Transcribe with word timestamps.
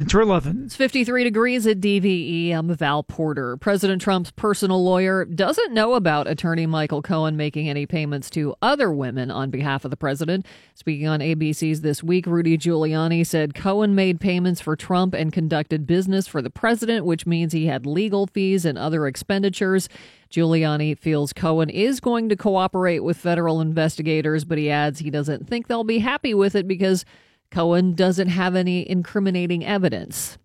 It's 0.00 0.14
11. 0.14 0.62
It's 0.66 0.76
53 0.76 1.24
degrees 1.24 1.66
at 1.66 1.80
DVE. 1.80 2.52
I'm 2.52 2.72
Val 2.72 3.02
Porter. 3.02 3.56
President 3.56 4.00
Trump's 4.00 4.30
personal 4.30 4.84
lawyer 4.84 5.24
doesn't 5.24 5.74
know 5.74 5.94
about 5.94 6.28
attorney 6.28 6.66
Michael 6.66 7.02
Cohen 7.02 7.36
making 7.36 7.68
any 7.68 7.84
payments 7.84 8.30
to 8.30 8.54
other 8.62 8.92
women 8.92 9.28
on 9.32 9.50
behalf 9.50 9.84
of 9.84 9.90
the 9.90 9.96
president. 9.96 10.46
Speaking 10.76 11.08
on 11.08 11.18
ABC's 11.18 11.80
This 11.80 12.00
Week, 12.00 12.28
Rudy 12.28 12.56
Giuliani 12.56 13.26
said 13.26 13.56
Cohen 13.56 13.96
made 13.96 14.20
payments 14.20 14.60
for 14.60 14.76
Trump 14.76 15.14
and 15.14 15.32
conducted 15.32 15.84
business 15.84 16.28
for 16.28 16.42
the 16.42 16.48
president, 16.48 17.04
which 17.04 17.26
means 17.26 17.52
he 17.52 17.66
had 17.66 17.84
legal 17.84 18.28
fees 18.28 18.64
and 18.64 18.78
other 18.78 19.04
expenditures. 19.08 19.88
Giuliani 20.30 20.96
feels 20.96 21.32
Cohen 21.32 21.70
is 21.70 21.98
going 21.98 22.28
to 22.28 22.36
cooperate 22.36 23.00
with 23.00 23.16
federal 23.16 23.60
investigators, 23.60 24.44
but 24.44 24.58
he 24.58 24.70
adds 24.70 25.00
he 25.00 25.10
doesn't 25.10 25.48
think 25.48 25.66
they'll 25.66 25.82
be 25.82 25.98
happy 25.98 26.34
with 26.34 26.54
it 26.54 26.68
because 26.68 27.04
Cohen 27.50 27.94
doesn't 27.94 28.28
have 28.28 28.54
any 28.54 28.88
incriminating 28.88 29.64
evidence. 29.64 30.38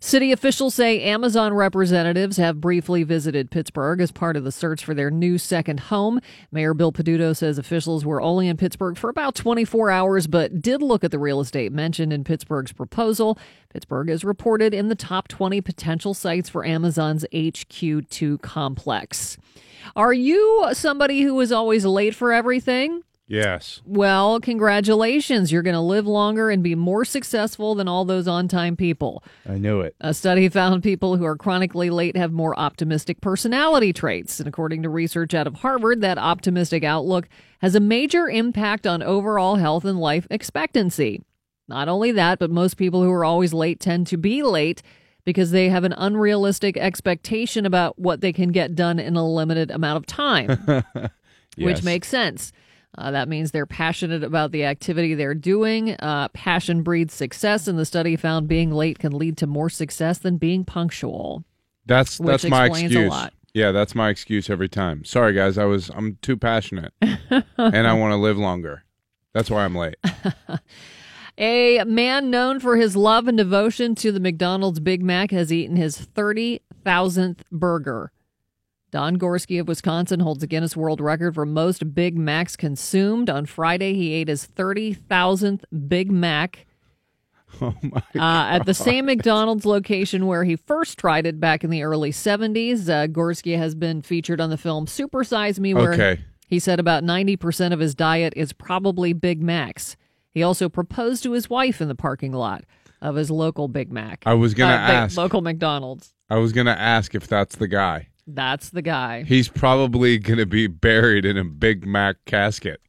City 0.00 0.32
officials 0.32 0.74
say 0.74 1.02
Amazon 1.02 1.54
representatives 1.54 2.36
have 2.38 2.60
briefly 2.60 3.02
visited 3.02 3.50
Pittsburgh 3.50 4.00
as 4.00 4.10
part 4.10 4.36
of 4.36 4.44
the 4.44 4.52
search 4.52 4.84
for 4.84 4.94
their 4.94 5.10
new 5.10 5.38
second 5.38 5.80
home. 5.80 6.20
Mayor 6.50 6.74
Bill 6.74 6.92
Peduto 6.92 7.36
says 7.36 7.58
officials 7.58 8.04
were 8.04 8.20
only 8.20 8.48
in 8.48 8.56
Pittsburgh 8.56 8.96
for 8.96 9.10
about 9.10 9.34
24 9.34 9.90
hours, 9.90 10.26
but 10.26 10.60
did 10.60 10.82
look 10.82 11.04
at 11.04 11.10
the 11.10 11.18
real 11.18 11.40
estate 11.40 11.72
mentioned 11.72 12.12
in 12.12 12.24
Pittsburgh's 12.24 12.72
proposal. 12.72 13.38
Pittsburgh 13.68 14.10
is 14.10 14.24
reported 14.24 14.74
in 14.74 14.88
the 14.88 14.94
top 14.94 15.28
20 15.28 15.60
potential 15.60 16.14
sites 16.14 16.48
for 16.48 16.64
Amazon's 16.64 17.24
HQ2 17.32 18.40
complex. 18.42 19.36
Are 19.96 20.12
you 20.12 20.68
somebody 20.72 21.22
who 21.22 21.38
is 21.40 21.52
always 21.52 21.84
late 21.84 22.14
for 22.14 22.32
everything? 22.32 23.02
Yes. 23.30 23.80
Well, 23.86 24.40
congratulations. 24.40 25.52
You're 25.52 25.62
going 25.62 25.74
to 25.74 25.80
live 25.80 26.04
longer 26.04 26.50
and 26.50 26.64
be 26.64 26.74
more 26.74 27.04
successful 27.04 27.76
than 27.76 27.86
all 27.86 28.04
those 28.04 28.26
on 28.26 28.48
time 28.48 28.76
people. 28.76 29.22
I 29.48 29.56
knew 29.56 29.80
it. 29.82 29.94
A 30.00 30.12
study 30.12 30.48
found 30.48 30.82
people 30.82 31.16
who 31.16 31.24
are 31.24 31.36
chronically 31.36 31.90
late 31.90 32.16
have 32.16 32.32
more 32.32 32.58
optimistic 32.58 33.20
personality 33.20 33.92
traits. 33.92 34.40
And 34.40 34.48
according 34.48 34.82
to 34.82 34.88
research 34.88 35.32
out 35.32 35.46
of 35.46 35.54
Harvard, 35.54 36.00
that 36.00 36.18
optimistic 36.18 36.82
outlook 36.82 37.28
has 37.60 37.76
a 37.76 37.80
major 37.80 38.28
impact 38.28 38.84
on 38.84 39.00
overall 39.00 39.54
health 39.54 39.84
and 39.84 40.00
life 40.00 40.26
expectancy. 40.28 41.22
Not 41.68 41.88
only 41.88 42.10
that, 42.10 42.40
but 42.40 42.50
most 42.50 42.74
people 42.76 43.04
who 43.04 43.12
are 43.12 43.24
always 43.24 43.54
late 43.54 43.78
tend 43.78 44.08
to 44.08 44.16
be 44.16 44.42
late 44.42 44.82
because 45.24 45.52
they 45.52 45.68
have 45.68 45.84
an 45.84 45.94
unrealistic 45.96 46.76
expectation 46.76 47.64
about 47.64 47.96
what 47.96 48.22
they 48.22 48.32
can 48.32 48.50
get 48.50 48.74
done 48.74 48.98
in 48.98 49.14
a 49.14 49.24
limited 49.24 49.70
amount 49.70 49.98
of 49.98 50.06
time, 50.06 50.58
Yes. 51.56 51.66
which 51.66 51.82
makes 51.84 52.08
sense. 52.08 52.50
Uh, 52.98 53.10
that 53.12 53.28
means 53.28 53.50
they're 53.50 53.66
passionate 53.66 54.24
about 54.24 54.50
the 54.52 54.64
activity 54.64 55.14
they're 55.14 55.34
doing. 55.34 55.94
Uh, 56.00 56.28
passion 56.28 56.82
breeds 56.82 57.14
success, 57.14 57.68
and 57.68 57.78
the 57.78 57.84
study 57.84 58.16
found 58.16 58.48
being 58.48 58.72
late 58.72 58.98
can 58.98 59.12
lead 59.12 59.36
to 59.38 59.46
more 59.46 59.70
success 59.70 60.18
than 60.18 60.36
being 60.36 60.64
punctual. 60.64 61.44
That's 61.86 62.18
that's 62.18 62.44
my 62.44 62.66
excuse. 62.66 63.12
Yeah, 63.52 63.72
that's 63.72 63.94
my 63.94 64.10
excuse 64.10 64.48
every 64.48 64.68
time. 64.68 65.04
Sorry 65.04 65.32
guys, 65.32 65.58
I 65.58 65.64
was 65.64 65.90
I'm 65.90 66.18
too 66.22 66.36
passionate 66.36 66.92
and 67.00 67.44
I 67.58 67.92
want 67.94 68.12
to 68.12 68.16
live 68.16 68.38
longer. 68.38 68.84
That's 69.32 69.50
why 69.50 69.64
I'm 69.64 69.74
late. 69.74 69.96
A 71.38 71.82
man 71.84 72.30
known 72.30 72.60
for 72.60 72.76
his 72.76 72.96
love 72.96 73.26
and 73.26 73.38
devotion 73.38 73.94
to 73.96 74.12
the 74.12 74.20
McDonald's 74.20 74.78
Big 74.78 75.02
Mac 75.02 75.30
has 75.30 75.52
eaten 75.52 75.76
his 75.76 75.96
30,000th 75.96 77.38
burger. 77.50 78.12
Don 78.90 79.16
Gorske 79.18 79.60
of 79.60 79.68
Wisconsin 79.68 80.20
holds 80.20 80.42
a 80.42 80.46
Guinness 80.46 80.76
World 80.76 81.00
Record 81.00 81.34
for 81.34 81.46
most 81.46 81.94
Big 81.94 82.16
Macs 82.18 82.56
consumed. 82.56 83.30
On 83.30 83.46
Friday, 83.46 83.94
he 83.94 84.12
ate 84.14 84.28
his 84.28 84.46
30,000th 84.46 85.62
Big 85.88 86.10
Mac 86.10 86.66
Oh 87.60 87.74
my 87.82 88.00
uh, 88.14 88.54
at 88.54 88.64
the 88.66 88.74
same 88.74 89.06
McDonald's 89.06 89.66
location 89.66 90.26
where 90.26 90.44
he 90.44 90.54
first 90.54 90.98
tried 90.98 91.26
it 91.26 91.40
back 91.40 91.64
in 91.64 91.70
the 91.70 91.82
early 91.82 92.12
70s. 92.12 92.88
Uh, 92.88 93.08
Gorske 93.08 93.56
has 93.58 93.74
been 93.74 94.02
featured 94.02 94.40
on 94.40 94.50
the 94.50 94.56
film 94.56 94.86
Super 94.86 95.24
Size 95.24 95.58
Me, 95.58 95.74
where 95.74 95.92
Okay. 95.94 96.20
he 96.46 96.58
said 96.60 96.78
about 96.78 97.02
90% 97.02 97.72
of 97.72 97.80
his 97.80 97.96
diet 97.96 98.32
is 98.36 98.52
probably 98.52 99.12
Big 99.12 99.42
Macs. 99.42 99.96
He 100.32 100.44
also 100.44 100.68
proposed 100.68 101.24
to 101.24 101.32
his 101.32 101.50
wife 101.50 101.80
in 101.80 101.88
the 101.88 101.96
parking 101.96 102.32
lot 102.32 102.62
of 103.02 103.16
his 103.16 103.32
local 103.32 103.66
Big 103.66 103.90
Mac. 103.90 104.22
I 104.26 104.34
was 104.34 104.54
gonna 104.54 104.74
Uh, 104.74 104.76
ask. 105.04 105.16
Local 105.16 105.40
McDonald's. 105.40 106.14
I 106.28 106.36
was 106.36 106.52
going 106.52 106.66
to 106.68 106.78
ask 106.78 107.16
if 107.16 107.26
that's 107.26 107.56
the 107.56 107.66
guy. 107.66 108.09
That's 108.34 108.70
the 108.70 108.82
guy. 108.82 109.24
He's 109.24 109.48
probably 109.48 110.18
going 110.18 110.38
to 110.38 110.46
be 110.46 110.66
buried 110.66 111.24
in 111.24 111.36
a 111.36 111.44
Big 111.44 111.86
Mac 111.86 112.16
casket. 112.26 112.80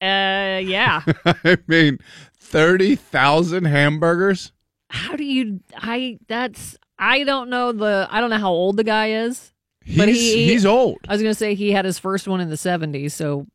Uh, 0.00 0.60
yeah. 0.62 1.02
I 1.24 1.58
mean, 1.66 1.98
30,000 2.38 3.64
hamburgers? 3.64 4.52
How 4.90 5.16
do 5.16 5.24
you? 5.24 5.60
I 5.76 6.18
that's 6.28 6.76
I 6.98 7.22
don't 7.24 7.50
know 7.50 7.72
the 7.72 8.08
I 8.10 8.20
don't 8.20 8.30
know 8.30 8.38
how 8.38 8.50
old 8.50 8.76
the 8.78 8.84
guy 8.84 9.10
is. 9.10 9.52
He's 9.84 9.98
But 9.98 10.08
he- 10.08 10.46
he's 10.48 10.64
old. 10.64 10.98
I 11.08 11.12
was 11.12 11.20
gonna 11.22 11.34
say 11.34 11.54
he 11.54 11.72
had 11.72 11.84
his 11.84 11.98
first 11.98 12.26
one 12.26 12.40
in 12.40 12.48
the 12.48 12.54
70s, 12.56 13.12
so 13.12 13.46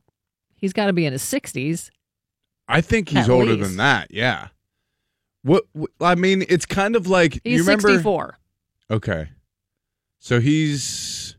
he's 0.56 0.74
got 0.74 0.88
to 0.88 0.94
be 0.94 1.06
in 1.06 1.12
his 1.14 1.24
60s. 1.24 1.90
I 2.68 2.82
think 2.82 3.10
he's 3.10 3.26
At 3.26 3.30
older 3.30 3.54
least. 3.54 3.62
than 3.68 3.78
that. 3.78 4.10
Yeah. 4.12 4.50
What, 5.42 5.64
what 5.74 5.90
I 6.02 6.16
mean, 6.16 6.46
it's 6.48 6.66
kind 6.68 6.96
of 6.96 7.08
like 7.08 7.34
He's 7.44 7.58
you 7.58 7.64
remember 7.64 7.90
64. 7.90 8.38
Okay. 8.92 9.30
So 10.26 10.40
he's 10.40 11.36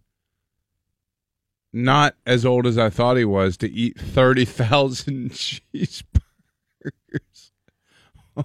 not 1.72 2.16
as 2.26 2.44
old 2.44 2.66
as 2.66 2.76
I 2.76 2.90
thought 2.90 3.16
he 3.16 3.24
was 3.24 3.56
to 3.56 3.72
eat 3.72 3.98
30,000 3.98 5.30
cheeseburgers. 5.74 6.02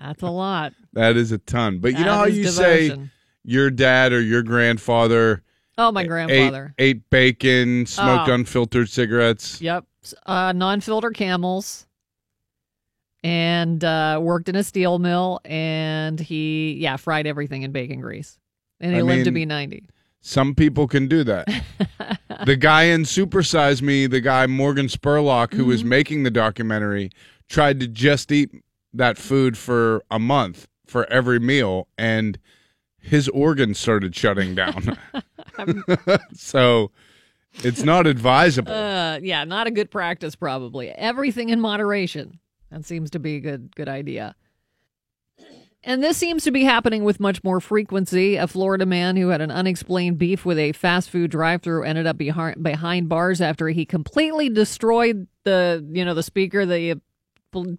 That's 0.00 0.22
a 0.22 0.26
lot. 0.30 0.72
That 0.94 1.16
is 1.16 1.30
a 1.30 1.38
ton. 1.38 1.78
But 1.78 1.96
you 1.96 2.04
know 2.04 2.14
how 2.14 2.24
you 2.24 2.48
say 2.48 2.98
your 3.44 3.70
dad 3.70 4.12
or 4.12 4.20
your 4.20 4.42
grandfather 4.42 5.44
Oh, 5.78 5.92
my 5.92 6.02
ate- 6.02 6.08
grandfather. 6.08 6.74
ate, 6.76 7.08
bacon, 7.08 7.86
smoked 7.86 8.28
Oh. 8.28 8.34
unfiltered 8.34 8.88
cigarettes? 8.88 9.60
Yep. 9.62 9.84
Uh, 10.26 10.50
non-filter 10.52 11.10
camels. 11.10 11.86
And 13.22 13.84
uh, 13.84 14.18
worked 14.20 14.48
in 14.48 14.56
a 14.56 14.64
steel 14.64 14.98
mill, 14.98 15.40
and 15.44 16.18
he, 16.18 16.72
yeah, 16.80 16.96
fried 16.96 17.28
everything 17.28 17.62
in 17.62 17.70
bacon 17.70 18.00
grease. 18.00 18.36
And 18.80 18.92
he 18.92 18.98
I 18.98 19.02
lived 19.02 19.24
to 19.26 19.30
be 19.30 19.44
90. 19.46 19.84
Some 20.22 20.54
people 20.54 20.86
can 20.86 21.06
do 21.08 21.24
that. 21.24 21.46
the 22.46 22.56
guy 22.56 22.84
in 22.84 23.02
Supersize 23.02 23.80
Me, 23.82 24.06
the 24.06 24.20
guy 24.20 24.46
Morgan 24.46 24.86
Spurlock, 24.86 25.52
who 25.52 25.60
Mm-hmm. 25.62 25.68
was 25.68 25.84
making 25.84 26.22
the 26.24 26.30
documentary, 26.30 27.10
tried 27.48 27.80
to 27.80 27.86
just 27.88 28.30
eat 28.30 28.50
that 28.92 29.16
food 29.18 29.56
for 29.56 30.02
a 30.10 30.18
month 30.18 30.66
for 30.86 31.10
every 31.10 31.38
meal, 31.38 31.86
and 31.96 32.38
his 32.98 33.28
organs 33.28 33.78
started 33.78 34.14
shutting 34.14 34.54
down. 34.54 34.98
so 36.34 36.90
it's 37.62 37.82
not 37.82 38.06
advisable. 38.06 38.72
Uh, 38.72 39.18
yeah, 39.22 39.44
not 39.44 39.66
a 39.66 39.70
good 39.70 39.90
practice, 39.90 40.34
probably. 40.36 40.90
Everything 40.90 41.48
in 41.48 41.60
moderation. 41.60 42.38
That 42.70 42.84
seems 42.84 43.10
to 43.10 43.18
be 43.18 43.36
a 43.36 43.40
good, 43.40 43.74
good 43.74 43.88
idea. 43.88 44.34
And 45.82 46.02
this 46.02 46.18
seems 46.18 46.44
to 46.44 46.50
be 46.50 46.64
happening 46.64 47.04
with 47.04 47.20
much 47.20 47.42
more 47.42 47.58
frequency. 47.58 48.36
A 48.36 48.46
Florida 48.46 48.84
man 48.84 49.16
who 49.16 49.28
had 49.28 49.40
an 49.40 49.50
unexplained 49.50 50.18
beef 50.18 50.44
with 50.44 50.58
a 50.58 50.72
fast 50.72 51.08
food 51.08 51.30
drive-through 51.30 51.84
ended 51.84 52.06
up 52.06 52.18
behind, 52.18 53.08
bars 53.08 53.40
after 53.40 53.68
he 53.68 53.86
completely 53.86 54.50
destroyed 54.50 55.26
the, 55.44 55.86
you 55.90 56.04
know, 56.04 56.12
the 56.12 56.22
speaker 56.22 56.66
that 56.66 56.80
you 56.80 57.00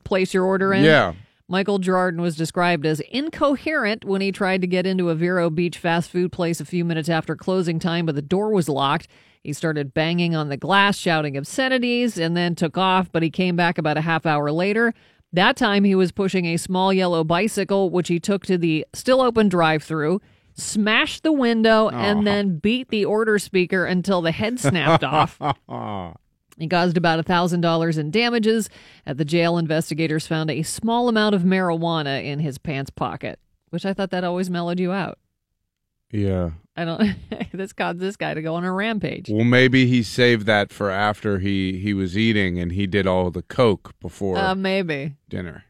place 0.03 0.33
your 0.33 0.45
order 0.45 0.73
in. 0.73 0.83
yeah. 0.83 1.13
Michael 1.47 1.79
Jordan 1.79 2.21
was 2.21 2.37
described 2.37 2.85
as 2.85 3.01
incoherent 3.01 4.05
when 4.05 4.21
he 4.21 4.31
tried 4.31 4.61
to 4.61 4.67
get 4.67 4.85
into 4.85 5.09
a 5.09 5.15
Vero 5.15 5.49
Beach 5.49 5.77
fast 5.77 6.09
food 6.09 6.31
place 6.31 6.61
a 6.61 6.65
few 6.65 6.85
minutes 6.85 7.09
after 7.09 7.35
closing 7.35 7.77
time, 7.77 8.05
but 8.05 8.15
the 8.15 8.21
door 8.21 8.51
was 8.51 8.69
locked. 8.69 9.09
He 9.43 9.51
started 9.51 9.93
banging 9.93 10.33
on 10.33 10.47
the 10.47 10.55
glass, 10.55 10.97
shouting 10.97 11.35
obscenities, 11.35 12.17
and 12.17 12.37
then 12.37 12.55
took 12.55 12.77
off, 12.77 13.11
but 13.11 13.21
he 13.21 13.29
came 13.29 13.57
back 13.57 13.77
about 13.77 13.97
a 13.97 14.01
half 14.01 14.25
hour 14.25 14.49
later. 14.49 14.93
That 15.33 15.55
time 15.55 15.83
he 15.83 15.95
was 15.95 16.11
pushing 16.11 16.45
a 16.45 16.57
small 16.57 16.91
yellow 16.91 17.23
bicycle, 17.23 17.89
which 17.89 18.09
he 18.09 18.19
took 18.19 18.45
to 18.47 18.57
the 18.57 18.85
still 18.93 19.21
open 19.21 19.47
drive 19.47 19.83
through, 19.83 20.21
smashed 20.53 21.23
the 21.23 21.31
window, 21.31 21.89
and 21.89 22.19
oh. 22.19 22.23
then 22.23 22.57
beat 22.57 22.89
the 22.89 23.05
order 23.05 23.39
speaker 23.39 23.85
until 23.85 24.21
the 24.21 24.31
head 24.31 24.59
snapped 24.59 25.03
off. 25.03 25.39
He 26.61 26.67
caused 26.67 26.95
about 26.95 27.19
a 27.19 27.23
$1,000 27.23 27.97
in 27.97 28.11
damages. 28.11 28.69
At 29.03 29.17
the 29.17 29.25
jail, 29.25 29.57
investigators 29.57 30.27
found 30.27 30.51
a 30.51 30.61
small 30.61 31.09
amount 31.09 31.33
of 31.33 31.41
marijuana 31.41 32.23
in 32.23 32.37
his 32.37 32.59
pants 32.59 32.91
pocket, 32.91 33.39
which 33.71 33.83
I 33.83 33.93
thought 33.93 34.11
that 34.11 34.23
always 34.23 34.49
mellowed 34.49 34.79
you 34.79 34.91
out. 34.91 35.17
Yeah. 36.11 36.51
I 36.81 36.85
don't. 36.85 37.15
this 37.53 37.73
caused 37.73 37.99
this 37.99 38.15
guy 38.17 38.33
to 38.33 38.41
go 38.41 38.55
on 38.55 38.63
a 38.63 38.71
rampage. 38.71 39.29
Well, 39.29 39.45
maybe 39.45 39.85
he 39.85 40.01
saved 40.03 40.45
that 40.47 40.71
for 40.71 40.89
after 40.89 41.39
he 41.39 41.77
he 41.79 41.93
was 41.93 42.17
eating 42.17 42.59
and 42.59 42.71
he 42.71 42.87
did 42.87 43.05
all 43.07 43.29
the 43.31 43.43
coke 43.43 43.93
before 43.99 44.37
Uh, 44.37 44.55
maybe. 44.55 45.15
dinner. 45.29 45.65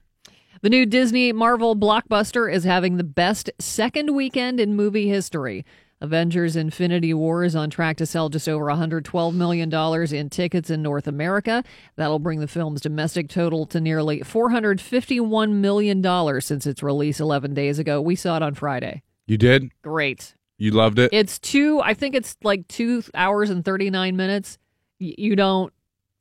The 0.61 0.69
new 0.69 0.85
Disney 0.85 1.31
Marvel 1.33 1.75
blockbuster 1.75 2.51
is 2.51 2.63
having 2.63 2.97
the 2.97 3.03
best 3.03 3.49
second 3.59 4.15
weekend 4.15 4.59
in 4.59 4.75
movie 4.75 5.07
history. 5.07 5.65
Avengers 6.01 6.55
Infinity 6.55 7.13
War 7.13 7.43
is 7.43 7.55
on 7.55 7.69
track 7.69 7.97
to 7.97 8.05
sell 8.07 8.29
just 8.29 8.49
over 8.49 8.65
$112 8.65 9.33
million 9.35 9.71
in 10.15 10.29
tickets 10.31 10.69
in 10.71 10.81
North 10.81 11.05
America. 11.07 11.63
That'll 11.95 12.17
bring 12.19 12.39
the 12.39 12.47
film's 12.47 12.81
domestic 12.81 13.29
total 13.29 13.67
to 13.67 13.79
nearly 13.79 14.21
$451 14.21 15.51
million 15.53 16.41
since 16.41 16.65
its 16.65 16.81
release 16.83 17.19
11 17.19 17.53
days 17.53 17.79
ago. 17.79 18.01
We 18.01 18.15
saw 18.15 18.37
it 18.37 18.43
on 18.43 18.55
Friday. 18.55 19.03
You 19.27 19.37
did? 19.37 19.71
Great. 19.83 20.33
You 20.61 20.69
loved 20.69 20.99
it? 20.99 21.09
It's 21.11 21.39
two, 21.39 21.81
I 21.81 21.95
think 21.95 22.13
it's 22.13 22.37
like 22.43 22.67
two 22.67 23.01
hours 23.15 23.49
and 23.49 23.65
39 23.65 24.15
minutes. 24.15 24.59
Y- 24.99 25.15
You 25.17 25.35
don't 25.35 25.73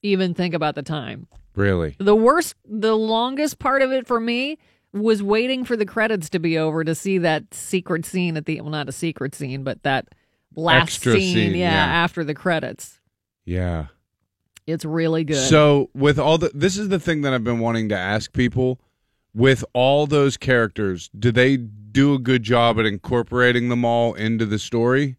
even 0.02 0.32
think 0.32 0.54
about 0.54 0.74
the 0.76 0.82
time. 0.82 1.26
Really? 1.54 1.94
The 1.98 2.16
worst, 2.16 2.54
the 2.66 2.96
longest 2.96 3.58
part 3.58 3.82
of 3.82 3.92
it 3.92 4.06
for 4.06 4.18
me 4.18 4.56
was 4.94 5.22
waiting 5.22 5.66
for 5.66 5.76
the 5.76 5.84
credits 5.84 6.30
to 6.30 6.38
be 6.38 6.56
over 6.56 6.84
to 6.84 6.94
see 6.94 7.18
that 7.18 7.52
secret 7.52 8.06
scene 8.06 8.38
at 8.38 8.46
the, 8.46 8.62
well, 8.62 8.70
not 8.70 8.88
a 8.88 8.92
secret 8.92 9.34
scene, 9.34 9.62
but 9.62 9.82
that 9.82 10.08
last 10.56 10.84
Extra 10.84 11.12
scene, 11.20 11.50
yeah, 11.54 11.70
yeah. 11.72 11.84
after 12.02 12.24
the 12.24 12.32
credits. 12.34 12.98
Yeah. 13.44 13.88
It's 14.66 14.86
really 14.86 15.22
good. 15.24 15.48
So 15.50 15.90
with 15.94 16.18
all 16.18 16.38
the 16.38 16.50
this 16.54 16.78
is 16.78 16.88
the 16.88 16.98
thing 16.98 17.20
that 17.22 17.34
I've 17.34 17.44
been 17.44 17.58
wanting 17.58 17.90
to 17.90 17.96
ask 17.98 18.32
people 18.32 18.80
with 19.34 19.64
all 19.72 20.06
those 20.06 20.36
characters, 20.36 21.10
do 21.18 21.30
they 21.32 21.56
do 21.56 22.14
a 22.14 22.18
good 22.18 22.42
job 22.42 22.78
at 22.78 22.86
incorporating 22.86 23.68
them 23.68 23.84
all 23.84 24.14
into 24.14 24.46
the 24.46 24.58
story? 24.58 25.16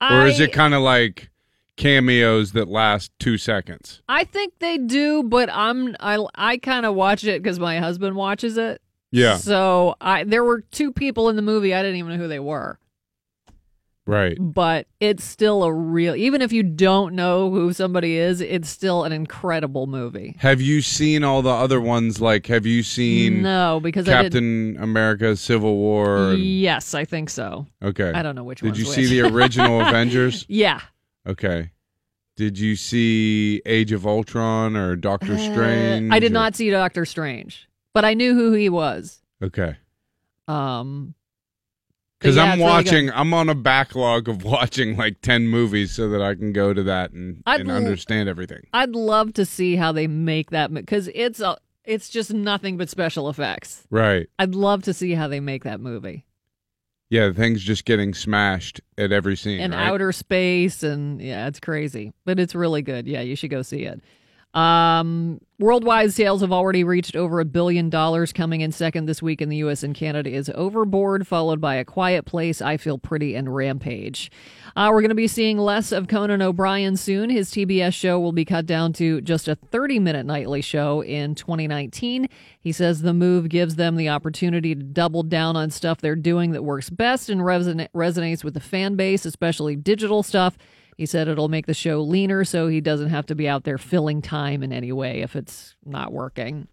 Or 0.00 0.26
is 0.26 0.40
it 0.40 0.52
kind 0.52 0.72
of 0.72 0.80
like 0.80 1.30
cameos 1.76 2.52
that 2.52 2.68
last 2.68 3.12
2 3.18 3.36
seconds? 3.36 4.02
I 4.08 4.24
think 4.24 4.54
they 4.58 4.78
do, 4.78 5.22
but 5.22 5.50
I'm 5.52 5.94
I 6.00 6.24
I 6.34 6.56
kind 6.56 6.86
of 6.86 6.94
watch 6.94 7.24
it 7.24 7.42
because 7.42 7.60
my 7.60 7.78
husband 7.78 8.16
watches 8.16 8.56
it. 8.56 8.80
Yeah. 9.10 9.36
So 9.36 9.96
I 10.00 10.24
there 10.24 10.42
were 10.42 10.62
two 10.70 10.90
people 10.90 11.28
in 11.28 11.36
the 11.36 11.42
movie 11.42 11.74
I 11.74 11.82
didn't 11.82 11.98
even 11.98 12.12
know 12.12 12.18
who 12.18 12.28
they 12.28 12.40
were, 12.40 12.78
Right. 14.10 14.36
but 14.40 14.86
it's 14.98 15.22
still 15.24 15.62
a 15.62 15.72
real. 15.72 16.14
Even 16.16 16.42
if 16.42 16.52
you 16.52 16.62
don't 16.64 17.14
know 17.14 17.48
who 17.50 17.72
somebody 17.72 18.16
is, 18.16 18.40
it's 18.40 18.68
still 18.68 19.04
an 19.04 19.12
incredible 19.12 19.86
movie. 19.86 20.34
Have 20.40 20.60
you 20.60 20.80
seen 20.82 21.22
all 21.22 21.42
the 21.42 21.50
other 21.50 21.80
ones 21.80 22.20
like 22.20 22.46
have 22.46 22.66
you 22.66 22.82
seen 22.82 23.42
No, 23.42 23.78
because 23.82 24.08
I 24.08 24.22
did. 24.22 24.32
Captain 24.32 24.76
America 24.80 25.36
Civil 25.36 25.76
War? 25.76 26.30
and- 26.32 26.38
Yes, 26.42 26.92
I 26.94 27.04
think 27.04 27.30
so. 27.30 27.66
okay. 27.82 28.10
I 28.14 28.22
don't 28.22 28.34
know 28.34 28.44
which 28.44 28.62
one. 28.62 28.72
Did 28.72 28.78
you 28.80 28.86
which. 28.86 28.94
see 28.96 29.06
the 29.06 29.28
original 29.34 29.80
Avengers? 29.80 30.44
Yeah. 30.48 30.80
Okay. 31.26 31.70
Did 32.36 32.58
you 32.58 32.74
see 32.76 33.60
Age 33.66 33.92
of 33.92 34.06
Ultron 34.06 34.74
or 34.76 34.96
Doctor 34.96 35.36
Strange? 35.38 36.10
Uh, 36.10 36.14
I 36.14 36.18
did 36.18 36.30
or- 36.32 36.34
not 36.34 36.56
see 36.56 36.70
Doctor 36.70 37.04
Strange, 37.04 37.68
but 37.92 38.04
I 38.04 38.14
knew 38.14 38.34
who 38.34 38.52
he 38.52 38.68
was. 38.68 39.20
Okay. 39.42 39.76
Um, 40.48 41.14
Because 42.20 42.36
yeah, 42.36 42.42
I'm 42.42 42.48
it's 42.50 42.58
really 42.58 42.70
watching, 42.70 43.10
I'm 43.12 43.32
on 43.32 43.48
a 43.48 43.54
backlog 43.54 44.28
of 44.28 44.44
watching 44.44 44.96
like 44.96 45.22
10 45.22 45.48
movies 45.48 45.90
so 45.92 46.10
that 46.10 46.20
I 46.20 46.34
can 46.34 46.52
go 46.52 46.74
to 46.74 46.82
that 46.82 47.12
and, 47.12 47.42
and 47.46 47.70
understand 47.70 48.28
everything. 48.28 48.66
I'd 48.74 48.90
love 48.90 49.32
to 49.34 49.46
see 49.46 49.76
how 49.76 49.92
they 49.92 50.06
make 50.06 50.50
that 50.50 50.72
because 50.72 51.08
it's 51.14 51.40
a 51.40 51.56
it's 51.84 52.10
just 52.10 52.32
nothing 52.32 52.76
but 52.76 52.90
special 52.90 53.30
effects. 53.30 53.86
Right. 53.90 54.28
I'd 54.38 54.54
love 54.54 54.82
to 54.84 54.92
see 54.92 55.12
how 55.14 55.28
they 55.28 55.40
make 55.40 55.64
that 55.64 55.80
movie 55.80 56.26
Yeah, 57.08 57.28
the 57.28 57.34
thing's 57.34 57.62
just 57.62 57.86
getting 57.86 58.12
smashed 58.12 58.82
at 58.98 59.12
every 59.12 59.34
scene. 59.36 59.58
and 59.60 59.72
right? 59.72 59.86
outer 59.86 60.12
space 60.12 60.82
and 60.82 61.22
yeah, 61.22 61.46
it's 61.46 61.58
crazy, 61.58 62.12
but 62.26 62.38
it's 62.38 62.54
really 62.54 62.82
good. 62.82 63.06
Yeah, 63.08 63.22
you 63.22 63.34
should 63.34 63.50
go 63.50 63.62
see 63.62 63.84
it. 63.84 64.02
Um, 64.52 65.40
worldwide 65.60 66.12
sales 66.12 66.40
have 66.40 66.50
already 66.50 66.82
reached 66.82 67.14
over 67.14 67.38
a 67.38 67.44
billion 67.44 67.88
dollars. 67.88 68.32
Coming 68.32 68.62
in 68.62 68.72
second 68.72 69.06
this 69.06 69.22
week 69.22 69.40
in 69.40 69.48
the 69.48 69.58
U.S. 69.58 69.84
and 69.84 69.94
Canada 69.94 70.30
is 70.30 70.50
Overboard, 70.54 71.26
followed 71.26 71.60
by 71.60 71.76
A 71.76 71.84
Quiet 71.84 72.24
Place, 72.24 72.60
I 72.60 72.76
Feel 72.76 72.98
Pretty, 72.98 73.36
and 73.36 73.54
Rampage. 73.54 74.30
Uh, 74.74 74.88
we're 74.92 75.02
going 75.02 75.10
to 75.10 75.14
be 75.14 75.28
seeing 75.28 75.58
less 75.58 75.92
of 75.92 76.08
Conan 76.08 76.42
O'Brien 76.42 76.96
soon. 76.96 77.30
His 77.30 77.50
TBS 77.50 77.94
show 77.94 78.18
will 78.18 78.32
be 78.32 78.44
cut 78.44 78.66
down 78.66 78.92
to 78.94 79.20
just 79.20 79.46
a 79.46 79.54
30 79.54 80.00
minute 80.00 80.26
nightly 80.26 80.62
show 80.62 81.02
in 81.02 81.34
2019. 81.36 82.28
He 82.60 82.72
says 82.72 83.02
the 83.02 83.14
move 83.14 83.48
gives 83.48 83.76
them 83.76 83.96
the 83.96 84.08
opportunity 84.08 84.74
to 84.74 84.82
double 84.82 85.22
down 85.22 85.56
on 85.56 85.70
stuff 85.70 86.00
they're 86.00 86.16
doing 86.16 86.50
that 86.52 86.64
works 86.64 86.90
best 86.90 87.28
and 87.30 87.40
reson- 87.40 87.88
resonates 87.94 88.42
with 88.42 88.54
the 88.54 88.60
fan 88.60 88.96
base, 88.96 89.24
especially 89.24 89.76
digital 89.76 90.22
stuff. 90.22 90.56
He 91.00 91.06
said 91.06 91.28
it'll 91.28 91.48
make 91.48 91.64
the 91.64 91.72
show 91.72 92.02
leaner 92.02 92.44
so 92.44 92.68
he 92.68 92.82
doesn't 92.82 93.08
have 93.08 93.24
to 93.28 93.34
be 93.34 93.48
out 93.48 93.64
there 93.64 93.78
filling 93.78 94.20
time 94.20 94.62
in 94.62 94.70
any 94.70 94.92
way 94.92 95.22
if 95.22 95.34
it's 95.34 95.74
not 95.82 96.12
working. 96.12 96.68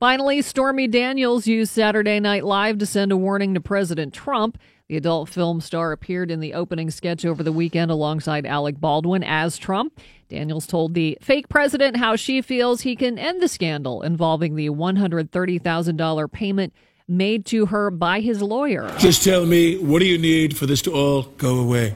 Finally, 0.00 0.42
Stormy 0.42 0.88
Daniels 0.88 1.46
used 1.46 1.70
Saturday 1.70 2.18
Night 2.18 2.44
Live 2.44 2.78
to 2.78 2.86
send 2.86 3.12
a 3.12 3.16
warning 3.16 3.54
to 3.54 3.60
President 3.60 4.12
Trump. 4.12 4.58
The 4.88 4.96
adult 4.96 5.28
film 5.28 5.60
star 5.60 5.92
appeared 5.92 6.32
in 6.32 6.40
the 6.40 6.52
opening 6.52 6.90
sketch 6.90 7.24
over 7.24 7.44
the 7.44 7.52
weekend 7.52 7.92
alongside 7.92 8.44
Alec 8.44 8.80
Baldwin 8.80 9.22
as 9.22 9.56
Trump. 9.56 10.00
Daniels 10.28 10.66
told 10.66 10.94
the 10.94 11.16
fake 11.22 11.48
president 11.48 11.98
how 11.98 12.16
she 12.16 12.42
feels 12.42 12.80
he 12.80 12.96
can 12.96 13.20
end 13.20 13.40
the 13.40 13.46
scandal 13.46 14.02
involving 14.02 14.56
the 14.56 14.70
$130,000 14.70 16.32
payment 16.32 16.74
made 17.06 17.46
to 17.46 17.66
her 17.66 17.92
by 17.92 18.18
his 18.18 18.42
lawyer. 18.42 18.92
Just 18.98 19.22
tell 19.22 19.46
me, 19.46 19.78
what 19.78 20.00
do 20.00 20.06
you 20.06 20.18
need 20.18 20.56
for 20.56 20.66
this 20.66 20.82
to 20.82 20.92
all 20.92 21.22
go 21.22 21.60
away? 21.60 21.94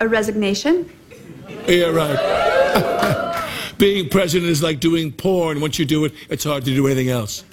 A 0.00 0.08
resignation? 0.08 0.90
Yeah, 1.66 1.90
right. 1.90 3.36
Being 3.78 4.08
president 4.08 4.50
is 4.50 4.62
like 4.62 4.80
doing 4.80 5.12
porn. 5.12 5.60
Once 5.60 5.78
you 5.78 5.84
do 5.84 6.06
it, 6.06 6.14
it's 6.28 6.44
hard 6.44 6.64
to 6.64 6.74
do 6.74 6.86
anything 6.86 7.10
else. 7.10 7.44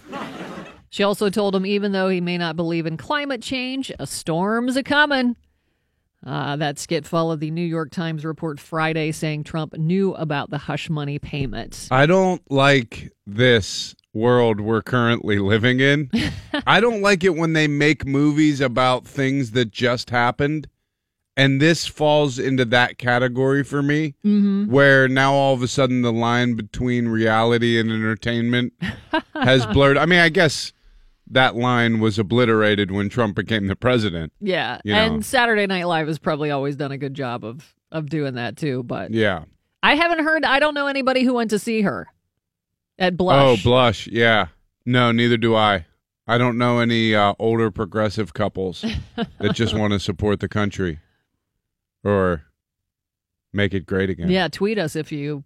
She 0.89 1.03
also 1.03 1.29
told 1.29 1.53
him 1.55 1.65
even 1.65 1.91
though 1.91 2.09
he 2.09 2.21
may 2.21 2.37
not 2.37 2.55
believe 2.55 2.85
in 2.85 2.97
climate 2.97 3.41
change, 3.41 3.91
a 3.99 4.07
storm's 4.07 4.77
a 4.77 4.83
coming. 4.83 5.35
Uh, 6.25 6.55
that 6.55 6.79
skit 6.79 7.05
followed 7.05 7.39
the 7.39 7.51
New 7.51 7.65
York 7.65 7.91
Times 7.91 8.25
report 8.25 8.59
Friday 8.59 9.11
saying 9.11 9.43
Trump 9.43 9.77
knew 9.77 10.13
about 10.15 10.49
the 10.49 10.57
hush 10.57 10.89
money 10.89 11.19
payment. 11.19 11.87
I 11.91 12.05
don't 12.05 12.41
like 12.49 13.11
this 13.25 13.95
world 14.13 14.59
we're 14.59 14.81
currently 14.81 15.37
living 15.37 15.79
in. 15.79 16.09
I 16.65 16.79
don't 16.79 17.01
like 17.01 17.23
it 17.23 17.35
when 17.35 17.53
they 17.53 17.67
make 17.67 18.05
movies 18.05 18.61
about 18.61 19.05
things 19.05 19.51
that 19.51 19.71
just 19.71 20.09
happened. 20.09 20.67
And 21.37 21.61
this 21.61 21.85
falls 21.85 22.39
into 22.39 22.65
that 22.65 22.97
category 22.97 23.63
for 23.63 23.83
me, 23.83 24.15
mm-hmm. 24.25 24.71
where 24.71 25.07
now 25.07 25.33
all 25.33 25.53
of 25.53 25.61
a 25.61 25.67
sudden 25.67 26.01
the 26.01 26.11
line 26.11 26.55
between 26.55 27.07
reality 27.07 27.79
and 27.79 27.91
entertainment 27.91 28.73
has 29.35 29.63
blurred. 29.73 29.97
I 29.97 30.07
mean, 30.07 30.19
I 30.19 30.29
guess 30.29 30.73
that 31.29 31.55
line 31.55 31.99
was 31.99 32.17
obliterated 32.17 32.89
when 32.89 33.07
Trump 33.07 33.35
became 33.35 33.67
the 33.67 33.75
president. 33.75 34.33
Yeah, 34.41 34.79
You 34.83 34.93
know. 34.93 34.99
and 34.99 35.25
Saturday 35.25 35.67
Night 35.67 35.85
Live 35.85 36.07
has 36.07 36.17
probably 36.17 36.49
always 36.49 36.75
done 36.75 36.91
a 36.91 36.97
good 36.97 37.13
job 37.13 37.45
of 37.45 37.75
of 37.91 38.09
doing 38.09 38.33
that 38.33 38.57
too. 38.57 38.81
But 38.81 39.11
Yeah. 39.11 39.43
I 39.83 39.93
haven't 39.95 40.23
heard. 40.23 40.43
I 40.43 40.59
don't 40.59 40.73
know 40.73 40.87
anybody 40.87 41.23
who 41.23 41.35
went 41.35 41.51
to 41.51 41.59
see 41.59 41.81
her 41.83 42.07
at 42.97 43.15
Blush. 43.15 43.59
Oh, 43.59 43.61
blush. 43.63 44.07
Yeah. 44.07 44.47
No, 44.87 45.11
neither 45.11 45.37
do 45.37 45.55
I. 45.55 45.85
I 46.25 46.39
don't 46.39 46.57
know 46.57 46.79
any 46.79 47.13
uh, 47.13 47.35
older 47.37 47.69
progressive 47.69 48.33
couples 48.33 48.83
that 49.15 49.53
just 49.53 49.73
want 49.77 49.93
to 49.93 49.99
support 49.99 50.39
the 50.39 50.49
country 50.49 50.99
or 52.07 52.43
make 53.53 53.73
it 53.73 53.85
great 53.85 54.09
again. 54.09 54.29
yeah, 54.29 54.47
tweet 54.47 54.77
us 54.77 54.95
if 54.95 55.11
you 55.11 55.43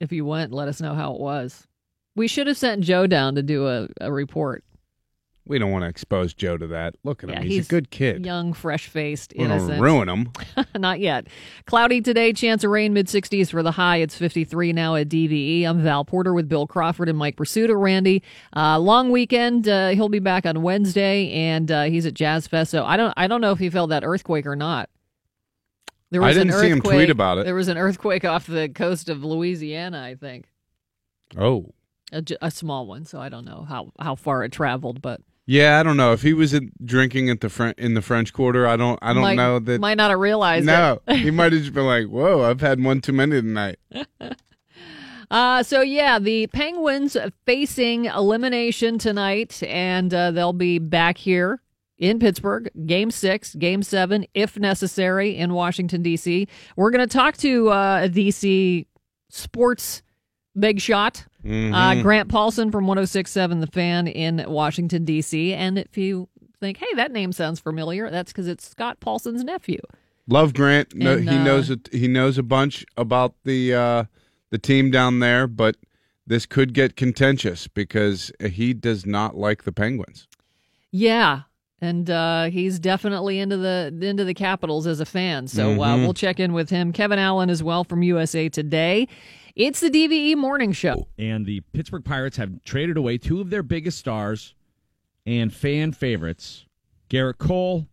if 0.00 0.12
you 0.12 0.24
went. 0.24 0.52
Let 0.52 0.68
us 0.68 0.80
know 0.80 0.94
how 0.94 1.14
it 1.14 1.20
was. 1.20 1.66
We 2.14 2.28
should 2.28 2.46
have 2.46 2.58
sent 2.58 2.82
Joe 2.82 3.06
down 3.06 3.34
to 3.36 3.42
do 3.42 3.66
a, 3.68 3.88
a 4.00 4.12
report. 4.12 4.64
We 5.44 5.58
don't 5.58 5.72
want 5.72 5.82
to 5.82 5.88
expose 5.88 6.34
Joe 6.34 6.56
to 6.56 6.68
that. 6.68 6.94
Look 7.02 7.24
at 7.24 7.30
Yeah, 7.30 7.36
him. 7.38 7.42
He's, 7.42 7.52
he's 7.54 7.66
a 7.66 7.70
good 7.70 7.90
kid. 7.90 8.24
Young, 8.24 8.52
fresh 8.52 8.86
faced, 8.86 9.32
innocent. 9.34 9.80
ruin 9.80 10.08
him. 10.08 10.30
Not 10.78 11.00
yet. 11.00 11.26
Cloudy 11.66 12.00
today, 12.00 12.32
chance 12.32 12.62
of 12.62 12.70
rain 12.70 12.92
mid 12.92 13.08
60s 13.08 13.50
for 13.50 13.60
the 13.62 13.72
high. 13.72 13.96
It's 13.96 14.14
53 14.14 14.72
now 14.72 14.94
at 14.94 15.08
DVE. 15.08 15.64
I'm 15.64 15.82
Val 15.82 16.04
Porter 16.04 16.32
with 16.32 16.48
Bill 16.48 16.68
Crawford 16.68 17.08
and 17.08 17.18
Mike 17.18 17.34
Prisuta. 17.36 17.74
Randy, 17.76 18.22
uh, 18.54 18.78
long 18.78 19.10
weekend. 19.10 19.66
Uh, 19.68 19.88
he'll 19.90 20.08
be 20.08 20.20
back 20.20 20.46
on 20.46 20.62
Wednesday, 20.62 21.32
and 21.32 21.72
uh, 21.72 21.84
he's 21.84 22.06
at 22.06 22.14
Jazz 22.14 22.46
Fest. 22.46 22.70
So 22.70 22.84
I 22.84 22.96
don't, 22.96 23.12
I 23.16 23.26
don't 23.26 23.40
know 23.40 23.50
if 23.50 23.58
he 23.58 23.68
felt 23.68 23.90
that 23.90 24.04
earthquake 24.04 24.46
or 24.46 24.54
not. 24.54 24.90
There 26.12 26.22
I 26.22 26.30
an 26.30 26.34
didn't 26.36 26.52
see 26.60 26.68
him 26.68 26.80
tweet 26.80 27.10
about 27.10 27.38
it. 27.38 27.44
There 27.46 27.54
was 27.54 27.68
an 27.68 27.76
earthquake 27.78 28.24
off 28.24 28.46
the 28.46 28.68
coast 28.68 29.08
of 29.08 29.24
Louisiana, 29.24 30.00
I 30.02 30.14
think, 30.14 30.46
Oh. 31.36 31.72
a 32.40 32.50
small 32.50 32.86
one. 32.86 33.04
So 33.06 33.20
I 33.20 33.28
don't 33.28 33.44
know 33.46 33.64
how 33.68 33.90
how 33.98 34.14
far 34.14 34.44
it 34.44 34.52
traveled, 34.52 35.02
but 35.02 35.20
Yeah, 35.46 35.80
I 35.80 35.82
don't 35.82 35.96
know. 35.96 36.12
If 36.12 36.22
he 36.22 36.34
was 36.34 36.54
drinking 36.84 37.30
at 37.30 37.40
the 37.40 37.48
Fren- 37.48 37.74
in 37.78 37.94
the 37.94 38.02
French 38.02 38.32
Quarter, 38.32 38.66
I 38.68 38.76
don't 38.76 38.98
I 39.02 39.12
don't 39.14 39.22
might, 39.22 39.34
know 39.36 39.58
that 39.58 39.80
might 39.80 39.96
not 39.96 40.10
have 40.10 40.20
realized 40.20 40.64
it. 40.64 40.66
No, 40.66 41.00
he 41.08 41.30
might 41.30 41.52
have 41.52 41.62
just 41.62 41.74
been 41.74 41.86
like, 41.86 42.06
"Whoa, 42.08 42.42
I've 42.42 42.60
had 42.60 42.84
one 42.84 43.00
too 43.00 43.12
many 43.12 43.40
tonight." 43.40 43.78
Uh, 45.30 45.62
so 45.62 45.80
yeah, 45.80 46.18
the 46.18 46.46
Penguins 46.48 47.16
facing 47.46 48.04
elimination 48.04 48.98
tonight, 48.98 49.62
and 49.62 50.12
uh, 50.12 50.30
they'll 50.30 50.52
be 50.52 50.78
back 50.78 51.16
here 51.16 51.62
in 52.02 52.18
Pittsburgh, 52.18 52.68
Game 52.84 53.10
Six, 53.12 53.54
Game 53.54 53.82
Seven, 53.82 54.26
if 54.34 54.58
necessary, 54.58 55.36
in 55.36 55.54
Washington 55.54 56.02
D.C. 56.02 56.48
We're 56.76 56.90
going 56.90 57.06
to 57.08 57.12
talk 57.12 57.36
to 57.38 57.70
uh, 57.70 58.00
a 58.02 58.08
D.C. 58.08 58.86
sports 59.30 60.02
big 60.58 60.80
shot, 60.80 61.24
Mm-hmm. 61.44 61.74
uh, 61.74 62.00
Grant 62.02 62.28
Paulsen 62.28 62.70
from 62.70 62.86
106.7 62.86 63.60
The 63.60 63.66
Fan 63.66 64.06
in 64.06 64.44
Washington 64.48 65.04
D.C. 65.04 65.52
And 65.54 65.76
if 65.78 65.96
you 65.98 66.28
think, 66.60 66.76
hey, 66.78 66.86
that 66.94 67.10
name 67.10 67.32
sounds 67.32 67.58
familiar, 67.58 68.10
that's 68.10 68.30
because 68.32 68.46
it's 68.46 68.68
Scott 68.68 69.00
Paulsen's 69.00 69.42
nephew. 69.42 69.80
Love 70.28 70.54
Grant. 70.54 70.94
No, 70.94 71.16
he 71.16 71.28
uh, 71.28 71.42
knows 71.42 71.68
it. 71.68 71.88
He 71.92 72.06
knows 72.06 72.38
a 72.38 72.44
bunch 72.44 72.84
about 72.96 73.34
the 73.44 73.74
uh, 73.74 74.04
the 74.50 74.58
team 74.58 74.92
down 74.92 75.18
there, 75.18 75.48
but 75.48 75.76
this 76.24 76.46
could 76.46 76.74
get 76.74 76.94
contentious 76.94 77.66
because 77.66 78.30
he 78.50 78.72
does 78.72 79.04
not 79.04 79.36
like 79.36 79.64
the 79.64 79.72
Penguins. 79.72 80.28
Yeah. 80.92 81.40
And 81.82 82.08
uh, 82.08 82.44
he's 82.44 82.78
definitely 82.78 83.40
into 83.40 83.56
the 83.56 83.92
into 84.00 84.24
the 84.24 84.34
Capitals 84.34 84.86
as 84.86 85.00
a 85.00 85.04
fan, 85.04 85.48
so 85.48 85.72
uh, 85.72 85.76
Mm-hmm. 85.76 86.02
we'll 86.04 86.14
check 86.14 86.38
in 86.38 86.52
with 86.52 86.70
him. 86.70 86.92
Kevin 86.92 87.18
Allen 87.18 87.50
as 87.50 87.60
well 87.62 87.82
from 87.82 88.02
USA 88.04 88.48
Today. 88.48 89.08
It's 89.56 89.80
the 89.80 89.90
DVE 89.90 90.36
Morning 90.36 90.70
Show. 90.72 91.08
and 91.18 91.44
the 91.44 91.60
Pittsburgh 91.72 92.04
Pirates 92.04 92.36
have 92.38 92.62
traded 92.64 92.96
away 92.96 93.18
two 93.18 93.40
of 93.40 93.50
their 93.50 93.64
biggest 93.64 93.98
stars 93.98 94.54
and 95.26 95.52
fan 95.52 95.92
favorites, 95.92 96.64
Gerrit 97.10 97.38
Cole 97.38 97.86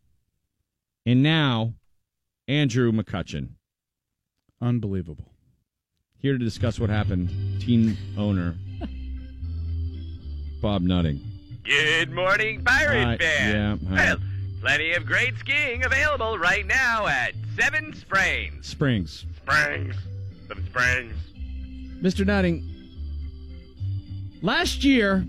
and 1.06 1.24
now 1.24 1.74
Andrew 2.48 2.92
McCutchen. 2.92 3.50
Unbelievable. 4.62 5.26
Here 6.20 6.38
to 6.38 6.44
discuss 6.44 6.80
what 6.80 6.90
happened, 6.92 7.30
team 7.62 7.98
owner 8.18 8.56
Bob 10.62 10.82
Nutting. 10.84 11.22
Good 11.70 12.12
morning, 12.12 12.64
Pirate 12.64 13.04
Hi, 13.04 13.18
fans. 13.18 13.54
yeah, 13.86 13.96
hi. 13.96 14.06
Well, 14.06 14.18
plenty 14.60 14.94
of 14.94 15.06
great 15.06 15.38
skiing 15.38 15.84
available 15.84 16.40
right 16.40 16.66
now 16.66 17.06
at 17.06 17.36
Seven 17.56 17.94
Springs. 17.94 18.66
Springs. 18.66 19.24
Springs. 19.38 19.96
Some 20.48 20.66
springs. 20.66 21.14
Mr. 22.02 22.26
Nutting, 22.26 22.68
last 24.42 24.84
year 24.84 25.24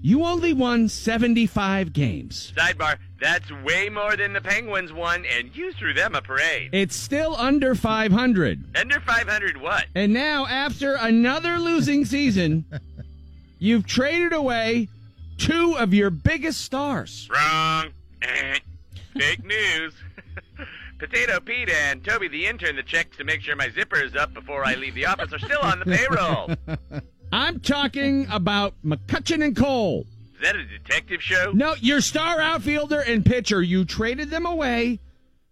you 0.00 0.24
only 0.24 0.54
won 0.54 0.88
75 0.88 1.92
games. 1.92 2.54
Sidebar, 2.56 2.96
that's 3.20 3.52
way 3.62 3.90
more 3.90 4.16
than 4.16 4.32
the 4.32 4.40
Penguins 4.40 4.94
won, 4.94 5.26
and 5.26 5.54
you 5.54 5.74
threw 5.74 5.92
them 5.92 6.14
a 6.14 6.22
parade. 6.22 6.70
It's 6.72 6.96
still 6.96 7.36
under 7.36 7.74
500. 7.74 8.64
Under 8.78 8.98
500 8.98 9.60
what? 9.60 9.84
And 9.94 10.14
now, 10.14 10.46
after 10.46 10.94
another 10.94 11.58
losing 11.58 12.06
season, 12.06 12.64
you've 13.58 13.86
traded 13.86 14.32
away 14.32 14.88
two 15.40 15.76
of 15.78 15.92
your 15.92 16.10
biggest 16.10 16.60
stars. 16.60 17.28
Wrong. 17.32 17.88
Fake 19.14 19.44
news. 19.44 19.94
Potato 20.98 21.40
Pete 21.40 21.70
and 21.70 22.04
Toby 22.04 22.28
the 22.28 22.46
intern 22.46 22.76
that 22.76 22.86
checks 22.86 23.16
to 23.16 23.24
make 23.24 23.40
sure 23.40 23.56
my 23.56 23.70
zipper 23.70 24.00
is 24.00 24.14
up 24.14 24.34
before 24.34 24.64
I 24.64 24.74
leave 24.74 24.94
the 24.94 25.06
office 25.06 25.32
are 25.32 25.38
still 25.38 25.60
on 25.62 25.78
the 25.80 25.86
payroll. 25.86 26.50
I'm 27.32 27.60
talking 27.60 28.26
about 28.30 28.74
McCutchen 28.84 29.42
and 29.42 29.56
Cole. 29.56 30.06
Is 30.34 30.42
that 30.42 30.56
a 30.56 30.64
detective 30.64 31.22
show? 31.22 31.52
No, 31.54 31.74
your 31.80 32.00
star 32.00 32.40
outfielder 32.40 33.00
and 33.00 33.24
pitcher, 33.24 33.62
you 33.62 33.84
traded 33.84 34.30
them 34.30 34.44
away 34.44 35.00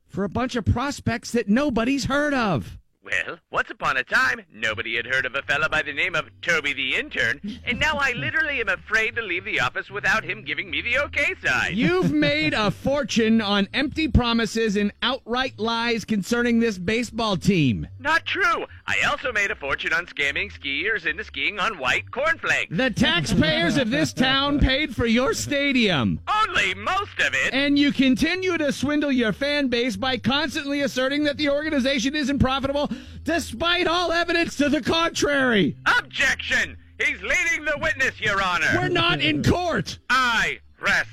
for 0.06 0.24
a 0.24 0.28
bunch 0.28 0.54
of 0.54 0.64
prospects 0.66 1.30
that 1.32 1.48
nobody's 1.48 2.06
heard 2.06 2.34
of. 2.34 2.78
Well, 3.10 3.38
once 3.50 3.70
upon 3.70 3.96
a 3.96 4.04
time, 4.04 4.42
nobody 4.52 4.96
had 4.96 5.06
heard 5.06 5.24
of 5.24 5.34
a 5.34 5.40
fella 5.42 5.70
by 5.70 5.80
the 5.80 5.94
name 5.94 6.14
of 6.14 6.28
Toby 6.42 6.74
the 6.74 6.94
intern, 6.96 7.40
and 7.64 7.80
now 7.80 7.96
I 7.96 8.12
literally 8.12 8.60
am 8.60 8.68
afraid 8.68 9.16
to 9.16 9.22
leave 9.22 9.46
the 9.46 9.60
office 9.60 9.90
without 9.90 10.24
him 10.24 10.44
giving 10.44 10.70
me 10.70 10.82
the 10.82 10.98
okay 11.04 11.34
sign. 11.42 11.74
You've 11.74 12.12
made 12.12 12.52
a 12.52 12.70
fortune 12.70 13.40
on 13.40 13.68
empty 13.72 14.08
promises 14.08 14.76
and 14.76 14.92
outright 15.00 15.58
lies 15.58 16.04
concerning 16.04 16.60
this 16.60 16.76
baseball 16.76 17.38
team. 17.38 17.88
Not 17.98 18.26
true. 18.26 18.66
I 18.90 19.02
also 19.02 19.32
made 19.32 19.50
a 19.50 19.54
fortune 19.54 19.92
on 19.92 20.06
scamming 20.06 20.50
skiers 20.50 21.04
into 21.04 21.22
skiing 21.22 21.58
on 21.60 21.76
white 21.76 22.10
cornflakes. 22.10 22.74
The 22.74 22.88
taxpayers 22.88 23.76
of 23.76 23.90
this 23.90 24.14
town 24.14 24.60
paid 24.60 24.96
for 24.96 25.04
your 25.04 25.34
stadium. 25.34 26.20
Only 26.26 26.72
most 26.72 27.20
of 27.20 27.34
it. 27.34 27.52
And 27.52 27.78
you 27.78 27.92
continue 27.92 28.56
to 28.56 28.72
swindle 28.72 29.12
your 29.12 29.34
fan 29.34 29.68
base 29.68 29.94
by 29.94 30.16
constantly 30.16 30.80
asserting 30.80 31.24
that 31.24 31.36
the 31.36 31.50
organization 31.50 32.16
isn't 32.16 32.38
profitable, 32.38 32.90
despite 33.24 33.86
all 33.86 34.10
evidence 34.10 34.56
to 34.56 34.70
the 34.70 34.80
contrary. 34.80 35.76
Objection! 35.98 36.78
He's 36.98 37.20
leading 37.20 37.66
the 37.66 37.76
witness, 37.82 38.18
Your 38.22 38.42
Honor. 38.42 38.70
We're 38.74 38.88
not 38.88 39.20
in 39.20 39.44
court. 39.44 39.98
I 40.08 40.60
rest 40.80 41.10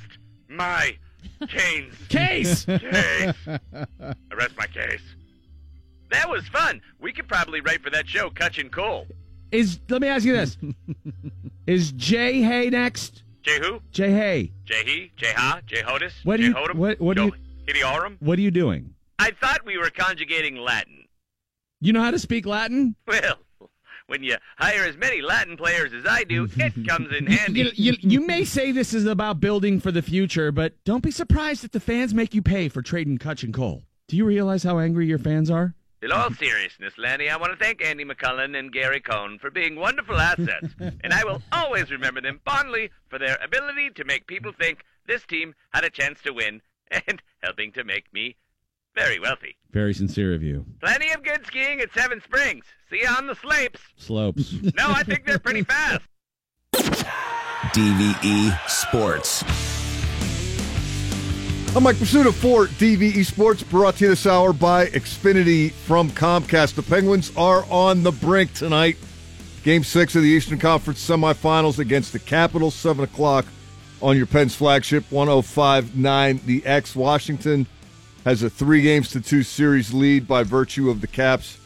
my 0.48 0.98
canes. 1.50 1.94
Case. 2.08 2.64
Case. 2.64 3.46
I 3.46 4.34
rest 4.34 4.56
my 4.58 4.66
case. 4.68 5.02
That 6.12 6.30
was 6.30 6.48
fun. 6.48 6.82
We 7.00 7.12
could 7.12 7.28
probably 7.28 7.62
write 7.62 7.82
for 7.84 7.90
that 7.90 8.08
show, 8.08 8.30
Cutch 8.30 8.58
and 8.60 8.72
Cole. 8.72 9.08
Is 9.52 9.80
let 9.90 10.02
me 10.02 10.08
ask 10.08 10.26
you 10.26 10.34
this: 10.34 10.58
Is 11.68 11.92
Jay 11.94 12.42
Hay 12.42 12.70
next? 12.70 13.24
Jay 13.44 13.60
who? 13.60 13.80
Jay 13.92 14.12
Hay, 14.12 14.52
Jay 14.66 14.84
he? 14.86 15.12
Jay 15.16 15.34
ha? 15.36 15.62
Jay 15.68 15.82
hodis? 15.82 16.12
What 16.24 16.38
do 16.38 16.44
Jay 16.44 16.50
you- 16.50 16.56
hodum? 16.56 16.76
what- 16.76 17.00
what 17.00 17.16
do 17.18 17.26
Yo- 17.26 17.32
Idiorum? 17.74 18.18
what 18.20 18.38
are 18.40 18.42
you 18.42 18.52
doing? 18.52 18.94
I 19.20 19.32
thought 19.40 19.66
we 19.66 19.78
were 19.78 19.90
conjugating 19.90 20.58
Latin. 20.58 21.06
You 21.82 21.94
know 21.94 22.02
how 22.02 22.12
to 22.12 22.20
speak 22.20 22.46
Latin? 22.46 22.96
Well, 23.08 23.38
when 24.08 24.22
you 24.24 24.36
hire 24.58 24.84
as 24.86 24.98
many 24.98 25.22
Latin 25.22 25.58
players 25.58 25.92
as 25.94 26.06
I 26.08 26.24
do, 26.26 26.48
it 26.58 26.88
comes 26.88 27.12
in 27.16 27.26
handy. 27.26 27.62
You, 27.62 27.72
you, 27.76 27.94
you 28.02 28.28
may 28.28 28.46
say 28.46 28.72
this 28.72 28.94
is 28.94 29.06
about 29.08 29.40
building 29.40 29.80
for 29.80 29.92
the 29.92 30.04
future, 30.04 30.52
but 30.52 30.74
don't 30.84 31.02
be 31.02 31.10
surprised 31.10 31.64
if 31.64 31.72
the 31.72 31.80
fans 31.80 32.14
make 32.14 32.34
you 32.36 32.44
pay 32.44 32.70
for 32.70 32.84
trading 32.84 33.18
Cutch 33.18 33.44
and 33.44 33.52
Cole. 33.54 33.84
Do 34.08 34.16
you 34.16 34.26
realize 34.26 34.62
how 34.62 34.78
angry 34.78 35.08
your 35.08 35.18
fans 35.18 35.50
are? 35.50 35.74
In 36.06 36.12
all 36.12 36.30
seriousness, 36.30 37.00
Lanny, 37.00 37.32
I 37.32 37.38
want 37.38 37.52
to 37.54 37.58
thank 37.58 37.84
Andy 37.84 38.06
McCullen 38.06 38.56
and 38.56 38.72
Gary 38.72 39.02
Cohn 39.02 39.40
for 39.40 39.50
being 39.50 39.76
wonderful 39.76 40.18
assets, 40.18 40.68
and 40.80 41.12
I 41.12 41.24
will 41.24 41.42
always 41.52 41.90
remember 41.90 42.22
them 42.22 42.40
fondly 42.46 42.92
for 43.10 43.18
their 43.18 43.40
ability 43.44 43.90
to 43.96 44.06
make 44.06 44.28
people 44.28 44.52
think 44.52 44.84
this 45.08 45.26
team 45.26 45.56
had 45.74 45.84
a 45.84 45.90
chance 45.90 46.22
to 46.22 46.32
win 46.32 46.62
and 46.92 47.24
helping 47.42 47.72
to 47.72 47.84
make 47.84 48.14
me 48.14 48.36
very 48.94 49.20
wealthy. 49.20 49.58
Very 49.72 49.96
sincere 49.96 50.36
of 50.36 50.44
you. 50.44 50.68
Plenty 50.80 51.10
of 51.10 51.24
good 51.24 51.44
skiing 51.48 51.82
at 51.82 51.92
Seven 51.92 52.22
Springs. 52.22 52.66
See 52.92 53.00
you 53.02 53.08
on 53.08 53.26
the 53.26 53.34
slopes. 53.34 53.80
Slopes. 53.98 54.54
No, 54.78 54.92
I 54.92 55.02
think 55.02 55.26
they're 55.26 55.40
pretty 55.40 55.64
fast. 55.64 56.04
DVE 57.74 58.70
Sports. 58.70 59.44
I'm 61.76 61.84
Mike 61.84 62.00
Pursuit 62.00 62.34
for 62.36 62.68
DVE 62.68 63.26
Sports, 63.26 63.62
brought 63.62 63.98
to 63.98 64.06
you 64.06 64.10
this 64.12 64.26
hour 64.26 64.54
by 64.54 64.86
Xfinity 64.86 65.74
from 65.74 66.10
Comcast. 66.10 66.76
The 66.76 66.82
Penguins 66.82 67.36
are 67.36 67.66
on 67.70 68.02
the 68.02 68.14
brink 68.14 68.54
tonight. 68.54 68.96
Game 69.62 69.84
six 69.84 70.16
of 70.16 70.22
the 70.22 70.30
Eastern 70.30 70.58
Conference 70.58 71.06
semifinals 71.06 71.78
against 71.78 72.14
the 72.14 72.20
Capitals, 72.20 72.76
7 72.76 73.04
o'clock 73.04 73.46
on 74.02 74.16
your 74.16 74.26
Pens 74.26 74.56
flagship, 74.56 75.04
1059 75.12 76.40
The 76.46 76.66
X. 76.66 76.96
Washington 76.96 77.68
has 78.24 78.42
a 78.42 78.50
three 78.50 78.82
games 78.82 79.10
to 79.10 79.20
two 79.20 79.44
series 79.44 79.94
lead 79.94 80.30
by 80.30 80.44
virtue 80.44 80.90
of 80.90 81.02
the 81.02 81.08
Caps. 81.08 81.58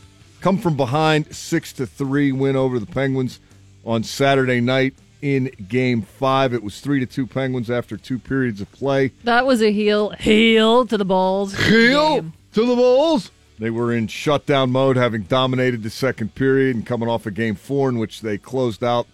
Come 0.41 0.57
from 0.57 0.75
behind, 0.75 1.35
6 1.35 1.73
to 1.73 1.85
3 1.85 2.31
win 2.31 2.55
over 2.55 2.79
the 2.79 2.87
Penguins 2.87 3.39
on 3.85 4.01
Saturday 4.01 4.59
night 4.59 4.95
in 5.21 5.51
game 5.67 6.01
five. 6.01 6.53
It 6.53 6.63
was 6.63 6.79
3 6.79 6.99
to 6.99 7.05
2 7.05 7.27
Penguins 7.27 7.69
after 7.69 7.97
two 7.97 8.19
periods 8.19 8.61
of 8.61 8.71
play. 8.71 9.11
That 9.23 9.45
was 9.45 9.61
a 9.61 9.71
heel, 9.71 10.09
heel 10.11 10.85
to 10.87 10.97
the 10.97 11.05
balls. 11.05 11.55
Heel 11.55 12.15
game. 12.21 12.33
to 12.53 12.65
the 12.65 12.75
Bulls. 12.75 13.31
They 13.57 13.69
were 13.69 13.93
in 13.93 14.07
shutdown 14.07 14.71
mode, 14.71 14.95
having 14.95 15.23
dominated 15.23 15.83
the 15.83 15.89
second 15.89 16.33
period 16.33 16.75
and 16.75 16.85
coming 16.85 17.09
off 17.09 17.25
a 17.25 17.31
game 17.31 17.55
four 17.55 17.89
in 17.89 17.99
which 17.99 18.21
they 18.21 18.37
closed 18.37 18.83
out 18.83 19.05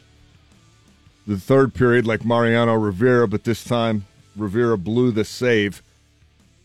the 1.25 1.39
third 1.39 1.73
period 1.73 2.05
like 2.05 2.23
Mariano 2.23 2.75
Rivera, 2.75 3.27
but 3.27 3.43
this 3.43 3.63
time 3.63 4.05
Rivera 4.35 4.77
blew 4.77 5.11
the 5.11 5.25
save. 5.25 5.81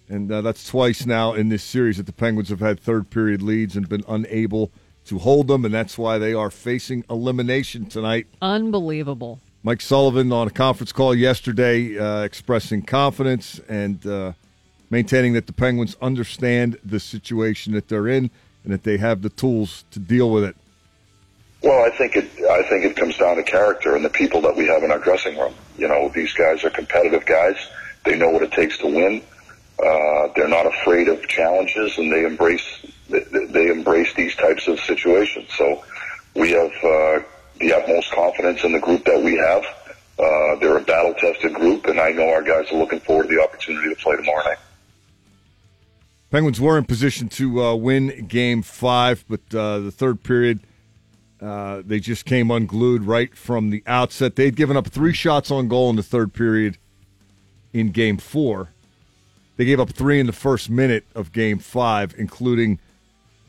And 0.09 0.31
uh, 0.31 0.43
that's 0.43 0.67
twice 0.69 1.07
now 1.07 1.33
in 1.35 1.49
this 1.49 1.63
series 1.63 1.97
that 1.97 2.07
the 2.07 2.13
Penguins 2.13 2.49
have 2.51 2.61
had 2.61 2.81
third 2.81 3.11
period 3.11 3.41
leads 3.43 3.77
and 3.77 3.89
been 3.89 4.05
unable 4.09 4.71
to 5.07 5.19
hold 5.19 5.49
them, 5.49 5.65
and 5.65 5.75
that's 5.75 5.99
why 5.99 6.19
they 6.19 6.35
are 6.35 6.51
facing 6.51 7.05
elimination 7.11 7.87
tonight. 7.87 8.27
Unbelievable. 8.41 9.41
Mike 9.63 9.81
Sullivan 9.81 10.33
on 10.33 10.47
a 10.47 10.51
conference 10.51 10.93
call 10.93 11.15
yesterday 11.15 11.99
uh, 11.99 12.23
expressing 12.23 12.83
confidence 12.83 13.61
and 13.69 14.05
uh, 14.07 14.33
maintaining 14.89 15.35
that 15.35 15.47
the 15.47 15.53
Penguins 15.53 15.97
understand 16.01 16.79
the 16.85 16.99
situation 16.99 17.75
that 17.75 17.89
they're 17.89 18.09
in 18.09 18.31
and 18.65 18.73
that 18.73 18.85
they 18.85 18.97
have 18.97 19.23
the 19.23 19.29
tools 19.29 19.85
to 19.91 19.99
deal 19.99 20.31
with 20.31 20.45
it. 20.45 20.57
Well, 21.63 21.85
I 21.85 21.91
think 21.91 22.17
it. 22.17 22.25
I 22.51 22.63
think 22.69 22.85
it 22.85 22.97
comes 22.97 23.19
down 23.19 23.37
to 23.37 23.43
character 23.43 23.95
and 23.95 24.05
the 24.05 24.11
people 24.11 24.41
that 24.43 24.57
we 24.57 24.67
have 24.67 24.83
in 24.83 24.91
our 24.91 24.99
dressing 24.99 25.39
room. 25.39 25.55
You 25.77 25.89
know, 25.89 26.11
these 26.15 26.33
guys 26.33 26.65
are 26.65 26.71
competitive 26.71 27.27
guys. 27.27 27.57
They 28.05 28.17
know 28.17 28.31
what 28.31 28.43
it 28.43 28.53
takes 28.53 28.79
to 28.79 28.87
win. 28.87 29.23
Uh, 29.79 30.29
they're 30.35 30.49
not 30.49 30.67
afraid 30.67 31.09
of 31.09 31.27
challenges, 31.29 31.99
and 31.99 32.11
they 32.11 32.25
embrace. 32.25 32.80
They, 33.11 33.71
embrace 33.71 34.13
these 34.15 34.35
types 34.37 34.69
of 34.69 34.81
situations. 34.81 35.49
So, 35.57 35.85
we 36.35 36.51
have 36.53 36.73
uh, 36.83 37.23
the 37.59 37.73
utmost 37.75 38.11
confidence 38.13 38.65
in 38.65 38.73
the 38.73 38.81
group 38.81 39.05
that 39.05 39.23
we 39.23 39.37
have. 39.37 39.65
Uh, 40.19 40.57
they're 40.61 40.77
a 40.77 40.83
battle-tested 40.83 41.55
group, 41.55 41.87
and 41.87 41.99
I 41.99 42.11
know 42.13 42.29
our 42.29 42.43
guys 42.43 42.71
are 42.71 42.79
looking 42.79 43.01
forward 43.01 43.29
to 43.29 43.37
the 43.37 43.43
opportunity 43.43 43.89
to 43.89 43.97
play 43.97 44.17
tomorrow 44.17 44.45
night. 44.45 44.59
Penguins 46.31 46.61
were 46.61 46.79
in 46.79 46.85
position 46.85 47.29
to 47.31 47.63
uh, 47.63 47.75
win 47.75 48.27
game 48.27 48.63
five, 48.63 49.25
but 49.29 49.41
uh, 49.53 49.81
the 49.81 49.91
third 49.91 50.23
period, 50.23 50.61
uh, 51.41 51.83
they 51.85 51.99
just 51.99 52.25
came 52.25 52.51
unglued 52.51 53.03
right 53.03 53.35
from 53.35 53.71
the 53.71 53.83
outset. 53.87 54.37
They'd 54.37 54.55
given 54.55 54.77
up 54.77 54.87
three 54.89 55.13
shots 55.13 55.51
on 55.51 55.67
goal 55.67 55.91
in 55.91 55.97
the 55.97 56.03
third 56.03 56.33
period 56.33 56.79
in 57.73 57.91
game 57.91 58.19
four. 58.19 58.69
They 59.57 59.65
gave 59.65 59.81
up 59.81 59.91
three 59.91 60.21
in 60.21 60.27
the 60.27 60.33
first 60.33 60.71
minute 60.71 61.05
of 61.15 61.33
Game 61.33 61.59
Five, 61.59 62.15
including 62.17 62.79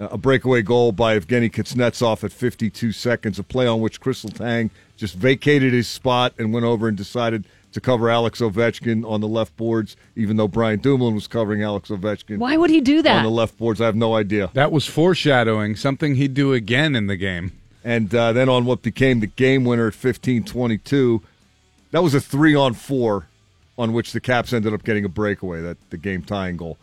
a 0.10 0.18
breakaway 0.18 0.62
goal 0.62 0.92
by 0.92 1.18
Evgeny 1.18 1.52
Kuznetsov 1.52 2.24
at 2.24 2.32
52 2.32 2.92
seconds, 2.92 3.38
a 3.38 3.44
play 3.44 3.68
on 3.68 3.82
which 3.82 4.00
Kris 4.02 4.24
Letang 4.26 4.72
just 4.98 5.16
vacated 5.16 5.74
his 5.74 5.88
spot 5.88 6.34
and 6.40 6.52
went 6.54 6.66
over 6.66 6.88
and 6.88 6.98
decided 6.98 7.46
to 7.74 7.80
cover 7.80 8.10
Alex 8.10 8.42
Ovechkin 8.42 9.10
on 9.10 9.22
the 9.22 9.28
left 9.28 9.56
boards, 9.56 9.96
even 10.16 10.38
though 10.38 10.48
Brian 10.48 10.80
Dumoulin 10.80 11.16
was 11.16 11.28
covering 11.28 11.64
Alex 11.64 11.90
Ovechkin 11.90 12.38
Why 12.38 12.58
would 12.58 12.70
he 12.70 12.82
do 12.82 13.02
that? 13.02 13.18
on 13.18 13.24
the 13.24 13.30
left 13.30 13.58
boards. 13.58 13.80
I 13.80 13.86
have 13.86 13.96
no 13.96 14.16
idea. 14.16 14.50
That 14.54 14.72
was 14.72 14.88
foreshadowing 14.88 15.76
something 15.76 16.16
he'd 16.16 16.34
do 16.34 16.52
again 16.54 16.96
in 16.96 17.08
the 17.08 17.16
game. 17.16 17.52
And 17.84 18.14
uh, 18.14 18.34
then 18.34 18.50
on 18.50 18.66
what 18.66 18.82
became 18.82 19.20
the 19.22 19.28
game 19.28 19.64
winner 19.66 19.88
at 19.88 19.94
15 19.94 20.44
22, 20.44 21.22
that 21.92 22.04
was 22.04 22.14
a 22.14 22.22
three 22.22 22.56
on 22.56 22.74
four 22.74 23.28
on 23.78 23.94
which 23.94 24.12
the 24.12 24.20
Caps 24.20 24.54
ended 24.54 24.74
up 24.74 24.84
getting 24.84 25.06
a 25.06 25.10
breakaway, 25.10 25.62
that 25.62 25.78
the 25.90 25.98
game 25.98 26.22
tying 26.24 26.58
goal. 26.58 26.78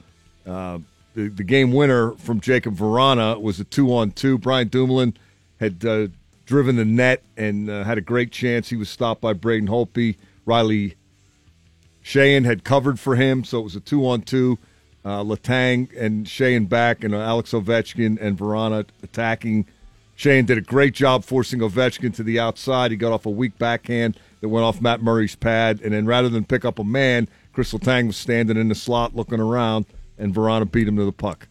Uh, 0.47 0.79
the, 1.27 1.45
game 1.45 1.73
winner 1.73 2.13
from 2.13 2.41
Jakub 2.41 2.77
Vrana 2.77 3.41
was 3.41 3.59
a 3.59 3.65
two 3.65 3.95
on 3.95 4.13
two. 4.13 4.39
Brian 4.39 4.69
Dumoulin 4.69 5.15
had 5.59 5.85
uh, 5.85 6.09
driven 6.47 6.77
the 6.77 6.85
net 6.85 7.23
and 7.37 7.69
uh, 7.69 7.85
had 7.85 7.99
a 7.99 8.01
great 8.01 8.31
chance. 8.31 8.69
He 8.69 8.77
was 8.77 8.89
stopped 8.89 9.21
by 9.21 9.33
Braden 9.33 9.69
Holtby. 9.69 10.17
Riley 10.47 10.95
Sheahan 12.05 12.45
had 12.45 12.65
covered 12.65 13.01
for 13.01 13.17
him, 13.17 13.45
so 13.45 13.59
it 13.59 13.63
was 13.63 13.77
a 13.77 13.81
two 13.81 14.07
on 14.07 14.23
two. 14.23 14.59
Uh, 15.05 15.23
Letang 15.23 15.89
and 15.99 16.27
Sheahan 16.27 16.69
back, 16.69 17.03
and 17.03 17.15
uh, 17.15 17.19
Alex 17.19 17.53
Ovechkin 17.53 18.21
and 18.21 18.39
Vrana 18.39 18.87
attacking. 19.03 19.67
Sheahan 20.17 20.47
did 20.47 20.59
a 20.59 20.63
great 20.63 20.95
job 20.95 21.25
forcing 21.25 21.61
Ovechkin 21.61 22.15
to 22.17 22.23
the 22.23 22.41
outside. 22.41 22.91
He 22.91 22.97
got 22.97 23.13
off 23.13 23.27
a 23.27 23.31
weak 23.31 23.57
backhand 23.59 24.19
that 24.41 24.49
went 24.49 24.65
off 24.65 24.81
Matt 24.81 25.03
Murray's 25.03 25.37
pad, 25.37 25.81
and 25.83 25.93
then 25.93 26.07
rather 26.07 26.29
than 26.29 26.45
pick 26.45 26.65
up 26.65 26.79
a 26.79 26.85
man, 26.85 27.29
Kris 27.53 27.73
Letang 27.73 28.07
was 28.07 28.17
standing 28.17 28.57
in 28.57 28.69
the 28.69 28.75
slot 28.75 29.15
looking 29.15 29.41
around, 29.41 29.87
and 30.19 30.35
Vrana 30.35 30.71
beat 30.71 30.89
him 30.89 30.97
to 30.97 31.05
the 31.05 31.13
puck 31.13 31.49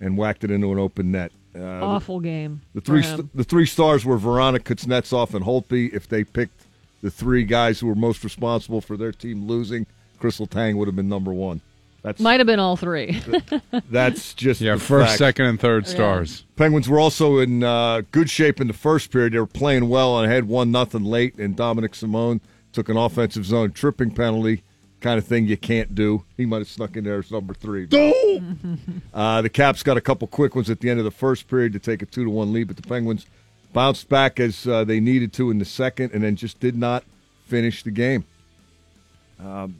and 0.00 0.16
whacked 0.16 0.44
it 0.44 0.50
into 0.50 0.72
an 0.72 0.78
open 0.78 1.12
net. 1.12 1.32
Uh, 1.56 1.62
Awful 1.84 2.18
game. 2.20 2.62
the 2.74 2.80
three 2.80 3.02
for 3.02 3.08
him. 3.08 3.16
st- 3.18 3.36
the 3.36 3.44
three 3.44 3.66
stars 3.66 4.04
were 4.04 4.18
Vrana, 4.18 4.58
Kuznetsov, 4.58 5.34
and 5.34 5.44
Holtby. 5.44 5.92
If 5.94 6.08
they 6.08 6.24
picked 6.24 6.62
the 7.02 7.10
three 7.10 7.44
guys 7.44 7.78
who 7.80 7.86
were 7.86 7.94
most 7.94 8.24
responsible 8.24 8.80
for 8.80 8.96
their 8.96 9.12
team 9.12 9.46
losing, 9.46 9.86
Kris 10.18 10.40
Letang 10.40 10.76
would 10.76 10.88
have 10.88 10.96
been 10.96 11.08
number 11.08 11.32
one. 11.32 11.60
That's 12.02 12.20
Might 12.20 12.40
have 12.40 12.46
been 12.46 12.58
all 12.60 12.76
three. 12.76 13.22
that's 13.90 14.34
just 14.34 14.60
Yeah, 14.60 14.74
the 14.74 14.80
first, 14.80 15.08
fact. 15.10 15.18
second, 15.18 15.46
and 15.46 15.60
third 15.60 15.86
stars. 15.86 16.44
Penguins 16.56 16.86
were 16.88 16.98
also 17.00 17.38
in 17.38 17.62
uh, 17.62 18.02
good 18.12 18.28
shape 18.28 18.60
in 18.60 18.66
the 18.66 18.74
first 18.74 19.10
period. 19.10 19.32
They 19.32 19.38
were 19.38 19.46
playing 19.46 19.88
well 19.88 20.18
and 20.18 20.30
had 20.30 20.46
one 20.48 20.70
nothing 20.70 21.04
late. 21.04 21.36
And 21.38 21.56
Dominik 21.56 21.94
Simon 21.94 22.40
took 22.72 22.88
an 22.90 22.96
offensive 22.98 23.46
zone 23.46 23.72
tripping 23.72 24.10
penalty, 24.10 24.62
kind 25.04 25.18
of 25.18 25.26
thing 25.26 25.46
you 25.46 25.56
can't 25.58 25.94
do. 25.94 26.24
He 26.38 26.46
might 26.46 26.58
have 26.60 26.68
snuck 26.68 26.96
in 26.96 27.04
there 27.04 27.18
as 27.18 27.30
number 27.30 27.52
three. 27.54 27.86
Uh, 29.12 29.40
the 29.42 29.48
Caps 29.48 29.84
got 29.84 29.96
a 29.96 30.00
couple 30.00 30.26
quick 30.26 30.56
ones 30.56 30.68
at 30.68 30.80
the 30.80 30.90
end 30.90 30.98
of 30.98 31.04
the 31.04 31.10
first 31.10 31.46
period 31.46 31.72
to 31.72 31.78
take 31.78 32.02
a 32.02 32.06
two 32.06 32.24
to 32.24 32.30
one 32.30 32.52
lead, 32.52 32.66
but 32.66 32.76
the 32.76 32.82
Penguins 32.82 33.26
bounced 33.72 34.08
back 34.08 34.40
as 34.40 34.66
uh, 34.66 34.82
they 34.82 34.98
needed 34.98 35.32
to 35.34 35.50
in 35.52 35.58
the 35.60 35.64
second, 35.64 36.10
and 36.12 36.24
then 36.24 36.34
just 36.34 36.58
did 36.58 36.74
not 36.76 37.04
finish 37.46 37.84
the 37.84 37.92
game. 37.92 38.24
Um, 39.38 39.76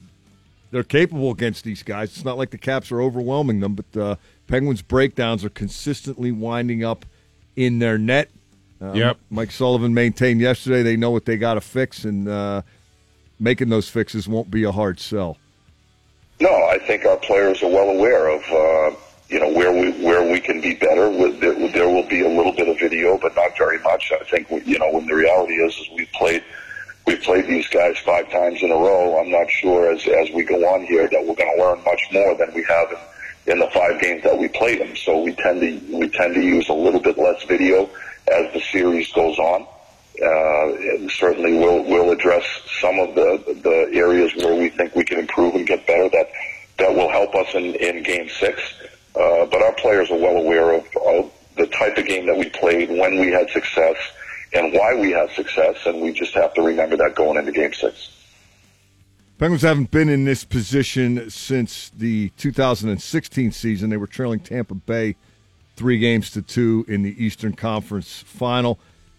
they're 0.71 0.85
capable 0.85 1.33
against 1.33 1.65
these 1.65 1.83
guys. 1.83 2.11
It's 2.15 2.25
not 2.25 2.39
like 2.39 2.51
the 2.51 2.59
Caps 2.59 2.93
are 2.93 3.01
overwhelming 3.01 3.59
them, 3.59 3.75
but 3.75 4.01
uh, 4.01 4.17
Penguins 4.47 4.83
breakdowns 4.83 5.45
are 5.45 5.51
consistently 5.51 6.31
winding 6.31 6.85
up 6.85 7.05
in 7.57 7.81
their 7.81 7.99
net. 7.99 8.31
Um, 8.81 8.95
Yep. 8.95 9.19
Mike 9.31 9.51
Sullivan 9.51 9.95
maintained 9.95 10.41
yesterday 10.41 10.83
they 10.85 10.97
know 10.97 11.11
what 11.11 11.25
they 11.25 11.37
got 11.37 11.55
to 11.55 11.61
fix, 11.61 12.05
and 12.05 12.29
uh, 12.29 12.63
making 13.39 13.69
those 13.69 13.89
fixes 13.89 14.29
won't 14.29 14.51
be 14.51 14.65
a 14.65 14.73
hard 14.73 15.01
sell. 15.01 15.39
No, 16.41 16.51
I 16.51 16.79
think 16.79 17.05
our 17.05 17.17
players 17.17 17.63
are 17.63 17.69
well 17.69 17.91
aware 17.91 18.29
of 18.29 18.43
uh, 18.51 18.97
you 19.29 19.41
know 19.41 19.53
where 19.53 19.73
we 19.73 19.93
where 20.05 20.31
we 20.31 20.41
can 20.41 20.61
be 20.61 20.75
better. 20.75 21.09
With- 21.11 21.41
There, 21.41 21.89
will 21.89 22.07
be 22.07 22.21
a 22.23 22.29
little 22.29 22.53
bit 22.53 22.69
of 22.69 22.79
video, 22.79 23.19
but 23.19 23.35
not 23.35 23.57
very 23.59 23.79
much. 23.81 24.13
I 24.13 24.23
think 24.25 24.49
you 24.67 24.79
know 24.79 24.91
when 24.93 25.07
the 25.07 25.15
reality 25.15 25.55
is 25.55 25.75
is 25.77 25.89
we 25.97 26.07
played 26.15 26.43
we 27.07 27.17
played 27.17 27.47
these 27.47 27.67
guys 27.69 27.99
five 27.99 28.31
times 28.31 28.63
in 28.63 28.71
a 28.71 28.77
row. 28.77 29.19
I'm 29.21 29.31
not 29.31 29.51
sure 29.51 29.91
as 29.93 30.07
as 30.07 30.31
we 30.31 30.45
go 30.45 30.57
on 30.75 30.85
here 30.87 31.09
that 31.09 31.21
we're 31.27 31.35
going 31.35 31.57
to 31.57 31.63
learn 31.63 31.83
much 31.85 32.03
more 32.13 32.35
than 32.37 32.53
we 32.55 32.63
have 32.65 32.93
in, 33.47 33.53
in 33.53 33.59
the 33.59 33.69
five 33.71 34.01
games 34.01 34.23
that 34.25 34.37
we 34.39 34.49
played 34.49 34.81
them. 34.81 34.95
So 34.97 35.21
we 35.21 35.35
tend 35.35 35.61
to 35.61 35.97
we 35.99 36.09
tend 36.09 36.35
to 36.35 36.41
use 36.43 36.69
a 36.69 36.75
little 36.75 37.01
bit 37.01 37.19
less 37.19 37.43
video 37.45 37.89
as 38.33 38.53
the 38.53 38.61
series 38.73 39.13
goes 39.13 39.39
on. 39.39 39.67
Uh, 40.23 40.75
and 40.95 41.11
certainly 41.11 41.59
we'll 41.59 41.83
we'll 41.85 42.13
address 42.13 42.45
some 42.81 42.99
of 43.01 43.15
the 43.17 43.43
the 43.63 43.91
areas 43.99 44.33
where 44.37 44.55
we 44.55 44.69
think 44.69 44.95
we 44.95 45.05
can 45.05 45.19
improve 45.19 45.55
and 45.57 45.67
get 45.67 45.87
better. 45.89 46.09
That 46.09 46.31
that 46.79 46.95
will 46.95 47.11
help 47.11 47.35
us 47.35 47.53
in 47.55 47.75
in 47.75 48.03
Game 48.05 48.29
Six. 48.29 48.61
Uh, 49.17 49.47
but 49.47 49.63
our 49.63 49.73
players 49.75 50.11
are 50.11 50.19
well 50.19 50.37
aware 50.37 50.73
of, 50.73 50.85
of 51.07 51.33
the 51.57 51.67
type 51.69 51.97
of 51.99 52.05
game 52.05 52.27
that 52.27 52.37
we 52.37 52.49
played, 52.51 52.91
when 52.91 53.21
we 53.21 53.31
had 53.31 53.49
success, 53.51 53.95
and 54.53 54.73
why 54.73 54.93
we 54.93 55.13
had 55.13 55.31
success, 55.37 55.77
and 55.87 56.01
we 56.03 56.13
just 56.13 56.35
have 56.35 56.53
to 56.53 56.63
remember 56.63 56.97
that 56.97 57.15
going 57.15 57.39
into 57.39 57.53
Game 57.53 57.73
Six. 57.73 58.11
Penguins 59.45 59.61
haven't 59.61 59.91
been 59.91 60.09
in 60.09 60.25
this 60.25 60.43
position 60.43 61.29
since 61.29 61.91
the 61.91 62.31
2016 62.39 63.53
season. 63.53 63.91
They 63.91 63.99
were 63.99 64.07
trailing 64.07 64.41
Tampa 64.41 64.75
Bay 64.75 65.17
three 65.77 65.99
games 65.99 66.31
to 66.31 66.41
two 66.41 66.87
in 66.89 67.03
the 67.03 67.23
Eastern 67.23 67.53
Conference 67.53 68.21
Final. 68.21 68.79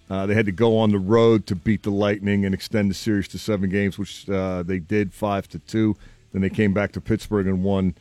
Uh, 0.10 0.26
they 0.26 0.34
had 0.34 0.48
to 0.48 0.52
go 0.52 0.80
on 0.80 0.90
the 0.90 0.98
road 0.98 1.46
to 1.46 1.56
beat 1.56 1.84
the 1.84 1.92
Lightning 1.92 2.44
and 2.44 2.56
extend 2.56 2.90
the 2.90 2.96
series 2.96 3.28
to 3.28 3.38
seven 3.38 3.70
games, 3.70 4.00
which 4.00 4.28
uh, 4.28 4.64
they 4.64 4.80
did 4.80 5.14
five 5.14 5.48
to 5.50 5.60
two. 5.60 5.96
Then 6.34 6.42
they 6.42 6.50
came 6.50 6.74
back 6.74 6.94
to 6.94 7.02
Pittsburgh 7.02 7.46
and 7.46 7.64
won 7.64 7.94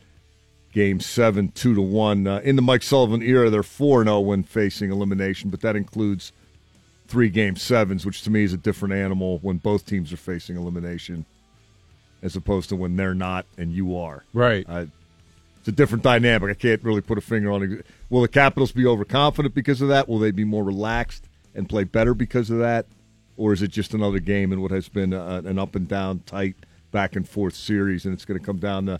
Game 0.73 0.99
Seven, 1.01 1.51
two 1.51 1.75
to 1.75 1.81
one. 1.83 2.25
Uh, 2.25 2.41
in 2.43 2.55
the 2.55 2.63
Mike 2.63 2.81
Sullivan 2.81 3.21
era, 3.21 3.51
they're 3.51 3.61
four 3.61 4.03
zero 4.03 4.19
when 4.19 4.41
facing 4.41 4.91
elimination, 4.91 5.51
but 5.51 5.61
that 5.61 5.75
includes 5.75 6.31
three 7.07 7.29
Game 7.29 7.55
Sevens, 7.55 8.03
which 8.03 8.23
to 8.23 8.31
me 8.31 8.43
is 8.43 8.51
a 8.51 8.57
different 8.57 8.95
animal 8.95 9.37
when 9.43 9.57
both 9.57 9.85
teams 9.85 10.11
are 10.11 10.17
facing 10.17 10.57
elimination 10.57 11.27
as 12.25 12.35
opposed 12.35 12.69
to 12.69 12.75
when 12.75 12.95
they're 12.95 13.13
not 13.13 13.45
and 13.57 13.71
you 13.71 13.95
are. 13.95 14.23
Right. 14.33 14.65
Uh, 14.67 14.87
it's 15.59 15.67
a 15.67 15.71
different 15.71 16.03
dynamic. 16.03 16.49
I 16.49 16.53
can't 16.55 16.83
really 16.83 17.01
put 17.01 17.17
a 17.17 17.21
finger 17.21 17.51
on 17.51 17.63
it. 17.63 17.85
Will 18.09 18.21
the 18.21 18.27
Capitals 18.27 18.71
be 18.71 18.85
overconfident 18.85 19.53
because 19.53 19.81
of 19.81 19.87
that? 19.89 20.09
Will 20.09 20.19
they 20.19 20.31
be 20.31 20.43
more 20.43 20.63
relaxed 20.63 21.25
and 21.53 21.69
play 21.69 21.83
better 21.83 22.13
because 22.13 22.49
of 22.49 22.57
that? 22.57 22.87
Or 23.37 23.53
is 23.53 23.61
it 23.61 23.69
just 23.69 23.93
another 23.93 24.19
game 24.19 24.51
in 24.51 24.61
what 24.61 24.71
has 24.71 24.89
been 24.89 25.13
a, 25.13 25.43
an 25.45 25.59
up 25.59 25.75
and 25.75 25.87
down, 25.87 26.23
tight, 26.25 26.55
back 26.91 27.15
and 27.15 27.27
forth 27.27 27.55
series, 27.55 28.05
and 28.05 28.13
it's 28.13 28.25
going 28.25 28.39
to 28.39 28.45
come 28.45 28.57
down 28.57 28.87
to 28.87 28.99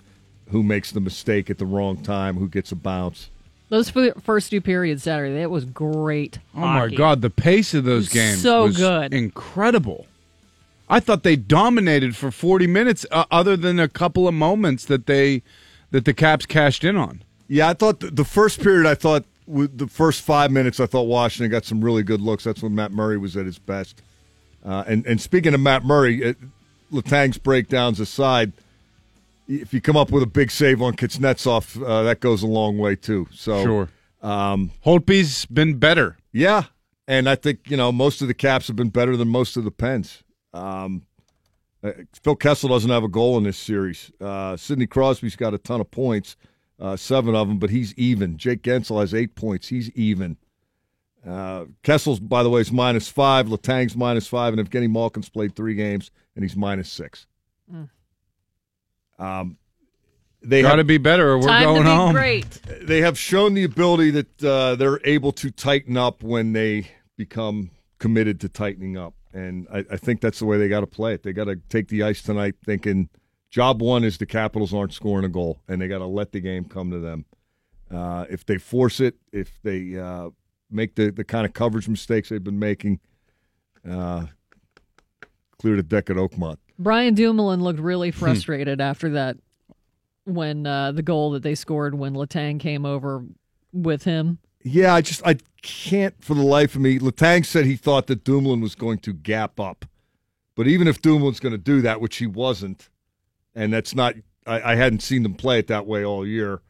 who 0.49 0.61
makes 0.61 0.91
the 0.91 0.99
mistake 0.99 1.49
at 1.49 1.57
the 1.57 1.65
wrong 1.65 1.97
time, 1.97 2.37
who 2.37 2.47
gets 2.47 2.71
a 2.71 2.75
bounce? 2.75 3.29
Those 3.69 3.89
first 3.89 4.51
two 4.51 4.61
periods 4.61 5.03
Saturday, 5.03 5.39
that 5.39 5.49
was 5.49 5.65
great. 5.65 6.37
Oh 6.55 6.59
my. 6.59 6.89
God, 6.89 7.21
the 7.21 7.31
pace 7.31 7.73
of 7.73 7.83
those 7.83 8.03
was 8.05 8.13
games 8.13 8.41
so 8.41 8.65
was 8.65 8.77
good. 8.77 9.13
incredible. 9.13 10.05
I 10.89 10.99
thought 10.99 11.23
they 11.23 11.35
dominated 11.35 12.15
for 12.15 12.29
40 12.31 12.67
minutes, 12.67 13.05
uh, 13.11 13.25
other 13.31 13.57
than 13.57 13.79
a 13.79 13.87
couple 13.87 14.27
of 14.27 14.33
moments 14.33 14.85
that 14.85 15.05
they 15.07 15.41
that 15.91 16.05
the 16.05 16.13
Caps 16.13 16.45
cashed 16.45 16.83
in 16.83 16.95
on. 16.97 17.23
Yeah, 17.47 17.69
I 17.69 17.73
thought 17.73 17.99
the, 18.01 18.11
the 18.11 18.25
first 18.25 18.61
period, 18.61 18.85
I 18.87 18.95
thought 18.95 19.23
with 19.47 19.77
the 19.77 19.87
first 19.87 20.21
five 20.21 20.51
minutes, 20.51 20.79
I 20.79 20.85
thought 20.87 21.03
Washington 21.03 21.49
got 21.51 21.63
some 21.65 21.83
really 21.83 22.03
good 22.03 22.21
looks. 22.21 22.43
That's 22.43 22.61
when 22.63 22.75
Matt 22.75 22.91
Murray 22.91 23.17
was 23.17 23.37
at 23.37 23.45
his 23.45 23.59
best. 23.59 24.01
Uh, 24.63 24.83
and 24.87 25.05
and 25.05 25.21
speaking 25.21 25.53
of 25.53 25.59
Matt 25.59 25.83
Murray, 25.85 26.23
uh, 26.29 26.33
Letang's 26.91 27.37
breakdowns 27.37 27.99
aside, 27.99 28.51
if 29.47 29.73
you 29.73 29.81
come 29.81 29.95
up 29.97 30.11
with 30.11 30.23
a 30.23 30.27
big 30.27 30.49
save 30.51 30.81
on 30.81 30.93
Kuznetsov, 30.95 31.83
uh, 31.85 32.03
that 32.03 32.19
goes 32.19 32.41
a 32.43 32.47
long 32.47 32.77
way 32.77 32.95
too. 32.95 33.27
So 33.31 33.63
Sure. 33.63 33.89
um, 34.21 34.71
Holtby's 34.85 35.45
been 35.45 35.75
better. 35.77 36.17
yeah, 36.31 36.63
and 37.07 37.29
I 37.29 37.35
think 37.35 37.69
you 37.69 37.77
know 37.77 37.91
most 37.91 38.21
of 38.21 38.27
the 38.27 38.33
Caps 38.33 38.67
have 38.67 38.75
been 38.75 38.89
better 38.89 39.15
than 39.15 39.27
most 39.29 39.55
of 39.57 39.63
the 39.63 39.71
Pens. 39.71 40.23
Um, 40.55 41.03
uh, 41.83 41.91
Phil 42.23 42.35
Kessel 42.35 42.69
doesn't 42.69 42.89
have 42.89 43.03
a 43.03 43.07
goal 43.09 43.37
in 43.37 43.43
this 43.43 43.57
series. 43.57 44.11
Uh, 44.19 44.55
Sidney 44.57 44.87
Crosby's 44.87 45.35
got 45.35 45.53
a 45.53 45.57
ton 45.57 45.81
of 45.81 45.91
points, 45.91 46.35
uh, 46.79 46.95
seven 46.95 47.35
of 47.35 47.47
them, 47.47 47.59
but 47.59 47.69
he's 47.69 47.93
even. 47.95 48.37
Jake 48.37 48.63
Guentzel 48.63 48.99
has 49.01 49.13
eight 49.13 49.35
points. 49.35 49.67
He's 49.67 49.91
even. 49.91 50.37
Uh, 51.27 51.65
Kessel's, 51.83 52.19
by 52.19 52.43
the 52.43 52.49
way, 52.49 52.61
is 52.61 52.71
minus 52.71 53.07
five. 53.09 53.47
Letang's 53.49 53.95
minus 53.95 54.27
five, 54.27 54.53
and 54.53 54.69
Evgeny 54.69 54.89
Malkin's 54.89 55.29
played 55.29 55.55
three 55.55 55.75
games, 55.75 56.09
and 56.35 56.43
he's 56.43 56.55
minus 56.55 56.89
six. 56.91 57.27
Um, 59.17 59.57
they 60.41 60.61
Got 60.61 60.75
to 60.75 60.83
be 60.83 60.97
better, 60.99 61.31
or 61.31 61.39
we're 61.39 61.47
Time 61.47 61.63
going 61.63 61.83
to 61.83 61.89
be 61.89 61.95
home. 61.95 62.13
great. 62.13 62.59
they 62.83 63.01
have 63.01 63.17
shown 63.17 63.53
the 63.55 63.63
ability 63.63 64.11
that 64.11 64.43
uh, 64.43 64.75
they're 64.75 64.99
able 65.03 65.31
to 65.33 65.49
tighten 65.49 65.97
up 65.97 66.21
when 66.21 66.53
they 66.53 66.87
become 67.17 67.71
committed 67.97 68.39
to 68.41 68.49
tightening 68.49 68.97
up. 68.97 69.15
And 69.35 69.67
I, 69.71 69.79
I 69.91 69.97
think 69.97 70.21
that's 70.21 70.39
the 70.39 70.45
way 70.45 70.57
they 70.57 70.69
got 70.69 70.79
to 70.79 70.87
play 70.87 71.13
it. 71.13 71.21
They 71.23 71.33
got 71.33 71.43
to 71.45 71.57
take 71.67 71.89
the 71.89 72.03
ice 72.03 72.21
tonight 72.21 72.55
thinking 72.65 73.09
job 73.49 73.81
one 73.81 74.05
is 74.05 74.17
the 74.17 74.25
Capitals 74.25 74.73
aren't 74.73 74.93
scoring 74.93 75.25
a 75.25 75.29
goal, 75.29 75.59
and 75.67 75.81
they 75.81 75.89
got 75.89 75.97
to 75.99 76.05
let 76.05 76.31
the 76.31 76.39
game 76.39 76.63
come 76.65 76.89
to 76.91 76.99
them. 76.99 77.25
Uh, 77.91 78.25
if 78.29 78.45
they 78.45 78.57
force 78.57 78.99
it, 79.01 79.15
if 79.33 79.59
they 79.61 79.97
uh, 79.99 80.29
make 80.71 80.95
the, 80.95 81.11
the 81.11 81.23
kind 81.25 81.45
of 81.45 81.51
coverage 81.53 81.87
mistakes 81.89 82.29
they've 82.29 82.43
been 82.43 82.59
making, 82.59 82.99
uh, 83.89 84.25
clear 85.59 85.75
the 85.75 85.83
deck 85.83 86.09
at 86.09 86.15
Oakmont. 86.15 86.57
Brian 86.79 87.13
Dumoulin 87.13 87.61
looked 87.61 87.79
really 87.79 88.11
Hmm. 88.11 88.19
frustrated 88.19 88.79
after 88.81 89.09
that 89.11 89.37
when 90.23 90.65
uh, 90.65 90.91
the 90.93 91.03
goal 91.03 91.31
that 91.31 91.43
they 91.43 91.55
scored 91.55 91.93
when 91.95 92.13
Letang 92.13 92.59
came 92.59 92.85
over 92.85 93.23
with 93.73 94.03
him. 94.05 94.39
Yeah, 94.67 94.95
I 94.95 95.01
just 95.01 95.21
I 95.25 95.37
can't 95.61 96.15
for 96.23 96.33
the 96.33 96.41
life 96.41 96.73
of 96.75 96.81
me. 96.81 96.97
Letang 96.99 97.45
said 97.45 97.65
he 97.65 97.75
thought 97.75 98.07
that 98.07 98.23
Dumoulin 98.23 98.61
was 98.61 98.73
going 98.73 98.97
to 98.99 99.13
gap 99.13 99.59
up, 99.59 99.85
but 100.55 100.67
even 100.67 100.87
if 100.87 101.01
Dumoulin's 101.01 101.39
going 101.39 101.51
to 101.53 101.57
do 101.59 101.81
that, 101.81 102.01
which 102.01 102.17
he 102.17 102.25
wasn't, 102.25 102.89
and 103.53 103.71
that's 103.71 103.93
not, 103.93 104.15
I, 104.47 104.71
I 104.73 104.75
hadn't 104.75 105.01
seen 105.03 105.21
them 105.23 105.35
play 105.35 105.59
it 105.59 105.67
that 105.67 105.85
way 105.85 106.03
all 106.03 106.25
year. 106.25 106.61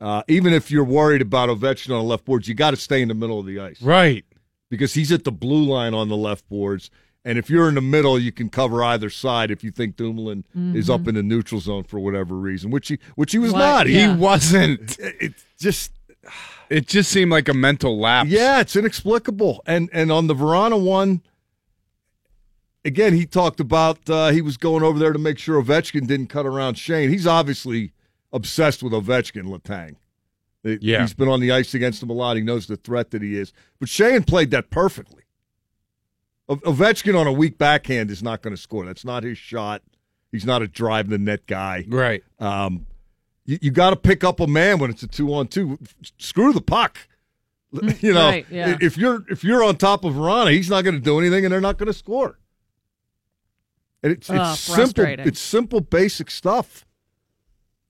Uh, 0.00 0.22
even 0.28 0.52
if 0.54 0.70
you're 0.70 0.84
worried 0.84 1.20
about 1.22 1.48
Ovechkin 1.50 1.90
on 1.90 1.98
the 1.98 2.02
left 2.02 2.24
boards, 2.24 2.48
you 2.48 2.54
got 2.54 2.70
to 2.72 2.76
stay 2.76 3.00
in 3.02 3.08
the 3.08 3.14
middle 3.14 3.38
of 3.38 3.46
the 3.46 3.60
ice, 3.60 3.80
Right. 3.82 4.24
Because 4.70 4.94
he's 4.94 5.12
at 5.12 5.24
the 5.24 5.32
blue 5.32 5.64
line 5.64 5.94
on 5.94 6.08
the 6.08 6.16
left 6.16 6.48
boards, 6.48 6.90
and 7.24 7.38
if 7.38 7.48
you're 7.50 7.68
in 7.68 7.74
the 7.76 7.80
middle, 7.80 8.18
you 8.18 8.32
can 8.32 8.48
cover 8.48 8.82
either 8.82 9.10
side. 9.10 9.50
If 9.50 9.62
you 9.62 9.70
think 9.70 9.96
Dumoulin 9.96 10.44
is 10.74 10.88
up 10.90 11.06
in 11.06 11.14
the 11.14 11.22
neutral 11.22 11.60
zone 11.60 11.84
for 11.84 12.00
whatever 12.00 12.34
reason, 12.34 12.70
which 12.70 12.88
he 12.88 12.98
which 13.14 13.32
he 13.32 13.38
was 13.38 13.52
Why- 13.52 13.58
not. 13.60 13.88
yeah. 13.88 14.14
He 14.14 14.20
wasn't. 14.20 14.98
It, 14.98 15.16
it 15.20 15.34
just 15.58 15.92
It 16.70 16.86
just 16.86 17.10
seemed 17.10 17.30
like 17.30 17.48
a 17.48 17.54
mental 17.54 17.98
lapse. 17.98 18.30
Yeah, 18.30 18.60
it's 18.60 18.76
inexplicable. 18.76 19.62
And 19.66 19.88
and 19.92 20.10
on 20.10 20.26
the 20.26 20.34
Vrana 20.34 20.80
one, 20.82 21.22
again, 22.84 23.14
he 23.14 23.26
talked 23.26 23.60
about 23.60 24.08
uh, 24.08 24.30
he 24.30 24.42
was 24.42 24.56
going 24.56 24.82
over 24.82 24.98
there 24.98 25.12
to 25.12 25.18
make 25.18 25.38
sure 25.38 25.62
Ovechkin 25.62 26.06
didn't 26.06 26.28
cut 26.28 26.46
around 26.46 26.74
Shane. 26.76 27.10
He's 27.10 27.26
obviously 27.26 27.92
obsessed 28.32 28.82
with 28.82 28.92
Ovechkin, 28.92 29.44
Letang. 29.44 29.96
Yeah. 30.64 31.02
he's 31.02 31.14
been 31.14 31.28
on 31.28 31.38
the 31.40 31.52
ice 31.52 31.74
against 31.74 32.02
him 32.02 32.10
a 32.10 32.12
lot. 32.12 32.36
He 32.36 32.42
knows 32.42 32.66
the 32.66 32.76
threat 32.76 33.12
that 33.12 33.22
he 33.22 33.38
is. 33.38 33.52
But 33.78 33.88
Shane 33.88 34.24
played 34.24 34.50
that 34.50 34.68
perfectly. 34.70 35.22
O- 36.48 36.56
Ovechkin 36.56 37.16
on 37.18 37.28
a 37.28 37.32
weak 37.32 37.56
backhand 37.56 38.10
is 38.10 38.20
not 38.22 38.42
going 38.42 38.54
to 38.54 38.60
score. 38.60 38.84
That's 38.84 39.04
not 39.04 39.22
his 39.22 39.38
shot. 39.38 39.82
He's 40.32 40.44
not 40.44 40.62
a 40.62 40.68
drive 40.68 41.08
the 41.08 41.18
net 41.18 41.46
guy. 41.46 41.84
Right. 41.88 42.24
Um, 42.40 42.86
you, 43.46 43.58
you 43.62 43.70
got 43.70 43.90
to 43.90 43.96
pick 43.96 44.24
up 44.24 44.40
a 44.40 44.46
man 44.46 44.78
when 44.78 44.90
it's 44.90 45.02
a 45.02 45.08
two 45.08 45.32
on 45.32 45.48
two. 45.48 45.78
Screw 46.18 46.52
the 46.52 46.60
puck. 46.60 46.98
You 48.00 48.14
know, 48.14 48.28
right, 48.28 48.46
yeah. 48.48 48.78
if 48.80 48.96
you're 48.96 49.24
if 49.28 49.44
you're 49.44 49.62
on 49.62 49.76
top 49.76 50.04
of 50.04 50.14
Vrana, 50.14 50.52
he's 50.52 50.70
not 50.70 50.82
going 50.82 50.94
to 50.94 51.00
do 51.00 51.18
anything, 51.18 51.44
and 51.44 51.52
they're 51.52 51.60
not 51.60 51.76
going 51.76 51.88
to 51.88 51.92
score. 51.92 52.38
And 54.02 54.12
it's 54.12 54.30
Ugh, 54.30 54.36
it's 54.36 54.60
simple. 54.60 55.04
It's 55.04 55.40
simple, 55.40 55.80
basic 55.80 56.30
stuff. 56.30 56.86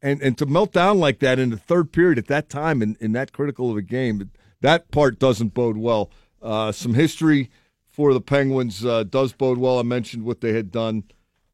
And 0.03 0.21
and 0.23 0.37
to 0.39 0.47
melt 0.47 0.73
down 0.73 0.99
like 0.99 1.21
that 1.21 1.39
in 1.39 1.51
the 1.51 1.57
third 1.57 1.93
period 1.93 2.19
at 2.19 2.27
that 2.27 2.49
time 2.49 2.83
in, 2.83 2.97
in 3.01 3.13
that 3.13 3.33
critical 3.33 3.71
of 3.71 3.77
a 3.77 3.83
game, 3.83 4.31
that 4.61 4.91
part 4.91 5.21
doesn't 5.21 5.55
bode 5.55 5.77
well. 5.77 6.11
Uh, 6.43 6.73
some 6.73 6.95
history 6.95 7.51
for 7.85 8.13
the 8.13 8.21
Penguins 8.21 8.85
uh, 8.85 9.05
does 9.05 9.33
bode 9.35 9.59
well. 9.59 9.79
I 9.79 9.83
mentioned 9.83 10.25
what 10.25 10.41
they 10.41 10.53
had 10.53 10.73
done 10.73 11.05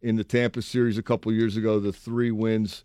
in 0.00 0.16
the 0.16 0.24
Tampa 0.24 0.62
series 0.62 0.96
a 0.96 1.02
couple 1.02 1.32
years 1.32 1.56
ago, 1.56 1.78
the 1.78 1.92
three 1.92 2.30
wins 2.30 2.84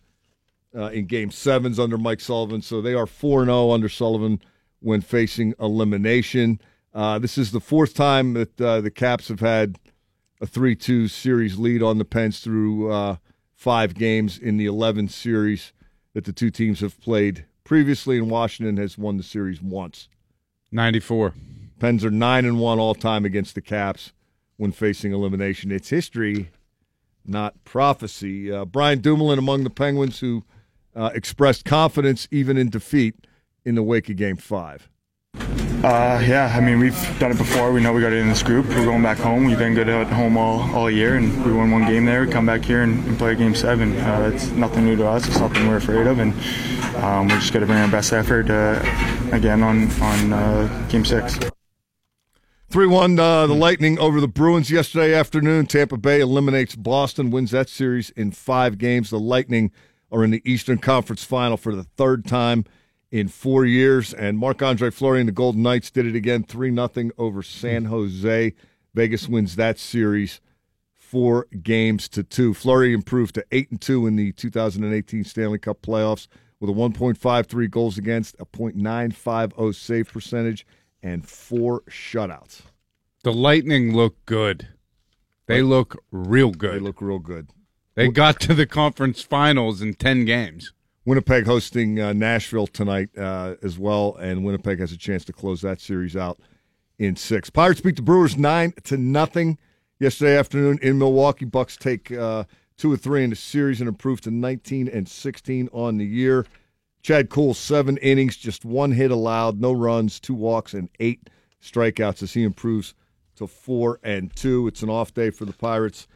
uh, 0.75 0.87
in 0.87 1.05
Game 1.05 1.31
Sevens 1.31 1.79
under 1.79 1.97
Mike 1.97 2.19
Sullivan. 2.19 2.61
So 2.61 2.81
they 2.81 2.93
are 2.93 3.05
4 3.05 3.45
0 3.45 3.71
under 3.71 3.89
Sullivan 3.89 4.41
when 4.79 5.01
facing 5.01 5.53
elimination. 5.59 6.59
Uh, 6.93 7.19
this 7.19 7.37
is 7.37 7.51
the 7.51 7.59
fourth 7.59 7.93
time 7.93 8.33
that 8.33 8.59
uh, 8.61 8.81
the 8.81 8.91
Caps 8.91 9.27
have 9.27 9.39
had 9.39 9.79
a 10.41 10.47
three 10.47 10.75
two 10.75 11.07
series 11.07 11.57
lead 11.57 11.81
on 11.81 11.97
the 11.97 12.05
Pens 12.05 12.39
through 12.39 12.91
uh, 12.91 13.17
five 13.55 13.93
games 13.93 14.37
in 14.37 14.57
the 14.57 14.65
eleven 14.65 15.07
series 15.07 15.73
that 16.13 16.25
the 16.25 16.33
two 16.33 16.49
teams 16.49 16.79
have 16.79 16.99
played 17.01 17.45
previously. 17.63 18.17
And 18.17 18.29
Washington 18.29 18.77
has 18.77 18.97
won 18.97 19.17
the 19.17 19.23
series 19.23 19.61
once. 19.61 20.09
94. 20.71 21.33
Pens 21.79 22.03
are 22.03 22.11
nine 22.11 22.45
and 22.45 22.59
one 22.59 22.79
all 22.79 22.95
time 22.95 23.25
against 23.25 23.55
the 23.55 23.61
Caps 23.61 24.11
when 24.57 24.71
facing 24.71 25.13
elimination. 25.13 25.71
It's 25.71 25.89
history, 25.89 26.49
not 27.25 27.63
prophecy. 27.63 28.51
Uh, 28.51 28.65
Brian 28.65 28.99
Dumoulin 28.99 29.39
among 29.39 29.63
the 29.63 29.69
Penguins 29.69 30.19
who 30.19 30.43
uh, 30.97 31.11
expressed 31.13 31.63
confidence 31.63 32.27
even 32.31 32.57
in 32.57 32.69
defeat 32.69 33.15
in 33.63 33.75
the 33.75 33.83
wake 33.83 34.09
of 34.09 34.17
Game 34.17 34.35
Five. 34.35 34.89
Uh, 35.83 36.19
yeah, 36.25 36.51
I 36.57 36.59
mean, 36.59 36.79
we've 36.79 37.19
done 37.19 37.31
it 37.31 37.37
before. 37.37 37.71
We 37.71 37.81
know 37.81 37.93
we 37.93 38.01
got 38.01 38.11
it 38.11 38.17
in 38.17 38.27
this 38.27 38.41
group. 38.41 38.65
We're 38.65 38.83
going 38.83 39.03
back 39.03 39.19
home. 39.19 39.45
We've 39.45 39.59
been 39.59 39.75
good 39.75 39.87
at 39.87 40.07
home 40.07 40.35
all, 40.35 40.61
all 40.75 40.89
year, 40.89 41.15
and 41.15 41.45
we 41.45 41.53
won 41.53 41.69
one 41.69 41.85
game 41.85 42.05
there. 42.05 42.25
We 42.25 42.31
come 42.31 42.47
back 42.47 42.65
here 42.65 42.81
and, 42.81 43.05
and 43.05 43.15
play 43.15 43.35
game 43.35 43.53
seven. 43.53 43.95
Uh, 43.95 44.31
that's 44.31 44.47
nothing 44.47 44.85
new 44.85 44.95
to 44.95 45.07
us. 45.07 45.27
It's 45.27 45.39
nothing 45.39 45.67
we're 45.67 45.77
afraid 45.77 46.07
of, 46.07 46.17
and 46.17 46.33
um, 46.95 47.27
we're 47.27 47.39
just 47.39 47.53
got 47.53 47.59
to 47.59 47.67
bring 47.67 47.77
our 47.77 47.87
best 47.91 48.11
effort 48.11 48.49
uh, 48.49 48.81
again 49.31 49.61
on, 49.61 49.91
on 50.01 50.33
uh, 50.33 50.87
game 50.89 51.05
six. 51.05 51.37
3 52.69 52.87
1, 52.87 53.17
uh, 53.17 53.47
the 53.47 53.53
Lightning 53.53 53.97
over 53.97 54.19
the 54.19 54.27
Bruins 54.27 54.69
yesterday 54.69 55.13
afternoon. 55.13 55.67
Tampa 55.67 55.95
Bay 55.95 56.19
eliminates 56.19 56.75
Boston, 56.75 57.29
wins 57.29 57.51
that 57.51 57.69
series 57.69 58.09
in 58.09 58.31
five 58.31 58.77
games. 58.77 59.09
The 59.09 59.19
Lightning 59.19 59.71
are 60.11 60.23
in 60.23 60.31
the 60.31 60.41
Eastern 60.49 60.77
Conference 60.77 61.23
final 61.23 61.57
for 61.57 61.75
the 61.75 61.83
third 61.83 62.25
time 62.25 62.65
in 63.11 63.27
four 63.27 63.65
years. 63.65 64.13
And 64.13 64.37
Marc 64.37 64.61
Andre 64.61 64.89
Fleury 64.89 65.19
and 65.19 65.27
the 65.27 65.33
Golden 65.33 65.61
Knights 65.63 65.91
did 65.91 66.05
it 66.05 66.15
again 66.15 66.43
3 66.43 66.73
0 66.73 67.11
over 67.17 67.43
San 67.43 67.85
Jose. 67.85 68.53
Vegas 68.93 69.27
wins 69.27 69.55
that 69.55 69.77
series 69.79 70.41
four 71.07 71.47
games 71.63 72.09
to 72.09 72.23
two. 72.23 72.53
Fleury 72.53 72.93
improved 72.93 73.35
to 73.35 73.45
8 73.51 73.71
and 73.71 73.81
2 73.81 74.07
in 74.07 74.15
the 74.15 74.31
2018 74.33 75.23
Stanley 75.23 75.59
Cup 75.59 75.81
playoffs 75.81 76.27
with 76.59 76.69
a 76.69 76.73
1.53 76.73 77.69
goals 77.69 77.97
against, 77.97 78.35
a 78.39 78.45
.950 78.45 79.75
save 79.75 80.11
percentage, 80.11 80.65
and 81.01 81.27
four 81.27 81.81
shutouts. 81.89 82.61
The 83.23 83.31
Lightning 83.31 83.95
look 83.95 84.25
good. 84.25 84.67
They 85.45 85.61
look 85.61 86.03
real 86.11 86.51
good. 86.51 86.73
They 86.73 86.79
look 86.79 87.01
real 87.01 87.19
good. 87.19 87.49
They 87.97 88.09
got 88.09 88.39
to 88.41 88.53
the 88.53 88.67
conference 88.67 89.23
finals 89.23 89.81
in 89.81 89.95
10 89.95 90.25
games. 90.25 90.71
Winnipeg 91.03 91.47
hosting 91.47 91.99
uh, 91.99 92.13
Nashville 92.13 92.67
tonight 92.67 93.09
uh, 93.17 93.55
as 93.63 93.79
well, 93.79 94.15
and 94.17 94.45
Winnipeg 94.45 94.79
has 94.79 94.91
a 94.91 94.97
chance 94.97 95.25
to 95.25 95.33
close 95.33 95.61
that 95.61 95.81
series 95.81 96.15
out 96.15 96.39
in 96.99 97.15
six. 97.15 97.49
Pirates 97.49 97.81
beat 97.81 97.95
the 97.95 98.03
Brewers 98.03 98.37
nine 98.37 98.75
to 98.83 98.97
nothing 98.97 99.57
yesterday 99.99 100.37
afternoon 100.37 100.77
in 100.83 100.99
Milwaukee. 100.99 101.45
Bucks 101.45 101.75
take 101.75 102.11
uh, 102.11 102.43
two 102.77 102.91
or 102.91 102.97
three 102.97 103.23
in 103.23 103.31
the 103.31 103.35
series 103.35 103.81
and 103.81 103.87
improve 103.87 104.21
to 104.21 104.29
19 104.29 104.87
and 104.87 105.09
16 105.09 105.67
on 105.73 105.97
the 105.97 106.05
year. 106.05 106.45
Chad 107.01 107.31
Kuhl 107.31 107.55
seven 107.55 107.97
innings, 107.97 108.37
just 108.37 108.63
one 108.63 108.91
hit 108.91 109.09
allowed, 109.09 109.59
no 109.59 109.71
runs, 109.71 110.19
two 110.19 110.35
walks, 110.35 110.75
and 110.75 110.89
eight 110.99 111.31
strikeouts 111.63 112.21
as 112.21 112.35
he 112.35 112.43
improves 112.43 112.93
to 113.37 113.47
four 113.47 113.99
and 114.03 114.35
two. 114.35 114.67
It's 114.67 114.83
an 114.83 114.89
off 114.91 115.15
day 115.15 115.31
for 115.31 115.45
the 115.45 115.53
Pirates 115.53 116.07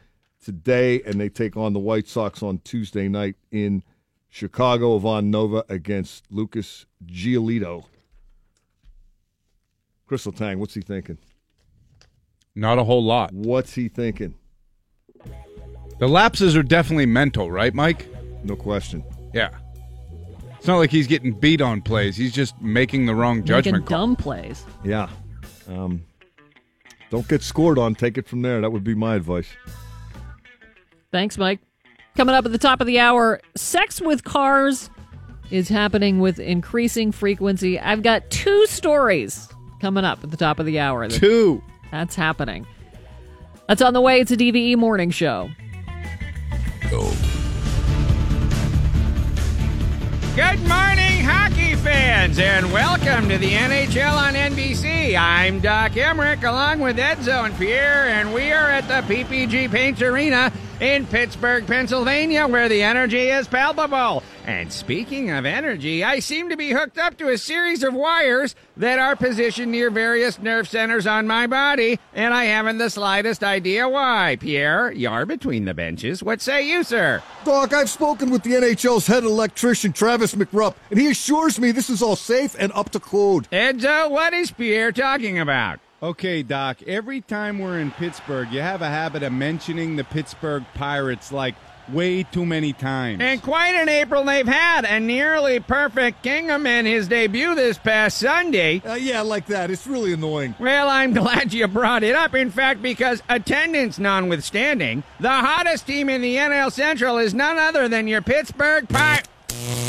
today, 0.42 1.02
and 1.02 1.20
they 1.20 1.28
take 1.28 1.56
on 1.56 1.72
the 1.72 1.78
White 1.78 2.08
Sox 2.08 2.42
on 2.42 2.58
Tuesday 2.64 3.08
night 3.08 3.36
in 3.50 3.82
Chicago. 4.28 4.96
Ivan 4.96 5.30
Nova 5.30 5.64
against 5.68 6.24
Lucas 6.30 6.86
Giolito. 7.06 7.84
Kris 10.06 10.26
Letang, 10.26 10.58
what's 10.58 10.74
he 10.74 10.82
thinking? 10.82 11.16
Not 12.54 12.78
a 12.78 12.84
whole 12.84 13.02
lot. 13.02 13.32
What's 13.32 13.72
he 13.74 13.88
thinking? 13.88 14.34
The 15.98 16.08
lapses 16.08 16.54
are 16.56 16.62
definitely 16.62 17.06
mental, 17.06 17.50
right, 17.50 17.72
Mike? 17.72 18.06
No 18.44 18.56
question. 18.56 19.04
Yeah. 19.32 19.50
It's 20.58 20.66
not 20.66 20.76
like 20.76 20.90
he's 20.90 21.06
getting 21.06 21.32
beat 21.32 21.60
on 21.60 21.80
plays. 21.80 22.16
He's 22.16 22.32
just 22.32 22.60
making 22.60 23.06
the 23.06 23.14
wrong 23.14 23.38
Making 23.38 23.46
judgment 23.46 23.86
call. 23.86 23.98
dumb 23.98 24.16
plays. 24.16 24.64
Yeah. 24.84 25.08
Um, 25.68 26.04
don't 27.10 27.26
get 27.26 27.42
scored 27.42 27.78
on. 27.78 27.94
Take 27.94 28.18
it 28.18 28.26
from 28.28 28.42
there. 28.42 28.60
That 28.60 28.70
would 28.70 28.84
be 28.84 28.94
my 28.94 29.14
advice. 29.14 29.48
Thanks, 31.12 31.36
Mike. 31.38 31.60
Coming 32.16 32.34
up 32.34 32.44
at 32.46 32.52
the 32.52 32.58
top 32.58 32.80
of 32.80 32.86
the 32.86 32.98
hour, 32.98 33.40
sex 33.54 34.00
with 34.00 34.24
cars 34.24 34.90
is 35.50 35.68
happening 35.68 36.20
with 36.20 36.38
increasing 36.38 37.12
frequency. 37.12 37.78
I've 37.78 38.02
got 38.02 38.30
two 38.30 38.66
stories 38.66 39.48
coming 39.80 40.04
up 40.04 40.24
at 40.24 40.30
the 40.30 40.36
top 40.36 40.58
of 40.58 40.66
the 40.66 40.80
hour. 40.80 41.06
that- 41.06 41.18
Two. 41.18 41.62
That's 41.90 42.14
happening. 42.14 42.66
That's 43.68 43.82
on 43.82 43.92
the 43.92 44.00
way. 44.00 44.20
It's 44.20 44.30
a 44.30 44.36
DVE 44.36 44.76
morning 44.76 45.10
show. 45.10 45.50
Good 50.34 50.60
morning, 50.66 51.22
hockey 51.24 51.74
fans, 51.76 52.38
and 52.38 52.72
welcome 52.72 53.28
to 53.28 53.36
the 53.36 53.52
NHL 53.52 54.14
on 54.16 54.34
NBC. 54.34 55.14
I'm 55.16 55.60
Doc 55.60 55.92
Emrick, 55.92 56.42
along 56.42 56.80
with 56.80 56.96
Edzo 56.96 57.44
and 57.44 57.56
Pierre, 57.58 58.08
and 58.08 58.32
we 58.32 58.50
are 58.52 58.70
at 58.70 58.88
the 58.88 59.02
PPG 59.14 59.70
Paints 59.70 60.00
Arena 60.00 60.50
in 60.82 61.06
Pittsburgh, 61.06 61.64
Pennsylvania, 61.64 62.48
where 62.48 62.68
the 62.68 62.82
energy 62.82 63.28
is 63.28 63.46
palpable. 63.46 64.20
And 64.44 64.72
speaking 64.72 65.30
of 65.30 65.46
energy, 65.46 66.02
I 66.02 66.18
seem 66.18 66.48
to 66.48 66.56
be 66.56 66.72
hooked 66.72 66.98
up 66.98 67.16
to 67.18 67.28
a 67.28 67.38
series 67.38 67.84
of 67.84 67.94
wires 67.94 68.56
that 68.76 68.98
are 68.98 69.14
positioned 69.14 69.70
near 69.70 69.92
various 69.92 70.40
nerve 70.40 70.68
centers 70.68 71.06
on 71.06 71.28
my 71.28 71.46
body, 71.46 72.00
and 72.12 72.34
I 72.34 72.46
haven't 72.46 72.78
the 72.78 72.90
slightest 72.90 73.44
idea 73.44 73.88
why. 73.88 74.38
Pierre, 74.40 74.90
you're 74.90 75.24
between 75.24 75.66
the 75.66 75.74
benches. 75.74 76.20
What 76.20 76.40
say 76.40 76.68
you, 76.68 76.82
sir? 76.82 77.22
Doc, 77.44 77.72
I've 77.72 77.88
spoken 77.88 78.30
with 78.30 78.42
the 78.42 78.54
NHL's 78.54 79.06
head 79.06 79.22
electrician, 79.22 79.92
Travis 79.92 80.34
McRupp, 80.34 80.74
and 80.90 80.98
he 80.98 81.08
assures 81.12 81.60
me 81.60 81.70
this 81.70 81.90
is 81.90 82.02
all 82.02 82.16
safe 82.16 82.56
and 82.58 82.72
up 82.72 82.90
to 82.90 82.98
code. 82.98 83.48
Edzo, 83.52 84.06
uh, 84.06 84.08
what 84.08 84.32
is 84.32 84.50
Pierre 84.50 84.90
talking 84.90 85.38
about? 85.38 85.78
Okay, 86.02 86.42
Doc, 86.42 86.82
every 86.82 87.20
time 87.20 87.60
we're 87.60 87.78
in 87.78 87.92
Pittsburgh, 87.92 88.50
you 88.50 88.60
have 88.60 88.82
a 88.82 88.88
habit 88.88 89.22
of 89.22 89.32
mentioning 89.32 89.94
the 89.94 90.02
Pittsburgh 90.02 90.64
Pirates 90.74 91.30
like 91.30 91.54
way 91.88 92.24
too 92.24 92.44
many 92.44 92.72
times. 92.72 93.20
And 93.22 93.40
quite 93.40 93.76
an 93.76 93.88
April 93.88 94.24
they've 94.24 94.46
had. 94.46 94.84
A 94.84 94.98
nearly 94.98 95.60
perfect 95.60 96.24
Kingham 96.24 96.66
in 96.66 96.86
his 96.86 97.06
debut 97.06 97.54
this 97.54 97.78
past 97.78 98.18
Sunday. 98.18 98.82
Uh, 98.84 98.94
yeah, 98.94 99.20
like 99.20 99.46
that. 99.46 99.70
It's 99.70 99.86
really 99.86 100.12
annoying. 100.12 100.56
Well, 100.58 100.88
I'm 100.88 101.12
glad 101.14 101.52
you 101.52 101.68
brought 101.68 102.02
it 102.02 102.16
up. 102.16 102.34
In 102.34 102.50
fact, 102.50 102.82
because 102.82 103.22
attendance 103.28 104.00
notwithstanding, 104.00 105.04
the 105.20 105.30
hottest 105.30 105.86
team 105.86 106.08
in 106.08 106.20
the 106.20 106.34
NL 106.34 106.72
Central 106.72 107.18
is 107.18 107.32
none 107.32 107.58
other 107.58 107.88
than 107.88 108.08
your 108.08 108.22
Pittsburgh 108.22 108.88
Pirates. 108.88 109.28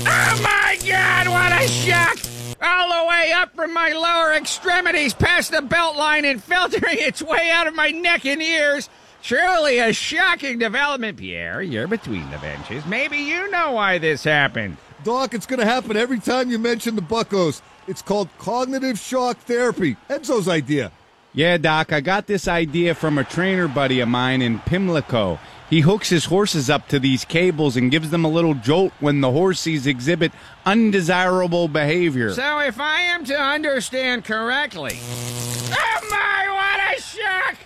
Oh 0.06 0.42
my 0.44 0.78
God, 0.88 1.28
what 1.28 1.60
a 1.60 1.68
shock! 1.68 2.43
All 2.62 3.02
the 3.04 3.08
way 3.08 3.32
up 3.32 3.56
from 3.56 3.74
my 3.74 3.90
lower 3.90 4.34
extremities 4.34 5.14
past 5.14 5.52
the 5.52 5.62
belt 5.62 5.96
line 5.96 6.26
and 6.26 6.44
filtering 6.44 6.98
its 7.00 7.22
way 7.22 7.50
out 7.52 7.68
of 7.68 7.76
my 7.76 7.92
neck 7.92 8.26
and 8.26 8.42
ears. 8.42 8.90
Truly 9.22 9.80
a 9.80 9.94
shocking 9.94 10.60
development, 10.60 11.18
Pierre. 11.18 11.62
You're 11.62 11.88
between 11.88 12.30
the 12.30 12.38
benches. 12.40 12.86
Maybe 12.86 13.18
you 13.18 13.50
know 13.52 13.72
why 13.72 13.98
this 13.98 14.24
happened. 14.26 14.78
Doc, 15.04 15.34
it's 15.34 15.46
going 15.46 15.60
to 15.60 15.66
happen 15.66 15.96
every 15.96 16.20
time 16.20 16.50
you 16.50 16.60
mention 16.60 16.96
the 16.96 17.02
Buckos. 17.02 17.62
It's 17.88 18.02
called 18.02 18.30
cognitive 18.38 19.00
shock 19.00 19.38
therapy. 19.40 19.98
Edzo's 20.10 20.48
idea. 20.48 20.92
Yeah, 21.34 21.58
Doc, 21.58 21.92
I 21.92 22.02
got 22.02 22.28
this 22.28 22.48
idea 22.48 22.94
from 22.96 23.18
a 23.18 23.24
trainer 23.24 23.68
buddy 23.68 24.02
of 24.02 24.08
mine 24.10 24.42
in 24.42 24.60
Pimlico. 24.60 25.40
He 25.74 25.80
hooks 25.80 26.10
his 26.10 26.26
horses 26.26 26.70
up 26.70 26.88
to 26.90 27.00
these 27.00 27.26
cables 27.26 27.76
and 27.76 27.90
gives 27.90 28.12
them 28.12 28.24
a 28.24 28.28
little 28.28 28.54
jolt 28.54 28.94
when 29.00 29.22
the 29.22 29.32
horses 29.32 29.88
exhibit 29.88 30.32
undesirable 30.68 31.68
behavior. 31.68 32.32
So, 32.32 32.60
if 32.60 32.80
I 32.80 33.02
am 33.02 33.26
to 33.26 33.34
understand 33.36 34.24
correctly, 34.24 35.00
oh 35.02 36.08
my, 36.12 36.46
what 36.52 36.96
a 36.96 37.02
shock! 37.02 37.58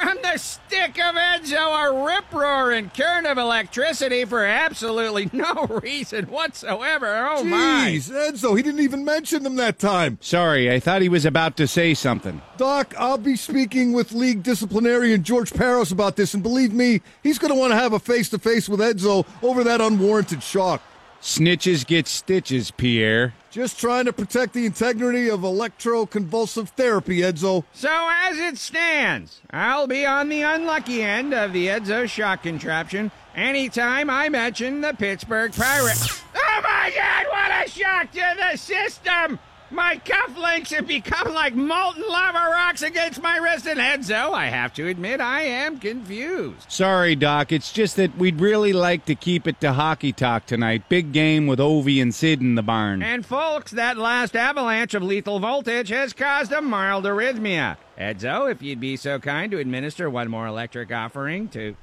From 0.00 0.18
the 0.22 0.36
stick 0.36 0.98
of 0.98 1.14
Edzo, 1.14 1.56
a 1.56 2.04
rip 2.04 2.32
roaring 2.32 2.90
current 2.90 3.26
of 3.26 3.38
electricity 3.38 4.24
for 4.24 4.44
absolutely 4.44 5.30
no 5.32 5.66
reason 5.82 6.26
whatsoever. 6.26 7.26
Oh 7.26 7.42
my! 7.42 7.92
Jeez, 7.94 8.10
Edzo, 8.10 8.56
he 8.56 8.62
didn't 8.62 8.80
even 8.80 9.04
mention 9.04 9.42
them 9.42 9.56
that 9.56 9.78
time. 9.78 10.18
Sorry, 10.20 10.70
I 10.70 10.80
thought 10.80 11.02
he 11.02 11.08
was 11.08 11.24
about 11.24 11.56
to 11.56 11.66
say 11.66 11.94
something. 11.94 12.42
Doc, 12.56 12.94
I'll 12.98 13.18
be 13.18 13.36
speaking 13.36 13.92
with 13.92 14.12
league 14.12 14.42
disciplinarian 14.42 15.22
George 15.22 15.50
Parros 15.50 15.92
about 15.92 16.16
this, 16.16 16.34
and 16.34 16.42
believe 16.42 16.72
me, 16.72 17.00
he's 17.22 17.38
going 17.38 17.52
to 17.52 17.58
want 17.58 17.72
to 17.72 17.78
have 17.78 17.92
a 17.92 17.98
face 17.98 18.28
to 18.30 18.38
face 18.38 18.68
with 18.68 18.80
Edzo 18.80 19.26
over 19.42 19.64
that 19.64 19.80
unwarranted 19.80 20.42
shock. 20.42 20.82
Snitches 21.26 21.84
get 21.84 22.06
stitches, 22.06 22.70
Pierre. 22.70 23.34
Just 23.50 23.80
trying 23.80 24.04
to 24.04 24.12
protect 24.12 24.52
the 24.52 24.64
integrity 24.64 25.28
of 25.28 25.40
electroconvulsive 25.40 26.68
therapy, 26.68 27.18
Edzo. 27.18 27.64
So, 27.72 28.08
as 28.22 28.38
it 28.38 28.56
stands, 28.56 29.40
I'll 29.50 29.88
be 29.88 30.06
on 30.06 30.28
the 30.28 30.42
unlucky 30.42 31.02
end 31.02 31.34
of 31.34 31.52
the 31.52 31.66
Edzo 31.66 32.08
shock 32.08 32.44
contraption 32.44 33.10
anytime 33.34 34.08
I 34.08 34.28
mention 34.28 34.82
the 34.82 34.94
Pittsburgh 34.94 35.52
Pirates. 35.52 36.22
Oh 36.36 36.60
my 36.62 36.92
God, 36.94 37.26
what 37.28 37.66
a 37.66 37.70
shock 37.70 38.12
to 38.12 38.36
the 38.38 38.56
system! 38.56 39.40
My 39.70 40.00
cufflinks 40.04 40.70
have 40.70 40.86
become 40.86 41.34
like 41.34 41.56
molten 41.56 42.04
lava 42.08 42.38
rocks 42.38 42.82
against 42.82 43.20
my 43.20 43.36
wrist 43.38 43.66
and 43.66 43.80
Edzo. 43.80 44.32
I 44.32 44.46
have 44.46 44.72
to 44.74 44.86
admit, 44.86 45.20
I 45.20 45.42
am 45.42 45.80
confused. 45.80 46.70
Sorry, 46.70 47.16
Doc. 47.16 47.50
It's 47.50 47.72
just 47.72 47.96
that 47.96 48.16
we'd 48.16 48.40
really 48.40 48.72
like 48.72 49.06
to 49.06 49.16
keep 49.16 49.48
it 49.48 49.60
to 49.62 49.72
hockey 49.72 50.12
talk 50.12 50.46
tonight. 50.46 50.88
Big 50.88 51.12
game 51.12 51.48
with 51.48 51.58
Ovi 51.58 52.00
and 52.00 52.14
Sid 52.14 52.40
in 52.40 52.54
the 52.54 52.62
barn. 52.62 53.02
And 53.02 53.26
folks, 53.26 53.72
that 53.72 53.98
last 53.98 54.36
avalanche 54.36 54.94
of 54.94 55.02
lethal 55.02 55.40
voltage 55.40 55.88
has 55.88 56.12
caused 56.12 56.52
a 56.52 56.62
mild 56.62 57.04
arrhythmia. 57.04 57.76
Edzo, 57.98 58.50
if 58.50 58.62
you'd 58.62 58.78
be 58.78 58.96
so 58.96 59.18
kind 59.18 59.50
to 59.50 59.58
administer 59.58 60.08
one 60.08 60.30
more 60.30 60.46
electric 60.46 60.92
offering 60.92 61.48
to. 61.48 61.74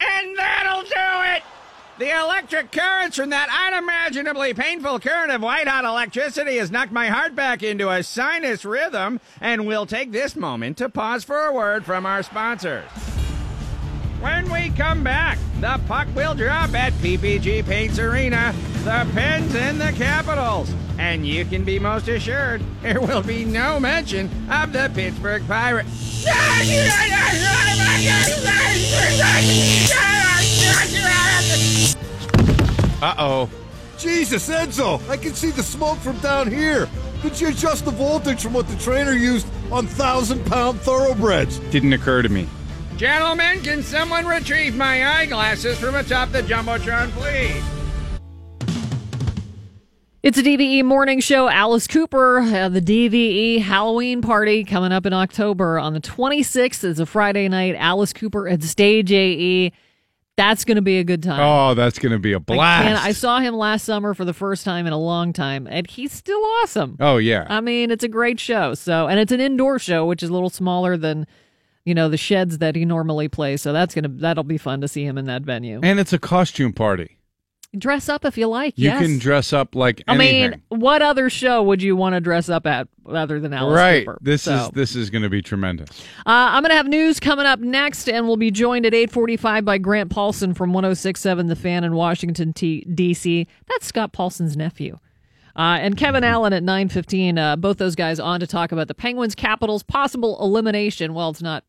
And 0.00 0.36
that'll 0.36 0.82
do 0.82 1.34
it! 1.34 1.42
The 1.98 2.10
electric 2.10 2.72
currents 2.72 3.16
from 3.16 3.30
that 3.30 3.48
unimaginably 3.48 4.52
painful 4.52 5.00
current 5.00 5.32
of 5.32 5.40
white 5.40 5.66
hot 5.66 5.86
electricity 5.86 6.58
has 6.58 6.70
knocked 6.70 6.92
my 6.92 7.08
heart 7.08 7.34
back 7.34 7.62
into 7.62 7.88
a 7.88 8.02
sinus 8.02 8.66
rhythm, 8.66 9.18
and 9.40 9.66
we'll 9.66 9.86
take 9.86 10.12
this 10.12 10.36
moment 10.36 10.76
to 10.76 10.90
pause 10.90 11.24
for 11.24 11.46
a 11.46 11.54
word 11.54 11.86
from 11.86 12.04
our 12.04 12.22
sponsors. 12.22 12.84
When 14.20 14.52
we 14.52 14.68
come 14.70 15.02
back, 15.02 15.38
the 15.60 15.80
puck 15.88 16.06
will 16.14 16.34
drop 16.34 16.74
at 16.74 16.92
PPG 16.94 17.64
Paints 17.64 17.98
Arena, 17.98 18.54
the 18.84 19.08
Pens 19.14 19.54
and 19.54 19.80
the 19.80 19.92
Capitals. 19.92 20.70
And 20.98 21.26
you 21.26 21.46
can 21.46 21.64
be 21.64 21.78
most 21.78 22.08
assured 22.08 22.62
there 22.82 23.00
will 23.00 23.22
be 23.22 23.46
no 23.46 23.80
mention 23.80 24.28
of 24.50 24.74
the 24.74 24.90
Pittsburgh 24.94 25.46
Pirates. 25.48 26.26
Uh 33.02 33.14
oh. 33.18 33.50
Jesus, 33.98 34.48
Edzo, 34.48 35.06
I 35.08 35.16
can 35.16 35.32
see 35.32 35.50
the 35.50 35.62
smoke 35.62 35.98
from 35.98 36.18
down 36.18 36.50
here. 36.50 36.88
Could 37.22 37.40
you 37.40 37.48
adjust 37.48 37.84
the 37.84 37.90
voltage 37.90 38.42
from 38.42 38.52
what 38.52 38.68
the 38.68 38.76
trainer 38.76 39.12
used 39.12 39.46
on 39.72 39.86
thousand 39.86 40.44
pound 40.46 40.80
thoroughbreds? 40.80 41.58
Didn't 41.70 41.92
occur 41.92 42.22
to 42.22 42.28
me. 42.28 42.46
Gentlemen, 42.96 43.60
can 43.62 43.82
someone 43.82 44.26
retrieve 44.26 44.76
my 44.76 45.20
eyeglasses 45.20 45.78
from 45.78 45.94
atop 45.94 46.32
the 46.32 46.42
Jumbotron, 46.42 47.10
please? 47.10 47.62
It's 50.22 50.38
a 50.38 50.42
DVE 50.42 50.82
morning 50.84 51.20
show. 51.20 51.48
Alice 51.48 51.86
Cooper, 51.86 52.40
uh, 52.40 52.68
the 52.68 52.80
DVE 52.80 53.60
Halloween 53.60 54.22
party 54.22 54.64
coming 54.64 54.90
up 54.90 55.06
in 55.06 55.12
October 55.12 55.78
on 55.78 55.92
the 55.92 56.00
26th. 56.00 56.82
It's 56.82 56.98
a 56.98 57.06
Friday 57.06 57.48
night. 57.48 57.76
Alice 57.78 58.12
Cooper 58.12 58.48
at 58.48 58.62
Stage 58.62 59.12
AE. 59.12 59.72
That's 60.36 60.64
going 60.66 60.76
to 60.76 60.82
be 60.82 60.98
a 60.98 61.04
good 61.04 61.22
time. 61.22 61.40
Oh, 61.40 61.74
that's 61.74 61.98
going 61.98 62.12
to 62.12 62.18
be 62.18 62.32
a 62.32 62.40
blast. 62.40 62.84
can't- 62.84 63.02
I 63.04 63.12
saw 63.12 63.40
him 63.40 63.56
last 63.56 63.84
summer 63.84 64.12
for 64.12 64.24
the 64.26 64.34
first 64.34 64.64
time 64.64 64.86
in 64.86 64.92
a 64.92 64.98
long 64.98 65.32
time, 65.32 65.66
and 65.70 65.86
he's 65.88 66.12
still 66.12 66.40
awesome. 66.62 66.96
oh, 67.00 67.16
yeah. 67.16 67.46
I 67.48 67.60
mean, 67.62 67.90
it's 67.90 68.04
a 68.04 68.08
great 68.08 68.38
show. 68.38 68.74
So, 68.74 69.06
and 69.08 69.18
it's 69.18 69.32
an 69.32 69.40
indoor 69.40 69.78
show, 69.78 70.04
which 70.04 70.22
is 70.22 70.28
a 70.28 70.32
little 70.34 70.50
smaller 70.50 70.96
than, 70.98 71.26
you 71.86 71.94
know, 71.94 72.08
the 72.10 72.18
sheds 72.18 72.58
that 72.58 72.76
he 72.76 72.84
normally 72.84 73.28
plays. 73.28 73.62
So 73.62 73.72
that's 73.72 73.94
gonna 73.94 74.08
that'll 74.08 74.44
be 74.44 74.58
fun 74.58 74.80
to 74.82 74.88
see 74.88 75.04
him 75.04 75.16
in 75.16 75.24
that 75.26 75.42
venue. 75.42 75.80
and 75.82 75.98
it's 75.98 76.12
a 76.12 76.18
costume 76.18 76.72
party. 76.74 77.15
Dress 77.78 78.08
up 78.08 78.24
if 78.24 78.38
you 78.38 78.46
like. 78.46 78.74
You 78.76 78.90
yes. 78.90 79.02
can 79.02 79.18
dress 79.18 79.52
up 79.52 79.74
like 79.74 80.02
I 80.08 80.16
mean, 80.16 80.62
what 80.68 81.02
other 81.02 81.28
show 81.30 81.62
would 81.62 81.82
you 81.82 81.96
want 81.96 82.14
to 82.14 82.20
dress 82.20 82.48
up 82.48 82.66
at 82.66 82.88
other 83.06 83.38
than 83.40 83.52
Alice 83.52 83.76
right. 83.76 84.06
Cooper? 84.06 84.18
This 84.20 84.42
So, 84.42 84.54
is 84.54 84.70
this 84.70 84.96
is 84.96 85.10
going 85.10 85.22
to 85.22 85.28
be 85.28 85.42
tremendous. 85.42 85.88
Uh, 86.18 86.54
I'm 86.54 86.62
going 86.62 86.70
to 86.70 86.76
have 86.76 86.88
news 86.88 87.20
coming 87.20 87.46
up 87.46 87.60
next, 87.60 88.08
and 88.08 88.26
we'll 88.26 88.36
be 88.36 88.50
joined 88.50 88.86
at 88.86 88.92
8:45 88.92 89.64
by 89.64 89.78
Grant 89.78 90.10
Paulsen 90.10 90.56
from 90.56 90.72
106.7 90.72 91.48
The 91.48 91.56
Fan 91.56 91.84
in 91.84 91.94
Washington, 91.94 92.52
T- 92.52 92.86
D.C. 92.92 93.46
That's 93.68 93.86
Scott 93.86 94.12
Paulsen's 94.12 94.56
nephew. 94.56 94.98
Uh, 95.54 95.78
and 95.80 95.96
Kevin 95.96 96.22
Allen 96.22 96.52
at 96.52 96.62
9:15. 96.62 97.38
Uh, 97.38 97.56
both 97.56 97.78
those 97.78 97.94
guys 97.94 98.20
on 98.20 98.40
to 98.40 98.46
talk 98.46 98.72
about 98.72 98.88
the 98.88 98.94
Penguins' 98.94 99.34
Capitals' 99.34 99.82
possible 99.82 100.36
elimination. 100.40 101.14
Well, 101.14 101.30
it's 101.30 101.42
not. 101.42 101.64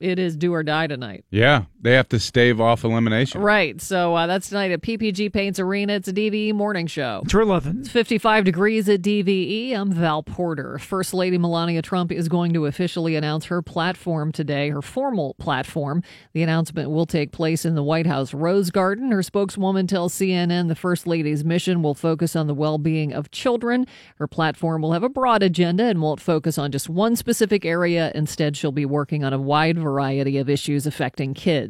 It 0.00 0.18
is 0.18 0.34
do 0.36 0.54
or 0.54 0.62
die 0.62 0.86
tonight. 0.86 1.24
Yeah, 1.30 1.64
they 1.82 1.92
have 1.92 2.08
to 2.10 2.18
stave 2.18 2.60
off 2.60 2.84
elimination. 2.84 3.40
Right. 3.40 3.80
So 3.80 4.14
uh, 4.14 4.26
that's 4.26 4.48
tonight 4.50 4.70
at 4.70 4.82
PPG 4.82 5.32
Paints 5.32 5.58
Arena. 5.58 5.94
It's 5.94 6.08
a 6.08 6.12
DVE 6.12 6.52
morning 6.52 6.86
show. 6.86 7.22
It's 7.24 7.32
11. 7.32 7.80
It's 7.80 7.88
55 7.88 8.44
degrees 8.44 8.88
at 8.88 9.00
DVE. 9.00 9.74
I'm 9.74 9.90
Val 9.90 10.22
Porter. 10.22 10.78
First 10.78 11.14
Lady 11.14 11.38
Melania 11.38 11.80
Trump 11.80 12.12
is 12.12 12.28
going 12.28 12.52
to 12.52 12.66
officially 12.66 13.16
announce 13.16 13.46
her 13.46 13.62
platform 13.62 14.30
today, 14.30 14.68
her 14.68 14.82
formal 14.82 15.34
platform. 15.34 16.02
The 16.34 16.42
announcement 16.42 16.90
will 16.90 17.06
take 17.06 17.32
place 17.32 17.64
in 17.64 17.74
the 17.74 17.82
White 17.82 18.06
House 18.06 18.34
Rose 18.34 18.70
Garden. 18.70 19.10
Her 19.10 19.22
spokeswoman 19.22 19.86
tells 19.86 20.14
CNN 20.14 20.68
the 20.68 20.74
First 20.74 21.06
Lady's 21.06 21.44
mission 21.44 21.82
will 21.82 21.94
focus 21.94 22.36
on 22.36 22.46
the 22.46 22.54
well 22.54 22.76
being 22.76 23.12
of 23.12 23.30
children. 23.30 23.86
Her 24.16 24.26
platform 24.26 24.82
will 24.82 24.92
have 24.92 25.02
a 25.02 25.08
broad 25.08 25.42
agenda 25.42 25.84
and 25.84 26.02
won't 26.02 26.20
focus 26.20 26.58
on 26.58 26.72
just 26.72 26.90
one 26.90 27.16
specific 27.16 27.64
area. 27.64 28.12
Instead, 28.14 28.56
she'll 28.56 28.70
be 28.70 28.84
working 28.84 29.24
on 29.24 29.32
a 29.32 29.38
wide 29.38 29.78
variety 29.78 30.36
of 30.36 30.50
issues 30.50 30.86
affecting 30.86 31.32
kids. 31.32 31.69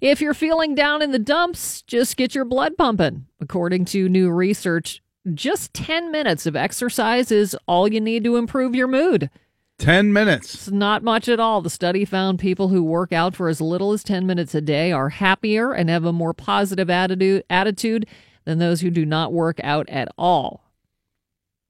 If 0.00 0.20
you're 0.20 0.34
feeling 0.34 0.74
down 0.74 1.02
in 1.02 1.10
the 1.10 1.18
dumps, 1.18 1.82
just 1.82 2.16
get 2.16 2.34
your 2.34 2.44
blood 2.44 2.76
pumping. 2.76 3.26
According 3.40 3.86
to 3.86 4.08
new 4.08 4.30
research, 4.30 5.02
just 5.34 5.74
10 5.74 6.10
minutes 6.10 6.46
of 6.46 6.56
exercise 6.56 7.30
is 7.30 7.56
all 7.66 7.86
you 7.88 8.00
need 8.00 8.24
to 8.24 8.36
improve 8.36 8.74
your 8.74 8.88
mood. 8.88 9.30
10 9.78 10.12
minutes. 10.12 10.54
It's 10.54 10.70
not 10.70 11.02
much 11.02 11.28
at 11.28 11.40
all. 11.40 11.62
The 11.62 11.70
study 11.70 12.04
found 12.04 12.38
people 12.38 12.68
who 12.68 12.82
work 12.82 13.12
out 13.12 13.34
for 13.34 13.48
as 13.48 13.60
little 13.60 13.92
as 13.92 14.04
10 14.04 14.26
minutes 14.26 14.54
a 14.54 14.60
day 14.60 14.92
are 14.92 15.08
happier 15.08 15.72
and 15.72 15.88
have 15.88 16.04
a 16.04 16.12
more 16.12 16.34
positive 16.34 16.90
attitude, 16.90 17.44
attitude 17.48 18.06
than 18.44 18.58
those 18.58 18.82
who 18.82 18.90
do 18.90 19.06
not 19.06 19.32
work 19.32 19.58
out 19.62 19.88
at 19.88 20.08
all. 20.18 20.69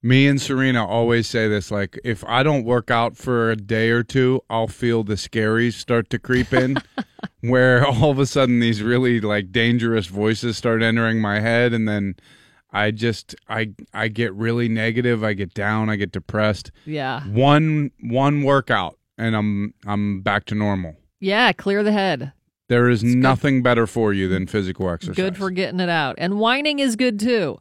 Me 0.03 0.27
and 0.27 0.41
Serena 0.41 0.85
always 0.85 1.27
say 1.27 1.47
this 1.47 1.69
like 1.69 1.99
if 2.03 2.23
I 2.25 2.41
don't 2.41 2.63
work 2.63 2.89
out 2.89 3.15
for 3.15 3.51
a 3.51 3.55
day 3.55 3.89
or 3.89 4.03
two, 4.03 4.41
I'll 4.49 4.67
feel 4.67 5.03
the 5.03 5.13
scaries 5.13 5.73
start 5.73 6.09
to 6.09 6.19
creep 6.19 6.53
in 6.53 6.77
where 7.41 7.85
all 7.85 8.09
of 8.09 8.17
a 8.17 8.25
sudden 8.25 8.59
these 8.59 8.81
really 8.81 9.21
like 9.21 9.51
dangerous 9.51 10.07
voices 10.07 10.57
start 10.57 10.81
entering 10.81 11.21
my 11.21 11.39
head 11.39 11.71
and 11.73 11.87
then 11.87 12.15
I 12.71 12.91
just 12.91 13.35
I 13.47 13.73
I 13.93 14.07
get 14.07 14.33
really 14.33 14.67
negative, 14.67 15.23
I 15.23 15.33
get 15.33 15.53
down, 15.53 15.89
I 15.89 15.97
get 15.97 16.11
depressed. 16.11 16.71
Yeah. 16.85 17.21
One 17.27 17.91
one 18.01 18.41
workout 18.41 18.97
and 19.19 19.35
I'm 19.35 19.73
I'm 19.85 20.21
back 20.21 20.45
to 20.45 20.55
normal. 20.55 20.95
Yeah, 21.19 21.53
clear 21.53 21.83
the 21.83 21.91
head. 21.91 22.33
There 22.69 22.89
is 22.89 23.03
nothing 23.03 23.61
better 23.61 23.85
for 23.85 24.13
you 24.13 24.29
than 24.29 24.47
physical 24.47 24.89
exercise. 24.89 25.15
Good 25.15 25.37
for 25.37 25.51
getting 25.51 25.81
it 25.81 25.89
out. 25.89 26.15
And 26.17 26.39
whining 26.39 26.79
is 26.79 26.95
good 26.95 27.19
too. 27.19 27.59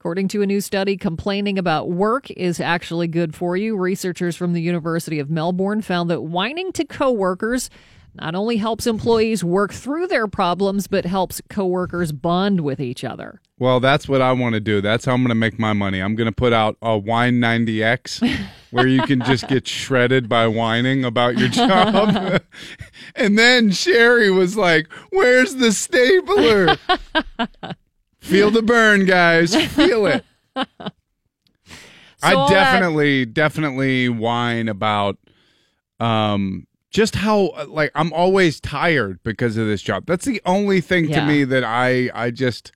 According 0.00 0.28
to 0.28 0.40
a 0.40 0.46
new 0.46 0.62
study, 0.62 0.96
complaining 0.96 1.58
about 1.58 1.90
work 1.90 2.30
is 2.30 2.58
actually 2.58 3.06
good 3.06 3.34
for 3.34 3.54
you. 3.54 3.76
Researchers 3.76 4.34
from 4.34 4.54
the 4.54 4.62
University 4.62 5.18
of 5.18 5.28
Melbourne 5.28 5.82
found 5.82 6.08
that 6.08 6.22
whining 6.22 6.72
to 6.72 6.86
coworkers 6.86 7.68
not 8.14 8.34
only 8.34 8.56
helps 8.56 8.86
employees 8.86 9.44
work 9.44 9.74
through 9.74 10.06
their 10.06 10.26
problems, 10.26 10.86
but 10.86 11.04
helps 11.04 11.42
coworkers 11.50 12.12
bond 12.12 12.62
with 12.62 12.80
each 12.80 13.04
other. 13.04 13.42
Well, 13.58 13.78
that's 13.78 14.08
what 14.08 14.22
I 14.22 14.32
want 14.32 14.54
to 14.54 14.60
do. 14.60 14.80
That's 14.80 15.04
how 15.04 15.12
I'm 15.12 15.20
going 15.20 15.28
to 15.28 15.34
make 15.34 15.58
my 15.58 15.74
money. 15.74 16.00
I'm 16.00 16.14
going 16.14 16.30
to 16.30 16.34
put 16.34 16.54
out 16.54 16.78
a 16.80 16.96
Wine 16.96 17.34
90X 17.34 18.40
where 18.70 18.86
you 18.86 19.02
can 19.02 19.22
just 19.24 19.48
get 19.48 19.68
shredded 19.68 20.30
by 20.30 20.46
whining 20.46 21.04
about 21.04 21.36
your 21.36 21.50
job. 21.50 22.40
and 23.14 23.38
then 23.38 23.70
Sherry 23.70 24.30
was 24.30 24.56
like, 24.56 24.90
Where's 25.10 25.56
the 25.56 25.72
stapler? 25.72 26.78
Feel 28.30 28.50
the 28.50 28.62
burn, 28.62 29.04
guys. 29.06 29.54
Feel 29.72 30.06
it. 30.06 30.24
I 32.22 32.34
all 32.34 32.48
that- 32.48 32.54
definitely, 32.54 33.24
definitely 33.26 34.08
whine 34.08 34.68
about 34.68 35.18
um 35.98 36.66
just 36.90 37.14
how 37.14 37.52
like 37.68 37.90
I'm 37.94 38.12
always 38.12 38.60
tired 38.60 39.20
because 39.22 39.56
of 39.56 39.66
this 39.66 39.82
job. 39.82 40.04
That's 40.06 40.24
the 40.24 40.40
only 40.44 40.80
thing 40.80 41.08
to 41.08 41.24
me 41.24 41.44
that 41.44 41.64
I 41.64 42.10
I 42.14 42.30
just 42.30 42.72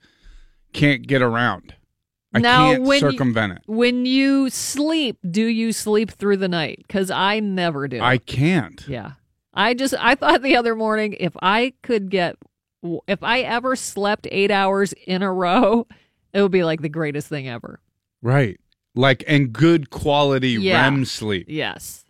can't 0.73 1.07
get 1.07 1.21
around. 1.23 1.75
I 2.33 2.41
Now, 2.41 2.73
can't 2.73 2.83
when 2.83 3.01
you- 3.03 3.11
circumvent 3.13 3.53
it. 3.55 3.63
When 3.67 4.07
you 4.07 4.51
sleep, 4.51 5.19
do 5.31 5.45
you 5.45 5.73
sleep 5.73 6.11
through 6.11 6.39
the 6.39 6.49
night? 6.49 6.79
Because 6.87 7.11
I 7.11 7.39
never 7.41 7.87
do. 7.87 8.01
I 8.01 8.19
can't. 8.19 8.85
Yeah. 8.89 9.13
I 9.53 9.75
just 9.75 9.95
I 10.01 10.15
thought 10.17 10.43
the 10.43 10.57
other 10.57 10.75
morning 10.75 11.17
if 11.21 11.33
I 11.43 11.75
could 11.83 12.11
get 12.11 12.37
if 13.07 13.23
I 13.23 13.41
ever 13.41 13.77
slept 13.77 14.27
8 14.31 14.51
hours 14.51 14.93
in 15.07 15.23
a 15.23 15.33
row, 15.33 15.87
it 16.33 16.43
would 16.43 16.53
be 16.53 16.65
like 16.65 16.83
the 16.83 16.89
greatest 16.89 17.29
thing 17.29 17.49
ever. 17.49 17.81
Right. 18.23 18.59
Like 18.95 19.25
and 19.27 19.53
good 19.53 19.91
quality 19.91 20.51
Yeah. 20.53 20.83
REM 20.83 21.05
sleep. 21.05 21.47
Yes. 21.49 22.05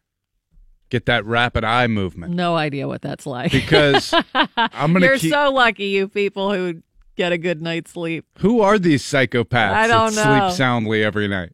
Get 0.91 1.07
that 1.07 1.25
rapid 1.25 1.65
eye 1.65 1.87
movement. 1.87 2.35
No 2.35 2.57
idea 2.57 2.87
what 2.87 3.03
that's 3.03 3.27
like. 3.27 3.51
Because 3.53 4.13
I'm 4.35 4.93
gonna 4.93 5.07
You're 5.07 5.19
keep- 5.19 5.33
so 5.33 5.51
lucky 5.53 5.87
you 5.87 6.09
people 6.09 6.53
who 6.53 6.83
get 7.17 7.33
a 7.33 7.39
good 7.39 7.63
night's 7.63 7.93
sleep. 7.93 8.27
Who 8.39 8.61
are 8.61 8.79
these 8.79 9.03
psychopaths 9.03 9.73
I 9.73 9.87
don't 9.87 10.15
that 10.15 10.25
know. 10.39 10.49
sleep 10.49 10.57
soundly 10.57 11.03
every 11.03 11.27
night? 11.29 11.53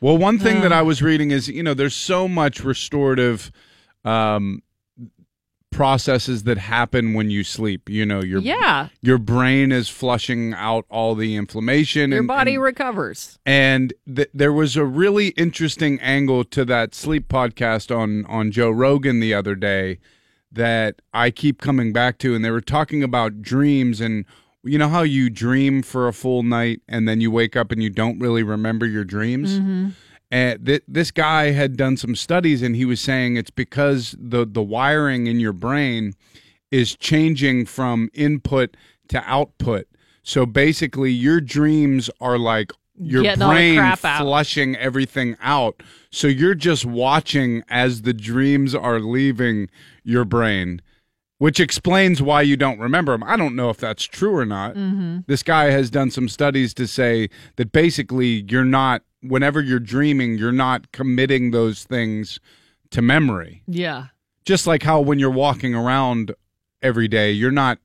Well, 0.00 0.16
one 0.16 0.38
thing 0.38 0.60
that 0.62 0.72
Uh. 0.72 0.76
I 0.76 0.82
was 0.82 1.02
reading 1.02 1.30
is, 1.32 1.48
you 1.48 1.62
know, 1.62 1.74
there's 1.74 1.94
so 1.94 2.28
much 2.28 2.62
restorative 2.64 3.50
um, 4.04 4.62
processes 5.70 6.44
that 6.44 6.58
happen 6.58 7.12
when 7.14 7.30
you 7.30 7.44
sleep. 7.44 7.88
You 7.88 8.06
know, 8.06 8.22
your 8.22 8.40
Yeah. 8.40 8.88
your 9.02 9.18
brain 9.18 9.72
is 9.72 9.88
flushing 9.88 10.54
out 10.54 10.86
all 10.88 11.14
the 11.14 11.36
inflammation. 11.36 12.10
Your 12.10 12.20
and, 12.20 12.28
body 12.28 12.54
and, 12.54 12.62
recovers. 12.62 13.38
and 13.44 13.92
th- 14.12 14.30
there 14.32 14.52
was 14.52 14.76
a 14.76 14.84
really 14.84 15.28
interesting 15.30 16.00
angle 16.00 16.44
to 16.44 16.64
that 16.64 16.94
sleep 16.94 17.28
podcast 17.28 17.94
on 17.94 18.24
on 18.26 18.50
Joe 18.50 18.70
Rogan 18.70 19.20
the 19.20 19.34
other 19.34 19.54
day 19.54 19.98
that 20.50 21.02
I 21.12 21.30
keep 21.30 21.60
coming 21.60 21.92
back 21.92 22.18
to, 22.18 22.34
and 22.34 22.44
they 22.44 22.50
were 22.50 22.60
talking 22.62 23.02
about 23.02 23.42
dreams 23.42 24.00
and 24.00 24.24
you 24.64 24.78
know 24.78 24.88
how 24.88 25.02
you 25.02 25.28
dream 25.30 25.82
for 25.82 26.08
a 26.08 26.12
full 26.12 26.42
night 26.42 26.80
and 26.88 27.06
then 27.06 27.20
you 27.20 27.30
wake 27.30 27.54
up 27.56 27.70
and 27.70 27.82
you 27.82 27.90
don't 27.90 28.18
really 28.18 28.42
remember 28.42 28.86
your 28.86 29.04
dreams. 29.04 29.58
Mm-hmm. 29.60 29.88
And 30.30 30.66
th- 30.66 30.82
this 30.88 31.10
guy 31.10 31.52
had 31.52 31.76
done 31.76 31.96
some 31.96 32.16
studies, 32.16 32.62
and 32.62 32.74
he 32.74 32.84
was 32.84 33.00
saying 33.00 33.36
it's 33.36 33.50
because 33.50 34.14
the 34.18 34.44
the 34.44 34.62
wiring 34.62 35.26
in 35.26 35.38
your 35.38 35.52
brain 35.52 36.14
is 36.70 36.96
changing 36.96 37.66
from 37.66 38.10
input 38.12 38.76
to 39.08 39.22
output. 39.24 39.86
So 40.22 40.44
basically, 40.44 41.12
your 41.12 41.40
dreams 41.40 42.10
are 42.20 42.38
like 42.38 42.72
your 42.98 43.22
Getting 43.22 43.46
brain 43.46 43.96
flushing 43.96 44.76
everything 44.76 45.36
out. 45.40 45.82
So 46.10 46.26
you're 46.26 46.54
just 46.54 46.84
watching 46.84 47.62
as 47.68 48.02
the 48.02 48.12
dreams 48.14 48.74
are 48.74 49.00
leaving 49.00 49.68
your 50.02 50.24
brain, 50.24 50.80
which 51.38 51.60
explains 51.60 52.22
why 52.22 52.42
you 52.42 52.56
don't 52.56 52.78
remember 52.78 53.12
them. 53.12 53.22
I 53.24 53.36
don't 53.36 53.54
know 53.56 53.68
if 53.70 53.76
that's 53.76 54.04
true 54.04 54.34
or 54.36 54.46
not. 54.46 54.74
Mm-hmm. 54.74 55.18
This 55.26 55.42
guy 55.42 55.66
has 55.70 55.90
done 55.90 56.10
some 56.10 56.28
studies 56.28 56.72
to 56.74 56.86
say 56.86 57.28
that 57.56 57.72
basically 57.72 58.44
you're 58.48 58.64
not, 58.64 59.02
whenever 59.22 59.60
you're 59.60 59.78
dreaming, 59.80 60.38
you're 60.38 60.52
not 60.52 60.92
committing 60.92 61.50
those 61.50 61.84
things 61.84 62.40
to 62.90 63.02
memory. 63.02 63.62
Yeah. 63.66 64.06
Just 64.44 64.66
like 64.66 64.82
how 64.82 65.00
when 65.00 65.18
you're 65.18 65.30
walking 65.30 65.74
around 65.74 66.34
every 66.80 67.08
day, 67.08 67.32
you're 67.32 67.50
not, 67.50 67.78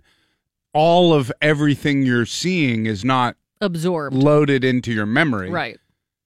all 0.73 1.13
of 1.13 1.31
everything 1.41 2.03
you're 2.03 2.25
seeing 2.25 2.85
is 2.85 3.03
not 3.03 3.35
Absorbed. 3.59 4.15
loaded 4.15 4.63
into 4.63 4.93
your 4.93 5.05
memory 5.05 5.49
Right. 5.49 5.77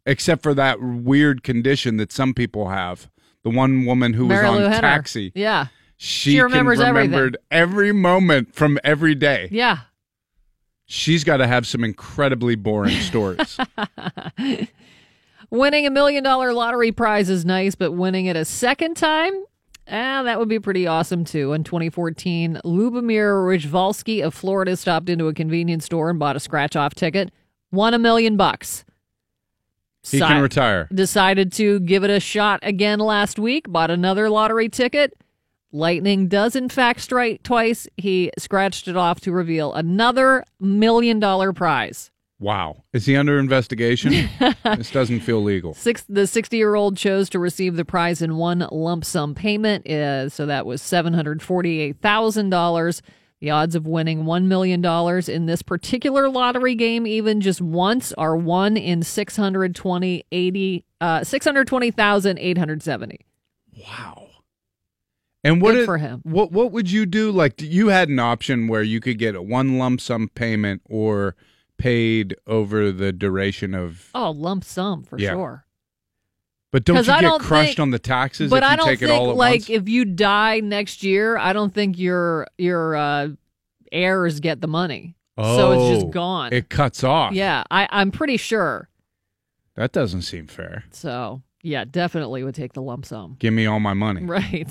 except 0.06 0.44
for 0.44 0.54
that 0.54 0.80
weird 0.82 1.42
condition 1.42 1.98
that 1.98 2.12
some 2.12 2.34
people 2.36 2.70
have. 2.70 3.10
The 3.44 3.50
one 3.50 3.86
woman 3.86 4.14
who 4.14 4.28
Mary 4.28 4.46
was 4.48 4.58
Lou 4.60 4.66
on 4.66 4.72
Henner. 4.72 4.82
Taxi, 4.82 5.32
Yeah. 5.34 5.68
She, 5.98 6.32
She 6.32 6.42
remembers 6.42 6.80
everything. 6.80 7.12
remembered 7.12 7.38
every 7.52 7.92
moment 7.92 8.54
from 8.54 8.78
every 8.84 9.16
day. 9.16 9.48
Yeah. 9.52 9.80
She's 10.88 11.24
got 11.24 11.38
to 11.38 11.48
have 11.48 11.66
some 11.66 11.84
incredibly 11.84 12.56
boring 12.56 13.00
stories. 13.02 13.58
Winning 15.50 15.86
a 15.86 15.90
million 15.92 16.24
dollar 16.24 16.54
lottery 16.54 16.92
prize 16.92 17.30
is 17.30 17.46
nice, 17.46 17.76
but 17.76 17.92
winning 17.92 18.26
it 18.26 18.36
a 18.36 18.44
second 18.46 18.96
time, 18.98 19.34
ah, 19.88 20.24
that 20.24 20.40
would 20.40 20.50
be 20.50 20.60
pretty 20.60 20.88
awesome 20.88 21.24
too. 21.24 21.54
In 21.54 21.64
2014, 21.64 22.62
Lubomir 22.66 23.46
Rizvalsky 23.46 24.24
of 24.24 24.34
Florida 24.34 24.76
stopped 24.76 25.08
into 25.08 25.28
a 25.28 25.34
convenience 25.34 25.86
store 25.86 26.10
and 26.10 26.18
bought 26.20 26.36
a 26.36 26.40
scratch 26.40 26.76
off 26.76 26.96
ticket, 26.96 27.32
won 27.72 27.94
a 27.94 28.00
million 28.00 28.38
bucks. 28.38 28.86
He 30.04 30.20
can 30.20 30.42
retire. 30.42 30.88
Decided 30.94 31.52
to 31.54 31.80
give 31.80 32.04
it 32.04 32.10
a 32.12 32.20
shot 32.20 32.60
again 32.64 33.00
last 33.00 33.40
week, 33.40 33.66
bought 33.70 33.90
another 33.92 34.30
lottery 34.30 34.70
ticket. 34.70 35.14
Lightning 35.76 36.28
does, 36.30 36.56
in 36.56 36.70
fact, 36.70 37.02
strike 37.02 37.44
twice. 37.44 37.86
He 37.98 38.32
scratched 38.38 38.88
it 38.88 38.96
off 38.96 39.20
to 39.22 39.32
reveal 39.34 39.74
another 39.74 40.46
million 40.58 41.20
dollar 41.20 41.52
prize. 41.52 42.12
Wow. 42.40 42.86
Is 42.94 43.06
he 43.06 43.18
under 43.18 43.38
investigation? 43.38 44.30
this 44.64 44.90
doesn't 44.90 45.20
feel 45.20 45.44
legal. 45.44 45.74
Six, 45.74 46.06
the 46.08 46.28
60 46.28 46.56
year 46.56 46.76
old 46.76 46.96
chose 46.96 47.28
to 47.30 47.40
receive 47.40 47.76
the 47.76 47.84
prize 47.84 48.22
in 48.22 48.38
one 48.38 48.66
lump 48.72 49.04
sum 49.04 49.36
payment. 49.36 49.86
Uh, 49.86 50.30
so 50.30 50.46
that 50.46 50.66
was 50.66 50.82
$748,000. 50.82 53.02
The 53.42 53.50
odds 53.50 53.76
of 53.76 53.86
winning 53.86 54.24
$1 54.24 54.46
million 54.46 54.86
in 55.30 55.46
this 55.46 55.62
particular 55.62 56.30
lottery 56.30 56.76
game, 56.76 57.06
even 57.06 57.42
just 57.42 57.62
once, 57.62 58.14
are 58.14 58.38
1 58.38 58.78
in 58.78 59.04
620, 59.04 60.24
80, 60.32 60.86
uh, 61.02 61.26
620,870. 61.26 63.20
And 65.46 65.62
what 65.62 65.76
it- 65.76 65.86
for 65.86 65.98
him. 65.98 66.22
What 66.24 66.52
what 66.52 66.72
would 66.72 66.92
you 66.92 67.06
do? 67.06 67.32
Like 67.32 67.62
you 67.62 67.88
had 67.88 68.10
an 68.10 68.20
option 68.20 68.68
where 68.68 68.84
you 68.84 69.00
could 69.00 69.18
get 69.20 69.36
a 69.36 69.42
one 69.42 69.78
lump 69.78 70.02
sum 70.02 70.30
payment 70.36 70.82
or 70.90 71.36
paid 71.78 72.36
over 72.48 72.92
the 72.92 73.12
duration 73.14 73.74
of. 73.74 74.10
Oh, 74.16 74.32
lump 74.32 74.64
sum 74.64 75.04
for 75.04 75.20
Yeah. 75.20 75.32
sure. 75.32 75.66
But 76.72 76.84
don't 76.84 77.06
you 77.08 77.14
I 77.14 77.22
get 77.22 77.40
crushed 77.40 77.68
think- 77.70 77.80
on 77.80 77.92
the 77.92 78.00
taxes 78.00 78.50
but 78.50 78.58
if 78.64 78.68
you 78.68 78.74
I 78.74 78.76
don't 78.76 78.86
take 78.88 79.00
think 79.00 79.12
it 79.12 79.14
all 79.16 79.30
at 79.32 79.36
like 79.38 79.62
once? 79.62 79.70
if 79.70 79.88
you 79.88 80.04
die 80.04 80.60
next 80.62 81.04
year, 81.04 81.38
I 81.38 81.54
don't 81.54 81.74
think 81.74 81.98
your 81.98 82.48
your 82.58 82.96
uh, 82.96 83.30
heirs 83.92 84.40
get 84.42 84.60
the 84.62 84.68
money. 84.68 85.16
Oh, 85.38 85.58
so 85.58 85.72
it's 85.74 85.82
Oh, 85.82 85.94
just 86.02 86.12
gone. 86.14 86.54
It 86.54 86.70
cuts 86.70 87.04
off. 87.04 87.34
Yeah, 87.34 87.64
I, 87.70 87.88
I'm 87.92 88.10
pretty 88.12 88.38
sure. 88.38 88.90
That 89.76 89.92
doesn't 89.92 90.22
seem 90.24 90.48
fair. 90.48 90.86
So 90.92 91.42
yeah, 91.62 91.84
definitely 91.86 92.44
would 92.44 92.56
take 92.56 92.74
the 92.74 92.82
lump 92.82 93.06
sum. 93.06 93.36
Give 93.40 93.54
me 93.54 93.66
all 93.68 93.80
my 93.80 93.94
money. 93.94 94.22
Right. 94.26 94.68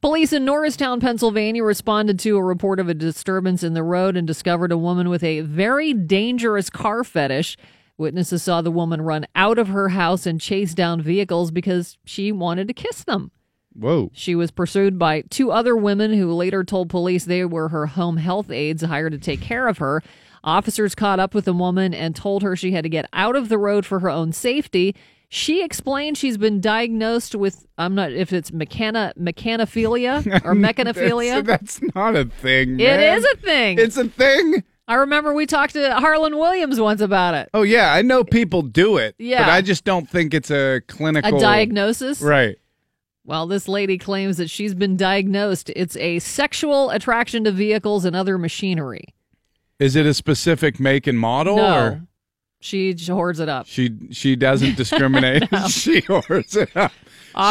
Police 0.00 0.32
in 0.32 0.44
Norristown, 0.44 1.00
Pennsylvania 1.00 1.64
responded 1.64 2.18
to 2.20 2.36
a 2.36 2.42
report 2.42 2.80
of 2.80 2.88
a 2.88 2.94
disturbance 2.94 3.62
in 3.62 3.74
the 3.74 3.82
road 3.82 4.16
and 4.16 4.26
discovered 4.26 4.72
a 4.72 4.78
woman 4.78 5.08
with 5.08 5.24
a 5.24 5.40
very 5.40 5.92
dangerous 5.94 6.68
car 6.68 7.02
fetish. 7.02 7.56
Witnesses 7.98 8.42
saw 8.42 8.60
the 8.60 8.70
woman 8.70 9.00
run 9.00 9.26
out 9.34 9.58
of 9.58 9.68
her 9.68 9.90
house 9.90 10.26
and 10.26 10.40
chase 10.40 10.74
down 10.74 11.00
vehicles 11.00 11.50
because 11.50 11.96
she 12.04 12.30
wanted 12.30 12.68
to 12.68 12.74
kiss 12.74 13.04
them. 13.04 13.30
Whoa. 13.72 14.10
She 14.12 14.34
was 14.34 14.50
pursued 14.50 14.98
by 14.98 15.22
two 15.22 15.50
other 15.50 15.76
women 15.76 16.12
who 16.12 16.32
later 16.32 16.64
told 16.64 16.88
police 16.88 17.24
they 17.24 17.44
were 17.44 17.68
her 17.68 17.86
home 17.86 18.16
health 18.16 18.50
aides 18.50 18.82
hired 18.82 19.12
to 19.12 19.18
take 19.18 19.40
care 19.40 19.68
of 19.68 19.78
her. 19.78 20.02
Officers 20.44 20.94
caught 20.94 21.20
up 21.20 21.34
with 21.34 21.44
the 21.44 21.52
woman 21.52 21.92
and 21.92 22.14
told 22.14 22.42
her 22.42 22.54
she 22.54 22.72
had 22.72 22.84
to 22.84 22.88
get 22.88 23.08
out 23.12 23.36
of 23.36 23.48
the 23.48 23.58
road 23.58 23.84
for 23.84 24.00
her 24.00 24.10
own 24.10 24.32
safety. 24.32 24.94
She 25.28 25.64
explained 25.64 26.16
she's 26.16 26.38
been 26.38 26.60
diagnosed 26.60 27.34
with 27.34 27.66
I'm 27.78 27.94
not 27.94 28.12
if 28.12 28.32
it's 28.32 28.50
mechana 28.50 29.12
mechanophilia 29.14 30.24
or 30.44 30.54
mechanophilia. 30.54 31.44
That's, 31.44 31.80
that's 31.80 31.94
not 31.94 32.14
a 32.14 32.26
thing. 32.26 32.78
It 32.80 32.84
man. 32.84 33.18
is 33.18 33.24
a 33.24 33.36
thing. 33.36 33.78
It's 33.78 33.96
a 33.96 34.08
thing. 34.08 34.62
I 34.88 34.94
remember 34.94 35.34
we 35.34 35.46
talked 35.46 35.72
to 35.72 35.94
Harland 35.94 36.36
Williams 36.36 36.78
once 36.78 37.00
about 37.00 37.34
it. 37.34 37.48
Oh 37.52 37.62
yeah, 37.62 37.92
I 37.92 38.02
know 38.02 38.22
people 38.22 38.62
do 38.62 38.98
it. 38.98 39.16
Yeah. 39.18 39.44
but 39.44 39.50
I 39.50 39.60
just 39.60 39.84
don't 39.84 40.08
think 40.08 40.32
it's 40.32 40.50
a 40.50 40.80
clinical 40.86 41.38
A 41.38 41.40
diagnosis. 41.40 42.20
Right. 42.20 42.56
Well, 43.24 43.48
this 43.48 43.66
lady 43.66 43.98
claims 43.98 44.36
that 44.36 44.48
she's 44.48 44.74
been 44.74 44.96
diagnosed. 44.96 45.70
It's 45.74 45.96
a 45.96 46.20
sexual 46.20 46.90
attraction 46.90 47.42
to 47.42 47.50
vehicles 47.50 48.04
and 48.04 48.14
other 48.14 48.38
machinery. 48.38 49.06
Is 49.80 49.96
it 49.96 50.06
a 50.06 50.14
specific 50.14 50.78
make 50.78 51.08
and 51.08 51.18
model 51.18 51.56
no, 51.56 51.76
or 51.76 52.02
she 52.66 52.94
hoards 53.06 53.38
it 53.40 53.48
up. 53.48 53.66
she 53.66 53.96
she 54.10 54.34
doesn't 54.36 54.76
discriminate? 54.82 55.44
she 55.68 56.00
hoards 56.00 56.56
it 56.56 56.76
up. 56.76 56.92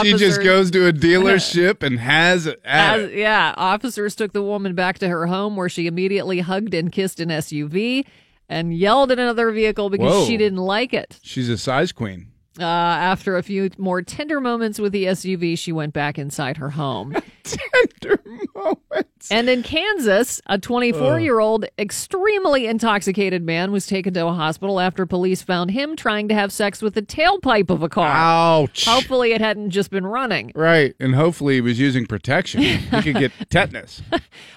She 0.04 0.14
just 0.16 0.42
goes 0.44 0.72
to 0.72 0.88
a 0.88 0.94
dealership 0.94 1.84
and 1.88 2.00
has 2.00 2.48
it. 2.48 2.60
As- 2.66 3.12
yeah, 3.12 3.54
officers 3.56 4.16
took 4.16 4.34
the 4.34 4.42
woman 4.42 4.74
back 4.76 5.00
to 5.00 5.08
her 5.08 5.28
home 5.28 5.56
where 5.56 5.70
she 5.70 5.88
immediately 5.88 6.40
hugged 6.40 6.74
and 6.74 6.92
kissed 6.92 7.20
an 7.20 7.30
SUV 7.30 8.06
and 8.50 8.74
yelled 8.76 9.12
at 9.12 9.20
another 9.20 9.52
vehicle 9.52 9.90
because 9.90 10.12
Whoa. 10.12 10.26
she 10.26 10.38
didn't 10.38 10.60
like 10.60 10.94
it. 10.94 11.20
She's 11.22 11.50
a 11.50 11.58
size 11.58 11.92
queen. 11.92 12.28
Uh, 12.58 12.64
after 12.64 13.36
a 13.36 13.44
few 13.44 13.70
more 13.78 14.02
tender 14.02 14.40
moments 14.40 14.80
with 14.80 14.94
the 14.94 15.06
SUV, 15.06 15.58
she 15.58 15.74
went 15.74 15.94
back 15.94 16.18
inside 16.18 16.56
her 16.58 16.70
home. 16.70 17.14
Tender 17.44 18.22
moments. 18.56 19.30
And 19.30 19.50
in 19.50 19.62
Kansas, 19.62 20.42
a 20.48 20.58
24 20.58 21.20
year 21.20 21.40
old 21.40 21.66
extremely 21.78 22.66
intoxicated 22.68 23.44
man 23.44 23.74
was 23.74 23.86
taken 23.86 24.14
to 24.14 24.26
a 24.26 24.34
hospital 24.34 24.80
after 24.80 25.06
police 25.06 25.42
found 25.42 25.72
him 25.72 25.98
trying 25.98 26.30
to 26.30 26.34
have 26.34 26.54
sex 26.54 26.82
with 26.82 26.94
the 26.94 27.02
tailpipe 27.02 27.70
of 27.70 27.84
a 27.84 27.90
car. 27.90 28.10
Ouch. 28.10 28.86
Hopefully, 28.86 29.34
it 29.34 29.42
hadn't 29.42 29.72
just 29.72 29.92
been 29.92 30.08
running. 30.08 30.54
Right, 30.56 30.96
and 31.00 31.14
hopefully 31.14 31.56
he 31.56 31.62
was 31.62 31.78
using 31.78 32.06
protection. 32.06 32.62
He 32.62 33.02
could 33.02 33.16
get 33.16 33.32
tetanus. 33.50 34.02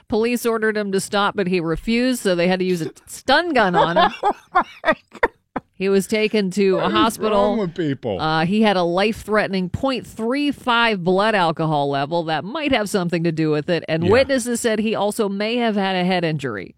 Police 0.07 0.47
ordered 0.47 0.77
him 0.77 0.93
to 0.93 1.01
stop, 1.01 1.35
but 1.35 1.49
he 1.49 1.59
refused, 1.61 2.23
so 2.23 2.37
they 2.37 2.47
had 2.47 2.61
to 2.61 2.65
use 2.65 2.81
a 2.81 2.93
stun 3.07 3.53
gun 3.53 3.75
on 3.75 3.97
him. 3.97 4.13
He 5.79 5.89
was 5.89 6.09
taken 6.09 6.51
to 6.53 6.79
a 6.79 6.83
What 6.83 6.87
is 6.89 6.93
hospital. 6.93 7.39
wrong 7.39 7.59
with 7.59 7.75
people? 7.77 8.21
Uh, 8.21 8.45
he 8.45 8.63
had 8.63 8.77
a 8.77 8.83
life 8.83 9.23
threatening 9.23 9.71
0.35 9.71 11.05
blood 11.05 11.37
alcohol 11.37 11.89
level 11.89 12.25
that 12.25 12.43
might 12.45 12.73
have 12.73 12.89
something 12.91 13.23
to 13.23 13.31
do 13.31 13.51
with 13.51 13.71
it. 13.71 13.85
And 13.89 14.05
Yeah. 14.05 14.11
witnesses 14.11 14.61
said 14.61 14.81
he 14.81 14.97
also 14.97 15.29
may 15.29 15.57
have 15.57 15.77
had 15.77 15.95
a 15.95 16.05
head 16.05 16.25
injury. 16.25 16.75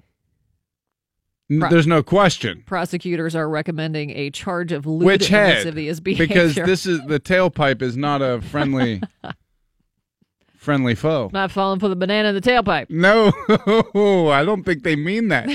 N- 1.51 1.61
There's 1.71 1.87
no 1.87 2.03
question. 2.03 2.63
Prosecutors 2.67 3.35
are 3.35 3.49
recommending 3.49 4.11
a 4.11 4.31
charge 4.31 4.71
of 4.71 4.87
lewd 4.87 5.07
Which 5.07 5.29
head? 5.29 5.57
lascivious 5.57 5.99
behavior. 5.99 6.27
Because 6.29 6.55
this 6.55 6.85
is 6.87 7.01
the 7.07 7.19
tailpipe 7.19 7.81
is 7.83 7.97
not 7.97 8.21
a 8.23 8.41
friendly 8.43 9.01
friendly 10.57 10.95
foe. 10.95 11.31
Not 11.33 11.51
falling 11.51 11.81
for 11.81 11.89
the 11.89 11.97
banana 11.97 12.29
in 12.29 12.35
the 12.35 12.41
tailpipe. 12.43 12.91
No, 12.91 13.33
I 14.31 14.45
don't 14.45 14.63
think 14.63 14.83
they 14.85 14.95
mean 14.95 15.29
that. 15.29 15.49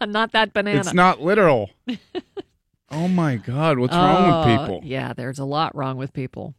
not 0.08 0.32
that 0.32 0.52
banana. 0.54 0.80
It's 0.80 0.94
not 0.94 1.20
literal. 1.20 1.70
Oh 2.92 3.08
my 3.08 3.36
God, 3.36 3.78
what's 3.78 3.94
wrong 3.94 4.26
with 4.26 4.34
Oh, 4.34 4.58
people? 4.66 4.80
Yeah, 4.84 5.12
there's 5.12 5.38
a 5.38 5.44
lot 5.44 5.74
wrong 5.74 5.96
with 5.96 6.12
people. 6.12 6.54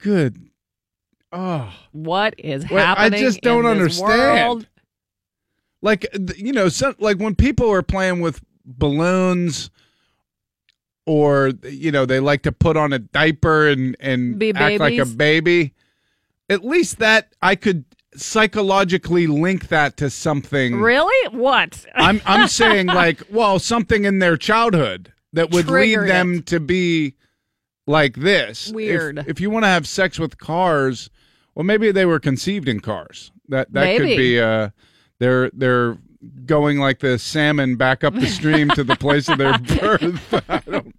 Good. 0.00 0.48
Oh, 1.32 1.72
What 1.92 2.34
is 2.38 2.64
I 2.64 2.80
happening? 2.80 3.20
just 3.20 3.40
don't 3.42 3.66
understand. 3.66 4.08
world? 4.48 4.66
like 5.82 6.06
you 6.36 6.52
know, 6.52 6.68
some, 6.68 6.96
like 6.98 7.18
when 7.18 7.34
people 7.34 7.70
are 7.70 7.82
playing 7.82 8.20
with 8.20 8.42
balloons, 8.64 9.70
or 11.06 11.52
you 11.64 11.92
know, 11.92 12.04
they 12.06 12.18
like 12.20 12.42
to 12.42 12.52
put 12.52 12.76
on 12.76 12.92
a 12.92 12.98
diaper 12.98 13.68
and 13.68 13.96
and 14.00 14.38
Be 14.38 14.52
act 14.54 14.80
like 14.80 14.98
a 14.98 15.06
baby. 15.06 15.74
At 16.48 16.64
least 16.64 16.98
that 16.98 17.32
I 17.40 17.54
could 17.54 17.84
psychologically 18.16 19.26
link 19.26 19.68
that 19.68 19.96
to 19.98 20.10
something. 20.10 20.80
Really? 20.80 21.36
What? 21.36 21.84
I'm 21.94 22.20
I'm 22.24 22.48
saying 22.60 22.86
like, 22.86 23.22
well, 23.30 23.58
something 23.58 24.04
in 24.04 24.18
their 24.18 24.36
childhood 24.36 25.12
that 25.32 25.50
would 25.50 25.68
lead 25.68 25.98
them 26.00 26.42
to 26.44 26.60
be 26.60 27.14
like 27.86 28.16
this. 28.16 28.72
Weird. 28.72 29.24
If, 29.26 29.40
you 29.40 29.50
want 29.50 29.64
to 29.64 29.68
have 29.68 29.86
sex 29.86 30.18
with 30.18 30.38
cars, 30.38 31.10
well, 31.54 31.64
maybe 31.64 31.92
they 31.92 32.06
were 32.06 32.20
conceived 32.20 32.68
in 32.68 32.80
cars. 32.80 33.32
That 33.48 33.72
that 33.72 33.84
Maybe. 33.84 33.98
could 33.98 34.16
be. 34.16 34.40
Uh, 34.40 34.70
they're 35.18 35.50
they're 35.50 35.98
going 36.44 36.78
like 36.78 37.00
the 37.00 37.18
salmon 37.18 37.76
back 37.76 38.04
up 38.04 38.14
the 38.14 38.26
stream 38.26 38.68
to 38.70 38.84
the 38.84 38.96
place 38.96 39.28
of 39.28 39.38
their 39.38 39.58
birth. 39.58 40.44
I 40.48 40.62
don't 40.70 40.94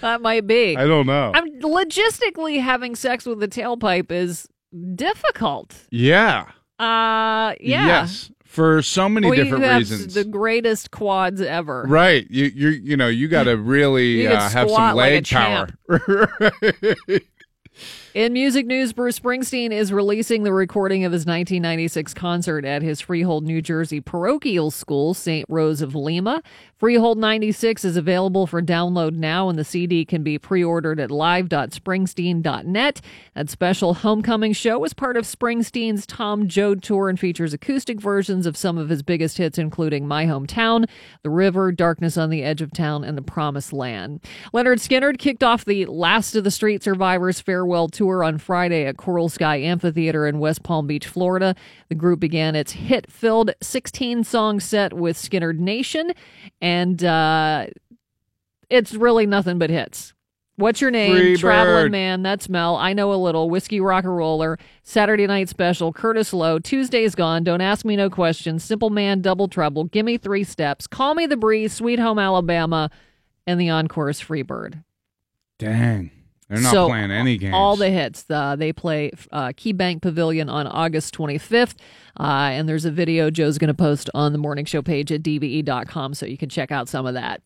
that 0.00 0.20
might 0.20 0.46
be. 0.46 0.76
I 0.76 0.86
don't 0.86 1.06
know. 1.06 1.32
I'm 1.34 1.60
logistically 1.60 2.60
having 2.60 2.94
sex 2.94 3.24
with 3.24 3.40
the 3.40 3.48
tailpipe 3.48 4.10
is 4.10 4.48
difficult. 4.94 5.74
yeah. 5.90 6.46
Uh, 6.78 7.54
yeah. 7.60 7.86
Yes. 7.86 8.30
For 8.44 8.82
so 8.82 9.08
many 9.08 9.28
Well, 9.28 9.36
different 9.36 9.64
have 9.64 9.78
reasons. 9.78 10.14
The 10.14 10.24
greatest 10.24 10.90
quads 10.90 11.40
ever. 11.40 11.84
Right. 11.88 12.26
You 12.28 12.46
you 12.46 12.68
you 12.68 12.96
know 12.96 13.08
you 13.08 13.28
got 13.28 13.44
to 13.44 13.56
really 13.56 14.26
uh, 14.26 14.48
have 14.50 14.68
some 14.68 14.94
like 14.96 15.24
leg 15.24 15.28
power. 15.28 15.68
In 18.14 18.34
music 18.34 18.66
news, 18.66 18.92
Bruce 18.92 19.18
Springsteen 19.18 19.70
is 19.70 19.90
releasing 19.90 20.42
the 20.42 20.52
recording 20.52 21.06
of 21.06 21.12
his 21.12 21.22
1996 21.22 22.12
concert 22.12 22.62
at 22.62 22.82
his 22.82 23.00
Freehold, 23.00 23.42
New 23.42 23.62
Jersey 23.62 24.02
parochial 24.02 24.70
school, 24.70 25.14
St. 25.14 25.46
Rose 25.48 25.80
of 25.80 25.94
Lima. 25.94 26.42
Freehold 26.76 27.16
96 27.16 27.86
is 27.86 27.96
available 27.96 28.46
for 28.46 28.60
download 28.60 29.14
now, 29.14 29.48
and 29.48 29.58
the 29.58 29.64
CD 29.64 30.04
can 30.04 30.22
be 30.22 30.38
pre 30.38 30.62
ordered 30.62 31.00
at 31.00 31.10
live.springsteen.net. 31.10 33.00
That 33.34 33.48
special 33.48 33.94
homecoming 33.94 34.52
show 34.52 34.84
is 34.84 34.92
part 34.92 35.16
of 35.16 35.24
Springsteen's 35.24 36.04
Tom 36.04 36.48
Joad 36.48 36.82
tour 36.82 37.08
and 37.08 37.18
features 37.18 37.54
acoustic 37.54 37.98
versions 37.98 38.44
of 38.44 38.58
some 38.58 38.76
of 38.76 38.90
his 38.90 39.02
biggest 39.02 39.38
hits, 39.38 39.56
including 39.56 40.06
My 40.06 40.26
Hometown, 40.26 40.86
The 41.22 41.30
River, 41.30 41.72
Darkness 41.72 42.18
on 42.18 42.28
the 42.28 42.42
Edge 42.42 42.60
of 42.60 42.72
Town, 42.72 43.04
and 43.04 43.16
The 43.16 43.22
Promised 43.22 43.72
Land. 43.72 44.20
Lynyrd 44.52 44.86
Skynyrd 44.86 45.18
kicked 45.18 45.42
off 45.42 45.64
the 45.64 45.86
Last 45.86 46.34
of 46.34 46.44
the 46.44 46.50
Street 46.50 46.82
Survivors 46.82 47.40
farewell 47.40 47.88
tour 47.88 48.01
on 48.10 48.38
Friday 48.38 48.84
at 48.84 48.96
Coral 48.96 49.28
Sky 49.28 49.56
Amphitheater 49.56 50.26
in 50.26 50.38
West 50.38 50.62
Palm 50.62 50.86
Beach, 50.86 51.06
Florida. 51.06 51.54
The 51.88 51.94
group 51.94 52.20
began 52.20 52.54
its 52.54 52.72
hit 52.72 53.10
filled 53.10 53.52
16 53.62 54.24
song 54.24 54.60
set 54.60 54.92
with 54.92 55.16
Skynyrd 55.16 55.58
Nation, 55.58 56.12
and 56.60 57.02
uh, 57.04 57.66
it's 58.68 58.94
really 58.94 59.26
nothing 59.26 59.58
but 59.58 59.70
hits. 59.70 60.14
What's 60.56 60.80
your 60.80 60.90
name? 60.90 61.16
Free 61.16 61.36
Traveling 61.36 61.86
Bird. 61.86 61.92
Man. 61.92 62.22
That 62.22 62.42
Smell. 62.42 62.76
I 62.76 62.92
know 62.92 63.12
a 63.12 63.16
little. 63.16 63.48
Whiskey 63.48 63.80
Rock 63.80 64.04
and 64.04 64.14
Roller. 64.14 64.58
Saturday 64.82 65.26
Night 65.26 65.48
Special. 65.48 65.92
Curtis 65.92 66.32
Loew. 66.32 66.60
Tuesday's 66.60 67.14
Gone. 67.14 67.42
Don't 67.42 67.62
Ask 67.62 67.84
Me 67.84 67.96
No 67.96 68.10
Questions. 68.10 68.62
Simple 68.62 68.90
Man. 68.90 69.22
Double 69.22 69.48
Trouble. 69.48 69.84
Gimme 69.84 70.18
Three 70.18 70.44
Steps. 70.44 70.86
Call 70.86 71.14
Me 71.14 71.26
the 71.26 71.38
Breeze. 71.38 71.72
Sweet 71.72 71.98
Home 71.98 72.18
Alabama. 72.18 72.90
And 73.46 73.58
the 73.60 73.70
encore's 73.70 74.20
Free 74.20 74.42
Bird. 74.42 74.84
Dang. 75.58 76.10
They're 76.52 76.60
not 76.60 76.72
So, 76.72 76.86
playing 76.88 77.10
any 77.10 77.38
games. 77.38 77.54
All 77.54 77.76
the 77.76 77.88
hits. 77.88 78.26
Uh, 78.28 78.56
they 78.56 78.74
play 78.74 79.10
uh, 79.30 79.48
KeyBank 79.48 80.02
Pavilion 80.02 80.50
on 80.50 80.66
August 80.66 81.16
25th. 81.16 81.76
Uh, 82.20 82.50
and 82.52 82.68
there's 82.68 82.84
a 82.84 82.90
video 82.90 83.30
Joe's 83.30 83.56
going 83.56 83.68
to 83.68 83.74
post 83.74 84.10
on 84.12 84.32
the 84.32 84.38
morning 84.38 84.66
show 84.66 84.82
page 84.82 85.10
at 85.10 85.22
dve.com 85.22 86.12
so 86.12 86.26
you 86.26 86.36
can 86.36 86.50
check 86.50 86.70
out 86.70 86.90
some 86.90 87.06
of 87.06 87.14
that. 87.14 87.40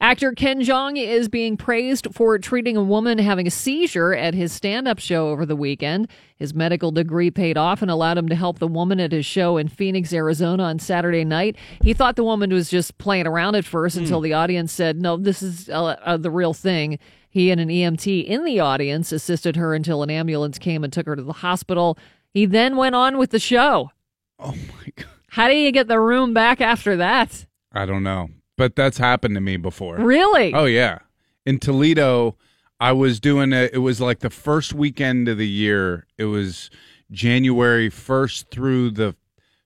Actor 0.00 0.34
Ken 0.34 0.60
Jeong 0.60 0.96
is 0.96 1.28
being 1.28 1.56
praised 1.56 2.06
for 2.12 2.38
treating 2.38 2.76
a 2.76 2.84
woman 2.84 3.18
having 3.18 3.48
a 3.48 3.50
seizure 3.50 4.14
at 4.14 4.32
his 4.32 4.52
stand 4.52 4.86
up 4.86 5.00
show 5.00 5.30
over 5.30 5.44
the 5.44 5.56
weekend. 5.56 6.08
His 6.36 6.54
medical 6.54 6.92
degree 6.92 7.32
paid 7.32 7.56
off 7.58 7.82
and 7.82 7.90
allowed 7.90 8.16
him 8.16 8.28
to 8.28 8.36
help 8.36 8.60
the 8.60 8.68
woman 8.68 9.00
at 9.00 9.10
his 9.10 9.26
show 9.26 9.56
in 9.56 9.66
Phoenix, 9.66 10.12
Arizona 10.12 10.62
on 10.62 10.78
Saturday 10.78 11.24
night. 11.24 11.56
He 11.82 11.92
thought 11.92 12.14
the 12.14 12.22
woman 12.22 12.52
was 12.52 12.70
just 12.70 12.98
playing 12.98 13.26
around 13.26 13.56
at 13.56 13.64
first 13.64 13.96
until 13.96 14.20
the 14.20 14.34
audience 14.34 14.72
said, 14.72 15.02
No, 15.02 15.16
this 15.16 15.42
is 15.42 15.68
uh, 15.68 15.82
uh, 15.84 16.16
the 16.16 16.30
real 16.30 16.54
thing. 16.54 17.00
He 17.32 17.50
and 17.50 17.58
an 17.58 17.70
EMT 17.70 18.26
in 18.26 18.44
the 18.44 18.60
audience 18.60 19.10
assisted 19.10 19.56
her 19.56 19.74
until 19.74 20.02
an 20.02 20.10
ambulance 20.10 20.58
came 20.58 20.84
and 20.84 20.92
took 20.92 21.06
her 21.06 21.16
to 21.16 21.22
the 21.22 21.32
hospital. 21.32 21.96
He 22.34 22.44
then 22.44 22.76
went 22.76 22.94
on 22.94 23.16
with 23.16 23.30
the 23.30 23.38
show. 23.38 23.90
Oh 24.38 24.50
my 24.50 24.92
god. 24.94 25.06
How 25.30 25.48
do 25.48 25.54
you 25.54 25.72
get 25.72 25.88
the 25.88 25.98
room 25.98 26.34
back 26.34 26.60
after 26.60 26.94
that? 26.98 27.46
I 27.72 27.86
don't 27.86 28.02
know, 28.02 28.28
but 28.58 28.76
that's 28.76 28.98
happened 28.98 29.34
to 29.36 29.40
me 29.40 29.56
before. 29.56 29.96
Really? 29.96 30.52
Oh 30.52 30.66
yeah. 30.66 30.98
In 31.46 31.58
Toledo, 31.58 32.36
I 32.78 32.92
was 32.92 33.18
doing 33.18 33.54
a, 33.54 33.70
it 33.72 33.78
was 33.78 33.98
like 33.98 34.18
the 34.18 34.28
first 34.28 34.74
weekend 34.74 35.26
of 35.26 35.38
the 35.38 35.48
year. 35.48 36.06
It 36.18 36.26
was 36.26 36.68
January 37.10 37.88
1st 37.88 38.50
through 38.50 38.90
the 38.90 39.16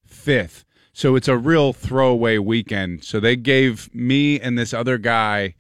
5th. 0.09 0.63
So 0.93 1.17
it's 1.17 1.27
a 1.27 1.37
real 1.37 1.73
throwaway 1.73 2.39
weekend. 2.39 3.03
So 3.03 3.19
they 3.19 3.35
gave 3.35 3.93
me 3.93 4.39
and 4.39 4.57
this 4.57 4.73
other 4.73 4.99
guy 4.99 5.57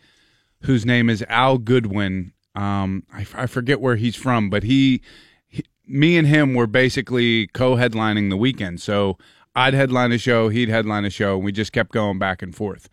whose 0.62 0.84
name 0.84 1.08
is 1.10 1.24
Al 1.28 1.58
Goodwin. 1.58 2.32
Um, 2.54 3.04
I, 3.12 3.22
f- 3.22 3.34
I 3.36 3.46
forget 3.46 3.80
where 3.80 3.96
he's 3.96 4.16
from, 4.16 4.48
but 4.50 4.62
he, 4.62 5.02
he, 5.46 5.64
me 5.86 6.16
and 6.16 6.26
him 6.26 6.54
were 6.54 6.66
basically 6.66 7.48
co-headlining 7.48 8.30
the 8.30 8.36
weekend. 8.36 8.80
So 8.80 9.18
I'd 9.54 9.74
headline 9.74 10.12
a 10.12 10.18
show, 10.18 10.48
he'd 10.48 10.68
headline 10.68 11.04
a 11.04 11.10
show, 11.10 11.36
and 11.36 11.44
we 11.44 11.52
just 11.52 11.72
kept 11.72 11.92
going 11.92 12.18
back 12.18 12.42
and 12.42 12.54
forth. 12.54 12.88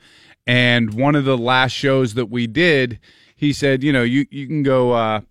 And 0.45 0.93
one 0.93 1.15
of 1.15 1.25
the 1.25 1.37
last 1.37 1.71
shows 1.71 2.13
that 2.15 2.25
we 2.27 2.47
did, 2.47 2.99
he 3.35 3.53
said, 3.53 3.83
you 3.83 3.93
know, 3.93 4.03
you 4.03 4.25
you 4.29 4.47
can 4.47 4.63
go, 4.63 4.91
uh, 4.91 5.21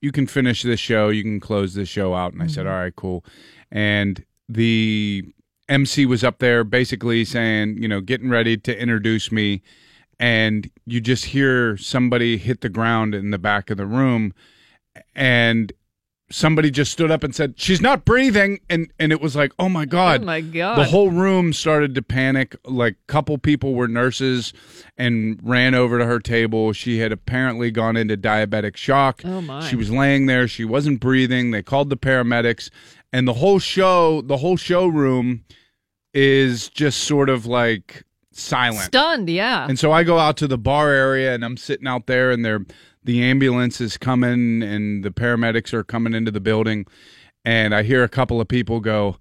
you 0.00 0.12
can 0.12 0.26
finish 0.26 0.62
this 0.62 0.80
show, 0.80 1.08
you 1.08 1.22
can 1.22 1.40
close 1.40 1.74
this 1.74 1.88
show 1.88 2.14
out. 2.14 2.32
And 2.32 2.42
I 2.42 2.46
said, 2.46 2.66
all 2.66 2.74
right, 2.74 2.94
cool. 2.94 3.24
And 3.70 4.24
the 4.48 5.24
MC 5.68 6.06
was 6.06 6.24
up 6.24 6.38
there 6.38 6.64
basically 6.64 7.24
saying, 7.24 7.82
you 7.82 7.88
know, 7.88 8.00
getting 8.00 8.30
ready 8.30 8.56
to 8.56 8.78
introduce 8.80 9.30
me 9.32 9.62
and 10.18 10.70
you 10.86 11.00
just 11.00 11.26
hear 11.26 11.76
somebody 11.76 12.36
hit 12.36 12.60
the 12.60 12.68
ground 12.68 13.14
in 13.14 13.30
the 13.30 13.38
back 13.38 13.70
of 13.70 13.76
the 13.76 13.86
room 13.86 14.34
and 15.14 15.72
somebody 16.30 16.70
just 16.70 16.92
stood 16.92 17.10
up 17.10 17.24
and 17.24 17.34
said 17.34 17.54
she's 17.56 17.80
not 17.80 18.04
breathing 18.04 18.60
and 18.68 18.92
and 18.98 19.12
it 19.12 19.20
was 19.20 19.34
like 19.34 19.52
oh 19.58 19.68
my 19.68 19.84
god. 19.84 20.20
Oh, 20.20 20.24
my 20.24 20.40
God. 20.40 20.76
the 20.76 20.84
whole 20.84 21.10
room 21.10 21.52
started 21.52 21.94
to 21.94 22.02
panic. 22.02 22.56
Like 22.64 22.96
couple 23.06 23.38
people 23.38 23.74
were 23.74 23.88
nurses 23.88 24.52
and 24.96 25.38
ran 25.42 25.74
over 25.74 25.98
to 25.98 26.04
her 26.04 26.20
table. 26.20 26.72
She 26.72 26.98
had 26.98 27.12
apparently 27.12 27.70
gone 27.70 27.96
into 27.96 28.16
diabetic 28.16 28.76
shock. 28.76 29.22
Oh, 29.24 29.40
my. 29.40 29.66
she 29.66 29.76
was 29.76 29.90
laying 29.90 30.26
there. 30.26 30.46
She 30.46 30.64
wasn't 30.64 31.00
breathing. 31.00 31.50
They 31.50 31.62
called 31.62 31.88
the 31.90 31.96
paramedics. 31.96 32.70
And 33.12 33.26
the 33.26 33.34
whole 33.34 33.58
show 33.58 34.20
the 34.20 34.38
whole 34.38 34.56
showroom 34.56 35.44
is 36.12 36.68
just 36.68 37.04
sort 37.04 37.30
of 37.30 37.46
like 37.46 38.04
silent 38.38 38.84
Stunned, 38.86 39.28
yeah. 39.28 39.66
and 39.68 39.78
so 39.78 39.92
I 39.92 40.04
go 40.04 40.18
out 40.18 40.36
to 40.38 40.46
the 40.48 40.58
bar 40.58 40.90
area 40.90 41.34
and 41.34 41.44
I'm 41.44 41.56
sitting 41.56 41.86
out 41.86 42.06
there 42.06 42.30
and 42.30 42.44
they're 42.44 42.64
the 43.04 43.22
ambulance 43.22 43.80
is 43.80 43.96
coming 43.96 44.62
and 44.62 45.02
the 45.04 45.10
paramedics 45.10 45.72
are 45.72 45.84
coming 45.84 46.14
into 46.14 46.30
the 46.30 46.40
building 46.40 46.86
and 47.44 47.74
I 47.74 47.82
hear 47.82 48.02
a 48.04 48.08
couple 48.08 48.40
of 48.40 48.48
people 48.48 48.80
go, 48.80 49.16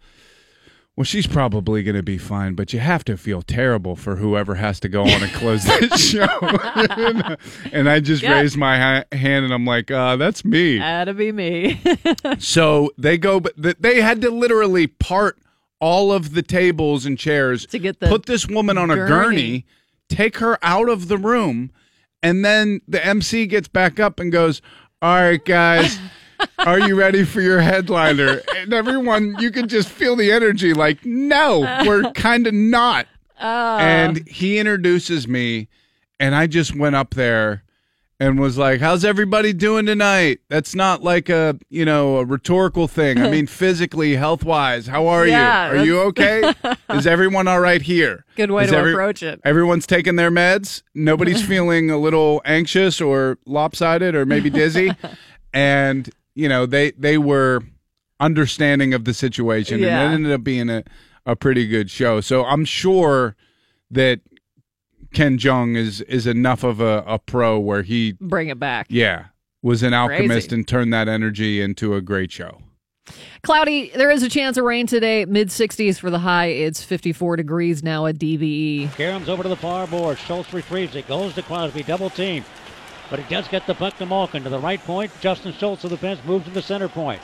Well, 0.97 1.05
she's 1.05 1.27
probably 1.27 1.83
going 1.83 1.95
to 1.95 2.03
be 2.03 2.17
fine, 2.17 2.55
but 2.55 2.73
you 2.73 2.79
have 2.79 3.05
to 3.05 3.15
feel 3.15 3.41
terrible 3.43 3.95
for 3.95 4.17
whoever 4.17 4.55
has 4.55 4.79
to 4.81 4.89
go 4.89 5.03
on 5.03 5.23
and 5.23 5.31
close 5.31 5.63
this 5.63 6.09
show. 6.09 6.27
and 7.71 7.87
I 7.89 7.99
just 7.99 8.23
Yeah. 8.23 8.33
raised 8.33 8.57
my 8.57 8.77
ha- 8.77 9.03
hand 9.17 9.45
and 9.45 9.53
I'm 9.53 9.65
like, 9.65 9.91
uh, 9.91 10.15
That's 10.15 10.43
me. 10.43 10.79
That'd 10.79 11.17
be 11.17 11.31
me. 11.31 11.81
So 12.39 12.91
they 12.97 13.17
go, 13.17 13.39
but 13.39 13.53
they 13.57 14.01
had 14.01 14.21
to 14.21 14.29
literally 14.31 14.87
part 14.87 15.37
all 15.79 16.11
of 16.11 16.33
the 16.33 16.41
tables 16.41 17.05
and 17.05 17.17
chairs 17.17 17.65
To 17.67 17.79
get 17.79 17.99
the 17.99 18.07
put 18.07 18.25
this 18.25 18.47
woman 18.47 18.77
on 18.77 18.89
a 18.89 18.95
gurney. 18.95 19.09
gurney, 19.09 19.65
take 20.09 20.37
her 20.37 20.57
out 20.63 20.89
of 20.89 21.07
the 21.07 21.17
room, 21.17 21.71
and 22.23 22.43
then 22.43 22.81
the 22.87 23.03
MC 23.05 23.45
gets 23.45 23.67
back 23.67 23.99
up 23.99 24.19
and 24.19 24.31
goes, 24.31 24.61
"All 25.01 25.15
right, 25.15 25.43
guys." 25.43 25.97
Are 26.59 26.79
you 26.79 26.93
ready 26.95 27.23
for 27.23 27.41
your 27.41 27.59
headliner? 27.61 28.41
And 28.55 28.71
everyone, 28.71 29.35
you 29.39 29.49
can 29.49 29.67
just 29.67 29.89
feel 29.89 30.15
the 30.15 30.31
energy 30.31 30.71
like, 30.71 31.03
no, 31.03 31.61
we're 31.83 32.11
kind 32.13 32.45
of 32.45 32.53
not. 32.53 33.07
Uh, 33.41 33.77
and 33.81 34.27
he 34.27 34.59
introduces 34.59 35.27
me, 35.27 35.67
and 36.19 36.35
I 36.35 36.45
just 36.45 36.75
went 36.75 36.95
up 36.95 37.15
there 37.15 37.63
and 38.19 38.39
was 38.39 38.57
like, 38.57 38.79
"How's 38.81 39.05
everybody 39.05 39.53
doing 39.53 39.85
tonight?" 39.85 40.39
That's 40.49 40.73
not 40.75 41.03
like 41.03 41.29
a 41.29 41.57
you 41.69 41.85
know 41.85 42.17
a 42.17 42.25
rhetorical 42.25 42.87
thing. 42.87 43.19
I 43.21 43.29
mean, 43.29 43.47
physically, 43.61 44.15
health 44.15 44.43
wise, 44.43 44.87
how 44.87 45.07
are 45.07 45.27
Yeah, 45.27 45.71
you? 45.73 45.79
Are 45.79 45.83
you 45.85 45.99
okay? 46.01 46.53
Is 46.91 47.05
everyone 47.07 47.47
all 47.47 47.59
right 47.59 47.81
here? 47.81 48.25
Good 48.35 48.51
way 48.51 48.65
Is 48.65 48.71
to 48.71 48.89
approach 48.89 49.21
it. 49.23 49.39
Everyone's 49.43 49.85
taking 49.87 50.15
their 50.15 50.31
meds. 50.31 50.81
Nobody's 50.95 51.45
feeling 51.47 51.89
a 51.91 51.97
little 51.97 52.41
anxious 52.45 52.99
or 53.01 53.37
lopsided 53.45 54.15
or 54.15 54.25
maybe 54.25 54.49
dizzy, 54.49 54.91
and 55.53 56.09
you 56.35 56.49
know 56.49 56.65
they 56.65 56.91
they 56.91 57.17
were 57.17 57.61
understanding 58.19 58.93
of 58.93 59.05
the 59.05 59.13
situation, 59.13 59.79
Yeah. 59.79 60.01
and 60.01 60.11
it 60.11 60.15
ended 60.15 60.31
up 60.33 60.43
being 60.43 60.69
a 60.69 60.83
a 61.25 61.35
pretty 61.35 61.67
good 61.67 61.89
show. 61.89 62.21
So 62.21 62.45
I'm 62.45 62.63
sure 62.65 63.35
that 63.91 64.21
Ken 65.17 65.39
Jeong 65.39 65.75
is 65.75 66.01
is 66.01 66.27
enough 66.27 66.63
of 66.63 66.79
a, 66.79 67.03
a 67.07 67.17
pro 67.17 67.57
where 67.57 67.81
he 67.81 68.11
Bring 68.21 68.49
it 68.49 68.59
back. 68.59 68.85
yeah 68.87 69.25
was 69.63 69.81
an 69.81 69.91
alchemist 69.91 70.49
Crazy. 70.49 70.55
and 70.55 70.67
turned 70.67 70.93
that 70.93 71.07
energy 71.07 71.59
into 71.59 71.95
a 71.95 72.01
great 72.01 72.31
show. 72.31 72.59
Cloudy, 73.41 73.89
there 73.95 74.11
is 74.11 74.21
a 74.21 74.29
chance 74.29 74.57
of 74.57 74.63
rain 74.63 74.85
today, 74.85 75.25
mid 75.25 75.47
60s 75.47 75.97
for 75.97 76.11
the 76.11 76.19
high. 76.19 76.45
It's 76.45 76.83
54 76.83 77.37
degrees 77.37 77.81
now 77.81 78.05
at. 78.05 78.19
DVE. 78.19 78.89
Karam's 78.89 79.27
over 79.27 79.41
to 79.41 79.49
the 79.49 79.55
far 79.55 79.87
board. 79.87 80.19
Schultz 80.19 80.53
retrieves 80.53 80.95
it. 80.95 81.07
Goes 81.07 81.33
to 81.33 81.41
Crosby. 81.41 81.81
Double 81.81 82.11
team. 82.11 82.45
But 83.09 83.19
he 83.19 83.27
does 83.33 83.47
get 83.47 83.65
the 83.65 83.73
puck 83.73 83.97
to 83.97 84.05
Malkin 84.05 84.43
to 84.43 84.49
the 84.49 84.59
right 84.59 84.79
point. 84.81 85.11
Justin 85.19 85.51
Schultz 85.53 85.83
of 85.83 85.89
the 85.89 85.97
fence 85.97 86.19
moves 86.25 86.45
to 86.45 86.51
the 86.51 86.61
center 86.61 86.87
point. 86.87 87.21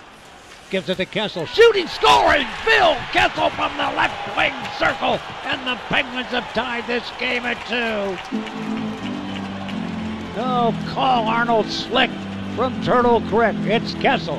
Gives 0.74 0.90
it 0.90 0.96
to 0.96 1.06
Kessel. 1.06 1.46
Shooting, 1.46 1.88
scoring! 1.88 2.48
Phil 2.66 2.96
Kessel 3.12 3.52
from 3.52 3.78
the 3.78 3.84
left 3.96 4.36
wing 4.36 4.56
circle. 4.80 5.20
And 5.44 5.68
the 5.68 5.76
Penguins 5.86 6.30
have 6.30 6.52
tied 6.56 6.88
this 6.88 7.08
game 7.20 7.44
at 7.46 7.64
two. 7.68 8.18
No 10.36 10.74
call. 10.92 11.28
Arnold 11.28 11.68
Slick 11.68 12.10
from 12.56 12.82
Turtle 12.84 13.22
Creek. 13.22 13.56
It's 13.72 13.94
Kessel 13.94 14.38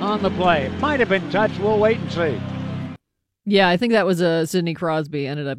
on 0.00 0.22
the 0.22 0.30
play. 0.30 0.70
Might 0.80 1.00
have 1.00 1.10
been 1.10 1.30
touched. 1.30 1.60
We'll 1.60 1.78
wait 1.78 1.98
and 1.98 2.10
see. 2.10 2.40
Yeah, 3.44 3.68
I 3.68 3.76
think 3.76 3.92
that 3.92 4.06
was 4.06 4.22
a 4.22 4.46
Sidney 4.46 4.72
Crosby. 4.72 5.26
Ended 5.26 5.48
up 5.48 5.58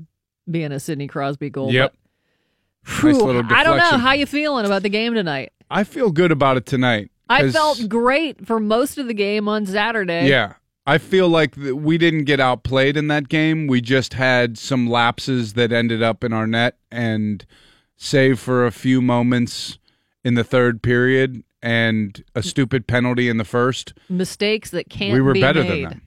being 0.50 0.72
a 0.72 0.80
Sidney 0.80 1.06
Crosby 1.06 1.52
goal. 1.52 1.72
Yep. 1.72 1.94
but- 2.84 3.04
Nice 3.04 3.16
little 3.16 3.44
I 3.52 3.64
don't 3.64 3.78
know. 3.78 4.00
How 4.00 4.14
you 4.14 4.26
feeling 4.26 4.66
about 4.66 4.82
the 4.82 4.90
game 4.90 5.14
tonight? 5.14 5.52
I 5.70 5.84
feel 5.84 6.10
good 6.10 6.32
about 6.32 6.58
it 6.58 6.66
tonight. 6.66 7.12
I 7.30 7.52
felt 7.52 7.88
great 7.90 8.46
for 8.46 8.60
most 8.60 8.98
of 8.98 9.08
the 9.08 9.14
game 9.14 9.48
on 9.48 9.66
Saturday. 9.66 10.28
Yeah. 10.28 10.54
I 10.86 10.98
feel 11.00 11.28
like 11.28 11.56
th- 11.56 11.74
we 11.74 11.98
didn't 11.98 12.24
get 12.24 12.40
outplayed 12.40 12.96
in 12.96 13.08
that 13.10 13.28
game. 13.28 13.68
We 13.68 13.82
just 13.82 14.14
had 14.14 14.58
some 14.58 14.88
lapses 14.88 15.54
that 15.54 15.74
ended 15.74 16.02
up 16.02 16.24
in 16.24 16.32
our 16.32 16.48
net 16.48 16.78
and 16.90 17.46
save 17.98 18.40
for 18.40 18.66
a 18.66 18.72
few 18.72 19.02
moments 19.02 19.80
in 20.24 20.36
the 20.36 20.46
third 20.46 20.82
period 20.82 21.44
and 21.62 22.24
a 22.36 22.42
stupid 22.42 22.88
penalty 22.88 23.28
in 23.28 23.36
the 23.38 23.44
first. 23.44 23.94
Mistakes 24.08 24.70
that 24.70 24.90
can't 24.90 25.14
we 25.14 25.20
were 25.22 25.34
be 25.34 25.42
better 25.42 25.64
made. 25.64 25.70
than 25.70 25.90
them. 25.90 26.02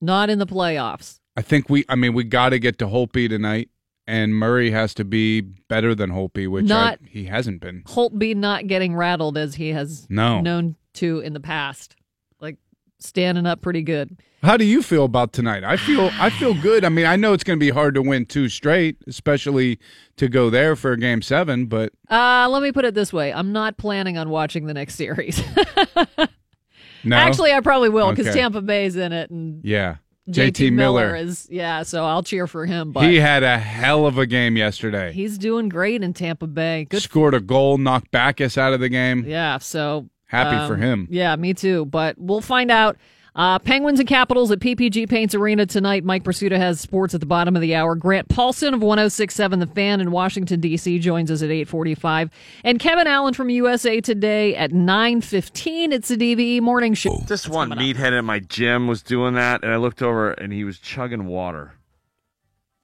Not 0.00 0.30
in 0.30 0.38
the 0.40 0.46
playoffs. 0.46 1.20
I 1.36 1.42
think 1.42 1.70
we 1.70 1.84
I 1.88 1.94
mean 1.94 2.12
we 2.12 2.24
got 2.24 2.48
to 2.48 2.58
get 2.58 2.78
to 2.78 2.86
Holtby 2.86 3.28
tonight 3.28 3.68
and 4.10 4.34
Murray 4.34 4.70
has 4.72 4.92
to 4.94 5.04
be 5.04 5.40
better 5.40 5.94
than 5.94 6.10
Holtby, 6.10 6.48
which 6.48 6.66
Not- 6.66 6.98
I, 7.02 7.08
he 7.08 7.24
hasn't 7.26 7.60
been. 7.60 7.82
Holtby 7.86 8.34
not 8.36 8.66
getting 8.66 8.94
rattled 8.96 9.38
as 9.38 9.54
he 9.54 9.68
has 9.68 10.06
No. 10.10 10.40
known 10.40 10.76
to 10.94 11.20
in 11.20 11.32
the 11.32 11.40
past. 11.40 11.94
Like 12.40 12.56
standing 12.98 13.46
up 13.46 13.60
pretty 13.62 13.82
good. 13.82 14.18
How 14.42 14.56
do 14.56 14.64
you 14.64 14.82
feel 14.82 15.04
about 15.04 15.32
tonight? 15.34 15.64
I 15.64 15.76
feel 15.76 16.10
I 16.18 16.30
feel 16.30 16.54
good. 16.54 16.82
I 16.84 16.88
mean, 16.88 17.04
I 17.06 17.14
know 17.16 17.34
it's 17.34 17.44
going 17.44 17.58
to 17.58 17.64
be 17.64 17.70
hard 17.70 17.94
to 17.94 18.02
win 18.02 18.24
two 18.24 18.48
straight, 18.48 18.96
especially 19.06 19.78
to 20.16 20.28
go 20.28 20.48
there 20.50 20.74
for 20.76 20.92
a 20.92 20.96
game 20.96 21.20
7, 21.22 21.66
but 21.66 21.92
Uh, 22.10 22.48
let 22.50 22.62
me 22.62 22.72
put 22.72 22.84
it 22.86 22.94
this 22.94 23.12
way. 23.12 23.32
I'm 23.34 23.52
not 23.52 23.76
planning 23.76 24.16
on 24.18 24.30
watching 24.30 24.64
the 24.66 24.72
next 24.74 24.94
series. 24.94 25.42
no. 27.04 27.16
Actually, 27.16 27.52
I 27.52 27.60
probably 27.60 27.88
will 27.90 28.10
because 28.10 28.28
Okay. 28.28 28.38
Tampa 28.40 28.62
Bay's 28.62 28.96
in 28.96 29.12
it 29.12 29.30
and 29.30 29.64
Yeah. 29.64 29.96
JT, 30.30 30.72
Miller. 30.72 31.06
Miller. 31.12 31.16
is 31.16 31.46
yeah, 31.50 31.82
so 31.82 32.04
I'll 32.04 32.22
cheer 32.22 32.46
for 32.46 32.66
him. 32.66 32.92
But 32.92 33.04
He 33.04 33.16
had 33.16 33.42
a 33.42 33.58
hell 33.58 34.06
of 34.06 34.18
a 34.18 34.26
game 34.26 34.56
yesterday. 34.56 35.12
he's 35.12 35.38
doing 35.38 35.68
great 35.68 36.02
in 36.02 36.12
Tampa 36.12 36.46
Bay. 36.46 36.86
Good, 36.88 37.02
Scored 37.02 37.34
a 37.34 37.40
goal, 37.40 37.78
knocked 37.78 38.10
Backes 38.10 38.56
out 38.58 38.72
of 38.72 38.80
the 38.80 38.88
game. 38.88 39.24
yeah. 39.26 39.58
So 39.58 40.08
Happy 40.26 40.64
for 40.68 40.74
um, 40.74 40.80
him. 40.80 41.08
Yeah, 41.10 41.34
me 41.36 41.54
too. 41.54 41.84
But 41.86 42.16
we'll 42.18 42.40
find 42.40 42.70
out. 42.70 42.96
Uh, 43.40 43.58
Penguins 43.58 43.98
and 43.98 44.06
Capitals 44.06 44.50
at 44.50 44.60
PPG 44.60 45.08
Paints 45.08 45.34
Arena 45.34 45.64
tonight. 45.64 46.04
Mike 46.04 46.24
Prisuta 46.24 46.58
has 46.58 46.78
sports 46.78 47.14
at 47.14 47.20
the 47.20 47.26
bottom 47.26 47.56
of 47.56 47.62
the 47.62 47.74
hour. 47.74 47.94
Grant 47.94 48.28
Paulsen 48.28 48.74
of 48.74 48.82
1067 48.82 49.58
The 49.60 49.66
Fan 49.66 50.02
in 50.02 50.10
Washington, 50.10 50.60
D.C. 50.60 50.98
joins 50.98 51.30
us 51.30 51.40
at 51.40 51.46
845. 51.50 52.28
And 52.64 52.78
Kevin 52.78 53.06
Allen 53.06 53.32
from 53.32 53.48
USA 53.48 54.02
Today 54.02 54.54
at 54.56 54.72
915. 54.72 55.90
It's 55.90 56.08
the 56.08 56.18
DVE 56.18 56.60
Morning 56.60 56.92
Show. 56.92 57.16
This 57.26 57.48
one 57.48 57.70
meathead 57.70 58.12
at 58.12 58.24
my 58.24 58.40
gym 58.40 58.86
was 58.86 59.02
doing 59.02 59.32
that, 59.36 59.64
and 59.64 59.72
I 59.72 59.76
looked 59.78 60.02
over 60.02 60.32
and 60.32 60.52
he 60.52 60.64
was 60.64 60.78
chugging 60.78 61.24
water. 61.24 61.72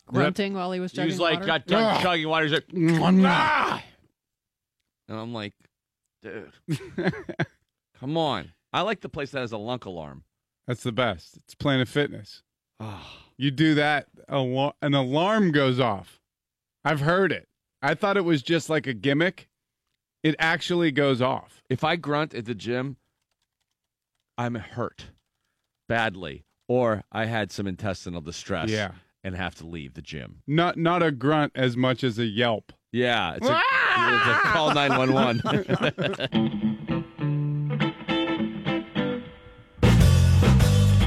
Grunting 0.07 0.55
while 0.55 0.73
he 0.73 0.81
was 0.81 0.91
He 0.93 0.97
chugging 0.97 1.11
was 1.11 1.21
like, 1.21 1.35
water. 1.41 1.47
got 1.49 1.67
done 1.67 2.01
chugging 2.01 2.29
water. 2.31 2.47
He's 2.47 2.53
like, 2.55 2.65
"Ah!" 3.27 3.85
and 5.07 5.19
I'm 5.19 5.35
like, 5.35 5.53
dude, 6.23 6.51
come 8.01 8.17
on. 8.17 8.53
I 8.73 8.81
like 8.81 9.03
the 9.03 9.11
place 9.11 9.33
that 9.33 9.41
has 9.41 9.53
a 9.53 9.59
lunk 9.59 9.85
alarm. 9.85 10.23
That's 10.67 10.83
the 10.83 10.93
best. 10.93 11.37
It's 11.39 11.55
Planet 11.55 11.89
Fitness. 11.89 12.43
Oh, 12.81 13.07
You 13.37 13.51
do 13.51 13.75
that, 13.75 14.07
al- 14.29 14.75
an 14.83 14.95
alarm 14.95 15.53
goes 15.53 15.79
off. 15.81 16.21
I've 16.85 17.01
heard 17.01 17.33
it. 17.33 17.49
I 17.83 17.95
thought 17.95 18.17
it 18.17 18.25
was 18.25 18.43
just 18.43 18.69
like 18.71 18.87
a 18.87 18.95
gimmick. 18.95 19.49
It 20.23 20.35
actually 20.39 20.91
goes 20.91 21.23
off. 21.23 21.63
if 21.71 21.85
I 21.85 21.97
grunt 21.97 22.35
at 22.35 22.47
the 22.47 22.55
gym, 22.55 22.97
I'm 24.39 24.55
hurt 24.57 25.07
badly, 25.89 26.45
or 26.69 27.05
I 27.13 27.27
had 27.27 27.53
some 27.53 27.67
intestinal 27.67 28.21
distress. 28.21 28.69
Yeah. 28.71 28.93
and 29.25 29.35
have 29.37 29.55
to 29.57 29.67
leave 29.67 29.95
the 29.95 30.03
gym. 30.03 30.43
Not 30.47 30.77
not 30.77 31.03
a 31.03 31.11
grunt 31.11 31.53
as 31.55 31.77
much 31.77 32.05
as 32.05 32.19
a 32.19 32.25
yelp. 32.27 32.73
Yeah, 32.93 33.35
it's 33.37 33.49
a, 33.49 33.53
it's 33.53 34.29
a 34.29 34.41
call 34.51 34.71
ah! 34.71 34.73
nine 34.75 34.97
one 34.97 35.13
one. 35.13 37.05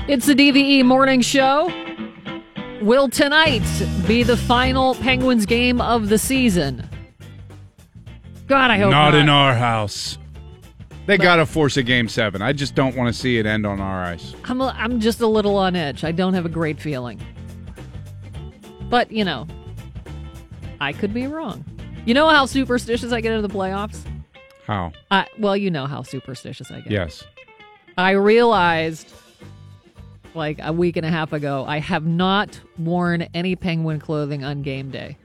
It's 0.09 0.25
the 0.25 0.33
DVE 0.33 0.83
Morning 0.85 1.21
Show. 1.21 1.71
Will 2.81 3.09
tonight 3.09 3.61
be 4.07 4.23
the 4.23 4.35
final 4.35 4.95
Penguins 4.95 5.45
game 5.45 5.79
of 5.79 6.09
the 6.09 6.17
season? 6.17 6.89
God, 8.47 8.71
I 8.71 8.79
hope 8.79 8.89
not, 8.89 9.11
not. 9.11 9.21
in 9.21 9.29
our 9.29 9.53
house. 9.53 10.17
They 11.05 11.19
got 11.19 11.35
to 11.35 11.45
force 11.45 11.77
a 11.77 11.83
game 11.83 12.07
seven. 12.07 12.41
I 12.41 12.53
just 12.53 12.73
don't 12.73 12.95
want 12.95 13.13
to 13.13 13.21
see 13.21 13.37
it 13.37 13.45
end 13.45 13.67
on 13.67 13.79
our 13.79 14.03
ice. 14.03 14.33
I'm, 14.45 14.61
a, 14.61 14.75
I'm 14.79 14.99
just 14.99 15.21
a 15.21 15.27
little 15.27 15.55
on 15.57 15.75
edge. 15.75 16.03
I 16.03 16.11
don't 16.11 16.33
have 16.33 16.47
a 16.47 16.49
great 16.49 16.81
feeling. 16.81 17.21
But, 18.89 19.11
you 19.11 19.23
know, 19.23 19.45
I 20.81 20.91
could 20.91 21.13
be 21.13 21.27
wrong. 21.27 21.63
You 22.07 22.15
know 22.15 22.27
how 22.29 22.47
superstitious 22.47 23.11
I 23.11 23.21
get 23.21 23.31
into 23.31 23.47
the 23.47 23.53
playoffs? 23.53 24.01
How? 24.65 24.91
I, 25.11 25.27
well, 25.37 25.55
you 25.55 25.69
know 25.69 25.85
how 25.85 26.01
superstitious 26.01 26.71
I 26.71 26.81
get. 26.81 26.91
Yes. 26.91 27.23
I 27.95 28.11
realized 28.13 29.13
like 30.35 30.59
a 30.61 30.71
week 30.73 30.97
and 30.97 31.05
a 31.05 31.09
half 31.09 31.33
ago, 31.33 31.65
I 31.67 31.79
have 31.79 32.05
not 32.05 32.59
worn 32.77 33.23
any 33.33 33.55
penguin 33.55 33.99
clothing 33.99 34.43
on 34.43 34.61
game 34.61 34.91
day. 34.91 35.17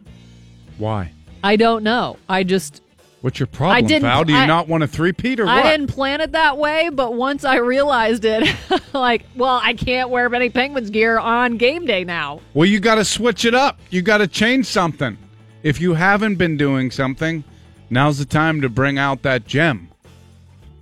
Why? 0.79 1.13
I 1.43 1.57
don't 1.57 1.83
know. 1.85 2.17
I 2.29 2.43
just 2.43 2.81
What's 3.21 3.41
your 3.41 3.47
problem, 3.47 3.77
I 3.77 3.81
didn't- 3.81 4.03
Val? 4.03 4.25
Do 4.25 4.33
you 4.35 4.39
I- 4.39 4.45
not 4.47 4.69
want 4.69 4.83
a 4.83 4.87
three-peat 4.87 5.41
or 5.41 5.47
I 5.47 5.61
what? 5.63 5.71
didn't 5.71 5.87
plan 5.87 6.21
it 6.21 6.33
that 6.33 6.59
way, 6.59 6.91
but 6.93 7.15
once 7.15 7.43
I 7.43 7.57
realized 7.57 8.27
it, 8.27 8.55
like, 8.93 9.25
well, 9.35 9.61
I 9.63 9.73
can't 9.73 10.11
wear 10.11 10.33
any 10.35 10.51
Penguins 10.51 10.91
gear 10.91 11.19
on 11.19 11.57
game 11.57 11.87
day 11.87 12.05
now. 12.05 12.41
Well, 12.53 12.69
you 12.69 12.81
got 12.81 12.97
to 12.97 13.05
switch 13.05 13.47
it 13.47 13.55
up. 13.55 13.79
You 13.89 14.03
got 14.03 14.19
to 14.19 14.27
change 14.27 14.67
something. 14.67 15.17
If 15.63 15.81
you 15.81 15.95
haven't 15.95 16.35
been 16.35 16.59
doing 16.59 16.91
something, 16.91 17.45
now's 17.89 18.19
the 18.19 18.27
time 18.27 18.61
to 18.61 18.69
bring 18.69 18.99
out 18.99 19.23
that 19.23 19.47
gem. 19.47 19.89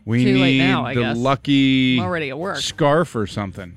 We 0.05 0.25
Too 0.25 0.33
need 0.35 0.59
now, 0.59 0.89
the 0.89 1.01
guess. 1.01 1.17
lucky 1.17 2.01
already 2.01 2.31
at 2.31 2.39
work. 2.39 2.57
scarf 2.57 3.15
or 3.15 3.29
something. 3.29 3.75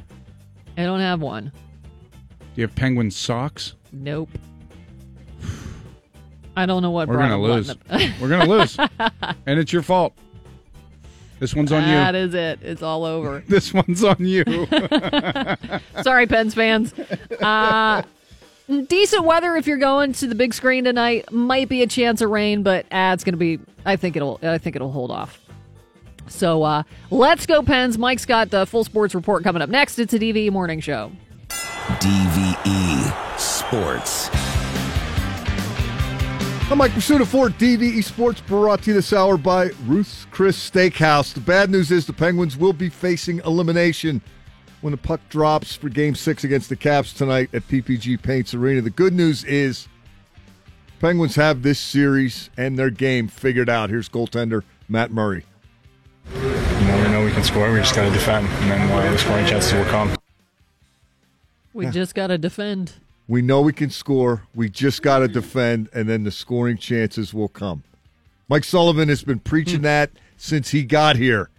I 0.77 0.83
don't 0.83 0.99
have 0.99 1.21
one. 1.21 1.51
Do 1.51 2.61
you 2.61 2.67
have 2.67 2.75
penguin 2.75 3.11
socks? 3.11 3.75
Nope. 3.91 4.29
I 6.57 6.65
don't 6.65 6.81
know 6.81 6.91
what 6.91 7.07
We're 7.09 7.17
gonna 7.17 7.41
lose. 7.41 7.69
up- 7.69 7.79
We're 8.21 8.29
gonna 8.29 8.45
lose, 8.45 8.77
and 9.45 9.59
it's 9.59 9.73
your 9.73 9.81
fault. 9.81 10.13
This 11.39 11.53
one's 11.53 11.71
on 11.73 11.81
That 11.81 11.89
you. 11.89 11.95
That 11.95 12.15
is 12.15 12.33
it. 12.33 12.59
It's 12.61 12.81
all 12.81 13.03
over. 13.03 13.43
This 13.49 13.73
one's 13.73 14.03
on 14.05 14.15
you. 14.19 14.43
Sorry, 16.01 16.27
Pens 16.27 16.53
fans. 16.53 16.93
Uh, 17.41 18.03
decent 18.87 19.25
weather 19.25 19.57
if 19.57 19.67
you're 19.67 19.77
going 19.77 20.13
to 20.13 20.27
the 20.27 20.35
big 20.35 20.53
screen 20.53 20.85
tonight. 20.85 21.29
Might 21.33 21.67
be 21.67 21.81
a 21.81 21.87
chance 21.87 22.21
of 22.21 22.29
rain, 22.29 22.63
but 22.63 22.85
uh, 22.85 23.11
it's 23.13 23.25
going 23.25 23.33
to 23.33 23.37
be. 23.37 23.59
I 23.85 23.97
think 23.97 24.15
it'll. 24.15 24.39
I 24.41 24.57
think 24.57 24.77
it'll 24.77 24.93
hold 24.93 25.11
off. 25.11 25.37
So 26.27 26.63
uh, 26.63 26.83
let's 27.11 27.45
go, 27.45 27.61
Pens. 27.61 27.97
Mike's 27.97 28.25
got 28.25 28.49
the 28.49 28.65
full 28.65 28.83
sports 28.83 29.15
report 29.15 29.43
coming 29.43 29.61
up 29.61 29.69
next. 29.69 29.99
It's 29.99 30.13
a 30.13 30.19
DVE 30.19 30.51
morning 30.51 30.79
show. 30.79 31.11
DVE 31.99 33.39
Sports. 33.39 34.29
I'm 36.71 36.79
Mike 36.79 36.93
Prisuta 36.93 37.27
for 37.27 37.49
DVE 37.49 38.03
Sports, 38.03 38.41
brought 38.41 38.81
to 38.83 38.89
you 38.89 38.95
this 38.95 39.13
hour 39.13 39.37
by 39.37 39.69
Ruth's 39.85 40.25
Chris 40.31 40.57
Steakhouse. 40.69 41.31
The 41.31 41.39
bad 41.39 41.69
news 41.69 41.91
is 41.91 42.07
the 42.07 42.13
Penguins 42.13 42.57
will 42.57 42.73
be 42.73 42.89
facing 42.89 43.37
elimination 43.45 44.19
when 44.81 44.89
the 44.89 44.97
puck 44.97 45.21
drops 45.29 45.75
for 45.75 45.89
Game 45.89 46.15
6 46.15 46.43
against 46.43 46.69
the 46.69 46.75
Caps 46.75 47.13
tonight 47.13 47.49
at 47.53 47.67
PPG 47.67 48.19
Paints 48.21 48.55
Arena. 48.55 48.81
The 48.81 48.89
good 48.89 49.13
news 49.13 49.43
is 49.43 49.87
Penguins 50.99 51.35
have 51.35 51.61
this 51.61 51.79
series 51.79 52.49
and 52.57 52.79
their 52.79 52.89
game 52.89 53.27
figured 53.27 53.69
out. 53.69 53.91
Here's 53.91 54.09
goaltender 54.09 54.63
Matt 54.89 55.11
Murray. 55.11 55.45
You 56.33 56.87
know, 56.87 57.03
we 57.03 57.09
know 57.09 57.23
we 57.23 57.31
can 57.31 57.43
score. 57.43 57.71
We 57.71 57.79
just 57.79 57.95
got 57.95 58.05
to 58.05 58.11
defend, 58.11 58.47
and 58.47 58.71
then 58.71 58.91
uh, 58.91 59.11
the 59.11 59.17
scoring 59.17 59.45
chances 59.45 59.73
will 59.73 59.85
come. 59.85 60.15
We 61.73 61.87
just 61.87 62.15
got 62.15 62.27
to 62.27 62.37
defend. 62.37 62.93
We 63.27 63.41
know 63.41 63.61
we 63.61 63.73
can 63.73 63.89
score. 63.89 64.43
We 64.53 64.69
just 64.69 65.01
got 65.01 65.19
to 65.19 65.27
defend, 65.27 65.89
and 65.93 66.07
then 66.07 66.23
the 66.23 66.31
scoring 66.31 66.77
chances 66.77 67.33
will 67.33 67.47
come. 67.47 67.83
Mike 68.47 68.63
Sullivan 68.63 69.09
has 69.09 69.23
been 69.23 69.39
preaching 69.39 69.81
that 69.81 70.11
since 70.37 70.69
he 70.69 70.83
got 70.83 71.15
here. 71.15 71.49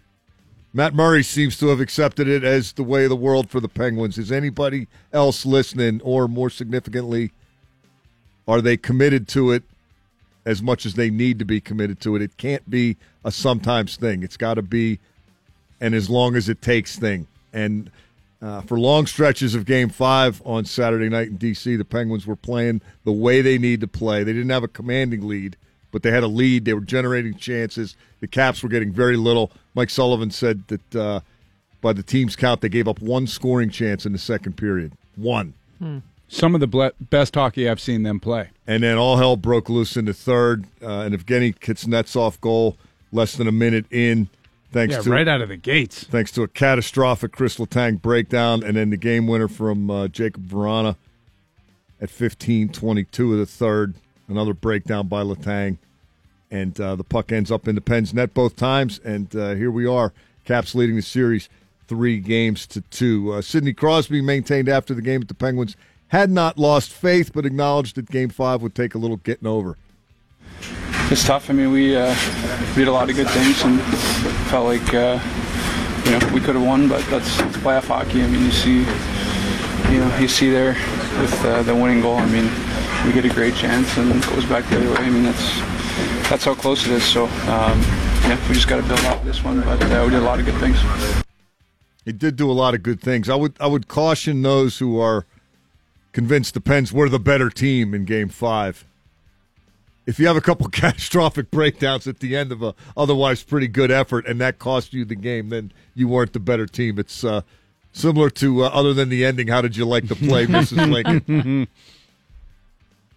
Matt 0.72 0.94
Murray 0.94 1.22
seems 1.22 1.58
to 1.58 1.68
have 1.68 1.80
accepted 1.80 2.28
it 2.28 2.44
as 2.44 2.72
the 2.72 2.82
way 2.82 3.04
of 3.04 3.10
the 3.10 3.16
world 3.16 3.50
for 3.50 3.60
the 3.60 3.68
Penguins. 3.68 4.18
Is 4.18 4.30
anybody 4.30 4.86
else 5.12 5.46
listening, 5.46 6.00
or 6.02 6.28
more 6.28 6.50
significantly, 6.50 7.32
are 8.46 8.60
they 8.60 8.76
committed 8.76 9.26
to 9.28 9.50
it 9.50 9.62
as 10.44 10.62
much 10.62 10.86
as 10.86 10.94
they 10.94 11.10
need 11.10 11.38
to 11.38 11.44
be 11.44 11.60
committed 11.60 12.00
to 12.02 12.14
it? 12.14 12.22
It 12.22 12.36
can't 12.36 12.68
be 12.68 12.96
a 13.26 13.32
sometimes 13.32 13.96
thing. 13.96 14.22
It's 14.22 14.36
got 14.36 14.54
to 14.54 14.62
be 14.62 15.00
an 15.80 15.92
as 15.92 16.08
long 16.08 16.36
as 16.36 16.48
it 16.48 16.62
takes 16.62 16.96
thing. 16.96 17.26
And 17.52 17.90
uh, 18.40 18.60
for 18.62 18.78
long 18.78 19.06
stretches 19.06 19.54
of 19.54 19.66
Game 19.66 19.88
Five 19.88 20.40
on 20.46 20.64
Saturday 20.64 21.08
night 21.08 21.28
in 21.28 21.36
DC, 21.36 21.76
the 21.76 21.84
Penguins 21.84 22.24
were 22.24 22.36
playing 22.36 22.80
the 23.04 23.12
way 23.12 23.42
they 23.42 23.58
need 23.58 23.80
to 23.80 23.88
play. 23.88 24.22
They 24.22 24.32
didn't 24.32 24.50
have 24.50 24.62
a 24.62 24.68
commanding 24.68 25.26
lead, 25.26 25.56
but 25.90 26.04
they 26.04 26.12
had 26.12 26.22
a 26.22 26.28
lead. 26.28 26.64
They 26.64 26.72
were 26.72 26.80
generating 26.80 27.34
chances. 27.34 27.96
The 28.20 28.28
Caps 28.28 28.62
were 28.62 28.68
getting 28.68 28.92
very 28.92 29.16
little. 29.16 29.50
Mike 29.74 29.90
Sullivan 29.90 30.30
said 30.30 30.62
that 30.68 30.94
uh, 30.94 31.20
by 31.80 31.92
the 31.92 32.04
team's 32.04 32.36
count, 32.36 32.60
they 32.60 32.68
gave 32.68 32.86
up 32.86 33.00
one 33.00 33.26
scoring 33.26 33.70
chance 33.70 34.06
in 34.06 34.12
the 34.12 34.18
second 34.18 34.56
period. 34.56 34.92
One. 35.16 35.54
Some 36.28 36.54
of 36.54 36.60
the 36.60 36.66
ble- 36.68 36.92
best 37.00 37.34
hockey 37.34 37.68
I've 37.68 37.80
seen 37.80 38.04
them 38.04 38.20
play. 38.20 38.50
And 38.68 38.84
then 38.84 38.98
all 38.98 39.16
hell 39.16 39.36
broke 39.36 39.68
loose 39.68 39.96
in 39.96 40.04
the 40.04 40.14
third. 40.14 40.66
Uh, 40.80 41.00
and 41.00 41.14
Evgeny 41.14 41.58
Kuznetsov 41.58 42.40
goal 42.40 42.76
less 43.16 43.34
than 43.34 43.48
a 43.48 43.52
minute 43.52 43.86
in. 43.90 44.28
Thanks 44.72 44.94
Yeah, 44.94 45.02
to 45.02 45.10
right 45.10 45.26
out 45.26 45.40
of 45.40 45.48
the 45.48 45.56
gates. 45.56 46.04
Thanks 46.04 46.30
to 46.32 46.42
a 46.42 46.48
catastrophic 46.48 47.32
Kris 47.32 47.56
Letang 47.56 48.00
breakdown, 48.00 48.62
and 48.62 48.76
then 48.76 48.90
the 48.90 48.96
game 48.96 49.26
winner 49.26 49.48
from 49.48 49.90
uh, 49.90 50.06
Jakub 50.08 50.46
Vrana 50.46 50.96
at 52.00 52.10
15-22 52.10 53.32
of 53.32 53.38
the 53.38 53.46
third. 53.46 53.94
Another 54.28 54.54
breakdown 54.54 55.06
by 55.06 55.22
Letang, 55.22 55.78
and 56.50 56.78
uh, 56.80 56.96
the 56.96 57.04
puck 57.04 57.32
ends 57.32 57.50
up 57.50 57.66
in 57.68 57.74
the 57.74 57.80
Pens 57.80 58.12
net 58.12 58.34
both 58.34 58.56
times. 58.56 58.98
And 59.04 59.34
uh, 59.34 59.54
here 59.54 59.70
we 59.70 59.86
are, 59.86 60.12
Caps 60.44 60.74
leading 60.74 60.96
the 60.96 61.02
series 61.02 61.48
three 61.86 62.18
games 62.18 62.66
to 62.66 62.80
two. 62.82 63.32
Uh, 63.32 63.40
Sidney 63.42 63.72
Crosby 63.72 64.20
maintained 64.20 64.68
after 64.68 64.94
the 64.94 65.02
game 65.02 65.20
that 65.20 65.28
the 65.28 65.34
Penguins 65.34 65.76
had 66.08 66.30
not 66.30 66.58
lost 66.58 66.92
faith, 66.92 67.32
but 67.32 67.46
acknowledged 67.46 67.96
that 67.96 68.10
Game 68.10 68.28
Five 68.28 68.62
would 68.62 68.74
take 68.74 68.94
a 68.94 68.98
little 68.98 69.16
getting 69.18 69.46
over. 69.46 69.76
It's 71.10 71.24
tough. 71.24 71.50
I 71.50 71.52
mean, 71.52 71.70
we 71.70 71.96
uh, 71.96 72.14
did 72.74 72.88
a 72.88 72.92
lot 72.92 73.08
of 73.10 73.16
good 73.16 73.28
things 73.30 73.62
and 73.62 73.80
felt 74.50 74.66
like 74.66 74.94
uh, 74.94 75.18
you 76.04 76.10
know 76.10 76.34
we 76.34 76.40
could 76.40 76.54
have 76.56 76.64
won, 76.64 76.88
but 76.88 77.04
that's, 77.06 77.36
that's 77.38 77.56
playoff 77.58 77.86
hockey. 77.86 78.22
I 78.22 78.26
mean, 78.26 78.44
you 78.44 78.50
see, 78.50 78.78
you 79.92 80.00
know, 80.00 80.18
you 80.18 80.28
see 80.28 80.50
there 80.50 80.74
with 81.20 81.44
uh, 81.44 81.62
the 81.62 81.74
winning 81.74 82.00
goal. 82.00 82.16
I 82.16 82.26
mean, 82.26 82.50
we 83.06 83.12
get 83.12 83.24
a 83.24 83.34
great 83.34 83.54
chance 83.54 83.96
and 83.96 84.10
it 84.16 84.26
goes 84.30 84.44
back 84.46 84.68
the 84.68 84.78
other 84.78 84.90
way. 84.90 85.06
I 85.06 85.10
mean, 85.10 85.22
that's 85.22 85.60
that's 86.28 86.44
how 86.44 86.54
close 86.54 86.84
it 86.86 86.92
is. 86.92 87.04
So 87.04 87.24
um, 87.24 87.80
yeah, 88.26 88.48
we 88.48 88.54
just 88.54 88.68
got 88.68 88.76
to 88.76 88.82
build 88.82 89.00
off 89.00 89.22
this 89.24 89.44
one, 89.44 89.60
but 89.60 89.82
uh, 89.84 90.02
we 90.04 90.10
did 90.10 90.22
a 90.22 90.24
lot 90.24 90.40
of 90.40 90.46
good 90.46 90.58
things. 90.58 90.78
He 92.04 92.12
did 92.12 92.36
do 92.36 92.50
a 92.50 92.52
lot 92.52 92.74
of 92.74 92.82
good 92.82 93.00
things. 93.00 93.28
I 93.28 93.36
would 93.36 93.54
I 93.60 93.66
would 93.68 93.86
caution 93.86 94.42
those 94.42 94.78
who 94.78 94.98
are 94.98 95.26
convinced 96.12 96.54
the 96.54 96.60
Pens 96.60 96.92
were 96.92 97.08
the 97.08 97.18
better 97.20 97.50
team 97.50 97.94
in 97.94 98.04
Game 98.04 98.28
Five. 98.28 98.84
If 100.06 100.18
you 100.20 100.26
have 100.28 100.36
a 100.36 100.40
couple 100.40 100.68
catastrophic 100.70 101.50
breakdowns 101.50 102.06
at 102.06 102.20
the 102.20 102.36
end 102.36 102.52
of 102.52 102.62
a 102.62 102.74
otherwise 102.96 103.42
pretty 103.42 103.68
good 103.68 103.90
effort, 103.90 104.26
and 104.26 104.40
that 104.40 104.58
cost 104.58 104.92
you 104.94 105.04
the 105.04 105.14
game, 105.16 105.48
then 105.50 105.72
you 105.94 106.08
weren't 106.08 106.32
the 106.32 106.40
better 106.40 106.66
team. 106.66 106.98
It's 106.98 107.24
uh, 107.24 107.42
similar 107.92 108.30
to 108.30 108.64
uh, 108.64 108.68
other 108.68 108.94
than 108.94 109.08
the 109.08 109.24
ending. 109.24 109.48
How 109.48 109.60
did 109.62 109.76
you 109.76 109.84
like 109.84 110.06
the 110.08 110.14
play, 110.16 110.46
Mrs. 110.46 110.90
Lincoln? 110.92 111.66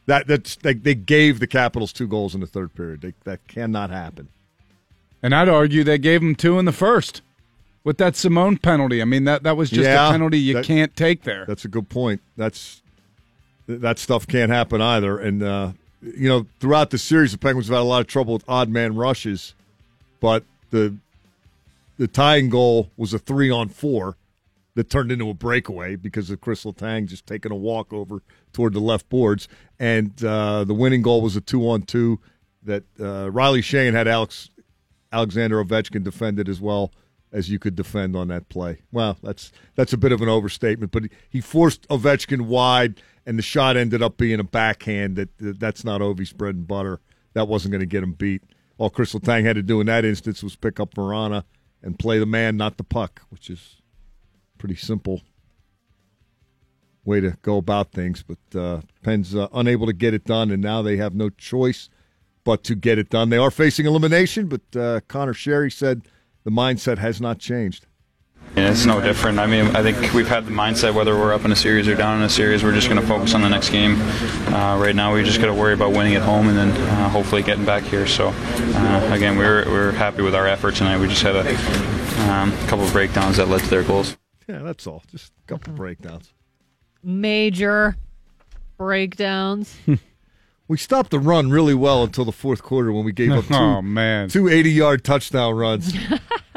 that 0.08 0.26
that's 0.28 0.56
they, 0.56 0.74
they 0.74 0.96
gave 0.96 1.40
the 1.40 1.48
Capitals 1.48 1.94
two 1.94 2.08
goals 2.08 2.34
in 2.34 2.42
the 2.42 2.48
third 2.48 2.74
period. 2.74 3.02
They, 3.02 3.14
that 3.26 3.48
cannot 3.48 3.90
happen. 3.92 4.28
And 5.22 5.36
I'd 5.36 5.50
argue 5.50 5.84
they 5.84 5.98
gave 5.98 6.22
them 6.22 6.34
two 6.34 6.58
in 6.60 6.66
the 6.66 6.72
first 6.72 7.22
with 7.84 7.98
that 7.98 8.16
Simon 8.16 8.58
penalty. 8.58 9.02
I 9.02 9.06
mean, 9.06 9.26
that, 9.26 9.44
that 9.44 9.58
was 9.58 9.70
just 9.70 9.82
Yeah, 9.82 10.08
a 10.08 10.12
penalty 10.12 10.40
you 10.40 10.54
that- 10.56 10.66
can't 10.66 10.96
take 10.96 11.24
there. 11.24 11.46
That's 11.46 11.66
a 11.66 11.68
good 11.68 11.90
point. 11.90 12.22
That's 12.38 12.82
that 13.68 14.00
stuff 14.00 14.26
can't 14.26 14.50
happen 14.52 14.82
either. 14.82 15.20
And 15.20 15.44
uh, 15.44 15.72
you 16.02 16.30
know, 16.30 16.46
throughout 16.60 16.90
the 16.90 16.98
series, 16.98 17.32
the 17.32 17.38
Penguins 17.38 17.68
have 17.68 17.76
had 17.78 17.82
a 17.82 17.84
lot 17.84 18.02
of 18.02 18.08
trouble 18.08 18.34
with 18.34 18.44
odd 18.48 18.70
man 18.70 18.96
rushes, 18.96 19.54
but 20.20 20.44
the 20.72 20.96
the 21.98 22.08
tying 22.08 22.50
goal 22.50 22.90
was 22.96 23.14
a 23.14 23.20
three 23.20 23.52
on 23.52 23.68
four 23.68 24.16
that 24.76 24.90
turned 24.90 25.12
into 25.12 25.30
a 25.30 25.34
breakaway 25.34 25.98
because 25.98 26.30
of 26.30 26.40
Kris 26.40 26.64
Letang 26.64 27.08
just 27.08 27.28
taking 27.28 27.52
a 27.52 27.56
walk 27.56 27.92
over 27.92 28.22
toward 28.54 28.74
the 28.74 28.80
left 28.80 29.10
boards, 29.10 29.48
and 29.78 30.24
uh, 30.24 30.64
the 30.64 30.74
winning 30.74 31.02
goal 31.02 31.22
was 31.22 31.36
a 31.36 31.42
two 31.42 31.70
on 31.70 31.82
two 31.82 32.20
that 32.64 32.84
uh, 33.00 33.30
Riley 33.30 33.62
Sheahan 33.62 33.94
had 33.94 34.08
Alex 34.08 34.50
Alexander 35.12 35.64
Ovechkin 35.64 36.04
defended 36.04 36.48
as 36.48 36.62
well 36.62 36.92
as 37.32 37.50
you 37.50 37.60
could 37.60 37.76
defend 37.76 38.16
on 38.16 38.28
that 38.30 38.50
play. 38.50 38.80
Well, 38.92 39.18
that's 39.22 39.52
that's 39.76 39.94
a 39.94 39.98
bit 39.98 40.12
of 40.12 40.22
an 40.22 40.30
overstatement, 40.30 40.92
but 40.92 41.04
he 41.30 41.42
forced 41.42 41.88
Ovechkin 41.90 42.42
wide, 42.42 43.02
and 43.30 43.38
the 43.38 43.44
shot 43.44 43.78
ended 43.78 44.02
up 44.02 44.18
being 44.18 44.40
a 44.40 44.44
backhand. 44.44 45.16
That 45.16 45.30
that's 45.38 45.86
not 45.86 46.02
Ovi's 46.02 46.34
bread 46.34 46.56
and 46.56 46.68
butter. 46.68 47.00
That 47.34 47.48
wasn't 47.48 47.74
going 47.74 47.82
to 47.82 47.86
get 47.86 48.02
him 48.02 48.14
beat. 48.14 48.42
All 48.80 48.90
Kris 48.90 49.14
Letang 49.14 49.44
had 49.44 49.56
to 49.56 49.62
do 49.62 49.80
in 49.80 49.86
that 49.86 50.04
instance 50.04 50.42
was 50.42 50.56
pick 50.56 50.80
up 50.80 50.96
Vrana 50.96 51.44
and 51.84 52.00
play 52.00 52.18
the 52.18 52.26
man, 52.26 52.58
not 52.58 52.78
the 52.78 52.84
puck, 52.84 53.22
which 53.30 53.52
is 53.52 53.84
pretty 54.58 54.76
simple 54.76 55.22
way 57.06 57.20
to 57.22 57.38
go 57.44 57.58
about 57.58 57.92
things. 57.92 58.24
But 58.24 58.60
uh, 58.60 58.82
Penn's 59.04 59.36
uh, 59.36 59.48
unable 59.54 59.86
to 59.86 59.94
get 59.94 60.16
it 60.16 60.26
done, 60.26 60.50
and 60.50 60.64
now 60.64 60.82
they 60.82 60.98
have 60.98 61.14
no 61.14 61.30
choice 61.30 61.88
but 62.44 62.64
to 62.64 62.74
get 62.74 62.98
it 62.98 63.12
done. 63.12 63.30
They 63.30 63.38
are 63.38 63.52
facing 63.52 63.86
elimination, 63.86 64.48
but 64.48 64.76
uh, 64.76 65.02
Conor 65.08 65.34
Sheary 65.34 65.72
said 65.72 66.08
the 66.46 66.52
mindset 66.52 66.98
has 66.98 67.22
not 67.22 67.38
changed. 67.38 67.86
Yeah, 68.56 68.72
it's 68.72 68.86
no 68.86 69.00
different. 69.00 69.40
I 69.40 69.46
mean, 69.46 69.68
I 69.76 69.84
think 69.84 70.14
we've 70.14 70.28
had 70.28 70.46
the 70.46 70.52
mindset 70.52 70.94
whether 70.94 71.16
we're 71.18 71.34
up 71.34 71.46
in 71.46 71.52
a 71.52 71.56
series 71.56 71.88
or 71.88 71.96
down 71.96 72.18
in 72.18 72.24
a 72.24 72.30
series, 72.30 72.64
we're 72.64 72.74
just 72.74 72.90
going 72.90 73.00
to 73.00 73.08
focus 73.08 73.34
on 73.34 73.42
the 73.42 73.48
next 73.50 73.70
game. 73.70 73.96
Uh, 74.52 74.78
right 74.78 74.96
now, 74.96 75.14
we 75.14 75.24
just 75.24 75.40
got 75.40 75.46
to 75.48 75.54
worry 75.54 75.74
about 75.74 75.92
winning 75.92 76.16
at 76.16 76.22
home 76.24 76.50
and 76.50 76.58
then 76.58 76.70
uh, 76.72 77.10
hopefully 77.10 77.42
getting 77.44 77.64
back 77.64 77.84
here. 77.84 78.06
So, 78.08 78.30
uh, 78.36 79.10
again, 79.14 79.38
we 79.38 79.46
we're 79.46 79.66
we 79.66 79.72
we're 79.72 79.92
happy 79.92 80.24
with 80.24 80.36
our 80.36 80.48
effort 80.48 80.76
tonight. 80.76 80.98
We 81.00 81.08
just 81.08 81.22
had 81.22 81.34
to 81.34 82.32
um, 82.32 82.52
a 82.52 82.68
couple 82.68 82.84
of 82.86 82.92
breakdowns 82.92 83.38
that 83.38 83.48
led 83.48 83.62
to 83.62 83.70
their 83.70 83.84
goals. 83.84 84.18
Yeah, 84.48 84.60
that's 84.60 84.86
all. 84.88 85.04
Just 85.12 85.32
a 85.46 85.48
couple 85.48 85.72
Mm-hmm. 85.74 85.78
breakdowns. 85.78 86.34
Major 87.04 87.96
breakdowns. 88.78 89.76
We 90.68 90.78
stopped 90.78 91.10
the 91.10 91.18
run 91.18 91.50
really 91.50 91.74
well 91.74 92.04
until 92.04 92.26
the 92.26 92.32
fourth 92.32 92.62
quarter 92.62 92.92
when 92.92 93.04
we 93.04 93.12
gave 93.12 93.32
up 93.40 93.46
two, 93.46 93.56
Oh, 93.56 93.82
man. 93.82 94.30
two 94.30 94.48
80 94.48 94.70
yard 94.70 95.04
touchdown 95.04 95.56
runs. 95.56 95.92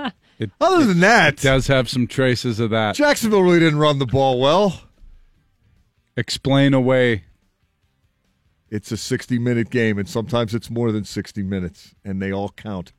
It, 0.43 0.51
Other 0.61 0.85
than 0.85 1.01
that, 1.01 1.37
does 1.37 1.69
have 1.69 1.89
some 1.89 2.07
traces 2.07 2.59
of 2.59 2.71
that. 2.71 2.97
Jacksonville 2.97 3.43
really 3.43 3.61
didn't 3.61 3.79
run 3.79 3.99
the 3.99 4.07
ball 4.07 4.41
well. 4.41 4.81
Explain 6.17 6.75
away. 6.75 7.25
It's 8.71 8.91
a 8.91 8.97
60 8.97 9.39
minute 9.39 9.71
game, 9.71 9.99
and 9.99 10.09
sometimes 10.09 10.55
it's 10.55 10.69
more 10.71 10.91
than 10.91 11.05
60 11.05 11.43
minutes, 11.43 11.95
and 12.05 12.21
they 12.21 12.33
all 12.33 12.49
count. 12.49 12.93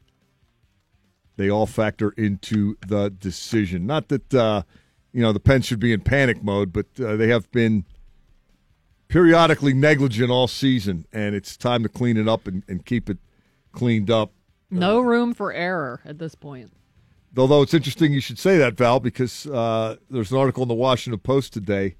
They 1.35 1.49
all 1.49 1.65
factor 1.65 2.11
into 2.11 2.77
the 2.87 3.09
decision. 3.09 3.85
Not 3.85 4.07
that, 4.09 4.33
uh, 4.33 4.63
you 5.11 5.21
know, 5.21 5.33
the 5.33 5.39
Pens 5.39 5.65
should 5.65 5.79
be 5.79 5.91
in 5.91 6.01
panic 6.01 6.43
mode, 6.43 6.71
but 6.71 6.85
uh, 7.03 7.15
they 7.15 7.27
have 7.27 7.51
been 7.51 7.85
periodically 9.07 9.73
negligent 9.73 10.29
all 10.31 10.47
season, 10.47 11.05
and 11.11 11.35
it's 11.35 11.57
time 11.57 11.83
to 11.83 11.89
clean 11.89 12.17
it 12.17 12.27
up 12.27 12.47
and, 12.47 12.63
and 12.67 12.85
keep 12.85 13.09
it 13.09 13.17
cleaned 13.71 14.09
up. 14.09 14.31
No 14.69 15.01
room 15.01 15.33
for 15.33 15.51
error 15.51 16.01
at 16.05 16.19
this 16.19 16.35
point. 16.35 16.71
Although 17.35 17.63
it's 17.63 17.73
interesting 17.73 18.13
you 18.13 18.21
should 18.21 18.37
say 18.39 18.57
that, 18.57 18.75
Val, 18.75 18.99
because 18.99 19.47
uh, 19.47 19.95
there's 20.09 20.31
an 20.31 20.37
article 20.37 20.61
in 20.63 20.69
the 20.69 20.75
Washington 20.75 21.19
Post 21.19 21.53
today 21.53 21.95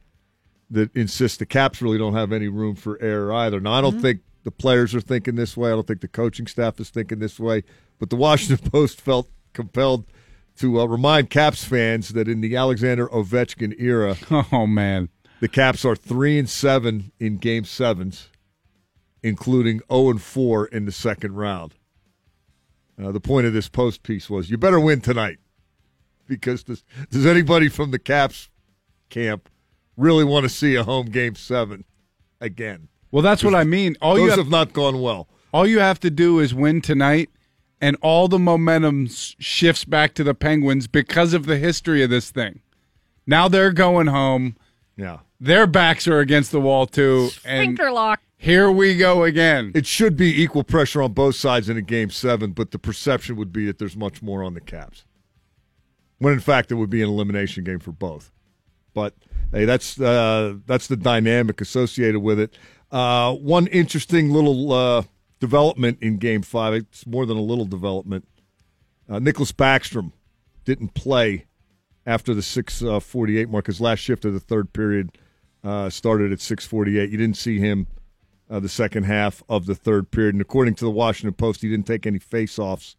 that 0.70 0.96
insists 0.96 1.38
the 1.38 1.46
Caps 1.46 1.82
really 1.82 1.98
don't 1.98 2.14
have 2.14 2.32
any 2.32 2.48
room 2.48 2.76
for 2.76 3.02
error 3.02 3.34
either. 3.34 3.60
Now, 3.60 3.74
I 3.74 3.82
don't 3.82 4.00
think 4.00 4.22
the 4.44 4.52
players 4.52 4.94
are 4.94 5.02
thinking 5.02 5.36
this 5.36 5.58
way. 5.58 5.70
I 5.70 5.74
don't 5.74 5.88
think 5.88 6.02
the 6.02 6.08
coaching 6.08 6.46
staff 6.48 6.80
is 6.80 6.90
thinking 6.90 7.20
this 7.20 7.40
way. 7.40 7.64
But 8.00 8.10
the 8.10 8.16
Washington 8.16 8.70
Post 8.72 9.02
felt 9.02 9.28
compelled 9.54 10.06
to 10.58 10.80
uh, 10.82 10.86
remind 10.86 11.30
Caps 11.32 11.64
fans 11.64 12.10
that 12.10 12.28
in 12.28 12.42
the 12.42 12.56
Alexander 12.56 13.08
Ovechkin 13.08 13.74
era, 13.80 14.16
Oh, 14.52 14.68
man. 14.68 15.10
the 15.40 15.48
Caps 15.48 15.84
are 15.84 15.96
three 15.96 16.38
and 16.38 16.50
seven 16.50 17.12
in 17.20 17.38
Game 17.38 17.66
Sevens, 17.66 18.30
including 19.24 19.82
zero 19.92 20.10
and 20.12 20.22
four 20.22 20.66
in 20.68 20.86
the 20.86 20.92
second 20.92 21.34
round. 21.36 21.74
Uh, 23.02 23.12
the 23.12 23.20
point 23.20 23.48
of 23.48 23.54
this 23.54 23.70
post 23.70 24.04
piece 24.04 24.30
was 24.30 24.50
you 24.50 24.58
better 24.58 24.80
win 24.80 25.02
tonight 25.02 25.40
because 26.28 26.64
does, 26.64 26.84
does 27.10 27.26
anybody 27.26 27.68
from 27.70 27.92
the 27.92 28.00
Caps 28.00 28.50
camp 29.10 29.50
really 29.98 30.24
want 30.24 30.44
to 30.44 30.50
see 30.50 30.76
a 30.76 30.84
home 30.84 31.08
Game 31.08 31.36
Seven 31.36 31.86
again? 32.40 32.88
Well, 33.12 33.22
that's 33.24 33.44
what 33.44 33.56
I 33.56 33.64
mean. 33.64 33.96
All 34.02 34.16
Those 34.16 34.24
you 34.24 34.30
have, 34.30 34.40
have 34.40 34.50
not 34.50 34.74
gone 34.74 35.02
well. 35.02 35.28
all 35.54 35.68
you 35.68 35.80
have 35.80 36.00
to 36.02 36.10
do 36.10 36.40
is 36.40 36.54
win 36.54 36.82
tonight, 36.82 37.30
and 37.80 37.96
all 38.02 38.28
the 38.28 38.40
momentum 38.40 39.08
shifts 39.08 39.86
back 39.86 40.14
to 40.16 40.24
the 40.24 40.34
Penguins 40.34 40.88
because 40.88 41.34
of 41.34 41.46
the 41.46 41.58
history 41.58 42.02
of 42.04 42.10
this 42.10 42.32
thing. 42.32 42.62
Now 43.28 43.48
they're 43.48 43.72
going 43.72 44.08
home. 44.08 44.56
Yeah. 44.98 45.20
Their 45.40 45.68
backs 45.68 46.08
are 46.08 46.20
against 46.20 46.52
the 46.52 46.62
wall 46.62 46.88
too, 46.88 47.30
and 47.46 47.78
Fingerlock. 47.78 48.20
Here 48.44 48.70
we 48.70 48.98
go 48.98 49.24
again. 49.24 49.72
It 49.74 49.86
should 49.86 50.18
be 50.18 50.44
equal 50.44 50.66
pressure 50.66 51.02
on 51.02 51.14
both 51.14 51.36
sides 51.36 51.70
in 51.70 51.78
a 51.78 51.82
Game 51.82 52.10
Seven, 52.10 52.52
but 52.52 52.72
the 52.72 52.78
perception 52.78 53.38
would 53.38 53.54
be 53.54 53.66
that 53.68 53.80
there's 53.80 53.96
much 53.96 54.22
more 54.22 54.44
on 54.44 54.54
the 54.54 54.60
Caps. 54.60 55.06
When 56.18 56.34
in 56.34 56.42
fact 56.42 56.70
it 56.70 56.76
would 56.76 56.90
be 56.90 57.02
an 57.02 57.08
elimination 57.08 57.64
game 57.64 57.80
for 57.80 57.94
both. 57.94 58.34
But 58.94 59.16
hey, 59.54 59.64
that's 59.64 59.98
uh, 59.98 60.56
that's 60.66 60.88
the 60.88 60.98
dynamic 60.98 61.62
associated 61.62 62.20
with 62.20 62.38
it. 62.38 62.58
Uh, 62.92 63.34
one 63.34 63.68
interesting 63.68 64.32
little 64.32 64.74
uh, 64.74 65.04
development 65.40 66.00
in 66.02 66.18
Game 66.18 66.42
Five. 66.42 66.74
It's 66.74 67.08
more 67.08 67.26
than 67.26 67.38
a 67.38 67.42
little 67.42 67.64
development. 67.64 68.28
Uh, 69.08 69.20
Nicklas 69.20 69.54
Backstrom 69.54 70.12
didn't 70.66 70.96
play 70.96 71.46
after 72.06 72.34
the 72.34 72.42
six 72.42 72.84
forty 73.00 73.38
eight 73.38 73.48
mark. 73.48 73.68
His 73.68 73.80
last 73.80 74.00
shift 74.00 74.26
of 74.26 74.34
the 74.34 74.42
third 74.42 74.74
period 74.74 75.18
uh, 75.64 75.90
started 75.90 76.34
at 76.34 76.42
six 76.42 76.66
forty 76.66 77.00
eight. 77.00 77.10
You 77.10 77.18
didn't 77.18 77.38
see 77.38 77.58
him 77.58 77.88
uh, 78.54 78.60
the 78.60 78.70
second 78.70 79.04
half 79.06 79.42
of 79.50 79.66
the 79.66 79.74
third 79.74 80.12
period, 80.12 80.36
and 80.36 80.42
according 80.42 80.76
to 80.76 80.86
the 80.86 80.92
Washington 80.92 81.34
Post, 81.34 81.64
he 81.64 81.70
didn't 81.70 81.88
take 81.88 82.06
any 82.06 82.20
face-offs 82.20 82.96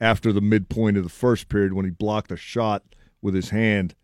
after 0.00 0.32
the 0.32 0.40
midpoint 0.40 0.96
of 0.96 1.02
the 1.02 1.10
first 1.10 1.50
period 1.50 1.74
when 1.74 1.84
he 1.84 1.90
blocked 1.90 2.32
a 2.32 2.36
shot 2.36 2.82
with 3.20 3.34
his 3.34 3.50
hand 3.50 3.94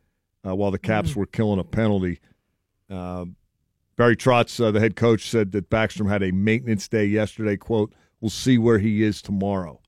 uh, 0.46 0.54
while 0.54 0.70
the 0.70 0.78
Caps 0.78 1.16
were 1.16 1.24
killing 1.24 1.58
a 1.58 1.64
penalty. 1.64 2.20
Uh, 2.90 3.24
Barry 3.96 4.16
Trotz, 4.16 4.62
uh, 4.62 4.70
the 4.70 4.78
head 4.78 4.96
coach, 4.96 5.30
said 5.30 5.52
that 5.52 5.70
Backstrom 5.70 6.10
had 6.10 6.22
a 6.22 6.30
maintenance 6.30 6.86
day 6.88 7.06
yesterday. 7.06 7.56
"Quote: 7.56 7.94
We'll 8.20 8.28
see 8.28 8.58
where 8.58 8.78
he 8.78 9.02
is 9.02 9.22
tomorrow, 9.22 9.80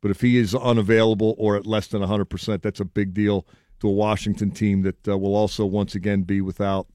but 0.00 0.12
if 0.12 0.20
he 0.20 0.38
is 0.38 0.54
unavailable 0.54 1.34
or 1.38 1.56
at 1.56 1.66
less 1.66 1.88
than 1.88 2.02
100 2.02 2.26
percent, 2.26 2.62
that's 2.62 2.78
a 2.78 2.84
big 2.84 3.14
deal 3.14 3.44
to 3.80 3.88
a 3.88 3.92
Washington 3.92 4.52
team 4.52 4.82
that 4.82 5.08
uh, 5.08 5.18
will 5.18 5.34
also 5.34 5.66
once 5.66 5.96
again 5.96 6.22
be 6.22 6.40
without 6.40 6.86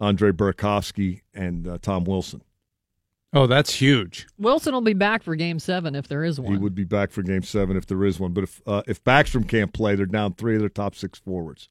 Andre 0.00 0.32
Burakovsky 0.32 1.22
and 1.34 1.66
uh, 1.66 1.78
Tom 1.80 2.04
Wilson. 2.04 2.42
Oh, 3.32 3.46
that's 3.46 3.74
huge. 3.74 4.26
Wilson 4.38 4.72
will 4.72 4.80
be 4.80 4.94
back 4.94 5.22
for 5.22 5.36
game 5.36 5.58
seven 5.58 5.94
if 5.94 6.08
there 6.08 6.24
is 6.24 6.40
one. 6.40 6.52
He 6.52 6.58
would 6.58 6.74
be 6.74 6.84
back 6.84 7.10
for 7.10 7.22
Game 7.22 7.42
Seven 7.42 7.76
if 7.76 7.86
there 7.86 8.02
is 8.04 8.18
one. 8.18 8.32
But 8.32 8.44
if 8.44 8.62
uh, 8.66 8.82
if 8.86 9.04
Backstrom 9.04 9.46
can't 9.46 9.72
play, 9.72 9.94
they're 9.94 10.06
down 10.06 10.32
three 10.34 10.54
of 10.54 10.60
their 10.60 10.70
top 10.70 10.94
six 10.94 11.18
forwards, 11.18 11.68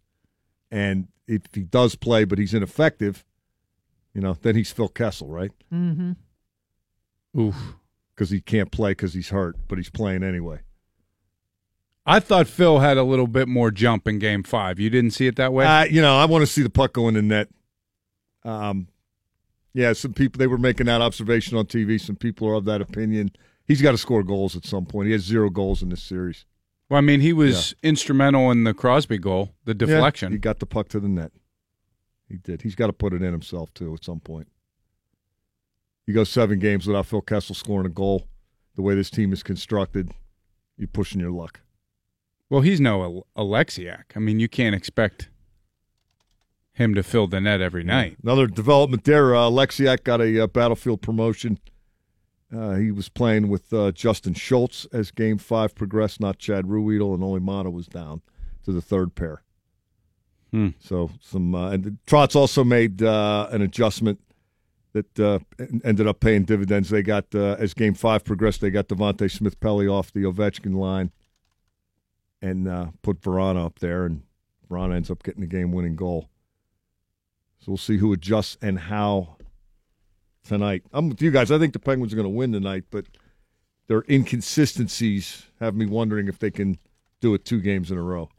and 0.69 1.07
if 1.28 1.41
he 1.53 1.63
does 1.63 1.95
play 1.95 2.25
but 2.25 2.38
he's 2.38 2.53
ineffective, 2.53 3.25
you 4.13 4.21
know, 4.21 4.38
then 4.39 4.55
he's 4.55 4.71
Phil 4.71 4.88
Kessel, 4.88 5.30
right? 5.30 5.51
Mm-hmm. 5.73 6.11
Oof. 7.39 7.55
Because 8.15 8.30
he 8.30 8.39
can't 8.39 8.71
play 8.71 8.91
because 8.91 9.13
he's 9.13 9.30
hurt, 9.30 9.55
but 9.67 9.78
he's 9.78 9.89
playing 9.89 10.23
anyway. 10.23 10.59
I 12.05 12.19
thought 12.19 12.47
Phil 12.47 12.80
had 12.80 12.97
a 12.97 13.03
little 13.03 13.28
bit 13.28 13.47
more 13.47 13.69
jump 13.69 14.07
in 14.07 14.17
Game 14.17 14.43
Five. 14.43 14.80
You 14.80 14.89
didn't 14.89 15.11
see 15.11 15.28
it 15.28 15.36
that 15.36 15.53
way. 15.53 15.65
Uh, 15.65 15.84
you 15.84 16.01
know, 16.01 16.17
I 16.17 16.25
want 16.25 16.43
to 16.43 16.47
see 16.47 16.61
the 16.61 16.69
puck 16.69 16.93
go 16.93 17.07
in 17.07 17.15
the 17.15 17.21
net. 17.21 17.49
Um, 18.48 18.88
yeah, 19.74 19.93
some 19.93 20.14
people 20.14 20.39
they 20.39 20.48
were 20.48 20.58
making 20.58 20.86
that 20.88 21.02
observation 21.02 21.58
on 21.58 21.66
TV. 21.66 22.00
Some 22.00 22.16
people 22.16 22.48
are 22.48 22.54
of 22.56 22.66
that 22.66 22.82
opinion. 22.82 23.32
He's 23.66 23.82
got 23.82 23.91
to 23.91 23.98
score 23.98 24.24
goals 24.24 24.56
at 24.56 24.66
some 24.66 24.86
point. 24.86 25.08
He 25.08 25.12
has 25.14 25.24
zero 25.24 25.50
goals 25.50 25.84
in 25.84 25.89
this 25.89 26.02
series. 26.02 26.45
well, 26.89 26.98
I 26.98 27.02
mean, 27.02 27.20
he 27.20 27.34
was 27.34 27.76
instrumental 27.84 28.50
in 28.50 28.64
the 28.64 28.74
Crosby 28.74 29.18
goal, 29.18 29.52
the 29.66 29.72
Yeah, 29.74 29.86
deflection. 29.95 30.32
he 30.32 30.38
got 30.38 30.60
the 30.60 30.66
puck 30.66 30.88
to 30.89 31.00
the 31.00 31.10
net. 31.10 31.32
He 32.30 32.38
did. 32.38 32.62
He's 32.62 32.76
got 32.76 32.88
to 32.88 32.93
put 32.93 33.14
it 33.14 33.22
in 33.22 33.32
himself 33.34 33.74
too 33.74 33.93
at 33.93 34.04
some 34.06 34.20
point. 34.22 34.48
You 36.06 36.14
go 36.14 36.24
seven 36.24 36.60
games 36.60 36.88
without 36.88 37.06
Phil 37.06 37.22
Kessel 37.22 37.54
scoring 37.56 37.86
a 37.86 37.89
goal. 37.89 38.28
The 38.76 38.82
way 38.82 38.95
this 38.95 39.10
team 39.10 39.34
is 39.34 39.43
constructed, 39.43 40.12
you're 40.78 40.88
pushing 40.88 41.20
your 41.20 41.32
luck. 41.32 41.60
Well, 42.50 42.62
he's 42.62 42.80
no 42.80 43.26
Oleksiak. 43.38 44.04
I 44.16 44.20
mean, 44.20 44.39
you 44.39 44.48
can't 44.48 44.76
expect 44.76 45.30
him 46.78 46.93
to 46.93 47.03
fill 47.03 47.28
the 47.28 47.41
net 47.41 47.59
every 47.59 47.84
night. 47.84 48.17
Another 48.21 48.45
development 48.45 49.03
there. 49.03 49.36
Uh, 49.36 49.49
Oleksiak 49.49 50.03
got 50.03 50.21
a 50.21 50.43
uh, 50.43 50.47
battlefield 50.47 51.01
promotion. 51.01 51.59
Uh, 52.55 52.75
he 52.75 52.91
was 52.91 53.09
playing 53.09 53.49
with 53.49 53.73
uh, 53.73 53.91
Justin 53.91 54.34
Schultz 54.34 54.86
as 54.93 55.11
Game 55.11 55.38
Five 55.38 55.75
progressed. 55.75 56.19
Not 56.21 56.38
Chad 56.38 56.65
Ruhwedel, 56.65 57.13
and 57.13 57.23
Olli 57.23 57.41
Maatta 57.41 57.71
was 57.71 57.88
down 57.88 58.21
to 58.63 58.71
the 58.71 58.82
third 58.82 59.15
pair. 59.15 59.41
Hmm. 60.51 60.69
So 60.80 61.09
some 61.19 61.53
uh, 61.53 61.71
and 61.71 61.97
Trotz 62.05 62.36
also 62.36 62.63
made 62.63 63.01
uh, 63.01 63.47
an 63.51 63.61
adjustment 63.61 64.21
that 64.93 65.19
uh, 65.19 65.39
ended 65.84 66.07
up 66.07 66.19
paying 66.19 66.45
dividends. 66.45 66.89
They 66.89 67.01
got 67.01 67.25
uh, 67.36 67.57
as 67.59 67.73
Game 67.73 67.95
Five 67.95 68.23
progressed, 68.23 68.61
they 68.61 68.69
got 68.69 68.88
Devante 68.88 69.30
Smith 69.30 69.59
Pelly 69.59 69.88
off 69.88 70.13
the 70.13 70.21
Ovechkin 70.21 70.75
line 70.75 71.11
and 72.41 72.67
uh, 72.67 72.88
put 73.01 73.19
Vrana 73.21 73.65
up 73.65 73.80
there, 73.80 74.05
and 74.05 74.21
Vrana 74.69 74.95
ends 74.95 75.09
up 75.09 75.23
getting 75.23 75.41
the 75.41 75.47
game-winning 75.47 75.95
goal. 75.95 76.30
So 77.60 77.72
we'll 77.72 77.78
see 77.78 77.97
who 77.97 78.14
adjusts 78.14 78.58
and 78.62 78.80
how 78.80 79.38
tonight. 80.47 80.84
I'm 80.93 81.10
with 81.10 81.22
you 81.22 81.32
guys. 81.32 81.51
I 81.51 81.60
think 81.60 81.74
the 81.74 81.80
Penguins 81.80 82.14
are 82.14 82.16
going 82.16 82.26
to 82.26 82.30
win 82.30 82.51
tonight, 82.51 82.86
but 82.89 83.05
their 83.88 84.03
inconsistencies 84.10 85.45
have 85.60 85.76
me 85.76 85.86
wondering 85.86 86.28
if 86.28 86.39
they 86.39 86.51
can 86.51 86.78
do 87.22 87.34
it 87.34 87.45
two 87.45 87.62
games 87.62 87.91
in 87.91 87.97
a 87.97 88.01
row. 88.01 88.30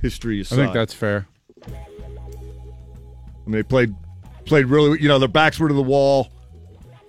History 0.00 0.40
is. 0.40 0.52
I 0.52 0.56
think 0.56 0.72
that's 0.72 0.94
fair. 0.94 1.28
I 1.64 1.70
mean, 3.46 3.52
they 3.52 3.62
played 3.62 3.94
played 4.44 4.66
really. 4.66 5.00
You 5.00 5.08
know, 5.08 5.18
their 5.18 5.28
backs 5.28 5.58
were 5.58 5.68
to 5.68 5.74
the 5.74 5.82
wall 5.82 6.28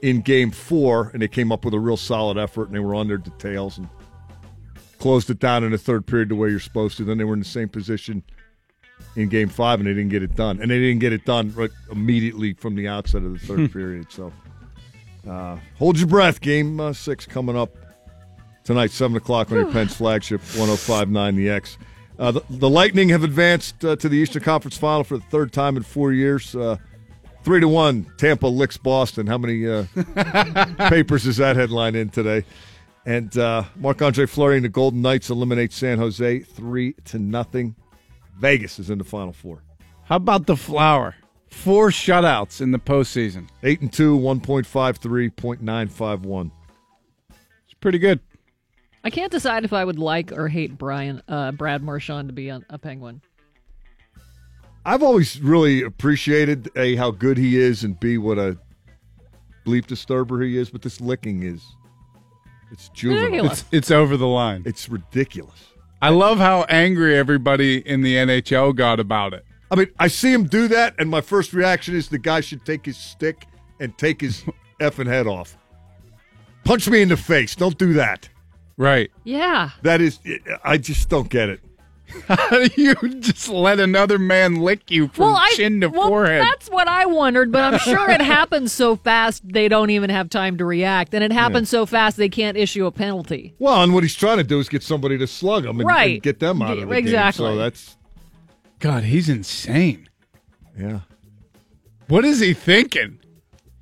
in 0.02 0.22
Game 0.22 0.52
Four, 0.52 1.10
and 1.14 1.22
they 1.22 1.28
came 1.28 1.52
up 1.52 1.66
with 1.66 1.74
a 1.74 1.80
real 1.80 1.98
solid 1.98 2.38
effort, 2.38 2.66
and 2.66 2.76
they 2.76 2.80
were 2.80 2.94
on 2.94 3.08
their 3.08 3.18
details 3.18 3.78
and 3.78 3.90
closed 5.00 5.30
it 5.30 5.40
down 5.40 5.64
in 5.64 5.72
the 5.72 5.78
third 5.78 6.06
period 6.06 6.30
the 6.30 6.36
way 6.36 6.50
you're 6.50 6.60
supposed 6.60 6.98
to. 6.98 7.04
Then 7.04 7.18
they 7.18 7.24
were 7.24 7.34
in 7.34 7.40
the 7.40 7.46
same 7.46 7.70
position 7.70 8.24
in 9.16 9.30
Game 9.30 9.50
Five, 9.50 9.80
and 9.80 9.88
they 9.88 9.94
didn't 9.94 10.10
get 10.10 10.24
it 10.24 10.36
done, 10.36 10.60
and 10.62 10.70
they 10.72 10.80
didn't 10.80 11.00
get 11.00 11.14
it 11.14 11.26
done 11.26 11.54
right 11.56 11.72
immediately 11.92 12.54
from 12.54 12.76
the 12.76 12.88
outset 12.88 13.24
of 13.24 13.34
the 13.34 13.46
third 13.46 13.72
period. 13.74 14.12
So, 14.12 14.32
uh, 15.30 15.58
hold 15.78 15.98
your 15.98 16.08
breath. 16.08 16.42
Game 16.42 16.80
uh, 16.80 16.94
Six 16.94 17.26
coming 17.26 17.58
up 17.58 17.72
tonight, 18.64 18.92
seven 18.92 19.18
o'clock 19.18 19.52
on 19.52 19.58
your 19.58 19.72
Penn's 19.72 19.96
flagship, 19.96 20.42
105.9 20.42 21.36
The 21.36 21.50
X. 21.50 21.78
Uh, 22.20 22.32
the, 22.32 22.44
the 22.50 22.70
Lightning 22.70 23.10
have 23.10 23.24
advanced 23.24 23.84
uh, 23.84 23.96
to 23.96 24.08
the 24.08 24.18
Eastern 24.18 24.44
Conference 24.44 24.78
Final 24.78 25.04
for 25.04 25.18
the 25.18 25.24
third 25.26 25.52
time 25.52 25.78
in 25.78 25.84
four 25.84 26.14
years. 26.14 26.56
Uh, 26.56 26.78
three 27.44 27.60
to 27.60 27.68
one, 27.68 28.06
Tampa 28.18 28.48
licks 28.48 28.78
Boston. 28.78 29.28
How 29.28 29.38
many 29.38 29.68
uh, 29.68 29.86
papers 30.90 31.26
is 31.26 31.38
that 31.38 31.56
headline 31.56 31.96
in 31.96 32.10
today? 32.10 32.46
And 33.06 33.36
uh, 33.38 33.64
Marc 33.76 34.02
Andre 34.02 34.26
Fleury 34.26 34.56
and 34.56 34.66
the 34.66 34.70
Golden 34.70 35.02
Knights 35.02 35.30
eliminate 35.30 35.74
San 35.74 35.98
Jose 35.98 36.40
three 36.40 36.94
to 37.06 37.20
nothing. 37.20 37.76
Vegas 38.38 38.80
is 38.80 38.90
in 38.90 38.98
the 38.98 39.04
Final 39.04 39.34
Four. 39.34 39.64
How 40.06 40.18
about 40.18 40.48
the 40.48 40.58
Flower? 40.58 41.16
Four 41.48 41.90
shutouts 41.90 42.62
in 42.62 42.72
the 42.72 42.80
postseason. 42.80 43.48
Eight 43.62 43.82
and 43.82 43.94
two, 43.94 44.16
one 44.16 44.40
point 44.40 44.66
five 44.66 44.98
three, 44.98 45.30
point 45.30 45.62
nine 45.62 45.88
five 45.88 46.26
one. 46.26 46.52
It's 47.30 47.74
pretty 47.80 48.00
good. 48.00 48.20
I 49.04 49.10
can't 49.10 49.32
decide 49.32 49.64
if 49.64 49.74
I 49.74 49.84
would 49.86 50.00
like 50.00 50.32
or 50.32 50.48
hate 50.48 50.78
Brian 50.78 51.22
uh, 51.28 51.52
Brad 51.52 51.84
Marchand 51.84 52.30
to 52.30 52.34
be 52.34 52.50
a, 52.50 52.62
a 52.70 52.78
Penguin. 52.78 53.22
I've 54.86 55.04
always 55.04 55.40
really 55.40 55.82
appreciated 55.82 56.70
a 56.76 56.96
how 56.96 57.12
good 57.12 57.38
he 57.38 57.60
is, 57.60 57.84
and 57.84 58.00
b 58.00 58.18
what 58.18 58.38
a 58.38 58.58
bleep 59.66 59.86
disturber 59.88 60.42
he 60.42 60.58
is. 60.58 60.70
But 60.70 60.82
this 60.82 61.00
licking 61.00 61.44
is 61.44 61.64
it's 62.72 62.90
juvenile. 62.90 63.46
It's, 63.46 63.66
it's 63.72 63.92
over 63.92 64.18
the 64.18 64.28
line. 64.28 64.64
It's 64.66 64.90
ridiculous. 64.90 65.73
I 66.04 66.10
love 66.10 66.38
how 66.38 66.64
angry 66.64 67.16
everybody 67.16 67.78
in 67.78 68.02
the 68.02 68.18
NHL 68.18 68.76
got 68.76 69.00
about 69.00 69.34
it. 69.34 69.46
I 69.72 69.76
mean, 69.76 69.88
I 69.98 70.10
see 70.10 70.34
him 70.34 70.44
do 70.44 70.68
that, 70.68 70.96
and 71.00 71.10
my 71.10 71.22
first 71.22 71.54
reaction 71.54 71.96
is 71.96 72.10
the 72.10 72.18
guy 72.18 72.42
should 72.42 72.66
take 72.66 72.86
his 72.86 72.98
stick 72.98 73.48
and 73.80 73.98
take 73.98 74.20
his 74.20 74.44
effing 74.82 75.08
head 75.08 75.28
off. 75.28 75.56
Punch 76.66 76.90
me 76.90 77.02
in 77.02 77.08
the 77.08 77.16
face. 77.16 77.56
Don't 77.56 77.78
do 77.78 77.94
that. 77.94 78.28
Right. 78.76 79.12
Yeah. 79.24 79.70
That 79.84 80.02
is, 80.02 80.20
I 80.66 80.78
just 80.78 81.08
don't 81.08 81.30
get 81.30 81.48
it. 81.48 81.62
How 82.28 82.50
do 82.68 82.70
you 82.82 82.96
just 83.20 83.50
let 83.50 83.80
another 83.80 84.18
man 84.20 84.56
lick 84.56 84.90
you 84.92 85.08
from 85.10 85.26
well, 85.26 85.36
I, 85.36 85.52
chin 85.56 85.82
to 85.82 85.90
well, 85.90 86.08
forehead? 86.08 86.42
That's 86.42 86.70
what 86.70 86.88
I 86.88 87.06
wondered, 87.06 87.52
but 87.52 87.74
I'm 87.74 87.80
sure 87.80 88.10
it 88.10 88.22
happens 88.22 88.72
so 88.72 88.96
fast 88.96 89.42
they 89.48 89.68
don't 89.68 89.90
even 89.90 90.10
have 90.10 90.30
time 90.30 90.58
to 90.58 90.66
react, 90.66 91.14
and 91.14 91.24
it 91.24 91.32
happens 91.32 91.70
so 91.70 91.86
fast 91.86 92.18
they 92.18 92.30
can't 92.30 92.58
issue 92.58 92.86
a 92.86 92.92
penalty. 92.92 93.56
Well, 93.60 93.82
and 93.84 93.94
what 93.94 94.04
he's 94.04 94.16
trying 94.16 94.38
to 94.38 94.44
do 94.44 94.60
is 94.60 94.70
get 94.70 94.84
somebody 94.84 95.18
to 95.18 95.28
slug 95.28 95.66
him 95.66 95.80
and, 95.80 95.88
Right. 95.88 96.14
and 96.16 96.22
get 96.24 96.40
them 96.40 96.62
out 96.62 96.78
of 96.78 96.88
the 96.90 96.96
Exactly. 96.96 97.46
game. 97.48 97.54
So 97.56 97.58
that's 97.58 97.98
God, 98.80 99.04
he's 99.04 99.30
insane. 99.30 100.10
yeah. 100.80 101.00
What 102.08 102.26
is 102.26 102.40
he 102.40 102.54
thinking? 102.54 103.20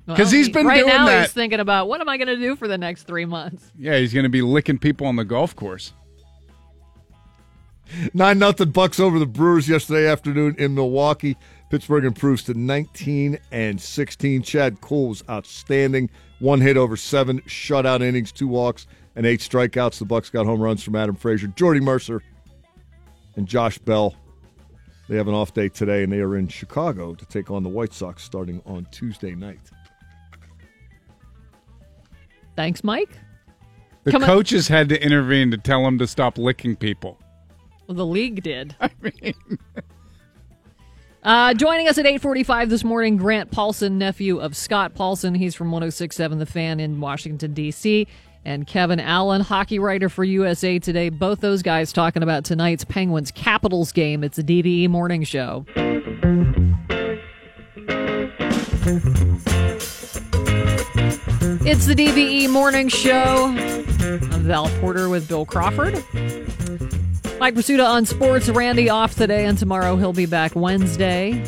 Because 0.06 0.26
Well, 0.32 0.36
he's 0.38 0.46
he- 0.46 0.52
been 0.52 0.66
right 0.66 0.78
doing 0.80 0.88
now. 0.88 1.06
that. 1.06 1.22
He's 1.22 1.32
thinking 1.32 1.60
about 1.60 1.88
what 1.88 2.00
am 2.00 2.08
I 2.08 2.16
going 2.16 2.28
to 2.28 2.36
do 2.36 2.56
for 2.56 2.66
the 2.68 2.78
next 2.78 3.04
three 3.04 3.24
months. 3.24 3.70
Yeah, 3.78 3.98
he's 3.98 4.12
going 4.12 4.24
to 4.24 4.28
be 4.30 4.42
licking 4.42 4.78
people 4.78 5.06
on 5.06 5.16
the 5.16 5.24
golf 5.24 5.54
course. 5.54 5.92
Nine 8.14 8.38
nothing 8.38 8.70
Bucks 8.70 8.98
over 8.98 9.18
the 9.18 9.26
Brewers 9.26 9.68
yesterday 9.68 10.06
afternoon 10.06 10.54
in 10.58 10.74
Milwaukee. 10.74 11.36
Pittsburgh 11.70 12.04
improves 12.04 12.42
to 12.44 12.54
19 12.54 13.38
and 13.50 13.80
16. 13.80 14.42
Chad 14.42 14.80
Kuhl 14.80 15.08
was 15.08 15.22
outstanding. 15.28 16.10
One 16.38 16.60
hit 16.60 16.76
over 16.76 16.96
seven 16.96 17.40
shutout 17.42 18.02
innings, 18.02 18.32
two 18.32 18.48
walks, 18.48 18.86
and 19.16 19.26
eight 19.26 19.40
strikeouts. 19.40 19.98
The 19.98 20.04
Bucks 20.04 20.30
got 20.30 20.46
home 20.46 20.60
runs 20.60 20.82
from 20.82 20.96
Adam 20.96 21.16
Frazier, 21.16 21.48
Jordy 21.48 21.80
Mercer, 21.80 22.22
and 23.36 23.46
Josh 23.46 23.78
Bell. 23.78 24.14
They 25.08 25.16
have 25.16 25.28
an 25.28 25.34
off 25.34 25.52
day 25.52 25.68
today, 25.68 26.02
and 26.02 26.12
they 26.12 26.20
are 26.20 26.36
in 26.36 26.48
Chicago 26.48 27.14
to 27.14 27.26
take 27.26 27.50
on 27.50 27.62
the 27.62 27.68
White 27.68 27.92
Sox 27.92 28.22
starting 28.22 28.62
on 28.64 28.86
Tuesday 28.90 29.34
night. 29.34 29.60
Thanks, 32.56 32.84
Mike. 32.84 33.18
The 34.04 34.12
Come 34.12 34.22
on. 34.22 34.28
coaches 34.28 34.68
had 34.68 34.88
to 34.88 35.02
intervene 35.02 35.50
to 35.52 35.58
tell 35.58 35.86
him 35.86 35.98
to 35.98 36.06
stop 36.06 36.38
licking 36.38 36.76
people. 36.76 37.18
The 37.92 38.06
league 38.06 38.42
did. 38.42 38.76
I 38.80 38.90
mean. 39.00 39.34
Uh, 41.22 41.54
joining 41.54 41.88
us 41.88 41.98
at 41.98 42.04
8:45 42.04 42.68
this 42.68 42.82
morning, 42.82 43.16
Grant 43.16 43.50
Paulsen, 43.52 43.92
nephew 43.92 44.40
of 44.40 44.56
Scott 44.56 44.94
Paulsen. 44.94 45.36
He's 45.36 45.54
from 45.54 45.70
106.7 45.70 46.38
The 46.38 46.46
Fan 46.46 46.80
in 46.80 47.00
Washington 47.00 47.54
D.C. 47.54 48.08
And 48.44 48.66
Kevin 48.66 48.98
Allen, 48.98 49.40
hockey 49.40 49.78
writer 49.78 50.08
for 50.08 50.24
USA 50.24 50.80
Today. 50.80 51.10
Both 51.10 51.40
those 51.40 51.62
guys 51.62 51.92
talking 51.92 52.24
about 52.24 52.44
tonight's 52.44 52.84
Penguins 52.84 53.30
Capitals 53.30 53.92
game. 53.92 54.24
It's 54.24 54.36
a 54.38 54.42
DVE 54.42 54.88
morning 54.88 55.22
show. 55.22 55.64
It's 61.64 61.86
the 61.86 61.94
DVE 61.94 62.50
morning 62.50 62.88
show. 62.88 63.46
I'm 63.46 64.42
Val 64.42 64.68
Porter 64.80 65.08
with 65.08 65.28
Bill 65.28 65.46
Crawford. 65.46 66.02
Mike 67.42 67.56
Prisuta 67.56 67.84
on 67.84 68.06
sports. 68.06 68.48
Randy 68.48 68.88
off 68.88 69.16
today, 69.16 69.46
and 69.46 69.58
tomorrow 69.58 69.96
he'll 69.96 70.12
be 70.12 70.26
back 70.26 70.54
Wednesday. 70.54 71.44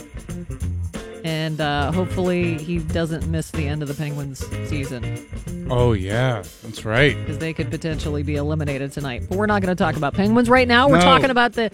And 1.22 1.60
uh, 1.60 1.92
hopefully 1.92 2.58
he 2.58 2.78
doesn't 2.78 3.28
miss 3.28 3.52
the 3.52 3.68
end 3.68 3.80
of 3.80 3.86
the 3.86 3.94
Penguins 3.94 4.44
season 4.68 5.24
Oh, 5.70 5.92
yeah, 5.92 6.42
that's 6.64 6.84
right. 6.84 7.16
because 7.16 7.38
they 7.38 7.52
could 7.52 7.70
potentially 7.70 8.24
be 8.24 8.34
eliminated 8.34 8.90
tonight. 8.90 9.22
But 9.28 9.38
we're 9.38 9.46
not 9.46 9.62
going 9.62 9.74
to 9.74 9.80
talk 9.80 9.94
about 9.94 10.14
Penguins 10.14 10.50
right 10.50 10.66
now. 10.66 10.88
We're 10.88 10.96
No. 10.98 11.04
talking 11.04 11.30
about 11.30 11.52
the 11.52 11.70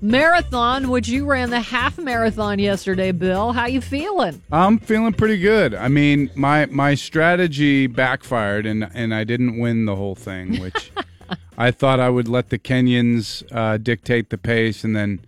marathon, 0.00 0.88
which 0.88 1.06
you 1.08 1.26
ran 1.26 1.50
the 1.50 1.60
half 1.60 1.98
marathon 1.98 2.58
yesterday, 2.58 3.12
Bill. 3.12 3.52
How 3.52 3.66
you 3.66 3.82
feeling? 3.82 4.40
I'm 4.50 4.78
feeling 4.78 5.12
pretty 5.12 5.36
good. 5.36 5.74
I 5.74 5.88
mean, 5.88 6.30
my 6.34 6.64
my 6.66 6.94
strategy 6.94 7.86
backfired, 7.86 8.64
and 8.64 8.88
and 8.94 9.14
I 9.14 9.24
didn't 9.24 9.58
win 9.58 9.84
the 9.84 9.94
whole 9.94 10.14
thing, 10.14 10.58
which 10.58 10.90
I 11.58 11.72
thought 11.72 11.98
I 11.98 12.08
would 12.08 12.28
let 12.28 12.50
the 12.50 12.58
Kenyans 12.58 13.42
uh, 13.50 13.78
dictate 13.78 14.30
the 14.30 14.38
pace, 14.38 14.84
and 14.84 14.94
then 14.94 15.20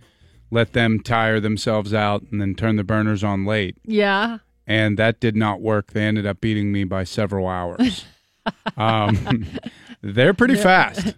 let 0.49 0.71
them 0.71 1.01
tire 1.01 1.41
themselves 1.41 1.93
out, 1.93 2.23
and 2.31 2.39
then 2.41 2.55
turn 2.55 2.77
the 2.77 2.85
burners 2.85 3.23
on 3.23 3.45
late. 3.45 3.75
Yeah. 3.85 4.37
And 4.65 4.97
that 4.97 5.19
did 5.19 5.35
not 5.35 5.59
work. 5.59 5.91
They 5.91 6.03
ended 6.03 6.25
up 6.25 6.39
beating 6.39 6.71
me 6.71 6.85
by 6.85 7.03
several 7.03 7.47
hours. 7.47 8.05
um, 8.77 9.45
they're 10.01 10.33
pretty 10.33 10.55
fast. 10.55 11.15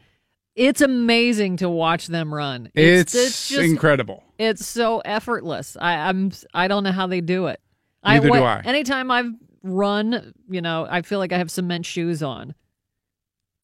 It's 0.56 0.82
amazing 0.82 1.58
to 1.58 1.70
watch 1.70 2.08
them 2.08 2.34
run. 2.34 2.72
It's, 2.74 3.14
just 3.14 3.52
incredible. 3.52 4.24
It's 4.40 4.66
so 4.66 5.00
effortless. 5.00 5.78
I, 5.80 6.10
I'm 6.10 6.32
I 6.54 6.68
don't 6.68 6.84
know 6.84 6.92
how 6.92 7.08
they 7.08 7.22
do 7.22 7.48
it. 7.48 7.60
Neither 8.04 8.30
what- 8.30 8.40
do 8.40 8.44
I. 8.44 8.62
Anytime 8.66 9.12
I've 9.12 9.32
run, 9.64 10.34
you 10.50 10.62
know, 10.62 10.88
I 10.90 11.02
feel 11.02 11.20
like 11.20 11.32
I 11.32 11.38
have 11.38 11.50
cement 11.50 11.86
shoes 11.86 12.22
on. 12.22 12.54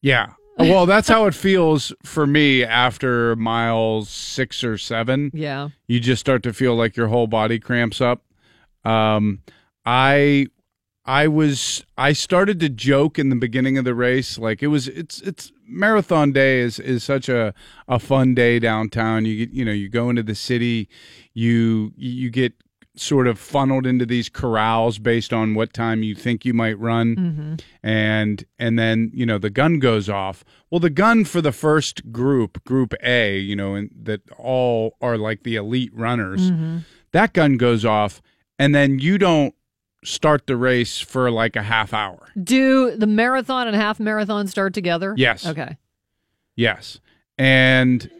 Yeah. 0.02 0.32
Well, 0.58 0.84
that's 0.84 1.08
how 1.08 1.24
it 1.26 1.34
feels 1.34 1.92
for 2.04 2.26
me 2.26 2.64
after 2.64 3.34
mile 3.36 4.02
six 4.02 4.62
or 4.62 4.76
seven. 4.76 5.30
Yeah. 5.32 5.70
You 5.86 6.00
just 6.00 6.20
start 6.20 6.42
to 6.42 6.52
feel 6.52 6.74
like 6.74 6.96
your 6.96 7.08
whole 7.08 7.26
body 7.26 7.58
cramps 7.58 8.00
up. 8.00 8.22
Um, 8.84 9.40
I, 9.86 10.48
I 11.06 11.28
was, 11.28 11.84
I 11.96 12.12
started 12.12 12.60
to 12.60 12.68
joke 12.68 13.18
in 13.18 13.30
the 13.30 13.36
beginning 13.36 13.78
of 13.78 13.86
the 13.86 13.94
race. 13.94 14.36
Like 14.38 14.62
it 14.62 14.66
was, 14.66 14.86
it's, 14.86 15.22
it's 15.22 15.50
marathon 15.66 16.30
day 16.32 16.60
is, 16.60 16.78
is 16.78 17.02
such 17.04 17.30
a, 17.30 17.54
a 17.88 17.98
fun 17.98 18.34
day 18.34 18.58
downtown. 18.58 19.24
You 19.24 19.46
get, 19.46 19.54
you 19.54 19.64
know, 19.64 19.72
you 19.72 19.88
go 19.88 20.10
into 20.10 20.22
the 20.22 20.34
city, 20.34 20.90
you, 21.32 21.94
you 21.96 22.28
get 22.28 22.52
sort 22.96 23.26
of 23.28 23.38
funneled 23.38 23.86
into 23.86 24.04
these 24.04 24.28
corrals 24.28 24.98
based 24.98 25.32
on 25.32 25.54
what 25.54 25.72
time 25.72 26.02
you 26.02 26.14
think 26.14 26.44
you 26.44 26.52
might 26.52 26.78
run 26.78 27.14
Mhm. 27.16 27.60
and 27.84 28.44
and 28.58 28.78
then 28.78 29.10
you 29.14 29.24
know 29.24 29.38
the 29.38 29.48
gun 29.48 29.78
goes 29.78 30.08
off 30.08 30.44
well 30.70 30.80
the 30.80 30.90
gun 30.90 31.24
for 31.24 31.40
the 31.40 31.52
first 31.52 32.10
group 32.10 32.62
group 32.64 32.92
a 33.02 33.38
you 33.38 33.54
know 33.54 33.74
and 33.76 33.90
that 34.02 34.22
all 34.36 34.96
are 35.00 35.16
like 35.16 35.44
the 35.44 35.54
elite 35.54 35.92
runners 35.94 36.50
Mhm. 36.50 36.84
that 37.12 37.32
gun 37.32 37.56
goes 37.56 37.84
off 37.84 38.20
and 38.58 38.74
then 38.74 38.98
you 38.98 39.18
don't 39.18 39.54
start 40.04 40.46
the 40.48 40.56
race 40.56 40.98
for 40.98 41.30
like 41.30 41.54
a 41.54 41.62
half 41.62 41.94
hour 41.94 42.28
Do 42.42 42.96
the 42.96 43.06
marathon 43.06 43.68
and 43.68 43.76
half 43.76 44.00
marathon 44.00 44.48
start 44.48 44.74
together? 44.74 45.14
Yes. 45.16 45.46
Okay. 45.46 45.76
yes 46.56 47.00
and 47.38 48.10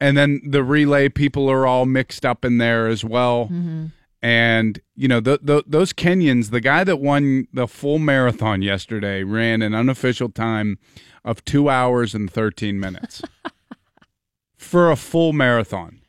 and 0.00 0.16
then 0.16 0.40
the 0.46 0.62
relay 0.62 1.08
people 1.08 1.48
are 1.50 1.66
all 1.66 1.86
mixed 1.86 2.24
up 2.24 2.44
in 2.44 2.58
there 2.58 2.86
as 2.86 3.04
well 3.04 3.48
Mhm. 3.52 3.92
and 4.22 4.80
you 4.94 5.08
know 5.08 5.20
th- 5.20 5.40
th- 5.46 5.64
those 5.66 5.92
Kenyans, 5.92 6.50
the 6.50 6.60
guy 6.60 6.84
that 6.84 6.96
won 7.00 7.46
the 7.52 7.66
full 7.68 7.98
marathon 7.98 8.62
yesterday 8.62 9.22
ran 9.24 9.62
an 9.62 9.74
unofficial 9.74 10.28
time 10.28 10.78
of 11.24 11.44
two 11.44 11.68
hours 11.68 12.14
and 12.14 12.30
thirteen 12.30 12.78
minutes 12.80 13.22
for 14.56 14.90
a 14.90 14.96
full 14.96 15.32
marathon. 15.32 16.00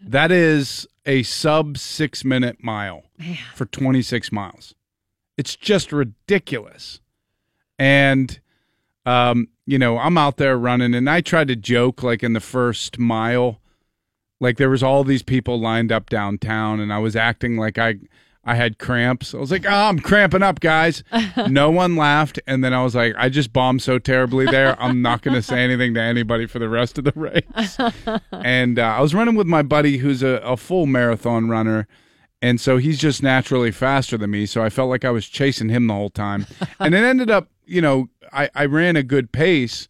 That 0.00 0.30
is 0.30 0.86
a 1.06 1.22
sub 1.22 1.78
six 1.78 2.24
minute 2.24 2.62
mile 2.62 3.04
for 3.54 3.66
twenty 3.66 4.02
six 4.02 4.30
miles. 4.30 4.74
It's 5.36 5.54
just 5.56 5.92
ridiculous, 5.92 7.00
and 7.78 8.40
um, 9.08 9.48
you 9.66 9.78
know 9.78 9.98
I'm 9.98 10.18
out 10.18 10.36
there 10.36 10.56
running, 10.58 10.94
and 10.94 11.08
I 11.08 11.20
tried 11.20 11.48
to 11.48 11.56
joke 11.56 12.02
like 12.02 12.22
in 12.22 12.32
the 12.34 12.40
first 12.40 12.98
mile. 12.98 13.60
Like 14.40 14.56
there 14.56 14.70
was 14.70 14.82
all 14.82 15.02
these 15.02 15.22
people 15.22 15.58
lined 15.60 15.90
up 15.90 16.08
downtown 16.10 16.78
and 16.78 16.92
i 16.92 16.98
was 16.98 17.16
acting 17.16 17.56
like 17.56 17.76
i 17.76 17.96
i 18.44 18.54
had 18.54 18.78
cramps. 18.78 19.34
I 19.34 19.38
was 19.38 19.50
like 19.50 19.66
oh 19.66 19.88
i'm 19.88 19.98
cramping 19.98 20.44
up 20.44 20.60
guys. 20.60 21.02
No 21.48 21.70
one 21.70 21.96
laughed 21.96 22.38
and 22.46 22.62
then 22.62 22.72
i 22.72 22.84
was 22.84 22.94
like 22.94 23.14
i 23.18 23.28
just 23.28 23.52
bombed 23.52 23.82
so 23.82 23.98
terribly 23.98 24.46
there 24.46 24.80
i'm 24.80 25.02
not 25.02 25.22
going 25.22 25.34
to 25.34 25.42
say 25.42 25.58
anything 25.64 25.92
to 25.94 26.00
anybody 26.00 26.46
for 26.46 26.60
the 26.60 26.68
rest 26.68 26.98
of 26.98 27.04
the 27.04 27.12
race. 27.16 27.78
And 28.32 28.78
uh, 28.78 28.82
i 28.82 29.00
was 29.00 29.12
running 29.12 29.34
with 29.34 29.48
my 29.48 29.62
buddy 29.62 29.98
who's 29.98 30.22
a, 30.22 30.40
a 30.44 30.56
full 30.56 30.86
marathon 30.86 31.48
runner 31.48 31.88
And 32.40 32.60
so 32.60 32.76
he's 32.76 32.98
just 32.98 33.22
naturally 33.22 33.70
faster 33.72 34.16
than 34.16 34.30
me. 34.30 34.46
So 34.46 34.62
I 34.62 34.70
felt 34.70 34.88
like 34.90 35.04
I 35.04 35.10
was 35.10 35.28
chasing 35.28 35.68
him 35.68 35.86
the 35.88 35.94
whole 35.94 36.10
time. 36.10 36.46
and 36.78 36.94
it 36.94 37.02
ended 37.04 37.30
up, 37.30 37.48
you 37.66 37.80
know, 37.80 38.08
I, 38.32 38.48
I 38.54 38.66
ran 38.66 38.94
a 38.96 39.02
good 39.02 39.32
pace, 39.32 39.88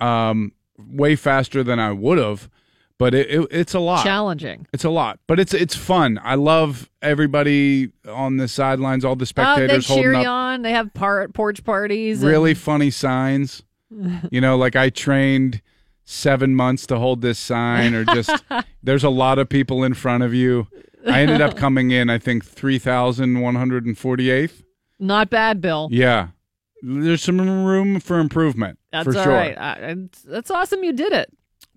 um, 0.00 0.52
way 0.78 1.14
faster 1.16 1.62
than 1.62 1.78
I 1.78 1.92
would 1.92 2.18
have. 2.18 2.50
But 2.98 3.14
it, 3.14 3.30
it, 3.30 3.46
it's 3.50 3.74
a 3.74 3.78
lot. 3.78 4.02
Challenging. 4.04 4.66
It's 4.72 4.82
a 4.84 4.88
lot, 4.88 5.20
but 5.26 5.38
it's 5.38 5.52
it's 5.52 5.76
fun. 5.76 6.18
I 6.24 6.34
love 6.34 6.88
everybody 7.02 7.90
on 8.08 8.38
the 8.38 8.48
sidelines, 8.48 9.04
all 9.04 9.14
the 9.16 9.24
Oh, 9.36 9.56
they 9.56 9.66
spectators 9.66 9.86
cheer 9.86 9.94
holding 10.12 10.22
you 10.22 10.26
up 10.28 10.32
on. 10.32 10.62
They 10.62 10.70
have 10.72 10.94
par- 10.94 11.28
porch 11.28 11.62
parties. 11.62 12.22
and- 12.22 12.30
really 12.30 12.54
funny 12.54 12.88
signs. 12.90 13.62
you 14.30 14.40
know, 14.40 14.56
like 14.56 14.76
I 14.76 14.88
trained 14.88 15.60
seven 16.06 16.54
months 16.54 16.86
to 16.86 16.98
hold 16.98 17.20
this 17.20 17.38
sign, 17.38 17.94
or 17.94 18.04
just 18.06 18.42
there's 18.82 19.04
a 19.04 19.10
lot 19.10 19.38
of 19.38 19.48
people 19.50 19.84
in 19.84 19.92
front 19.92 20.22
of 20.22 20.32
you. 20.32 20.66
I 21.14 21.22
ended 21.22 21.40
up 21.40 21.56
coming 21.56 21.90
in, 21.90 22.10
I 22.10 22.18
think, 22.18 22.44
3,148th. 22.44 24.62
Not 24.98 25.30
bad, 25.30 25.60
Bill. 25.60 25.88
Yeah. 25.90 26.28
There's 26.82 27.22
some 27.22 27.38
room 27.64 28.00
for 28.00 28.18
improvement. 28.18 28.78
That's 28.92 29.04
for 29.06 29.16
all 29.18 29.24
sure. 29.24 29.32
right. 29.32 29.56
I, 29.58 29.96
that's 30.24 30.50
awesome. 30.50 30.84
You 30.84 30.92
did 30.92 31.12
it. 31.12 31.32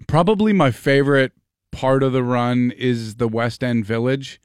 Probably 0.07 0.53
my 0.53 0.71
favorite 0.71 1.31
part 1.71 2.03
of 2.03 2.13
the 2.13 2.23
run 2.23 2.71
is 2.77 3.15
the 3.15 3.27
West 3.27 3.63
End 3.63 3.85
Village. 3.85 4.41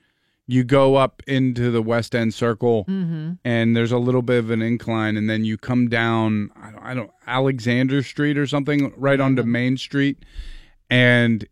You 0.47 0.63
go 0.63 0.97
up 0.97 1.23
into 1.27 1.71
the 1.71 1.81
West 1.81 2.15
End 2.15 2.35
Circle, 2.35 2.85
Mhm. 2.85 3.39
and 3.45 3.75
there's 3.77 3.93
a 3.93 3.99
little 3.99 4.21
bit 4.23 4.39
of 4.41 4.51
an 4.51 4.61
incline, 4.61 5.17
and 5.17 5.29
then 5.31 5.45
you 5.45 5.57
come 5.57 5.89
down. 5.89 6.51
I 6.61 6.71
don't, 6.71 6.83
I 6.83 6.95
don't 6.95 7.11
Alexander 7.27 8.03
Street 8.03 8.37
or 8.37 8.47
something, 8.47 8.93
right 8.97 9.21
onto 9.21 9.43
Main 9.43 9.77
Street, 9.79 10.19
and 10.91 11.47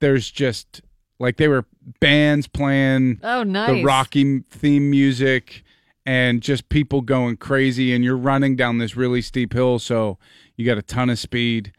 there's 0.00 0.30
just 0.30 0.82
like 1.18 1.36
they 1.36 1.48
were 1.48 1.64
bands 2.00 2.46
playing 2.48 3.20
Oh, 3.22 3.44
the. 3.44 3.82
Rocky 3.84 4.40
theme 4.50 4.90
music 4.90 5.62
and 6.06 6.42
just 6.42 6.68
people 6.68 7.00
going 7.00 7.36
crazy 7.36 7.94
and 7.94 8.04
you're 8.04 8.16
running 8.16 8.56
down 8.56 8.78
this 8.78 8.96
really 8.96 9.22
steep 9.22 9.52
hill 9.52 9.78
so 9.78 10.18
you 10.56 10.66
got 10.66 10.76
a 10.78 10.82
ton 10.82 11.08
of 11.10 11.18
speed 11.18 11.72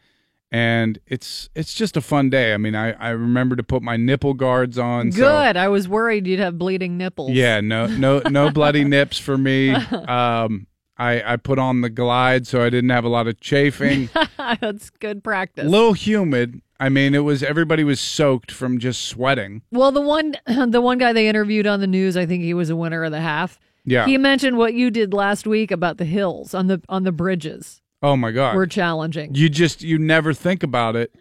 and 0.52 0.98
it's 1.06 1.48
it's 1.56 1.74
just 1.74 1.96
a 1.96 2.00
fun 2.00 2.30
day. 2.30 2.54
I 2.54 2.56
mean, 2.56 2.74
I 2.76 2.92
I 2.92 3.10
remember 3.10 3.56
to 3.56 3.62
put 3.64 3.82
my 3.82 3.96
nipple 3.96 4.32
guards 4.34 4.78
on. 4.78 5.10
so- 5.12 5.18
Good. 5.22 5.56
I 5.56 5.68
was 5.68 5.88
worried 5.88 6.26
you'd 6.26 6.38
have 6.40 6.56
bleeding 6.58 6.96
nipples. 6.96 7.32
yeah, 7.32 7.60
no 7.60 7.86
no 7.86 8.20
no 8.30 8.50
bloody 8.58 8.84
nips 8.84 9.18
for 9.18 9.36
me. 9.36 9.70
Um 9.74 10.66
I 10.96 11.32
I 11.32 11.36
put 11.36 11.58
on 11.58 11.80
the 11.80 11.90
glide 11.90 12.46
so 12.46 12.62
I 12.62 12.70
didn't 12.70 12.90
have 12.90 13.04
a 13.04 13.08
lot 13.08 13.26
of 13.26 13.40
chafing. 13.40 14.08
that's 14.38 14.90
good 14.90 15.22
practice. 15.24 15.66
A 15.66 15.68
little 15.68 15.92
humid. 15.94 16.62
I 16.78 16.88
mean, 16.88 17.14
it 17.14 17.20
was 17.20 17.42
everybody 17.42 17.84
was 17.84 18.00
soaked 18.00 18.50
from 18.52 18.78
just 18.78 19.04
sweating. 19.04 19.62
Well, 19.70 19.92
the 19.92 20.00
one 20.00 20.34
the 20.46 20.80
one 20.80 20.98
guy 20.98 21.12
they 21.12 21.28
interviewed 21.28 21.66
on 21.66 21.80
the 21.80 21.86
news, 21.86 22.16
I 22.16 22.26
think 22.26 22.42
he 22.42 22.54
was 22.54 22.70
a 22.70 22.76
winner 22.76 23.04
of 23.04 23.12
the 23.12 23.20
half. 23.20 23.58
Yeah. 23.84 24.06
He 24.06 24.18
mentioned 24.18 24.58
what 24.58 24.74
you 24.74 24.90
did 24.90 25.14
last 25.14 25.46
week 25.46 25.70
about 25.70 25.98
the 25.98 26.04
hills 26.04 26.54
on 26.54 26.66
the 26.66 26.82
on 26.88 27.04
the 27.04 27.12
bridges 27.12 27.80
Oh 28.02 28.16
my 28.16 28.30
god. 28.30 28.56
were 28.56 28.66
challenging. 28.66 29.34
You 29.34 29.48
just 29.48 29.82
you 29.82 29.98
never 29.98 30.34
think 30.34 30.62
about 30.62 30.96
it 30.96 31.14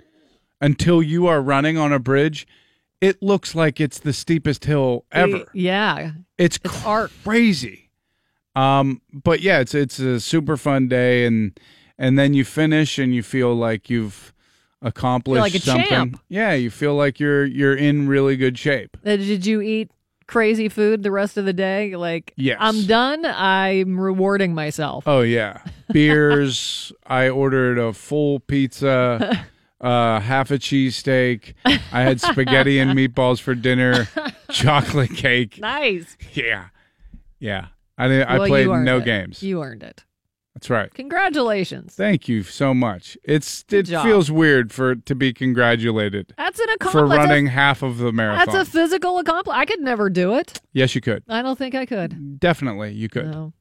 until 0.59 1.01
you 1.01 1.27
are 1.27 1.41
running 1.41 1.77
on 1.77 1.93
a 1.93 1.99
bridge. 1.99 2.47
It 3.01 3.21
looks 3.21 3.53
like 3.55 3.79
it's 3.79 3.99
the 3.99 4.13
steepest 4.13 4.65
hill 4.65 5.05
ever. 5.11 5.43
Yeah. 5.53 6.11
It's, 6.37 6.57
crazy. 6.57 7.91
Um, 8.55 9.01
but 9.11 9.41
yeah, 9.41 9.59
it's 9.59 9.75
it's 9.75 9.99
a 9.99 10.19
super 10.19 10.57
fun 10.57 10.87
day, 10.87 11.25
and 11.25 11.59
and 11.97 12.17
then 12.17 12.33
you 12.33 12.45
finish 12.45 12.97
and 12.97 13.13
you 13.13 13.21
feel 13.21 13.53
like 13.53 13.89
you've 13.89 14.33
accomplished 14.85 15.41
like 15.41 15.61
something. 15.61 15.85
champ. 15.87 16.19
Yeah, 16.29 16.53
you 16.53 16.69
feel 16.69 16.95
like 16.95 17.19
you're 17.19 17.43
you're 17.45 17.75
in 17.75 18.07
really 18.07 18.37
good 18.37 18.57
shape. 18.57 18.95
Uh, 19.05 19.17
Did 19.17 19.45
you 19.45 19.59
eat 19.61 19.91
crazy 20.27 20.69
food 20.69 21.03
the 21.03 21.11
rest 21.11 21.37
of 21.37 21.45
the 21.45 21.53
day? 21.53 21.95
Like, 21.95 22.33
Yes. 22.37 22.57
I'm 22.59 22.85
done. 22.85 23.25
I'm 23.25 23.99
rewarding 23.99 24.53
myself. 24.55 25.03
Oh 25.07 25.21
yeah, 25.21 25.59
beers. 25.91 26.91
I 27.05 27.29
ordered 27.29 27.77
a 27.77 27.91
full 27.93 28.39
pizza, 28.39 29.45
uh, 29.81 30.19
half 30.21 30.51
a 30.51 30.57
cheesesteak. 30.57 31.53
I 31.65 32.01
had 32.01 32.21
spaghetti 32.21 32.79
and 32.79 32.91
meatballs 32.91 33.41
for 33.41 33.55
dinner, 33.55 34.07
chocolate 34.51 35.13
cake. 35.15 35.59
Nice. 35.59 36.15
Yeah, 36.33 36.67
yeah. 37.39 37.67
I 37.97 38.07
didn't, 38.07 38.27
I 38.29 38.47
played 38.47 38.67
no 38.67 38.97
it. 38.97 39.05
games. 39.05 39.41
You 39.41 39.61
earned 39.63 39.81
it. 39.83 40.03
That's 40.55 40.69
right. 40.69 40.91
Congratulations. 40.93 41.95
Thank 41.95 42.29
you 42.29 42.41
so 42.43 42.73
much. 42.73 43.17
It's 43.25 43.63
Good 43.63 43.89
it 43.89 43.91
job. 43.91 44.05
feels 44.05 44.31
weird 44.31 44.71
for 44.71 44.95
to 44.95 45.13
be 45.13 45.33
congratulated 45.33 46.33
That's 46.37 46.59
an 46.59 46.69
accomplishment 46.69 47.11
for 47.11 47.17
running 47.17 47.47
half 47.47 47.83
of 47.83 47.97
the 47.97 48.13
marathon. 48.13 48.45
That's 48.53 48.69
a 48.69 48.71
physical 48.71 49.19
accomplishment. 49.19 49.59
I 49.59 49.65
could 49.65 49.81
never 49.81 50.09
do 50.09 50.33
it. 50.35 50.61
yes, 50.71 50.95
you 50.95 51.01
could. 51.01 51.23
I 51.27 51.41
don't 51.41 51.57
think 51.57 51.75
I 51.75 51.85
could. 51.85 52.39
Definitely, 52.39 52.93
you 52.93 53.09
could. 53.09 53.27
No. 53.29 53.53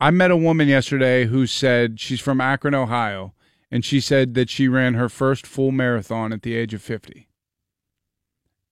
I 0.00 0.10
met 0.10 0.30
a 0.30 0.36
woman 0.36 0.68
yesterday 0.68 1.26
who 1.26 1.46
said 1.46 2.00
she's 2.00 2.18
from 2.20 2.40
Akron, 2.40 2.74
Ohio, 2.74 3.34
and 3.70 3.84
she 3.84 4.00
said 4.00 4.32
that 4.34 4.48
she 4.48 4.68
ran 4.68 4.94
her 4.94 5.10
first 5.10 5.46
full 5.46 5.70
marathon 5.70 6.32
at 6.32 6.42
the 6.42 6.54
age 6.56 6.72
of 6.72 6.82
50. 6.82 7.28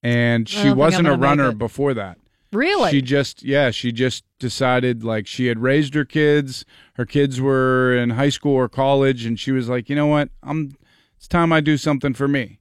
And 0.03 0.49
she 0.49 0.55
don't 0.55 0.63
think 0.63 0.71
I'm 0.71 0.77
wasn't 0.77 1.07
a 1.07 1.15
runner 1.15 1.51
before 1.51 1.93
that. 1.93 2.17
Really? 2.51 2.91
She 2.91 3.01
just, 3.01 3.43
yeah, 3.43 3.71
she 3.71 3.91
just 3.91 4.23
decided 4.39 5.03
like 5.03 5.25
she 5.27 5.47
had 5.47 5.59
raised 5.59 5.93
her 5.93 6.05
kids. 6.05 6.65
Her 6.95 7.05
kids 7.05 7.39
were 7.39 7.95
in 7.95 8.11
high 8.11 8.29
school 8.29 8.55
or 8.55 8.67
college, 8.69 9.25
and 9.25 9.39
she 9.39 9.51
was 9.51 9.69
like, 9.69 9.89
you 9.89 9.95
know 9.95 10.07
what? 10.07 10.29
I'm, 10.43 10.71
it's 11.17 11.27
time 11.27 11.53
I 11.53 11.61
do 11.61 11.77
something 11.77 12.13
for 12.13 12.27
me. 12.27 12.59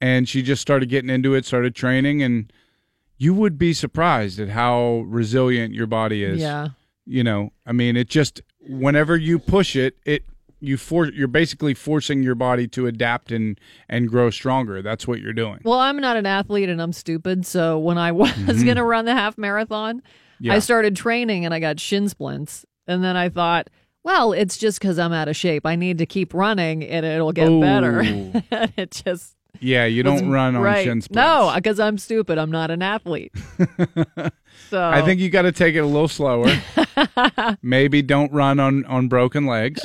And 0.00 0.28
she 0.28 0.42
just 0.42 0.60
started 0.62 0.88
getting 0.88 1.10
into 1.10 1.34
it, 1.34 1.44
started 1.46 1.74
training, 1.74 2.22
and 2.22 2.52
you 3.16 3.32
would 3.34 3.58
be 3.58 3.72
surprised 3.72 4.38
at 4.38 4.50
how 4.50 5.04
resilient 5.06 5.72
your 5.74 5.86
body 5.86 6.24
is 6.24 6.40
Yeah. 6.40 6.68
you 7.06 7.22
know 7.22 7.52
i 7.64 7.70
mean 7.72 7.96
it 7.96 8.08
just 8.08 8.42
whenever 8.60 9.16
you 9.16 9.38
push 9.38 9.76
it 9.76 9.96
it 10.04 10.24
you 10.66 10.76
for 10.76 11.06
you're 11.06 11.28
basically 11.28 11.74
forcing 11.74 12.22
your 12.22 12.34
body 12.34 12.66
to 12.68 12.86
adapt 12.86 13.30
and 13.32 13.58
and 13.88 14.08
grow 14.08 14.30
stronger 14.30 14.82
that's 14.82 15.06
what 15.06 15.20
you're 15.20 15.32
doing 15.32 15.60
Well, 15.64 15.78
I'm 15.78 15.98
not 16.00 16.16
an 16.16 16.26
athlete 16.26 16.68
and 16.68 16.80
I'm 16.82 16.92
stupid. 16.92 17.46
So 17.46 17.78
when 17.78 17.98
I 17.98 18.12
was 18.20 18.30
Mhm. 18.32 18.64
going 18.64 18.76
to 18.76 18.84
run 18.84 19.04
the 19.04 19.14
half 19.14 19.36
marathon, 19.38 20.02
Yeah. 20.40 20.54
I 20.54 20.58
started 20.58 20.96
training 20.96 21.44
and 21.44 21.52
I 21.54 21.60
got 21.60 21.78
shin 21.80 22.08
splints. 22.08 22.64
And 22.86 23.02
then 23.02 23.16
I 23.16 23.28
thought, 23.30 23.70
well, 24.02 24.32
it's 24.32 24.58
just 24.58 24.78
because 24.78 24.98
I'm 24.98 25.12
out 25.12 25.28
of 25.28 25.36
shape. 25.36 25.64
I 25.64 25.76
need 25.76 25.96
to 25.98 26.06
keep 26.06 26.34
running 26.34 26.82
and 26.84 27.06
it'll 27.06 27.32
get 27.32 27.48
better. 27.60 28.02
Ooh. 28.02 28.32
and 28.50 28.72
it 28.76 28.90
just. 29.04 29.36
yeah 29.60 29.84
you 29.86 30.02
don't 30.02 30.28
run 30.30 30.56
on 30.56 30.62
right. 30.62 30.84
shin 30.84 31.00
splints 31.00 31.16
No, 31.16 31.52
because 31.54 31.78
I'm 31.80 31.96
stupid. 31.96 32.36
I'm 32.38 32.50
not 32.50 32.70
an 32.70 32.82
athlete. 32.82 33.32
so 34.70 34.82
i 34.82 35.02
think 35.02 35.20
you 35.20 35.28
got 35.30 35.42
to 35.42 35.52
take 35.52 35.74
it 35.74 35.78
a 35.80 35.86
little 35.86 36.08
slower 36.08 36.46
maybe 37.62 38.02
don't 38.02 38.32
run 38.32 38.60
on 38.60 38.84
on 38.86 39.08
broken 39.08 39.46
legs 39.46 39.84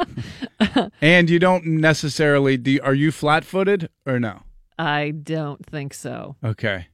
and 1.02 1.30
you 1.30 1.38
don't 1.38 1.64
necessarily 1.66 2.56
do 2.56 2.78
are 2.82 2.94
you 2.94 3.10
flat-footed 3.10 3.88
or 4.06 4.18
no 4.18 4.42
I 4.78 5.10
don't 5.10 5.64
think 5.66 5.92
so. 5.92 6.36
Okay. 6.42 6.86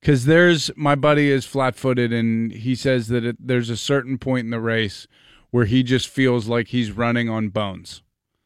Because 0.00 0.26
there's 0.26 0.70
my 0.76 0.94
buddy 0.94 1.30
is 1.30 1.44
flat 1.44 1.76
footed, 1.76 2.12
and 2.12 2.52
he 2.52 2.74
says 2.74 3.08
that 3.08 3.24
it, 3.24 3.36
there's 3.40 3.70
a 3.70 3.76
certain 3.76 4.18
point 4.18 4.44
in 4.44 4.50
the 4.50 4.60
race 4.60 5.06
where 5.50 5.64
he 5.64 5.82
just 5.82 6.08
feels 6.08 6.46
like 6.46 6.68
he's 6.68 6.92
running 6.92 7.28
on 7.28 7.48
bones. 7.48 8.02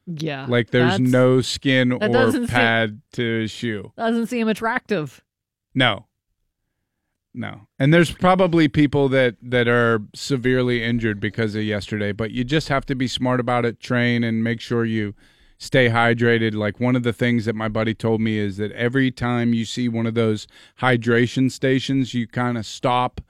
Yeah. 0.06 0.46
Like 0.48 0.70
there's 0.70 0.98
no 1.00 1.40
skin 1.40 1.92
or 1.92 1.98
doesn't 1.98 2.46
seem- 2.46 2.54
pad 2.54 3.02
to 3.12 3.40
his 3.40 3.50
shoe. 3.50 3.92
Doesn't 3.96 4.28
seem 4.28 4.48
attractive. 4.48 5.22
No. 5.74 6.06
No. 7.34 7.68
And 7.78 7.92
there's 7.92 8.10
probably 8.10 8.68
people 8.68 9.08
that, 9.10 9.36
that 9.42 9.68
are 9.68 10.02
severely 10.14 10.82
injured 10.82 11.20
because 11.20 11.54
of 11.54 11.62
yesterday, 11.62 12.12
but 12.12 12.30
you 12.30 12.44
just 12.44 12.68
have 12.68 12.86
to 12.86 12.94
be 12.94 13.06
smart 13.06 13.38
about 13.38 13.64
it, 13.64 13.80
train, 13.80 14.24
and 14.24 14.42
make 14.42 14.60
sure 14.60 14.84
you 14.84 15.14
stay 15.58 15.88
hydrated. 15.88 16.54
Like 16.54 16.80
one 16.80 16.96
of 16.96 17.02
the 17.02 17.12
things 17.12 17.44
that 17.44 17.54
my 17.54 17.68
buddy 17.68 17.94
told 17.94 18.20
me 18.20 18.38
is 18.38 18.56
that 18.56 18.72
every 18.72 19.10
time 19.10 19.52
you 19.52 19.64
see 19.64 19.88
one 19.88 20.06
of 20.06 20.14
those 20.14 20.46
hydration 20.80 21.50
stations, 21.50 22.14
you 22.14 22.26
kind 22.26 22.56
of 22.56 22.64
stop, 22.64 23.20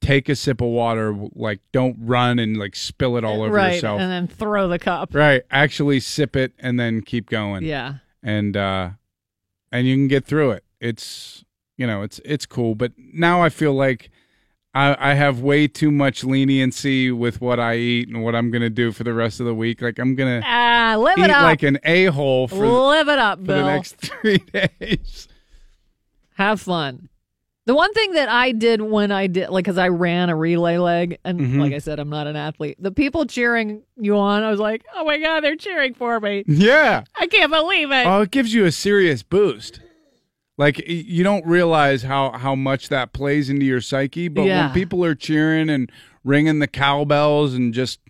take 0.00 0.28
a 0.28 0.36
sip 0.36 0.60
of 0.60 0.68
water, 0.68 1.14
like 1.34 1.60
don't 1.72 1.96
run 1.98 2.38
and 2.38 2.56
like 2.56 2.76
spill 2.76 3.16
it 3.16 3.24
all 3.24 3.42
over 3.42 3.54
right. 3.54 3.74
yourself. 3.74 4.00
And 4.00 4.10
then 4.10 4.28
throw 4.28 4.68
the 4.68 4.78
cup. 4.78 5.14
Right. 5.14 5.42
Actually 5.50 6.00
sip 6.00 6.36
it 6.36 6.52
and 6.58 6.78
then 6.78 7.02
keep 7.02 7.28
going. 7.28 7.64
Yeah. 7.64 7.96
And 8.22 8.56
uh 8.56 8.90
and 9.70 9.86
you 9.86 9.96
can 9.96 10.08
get 10.08 10.24
through 10.24 10.52
it. 10.52 10.64
It's 10.80 11.44
you 11.76 11.86
know, 11.86 12.02
it's 12.02 12.20
it's 12.24 12.46
cool. 12.46 12.74
But 12.74 12.92
now 12.96 13.42
I 13.42 13.48
feel 13.48 13.72
like 13.74 14.10
I 14.74 14.96
I 15.12 15.14
have 15.14 15.40
way 15.40 15.68
too 15.68 15.90
much 15.90 16.24
leniency 16.24 17.10
with 17.10 17.40
what 17.40 17.58
I 17.60 17.76
eat 17.76 18.08
and 18.08 18.22
what 18.22 18.34
I'm 18.34 18.50
gonna 18.50 18.70
do 18.70 18.92
for 18.92 19.04
the 19.04 19.14
rest 19.14 19.40
of 19.40 19.46
the 19.46 19.54
week. 19.54 19.82
Like 19.82 19.98
I'm 19.98 20.14
gonna 20.14 20.42
Ah, 20.44 20.96
live 20.98 21.18
eat 21.18 21.24
it 21.24 21.30
up. 21.30 21.42
like 21.42 21.62
an 21.62 21.78
a 21.84 22.06
hole 22.06 22.48
for, 22.48 22.66
live 22.66 23.08
it 23.08 23.18
up, 23.18 23.38
for 23.40 23.44
Bill. 23.46 23.56
the 23.64 23.72
next 23.72 23.96
three 23.96 24.38
days. 24.38 25.28
Have 26.34 26.60
fun. 26.60 27.08
The 27.64 27.74
one 27.76 27.92
thing 27.94 28.12
that 28.14 28.28
I 28.28 28.50
did 28.50 28.80
when 28.80 29.12
I 29.12 29.28
did, 29.28 29.50
like, 29.50 29.64
because 29.64 29.78
I 29.78 29.86
ran 29.88 30.30
a 30.30 30.34
relay 30.34 30.78
leg, 30.78 31.18
and 31.24 31.38
Mhm. 31.40 31.60
like 31.60 31.72
I 31.72 31.78
said, 31.78 32.00
I'm 32.00 32.08
not 32.08 32.26
an 32.26 32.34
athlete. 32.34 32.76
The 32.80 32.90
people 32.90 33.24
cheering 33.24 33.82
you 33.96 34.16
on, 34.16 34.42
I 34.42 34.50
was 34.50 34.58
like, 34.58 34.82
oh 34.96 35.04
my 35.04 35.18
God, 35.18 35.44
they're 35.44 35.54
cheering 35.54 35.94
for 35.94 36.18
me. 36.18 36.42
Yeah. 36.48 37.04
I 37.14 37.28
can't 37.28 37.52
believe 37.52 37.92
it. 37.92 38.04
Oh, 38.04 38.22
it 38.22 38.32
gives 38.32 38.52
you 38.52 38.64
a 38.64 38.72
serious 38.72 39.22
boost. 39.22 39.78
Like 40.58 40.86
you 40.88 41.24
don't 41.24 41.44
realize 41.46 42.02
how 42.02 42.32
how 42.32 42.54
much 42.54 42.88
that 42.90 43.12
plays 43.12 43.48
into 43.48 43.64
your 43.64 43.80
psyche, 43.80 44.28
but 44.28 44.42
Yeah. 44.44 44.66
when 44.66 44.74
people 44.74 45.04
are 45.04 45.14
cheering 45.14 45.70
and 45.70 45.90
ringing 46.24 46.58
the 46.58 46.66
cowbells 46.68 47.54
and 47.54 47.72
just 47.72 48.00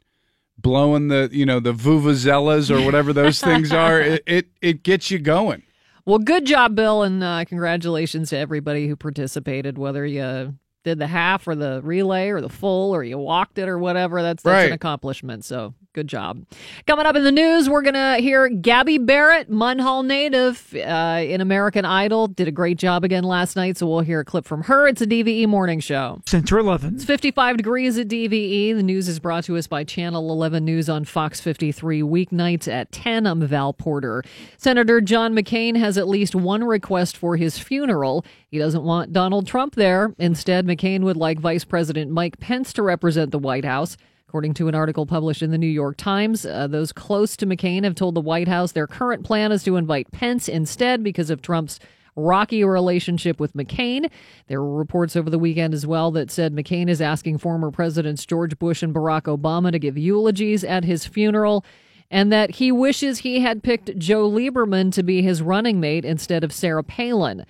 blowing 0.59 1.09
the 1.09 1.28
you 1.32 1.47
know 1.47 1.61
the 1.61 1.72
vuvuzelas 1.72 2.70
or 2.70 2.84
whatever 2.84 3.12
those 3.12 3.40
things 3.49 3.72
are, 3.72 4.01
it, 4.01 4.22
it 4.26 4.47
it 4.61 4.82
gets 4.82 5.11
you 5.11 5.18
going. 5.18 5.62
Well, 6.05 6.18
good 6.18 6.45
job, 6.47 6.74
Bill, 6.74 7.05
and 7.05 7.22
uh, 7.22 7.45
congratulations 7.45 8.30
to 8.30 8.36
everybody 8.36 8.88
who 8.88 8.97
participated, 8.97 9.78
whether 9.78 10.05
you 10.05 10.57
did 10.85 10.99
the 10.99 11.07
half 11.07 11.47
or 11.47 11.55
the 11.55 11.80
relay 11.83 12.28
or 12.28 12.41
the 12.41 12.49
full 12.49 12.95
or 12.95 13.05
you 13.05 13.18
walked 13.18 13.59
it 13.59 13.68
or 13.68 13.78
whatever. 13.78 14.22
That's, 14.22 14.43
that's 14.43 14.66
an 14.66 14.72
accomplishment. 14.72 15.45
So 15.45 15.74
good 15.93 16.09
job. 16.09 16.45
Coming 16.87 17.07
up 17.07 17.16
in 17.16 17.24
the 17.24 17.33
news, 17.33 17.68
we're 17.68 17.83
going 17.83 17.95
to 17.95 18.16
hear 18.18 18.49
Gabby 18.49 18.99
Barrett, 18.99 19.51
Munhall 19.51 20.05
native 20.05 20.74
uh, 20.74 21.22
in 21.22 21.41
American 21.41 21.85
Idol. 21.85 22.28
Did 22.28 22.49
a 22.49 22.53
great 22.53 22.78
job 22.78 23.05
again 23.05 23.24
last 23.24 23.57
night. 23.57 23.76
So 23.76 23.87
we'll 23.87 24.01
hear 24.01 24.20
a 24.20 24.24
clip 24.24 24.45
from 24.45 24.62
her. 24.64 24.89
It's 24.89 25.03
a 25.03 25.07
DVE 25.07 25.47
morning 25.47 25.80
show. 25.80 26.22
Center 26.26 26.59
11. 26.59 26.97
It's 26.97 27.05
55 27.05 27.59
degrees 27.59 27.99
at 27.99 28.09
DVE. 28.09 28.74
The 28.74 28.83
news 28.83 29.09
is 29.09 29.18
brought 29.18 29.45
to 29.45 29.57
us 29.57 29.66
by 29.66 29.85
Channel 29.85 30.30
11 30.30 30.64
News 30.64 30.89
on 30.89 31.05
Fox 31.05 31.41
53 31.41 32.03
weeknights 32.03 32.68
at 32.72 32.91
10. 32.93 33.26
I'm 33.26 33.47
Val 33.47 33.72
Porter. 33.72 34.24
Senator 34.57 35.01
John 35.01 35.35
McCain 35.35 35.76
has 35.76 35.99
at 35.99 36.09
least 36.09 36.35
one 36.35 36.64
request 36.64 37.16
for 37.16 37.37
his 37.37 37.59
funeral. 37.59 38.24
He 38.49 38.59
doesn't 38.59 38.83
want 38.83 39.12
Donald 39.12 39.47
Trump 39.47 39.74
there. 39.74 40.14
Instead, 40.18 40.66
McCain 40.72 41.02
would 41.02 41.16
like 41.16 41.38
Vice 41.38 41.64
President 41.64 42.10
Mike 42.10 42.40
Pence 42.40 42.72
to 42.74 42.82
represent 42.82 43.30
the 43.30 43.38
White 43.38 43.64
House. 43.64 43.96
According 44.26 44.54
to 44.54 44.68
an 44.68 44.74
article 44.74 45.04
published 45.04 45.42
in 45.42 45.50
the 45.50 45.58
New 45.58 45.66
York 45.66 45.98
Times, 45.98 46.46
uh, 46.46 46.66
those 46.66 46.90
close 46.90 47.36
to 47.36 47.46
McCain 47.46 47.84
have 47.84 47.94
told 47.94 48.14
the 48.14 48.20
White 48.22 48.48
House 48.48 48.72
their 48.72 48.86
current 48.86 49.24
plan 49.24 49.52
is 49.52 49.62
to 49.64 49.76
invite 49.76 50.10
Pence 50.10 50.48
instead 50.48 51.04
because 51.04 51.28
of 51.28 51.42
Trump's 51.42 51.78
rocky 52.16 52.64
relationship 52.64 53.38
with 53.38 53.52
McCain. 53.54 54.10
There 54.46 54.62
were 54.62 54.78
reports 54.78 55.16
over 55.16 55.28
the 55.28 55.38
weekend 55.38 55.74
as 55.74 55.86
well 55.86 56.10
that 56.12 56.30
said 56.30 56.54
McCain 56.54 56.88
is 56.88 57.00
asking 57.00 57.38
former 57.38 57.70
Presidents 57.70 58.24
George 58.24 58.58
Bush 58.58 58.82
and 58.82 58.94
Barack 58.94 59.22
Obama 59.22 59.70
to 59.72 59.78
give 59.78 59.98
eulogies 59.98 60.64
at 60.64 60.84
his 60.84 61.06
funeral. 61.06 61.64
And 62.10 62.30
that 62.30 62.52
he 62.52 62.70
wishes 62.70 63.18
he 63.18 63.40
had 63.40 63.62
picked 63.62 63.98
Joe 63.98 64.30
Lieberman 64.30 64.92
to 64.92 65.02
be 65.02 65.22
his 65.22 65.40
running 65.40 65.80
mate 65.80 66.04
instead 66.04 66.44
of 66.44 66.52
Sarah 66.52 66.84
Palin. 66.84 67.46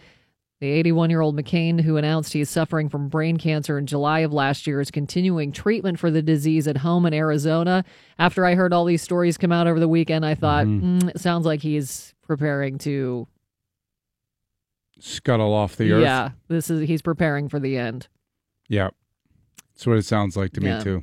The 0.63 0.71
81 0.71 1.11
year 1.11 1.21
old 1.21 1.37
McCain, 1.37 1.81
who 1.81 1.97
announced 1.97 2.33
he 2.35 2.41
is 2.41 2.49
suffering 2.49 2.89
from 2.89 3.09
brain 3.09 3.37
cancer 3.37 3.79
in 3.79 3.87
July 3.87 4.21
of 4.21 4.33
last 4.33 4.65
year, 4.65 4.81
is 4.81 4.93
continuing 4.93 5.51
treatment 5.51 5.99
for 5.99 6.09
the 6.09 6.23
disease 6.23 6.69
at 6.69 6.77
home 6.77 7.05
in 7.05 7.13
Arizona. 7.13 7.85
After 8.17 8.47
I 8.47 8.55
heard 8.55 8.73
all 8.73 8.85
these 8.85 9.03
stories 9.03 9.37
come 9.37 9.51
out 9.51 9.67
over 9.67 9.81
the 9.81 9.89
weekend, 9.89 10.25
I 10.25 10.37
thought, 10.37 10.67
mm, 10.67 11.09
it 11.09 11.19
sounds 11.21 11.47
like 11.47 11.63
he's 11.63 12.15
preparing 12.23 12.79
to. 12.79 13.27
Scuttle 15.01 15.53
off 15.53 15.75
the 15.75 15.91
earth. 15.91 16.03
Yeah, 16.05 16.31
this 16.47 16.71
is 16.71 16.87
he's 16.87 17.03
preparing 17.03 17.49
for 17.49 17.59
the 17.59 17.77
end. 17.77 18.07
Yeah. 18.69 18.91
That's 19.75 19.85
what 19.85 19.99
it 19.99 20.05
sounds 20.05 20.37
like 20.37 20.53
to 20.53 20.61
Yeah. 20.63 20.79
me 20.79 20.85
too. 20.85 21.03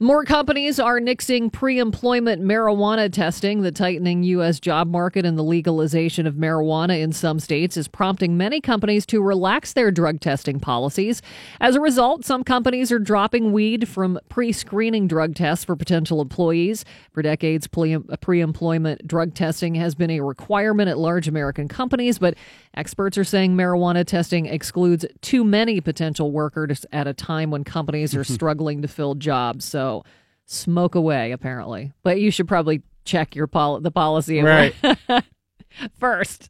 More 0.00 0.24
companies 0.24 0.80
are 0.80 0.98
nixing 0.98 1.52
pre 1.52 1.78
employment 1.78 2.42
marijuana 2.42 3.12
testing. 3.12 3.62
The 3.62 3.70
tightening 3.70 4.24
U.S. 4.24 4.58
job 4.58 4.88
market 4.88 5.24
and 5.24 5.38
the 5.38 5.44
legalization 5.44 6.26
of 6.26 6.34
marijuana 6.34 7.00
in 7.00 7.12
some 7.12 7.38
states 7.38 7.76
is 7.76 7.86
prompting 7.86 8.36
many 8.36 8.60
companies 8.60 9.06
to 9.06 9.22
relax 9.22 9.72
their 9.72 9.92
drug 9.92 10.20
testing 10.20 10.58
policies. 10.58 11.22
As 11.60 11.76
a 11.76 11.80
result, 11.80 12.24
some 12.24 12.42
companies 12.42 12.90
are 12.90 12.98
dropping 12.98 13.52
weed 13.52 13.88
from 13.88 14.18
pre 14.28 14.52
screening 14.52 15.06
drug 15.06 15.34
tests 15.34 15.64
for 15.64 15.76
potential 15.76 16.20
employees. 16.20 16.84
For 17.12 17.22
decades, 17.22 17.68
pre 17.68 18.40
employment 18.40 19.06
drug 19.06 19.34
testing 19.34 19.76
has 19.76 19.94
been 19.94 20.10
a 20.10 20.20
requirement 20.20 20.88
at 20.88 20.98
large 20.98 21.28
American 21.28 21.68
companies, 21.68 22.18
but 22.18 22.34
experts 22.74 23.16
are 23.16 23.24
saying 23.24 23.54
marijuana 23.54 24.04
testing 24.04 24.46
excludes 24.46 25.06
too 25.20 25.44
many 25.44 25.80
potential 25.80 26.32
workers 26.32 26.84
at 26.92 27.06
a 27.06 27.14
time 27.14 27.50
when 27.50 27.62
companies 27.62 28.14
are 28.16 28.24
struggling 28.34 28.82
to 28.82 28.88
fill 28.88 29.14
jobs. 29.14 29.33
So 29.58 30.04
smoke 30.46 30.94
away, 30.94 31.32
apparently. 31.32 31.92
But 32.02 32.20
you 32.20 32.30
should 32.30 32.48
probably 32.48 32.82
check 33.04 33.34
your 33.34 33.46
pol- 33.46 33.80
the 33.80 33.90
policy 33.90 34.40
Right. 34.40 34.74
first. 35.98 36.48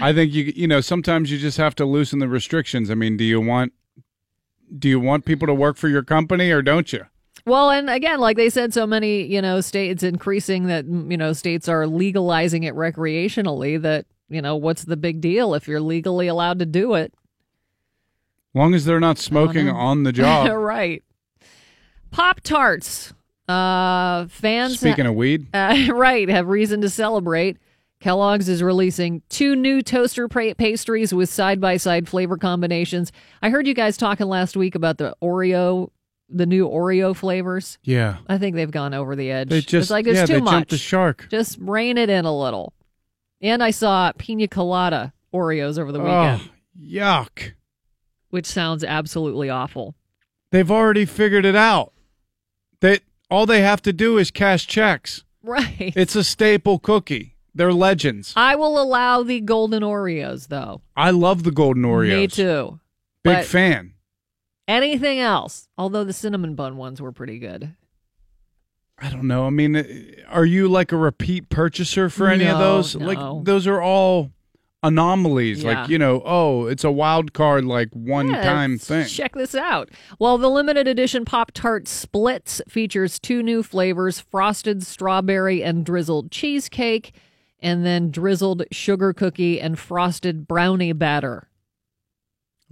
I 0.00 0.12
think 0.12 0.32
you 0.32 0.52
you 0.54 0.66
know 0.66 0.80
sometimes 0.80 1.30
you 1.30 1.38
just 1.38 1.56
have 1.58 1.74
to 1.76 1.84
loosen 1.86 2.18
the 2.18 2.28
restrictions. 2.28 2.90
I 2.90 2.94
mean, 2.94 3.16
do 3.16 3.24
you 3.24 3.40
want 3.40 3.72
do 4.78 4.88
you 4.88 5.00
want 5.00 5.24
people 5.24 5.46
to 5.46 5.54
work 5.54 5.76
for 5.76 5.88
your 5.88 6.02
company 6.02 6.50
or 6.50 6.60
don't 6.62 6.92
you? 6.92 7.06
Well, 7.44 7.70
and 7.70 7.88
again, 7.88 8.18
like 8.18 8.36
they 8.36 8.50
said, 8.50 8.74
so 8.74 8.86
many, 8.86 9.22
you 9.22 9.40
know, 9.40 9.60
states 9.60 10.02
increasing 10.02 10.66
that, 10.66 10.84
you 10.84 11.16
know, 11.16 11.32
states 11.32 11.68
are 11.68 11.86
legalizing 11.86 12.64
it 12.64 12.74
recreationally 12.74 13.80
that, 13.82 14.06
you 14.28 14.42
know, 14.42 14.56
what's 14.56 14.84
the 14.84 14.96
big 14.96 15.20
deal 15.20 15.54
if 15.54 15.68
you're 15.68 15.80
legally 15.80 16.26
allowed 16.26 16.58
to 16.58 16.66
do 16.66 16.94
it? 16.94 17.14
Long 18.52 18.74
as 18.74 18.84
they're 18.84 18.98
not 18.98 19.18
smoking 19.18 19.68
on 19.68 20.02
the 20.02 20.12
job. 20.12 20.50
right. 20.56 21.04
Pop 22.10 22.40
Tarts. 22.40 23.12
Uh, 23.48 24.26
fans. 24.28 24.80
Speaking 24.80 25.06
of 25.06 25.14
weed, 25.14 25.46
uh, 25.54 25.86
right, 25.92 26.28
have 26.28 26.48
reason 26.48 26.80
to 26.80 26.88
celebrate. 26.88 27.58
Kellogg's 28.00 28.48
is 28.48 28.62
releasing 28.62 29.22
two 29.28 29.54
new 29.56 29.82
toaster 29.82 30.28
pa- 30.28 30.54
pastries 30.58 31.14
with 31.14 31.28
side 31.28 31.60
by 31.60 31.76
side 31.76 32.08
flavor 32.08 32.36
combinations. 32.36 33.12
I 33.42 33.50
heard 33.50 33.66
you 33.66 33.72
guys 33.74 33.96
talking 33.96 34.26
last 34.26 34.56
week 34.56 34.74
about 34.74 34.98
the 34.98 35.14
Oreo, 35.22 35.90
the 36.28 36.44
new 36.44 36.68
Oreo 36.68 37.14
flavors. 37.14 37.78
yeah, 37.84 38.16
I 38.28 38.36
think 38.38 38.56
they've 38.56 38.70
gone 38.70 38.92
over 38.94 39.14
the 39.16 39.30
edge. 39.30 39.48
they 39.48 39.60
just 39.60 39.74
it's 39.84 39.90
like 39.90 40.04
there's 40.04 40.18
yeah 40.18 40.26
too 40.26 40.32
they 40.34 40.40
much. 40.40 40.52
jumped 40.52 40.70
the 40.70 40.78
shark. 40.78 41.28
Just 41.30 41.56
rein 41.60 41.96
it 41.98 42.10
in 42.10 42.24
a 42.24 42.36
little. 42.36 42.74
And 43.40 43.62
I 43.62 43.70
saw 43.70 44.10
pina 44.18 44.48
colada 44.48 45.12
Oreos 45.32 45.78
over 45.78 45.92
the 45.92 46.00
Oh, 46.00 46.32
weekend, 46.32 46.50
yuck! 46.80 47.52
which 48.30 48.46
sounds 48.46 48.82
absolutely 48.82 49.48
awful. 49.48 49.94
They've 50.50 50.70
already 50.70 51.04
figured 51.06 51.44
it 51.44 51.56
out. 51.56 51.92
They 52.86 53.00
all 53.28 53.46
they 53.46 53.62
have 53.62 53.82
to 53.82 53.92
do 53.92 54.16
is 54.18 54.30
cash 54.30 54.66
checks. 54.66 55.24
Right. 55.42 55.92
It's 55.96 56.14
a 56.14 56.22
staple 56.22 56.78
cookie. 56.78 57.34
They're 57.52 57.72
legends. 57.72 58.32
I 58.36 58.54
will 58.54 58.80
allow 58.80 59.22
the 59.22 59.40
golden 59.40 59.82
Oreos 59.82 60.48
though. 60.48 60.82
I 60.96 61.10
love 61.10 61.42
the 61.42 61.50
golden 61.50 61.82
Oreos. 61.82 62.16
Me 62.16 62.26
too. 62.28 62.80
Big 63.24 63.38
But 63.38 63.44
fan. 63.46 63.94
Anything 64.68 65.18
else? 65.18 65.68
Although 65.76 66.04
the 66.04 66.12
cinnamon 66.12 66.54
bun 66.54 66.76
ones 66.76 67.00
were 67.00 67.12
pretty 67.12 67.38
good. 67.40 67.74
I 68.98 69.10
don't 69.10 69.26
know. 69.26 69.46
I 69.46 69.50
mean, 69.50 70.14
are 70.28 70.44
you 70.44 70.68
like 70.68 70.92
a 70.92 70.96
repeat 70.96 71.48
purchaser 71.48 72.08
for 72.08 72.28
any 72.28 72.46
of 72.46 72.58
those? 72.58 72.94
no. 72.94 73.06
Like 73.06 73.44
those 73.44 73.66
are 73.66 73.80
all 73.80 74.30
anomalies. 74.86 75.62
Yeah. 75.62 75.80
Like 75.80 75.90
you 75.90 75.98
know, 75.98 76.22
oh, 76.24 76.66
it's 76.66 76.84
a 76.84 76.90
wild 76.90 77.32
card, 77.32 77.64
like 77.64 77.88
one 77.92 78.28
Yeah, 78.30 78.42
time 78.42 78.78
thing. 78.78 79.06
Check 79.06 79.34
this 79.34 79.54
out. 79.54 79.90
Well, 80.18 80.38
the 80.38 80.48
limited 80.50 80.86
edition 80.88 81.24
Pop 81.24 81.52
Tart 81.52 81.88
Splits 81.88 82.60
features 82.68 83.18
two 83.18 83.42
new 83.42 83.62
flavors 83.62 84.20
frosted 84.20 84.84
strawberry 84.84 85.62
and 85.62 85.84
drizzled 85.84 86.30
cheesecake, 86.30 87.12
and 87.60 87.84
then 87.84 88.10
drizzled 88.10 88.64
sugar 88.70 89.12
cookie 89.12 89.60
and 89.60 89.78
frosted 89.78 90.46
brownie 90.46 90.92
batter. 90.92 91.48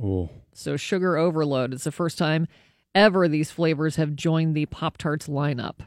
Oh, 0.03 0.31
So, 0.53 0.77
sugar 0.77 1.17
overload. 1.17 1.73
It's 1.73 1.85
the 1.85 1.93
first 1.93 2.19
time 2.19 2.47
ever 2.95 3.27
these 3.29 3.51
flavors 3.51 3.97
have 3.97 4.15
joined 4.15 4.55
the 4.55 4.67
Pop 4.67 4.97
Tarts 4.99 5.27
lineup. 5.29 5.81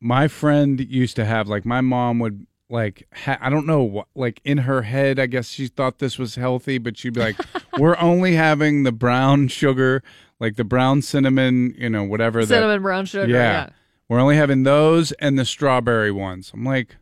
my 0.00 0.28
friend 0.28 0.78
used 0.80 1.16
to 1.16 1.24
have 1.24 1.48
like 1.48 1.64
my 1.64 1.80
mom 1.80 2.18
would 2.18 2.46
like 2.70 3.06
ha- 3.12 3.38
I 3.40 3.50
don't 3.50 3.66
know 3.66 3.82
what 3.82 4.06
like 4.14 4.40
in 4.44 4.58
her 4.58 4.82
head 4.82 5.18
I 5.18 5.26
guess 5.26 5.48
she 5.48 5.66
thought 5.66 5.98
this 5.98 6.18
was 6.18 6.34
healthy, 6.34 6.78
but 6.78 6.96
she'd 6.96 7.14
be 7.14 7.20
like, 7.20 7.36
"We're 7.78 7.98
only 7.98 8.34
having 8.34 8.82
the 8.82 8.92
brown 8.92 9.48
sugar, 9.48 10.02
like 10.40 10.56
the 10.56 10.64
brown 10.64 11.02
cinnamon, 11.02 11.74
you 11.78 11.90
know, 11.90 12.04
whatever 12.04 12.40
that 12.40 12.48
Cinnamon 12.54 12.82
brown 12.82 13.06
sugar, 13.06 13.30
yeah. 13.32 13.70
We're 14.08 14.20
only 14.20 14.36
having 14.36 14.62
those 14.62 15.12
and 15.12 15.38
the 15.38 15.44
strawberry 15.44 16.10
ones." 16.10 16.50
I'm 16.54 16.64
like, 16.64 16.96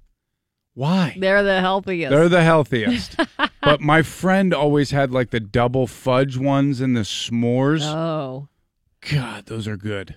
"Why?" 0.75 1.17
They're 1.19 1.43
the 1.43 1.61
healthiest. 1.61 2.11
They're 2.11 2.29
the 2.29 2.43
healthiest. 2.43 3.17
but 3.63 3.81
my 3.81 4.03
friend 4.03 4.53
always 4.53 4.91
had 4.91 5.11
like 5.13 5.31
the 5.31 5.41
double 5.41 5.87
fudge 5.87 6.37
ones 6.37 6.81
and 6.81 6.97
the 6.97 7.03
s'mores. 7.03 7.83
Oh. 7.83 8.49
God, 9.11 9.47
those 9.47 9.67
are 9.67 9.77
good. 9.77 10.17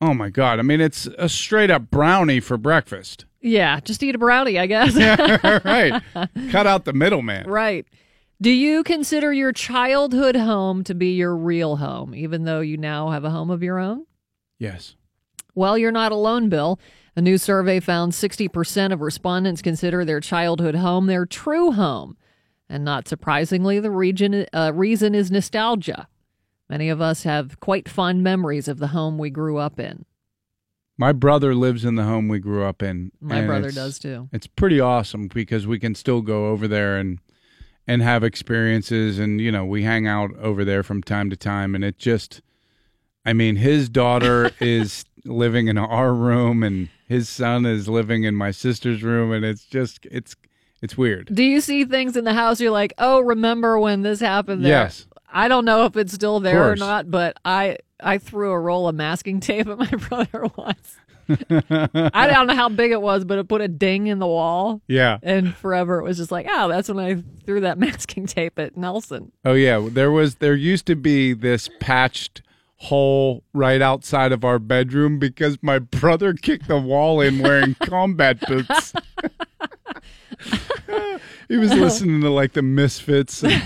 Oh 0.00 0.14
my 0.14 0.28
god. 0.30 0.58
I 0.58 0.62
mean, 0.62 0.80
it's 0.80 1.06
a 1.18 1.28
straight 1.28 1.70
up 1.70 1.90
brownie 1.90 2.40
for 2.40 2.56
breakfast. 2.56 3.24
Yeah, 3.40 3.80
just 3.80 4.02
eat 4.02 4.14
a 4.14 4.18
brownie, 4.18 4.58
I 4.58 4.66
guess. 4.66 4.94
Yeah, 4.96 5.60
right. 5.64 6.02
Cut 6.50 6.66
out 6.66 6.84
the 6.84 6.92
middleman. 6.92 7.48
Right. 7.48 7.86
Do 8.40 8.50
you 8.50 8.84
consider 8.84 9.32
your 9.32 9.52
childhood 9.52 10.36
home 10.36 10.84
to 10.84 10.94
be 10.94 11.14
your 11.14 11.36
real 11.36 11.76
home, 11.76 12.14
even 12.14 12.44
though 12.44 12.60
you 12.60 12.76
now 12.76 13.10
have 13.10 13.24
a 13.24 13.30
home 13.30 13.50
of 13.50 13.62
your 13.62 13.78
own? 13.78 14.06
Yes. 14.58 14.94
Well, 15.54 15.76
you're 15.76 15.90
not 15.90 16.12
alone, 16.12 16.48
Bill. 16.48 16.78
A 17.16 17.20
new 17.20 17.36
survey 17.36 17.80
found 17.80 18.12
60% 18.12 18.92
of 18.92 19.00
respondents 19.00 19.60
consider 19.60 20.04
their 20.04 20.20
childhood 20.20 20.76
home 20.76 21.06
their 21.06 21.26
true 21.26 21.72
home. 21.72 22.16
And 22.68 22.84
not 22.84 23.08
surprisingly, 23.08 23.80
the 23.80 23.90
region, 23.90 24.46
uh, 24.52 24.72
reason 24.72 25.16
is 25.16 25.30
nostalgia. 25.30 26.06
Many 26.68 26.90
of 26.90 27.00
us 27.00 27.24
have 27.24 27.58
quite 27.58 27.88
fond 27.88 28.22
memories 28.22 28.68
of 28.68 28.78
the 28.78 28.88
home 28.88 29.18
we 29.18 29.30
grew 29.30 29.56
up 29.56 29.80
in. 29.80 30.04
My 30.98 31.12
brother 31.12 31.54
lives 31.54 31.84
in 31.84 31.94
the 31.94 32.02
home 32.02 32.28
we 32.28 32.40
grew 32.40 32.64
up 32.64 32.82
in. 32.82 33.12
My 33.20 33.46
brother 33.46 33.70
does 33.70 33.98
too. 34.00 34.28
It's 34.32 34.48
pretty 34.48 34.80
awesome 34.80 35.28
because 35.28 35.66
we 35.66 35.78
can 35.78 35.94
still 35.94 36.20
go 36.20 36.48
over 36.48 36.66
there 36.66 36.98
and 36.98 37.20
and 37.86 38.02
have 38.02 38.22
experiences 38.22 39.18
and 39.18 39.40
you 39.40 39.50
know 39.50 39.64
we 39.64 39.82
hang 39.84 40.06
out 40.06 40.30
over 40.38 40.64
there 40.64 40.82
from 40.82 41.02
time 41.02 41.30
to 41.30 41.36
time 41.36 41.74
and 41.74 41.82
it 41.82 41.98
just 41.98 42.42
i 43.24 43.32
mean 43.32 43.56
his 43.56 43.88
daughter 43.88 44.50
is 44.60 45.06
living 45.24 45.68
in 45.68 45.78
our 45.78 46.12
room 46.12 46.62
and 46.62 46.90
his 47.08 47.30
son 47.30 47.64
is 47.64 47.88
living 47.88 48.24
in 48.24 48.34
my 48.34 48.50
sister's 48.50 49.02
room 49.02 49.32
and 49.32 49.42
it's 49.42 49.64
just 49.64 50.06
it's 50.10 50.36
it's 50.82 50.98
weird 50.98 51.30
Do 51.34 51.42
you 51.42 51.62
see 51.62 51.86
things 51.86 52.14
in 52.14 52.24
the 52.24 52.34
house 52.34 52.60
you're 52.60 52.70
like, 52.70 52.92
oh, 52.98 53.18
remember 53.20 53.80
when 53.80 54.02
this 54.02 54.20
happened 54.20 54.64
there? 54.64 54.70
Yes. 54.70 55.07
I 55.32 55.48
don't 55.48 55.64
know 55.64 55.84
if 55.84 55.96
it's 55.96 56.12
still 56.12 56.40
there 56.40 56.70
or 56.70 56.76
not, 56.76 57.10
but 57.10 57.36
I 57.44 57.78
I 58.00 58.18
threw 58.18 58.50
a 58.52 58.58
roll 58.58 58.88
of 58.88 58.94
masking 58.94 59.40
tape 59.40 59.66
at 59.66 59.78
my 59.78 59.86
brother 60.08 60.46
once. 60.56 60.96
I 61.28 62.26
don't 62.32 62.46
know 62.46 62.54
how 62.54 62.70
big 62.70 62.90
it 62.90 63.02
was, 63.02 63.24
but 63.26 63.38
it 63.38 63.48
put 63.48 63.60
a 63.60 63.68
ding 63.68 64.06
in 64.06 64.18
the 64.18 64.26
wall. 64.26 64.80
Yeah. 64.88 65.18
And 65.22 65.54
forever 65.54 65.98
it 65.98 66.04
was 66.04 66.16
just 66.16 66.32
like, 66.32 66.46
oh, 66.48 66.68
that's 66.68 66.88
when 66.88 66.98
I 66.98 67.22
threw 67.44 67.60
that 67.60 67.78
masking 67.78 68.26
tape 68.26 68.58
at 68.58 68.76
Nelson. 68.76 69.32
oh 69.44 69.52
yeah 69.52 69.86
there 69.90 70.10
was 70.10 70.36
there 70.36 70.54
used 70.54 70.86
to 70.86 70.96
be 70.96 71.34
this 71.34 71.68
patched 71.80 72.40
hole 72.82 73.42
right 73.52 73.82
outside 73.82 74.30
of 74.32 74.44
our 74.44 74.58
bedroom 74.60 75.18
because 75.18 75.58
my 75.62 75.78
brother 75.80 76.32
kicked 76.32 76.68
the 76.68 76.78
wall 76.78 77.20
in 77.20 77.40
wearing 77.40 77.74
combat 77.82 78.38
boots 78.46 78.92
he 81.48 81.56
was 81.56 81.72
listening 81.74 82.20
to 82.20 82.30
like 82.30 82.52
the 82.52 82.62
misfits 82.62 83.42
and 83.42 83.62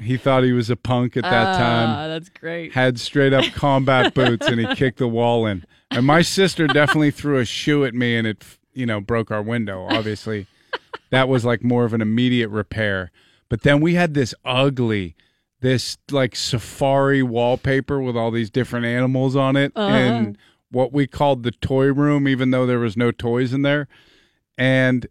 he 0.00 0.16
thought 0.16 0.42
he 0.44 0.52
was 0.52 0.70
a 0.70 0.76
punk 0.76 1.16
at 1.16 1.22
that 1.22 1.54
Ah, 1.54 1.56
time 1.58 2.08
that's 2.10 2.28
great. 2.28 2.72
had 2.72 2.98
straight 2.98 3.32
up 3.32 3.44
combat 3.54 4.12
boots 4.14 4.46
and 4.46 4.58
he 4.60 4.74
kicked 4.74 4.98
the 4.98 5.08
wall 5.08 5.46
in. 5.46 5.64
And 5.90 6.04
my 6.04 6.22
sister 6.22 6.66
definitely 6.66 7.10
threw 7.12 7.38
a 7.38 7.44
shoe 7.44 7.84
at 7.84 7.94
me 7.94 8.16
and 8.16 8.26
it, 8.26 8.44
you 8.72 8.86
know, 8.86 9.00
broke 9.00 9.30
our 9.30 9.42
window. 9.42 9.86
Obviously, 9.88 10.46
that 11.10 11.28
was 11.28 11.44
like 11.44 11.62
more 11.62 11.84
of 11.84 11.94
an 11.94 12.00
immediate 12.02 12.48
repair. 12.48 13.12
But 13.48 13.62
then 13.62 13.80
we 13.80 13.94
had 13.94 14.14
this 14.14 14.34
ugly, 14.44 15.14
this 15.60 15.96
like 16.10 16.34
safari 16.34 17.22
wallpaper 17.22 18.00
with 18.00 18.16
all 18.16 18.30
these 18.32 18.50
different 18.50 18.86
animals 18.86 19.36
on 19.36 19.54
it 19.56 19.70
Uh-huh. 19.76 19.94
and 19.94 20.38
what 20.70 20.92
we 20.92 21.06
called 21.06 21.44
the 21.44 21.52
toy 21.52 21.92
room, 21.92 22.26
even 22.26 22.50
though 22.50 22.66
there 22.66 22.80
was 22.80 22.96
no 22.96 23.12
toys 23.12 23.52
in 23.52 23.62
there. 23.62 23.86
And 24.58 25.06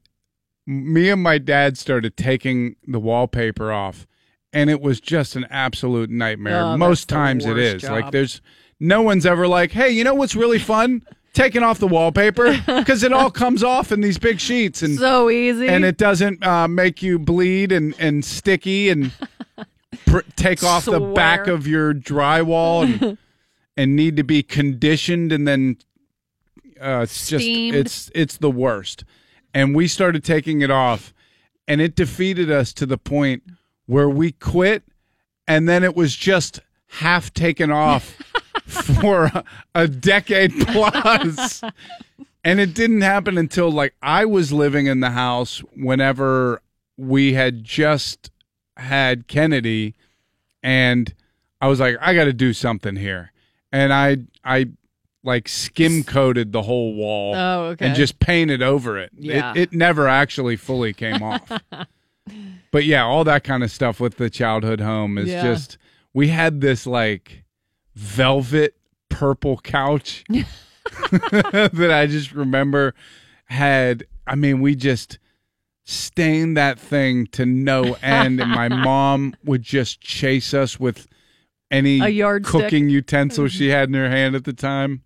me 0.67 1.09
and 1.09 1.23
my 1.23 1.37
dad 1.37 1.77
started 1.77 2.17
taking 2.17 2.75
the 2.85 2.99
wallpaper 2.99 3.71
off 3.71 4.05
and 4.53 4.69
it 4.69 4.79
was 4.81 5.01
just 5.01 5.35
an 5.35 5.45
absolute 5.49 6.09
nightmare. 6.09 6.61
Oh, 6.61 6.77
Most 6.77 7.09
times 7.09 7.45
it 7.45 7.57
is. 7.57 7.83
is. 7.83 7.89
Like 7.89 8.11
there's 8.11 8.41
no 8.79 9.01
one's 9.01 9.25
ever 9.25 9.47
like, 9.47 9.71
"Hey, 9.71 9.89
you 9.89 10.03
know 10.03 10.13
what's 10.13 10.35
really 10.35 10.59
fun? 10.59 11.03
Taking 11.33 11.63
off 11.63 11.79
the 11.79 11.87
wallpaper 11.87 12.55
because 12.67 13.01
it 13.03 13.11
all 13.11 13.31
comes 13.31 13.63
off 13.63 13.91
in 13.91 14.01
these 14.01 14.19
big 14.19 14.39
sheets 14.39 14.83
and 14.83 14.99
So 14.99 15.29
easy. 15.31 15.67
and 15.67 15.83
it 15.83 15.97
doesn't 15.97 16.45
uh, 16.45 16.67
make 16.67 17.01
you 17.01 17.17
bleed 17.17 17.71
and 17.71 17.95
and 17.99 18.23
sticky 18.23 18.89
and 18.89 19.11
pr- 20.05 20.19
take 20.35 20.63
off 20.63 20.85
the 20.85 20.99
back 20.99 21.47
of 21.47 21.65
your 21.67 21.93
drywall 21.93 22.83
and 22.83 23.17
and 23.77 23.95
need 23.95 24.15
to 24.17 24.23
be 24.23 24.43
conditioned 24.43 25.31
and 25.31 25.47
then 25.47 25.77
uh, 26.79 27.01
it's 27.03 27.27
just 27.27 27.45
it's 27.47 28.11
it's 28.13 28.37
the 28.37 28.51
worst. 28.51 29.03
And 29.55 29.75
we 29.75 29.87
started 29.87 30.23
taking 30.23 30.61
it 30.61 30.69
off, 30.71 31.13
and 31.67 31.79
it 31.79 31.95
defeated 31.95 32.49
us 32.51 32.73
to 32.73 32.85
the 32.85 32.97
point 32.97 33.43
where 33.85 34.09
we 34.09 34.31
quit, 34.31 34.83
and 35.47 35.67
then 35.67 35.83
it 35.83 35.95
was 35.95 36.15
just 36.15 36.59
half 36.87 37.33
taken 37.33 37.71
off 37.71 38.21
for 38.65 39.25
a, 39.25 39.43
a 39.75 39.87
decade 39.87 40.53
plus. 40.67 41.63
And 42.45 42.59
it 42.59 42.73
didn't 42.73 43.01
happen 43.01 43.37
until 43.37 43.71
like 43.71 43.93
I 44.01 44.25
was 44.25 44.51
living 44.51 44.87
in 44.87 44.99
the 44.99 45.11
house 45.11 45.59
whenever 45.75 46.61
we 46.97 47.33
had 47.33 47.63
just 47.63 48.31
had 48.77 49.27
Kennedy 49.27 49.95
and 50.61 51.13
I 51.61 51.67
was 51.67 51.79
like 51.79 51.95
I 52.01 52.13
got 52.13 52.25
to 52.25 52.33
do 52.33 52.51
something 52.53 52.95
here. 52.97 53.31
And 53.71 53.93
I 53.93 54.17
I 54.43 54.67
like 55.23 55.47
skim 55.47 56.03
coated 56.03 56.51
the 56.51 56.61
whole 56.63 56.93
wall 56.95 57.33
Oh, 57.35 57.63
okay. 57.67 57.85
and 57.87 57.95
just 57.95 58.19
painted 58.19 58.61
over 58.61 58.97
it. 58.99 59.11
Yeah. 59.17 59.51
It 59.53 59.57
it 59.57 59.73
never 59.73 60.07
actually 60.07 60.57
fully 60.57 60.93
came 60.93 61.23
off. 61.23 61.49
But 62.73 62.83
yeah, 62.85 63.03
all 63.05 63.23
that 63.23 63.43
kind 63.45 63.63
of 63.63 63.71
stuff 63.71 63.99
with 64.01 64.17
the 64.17 64.29
childhood 64.29 64.81
home 64.81 65.17
is 65.17 65.29
Yeah. 65.29 65.43
just 65.43 65.77
we 66.13 66.27
had 66.29 66.59
this 66.59 66.85
like 66.85 67.45
velvet 67.95 68.75
purple 69.09 69.57
couch 69.59 70.23
that 70.31 71.91
I 71.93 72.07
just 72.07 72.31
remember 72.31 72.95
had 73.45 74.05
I 74.25 74.33
mean 74.35 74.59
we 74.59 74.75
just 74.75 75.19
stained 75.85 76.57
that 76.57 76.79
thing 76.79 77.27
to 77.27 77.45
no 77.45 77.93
end 78.01 78.41
and 78.41 78.49
my 78.51 78.67
mom 78.83 79.35
would 79.45 79.61
just 79.61 80.01
chase 80.01 80.51
us 80.53 80.79
with 80.79 81.07
any 81.69 81.99
A 81.99 82.07
yardstick. 82.07 82.51
cooking 82.63 82.89
utensil 82.89 83.47
she 83.49 83.69
had 83.69 83.87
in 83.89 83.93
her 83.95 84.09
hand 84.09 84.35
at 84.35 84.45
the 84.45 84.53
time. 84.53 85.03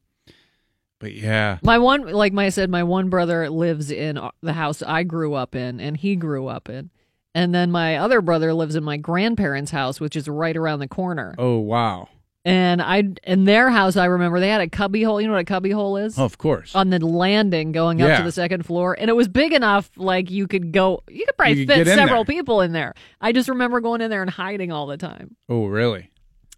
But 1.00 1.14
yeah. 1.14 1.60
My 1.64 1.78
one, 1.80 2.02
like 2.12 2.36
I 2.38 2.50
said, 2.50 2.70
my 2.70 2.84
one 2.84 3.10
brother 3.10 3.50
lives 3.50 3.92
in 3.92 4.18
uh, 4.18 4.32
the 4.42 4.54
house 4.54 4.82
I 4.82 5.04
grew 5.04 5.34
up 5.36 5.54
in, 5.54 5.80
and 5.80 5.96
he 5.96 6.16
grew 6.16 6.48
up 6.48 6.70
in. 6.70 6.90
And 7.38 7.54
then 7.54 7.70
my 7.72 7.98
other 7.98 8.20
brother 8.22 8.52
lives 8.52 8.76
in 8.76 8.84
my 8.84 8.98
grandparents' 8.98 9.70
house, 9.70 10.00
which 10.00 10.16
is 10.16 10.28
right 10.28 10.58
around 10.58 10.80
the 10.80 10.88
corner. 10.88 11.36
Oh 11.38 11.60
wow. 11.60 12.10
And 12.44 12.82
I, 12.82 13.04
in 13.26 13.44
their 13.44 13.70
house, 13.70 13.96
I 13.96 14.06
remember 14.06 14.40
they 14.40 14.48
had 14.50 14.62
a 14.62 14.70
cubby 14.70 15.04
hole. 15.04 15.22
You 15.22 15.28
know 15.28 15.34
what 15.34 15.42
a 15.42 15.46
cubby 15.46 15.70
hole 15.70 15.98
is? 15.98 16.18
Oh, 16.18 16.24
of 16.26 16.38
course. 16.40 16.74
On 16.74 16.90
the 16.90 16.98
landing 17.06 17.74
going 17.74 18.02
up 18.02 18.08
Yeah. 18.08 18.18
to 18.20 18.24
the 18.24 18.32
second 18.32 18.66
floor, 18.66 18.96
and 18.98 19.10
it 19.10 19.16
was 19.18 19.28
big 19.28 19.54
enough, 19.54 19.92
like 19.98 20.32
you 20.32 20.48
could 20.48 20.72
go, 20.72 21.04
you 21.10 21.26
could 21.26 21.38
probably 21.38 21.60
You 21.60 21.68
could 21.68 21.76
fit 21.76 21.84
get 21.86 21.92
in 21.92 21.98
several 21.98 22.24
there. 22.24 22.34
people 22.36 22.62
in 22.62 22.72
there. 22.72 22.94
I 23.22 23.34
just 23.34 23.50
remember 23.50 23.82
going 23.82 24.02
in 24.02 24.10
there 24.10 24.22
and 24.24 24.32
hiding 24.32 24.72
all 24.72 24.88
the 24.88 24.98
time. 24.98 25.36
Oh 25.50 25.66
really? 25.68 26.10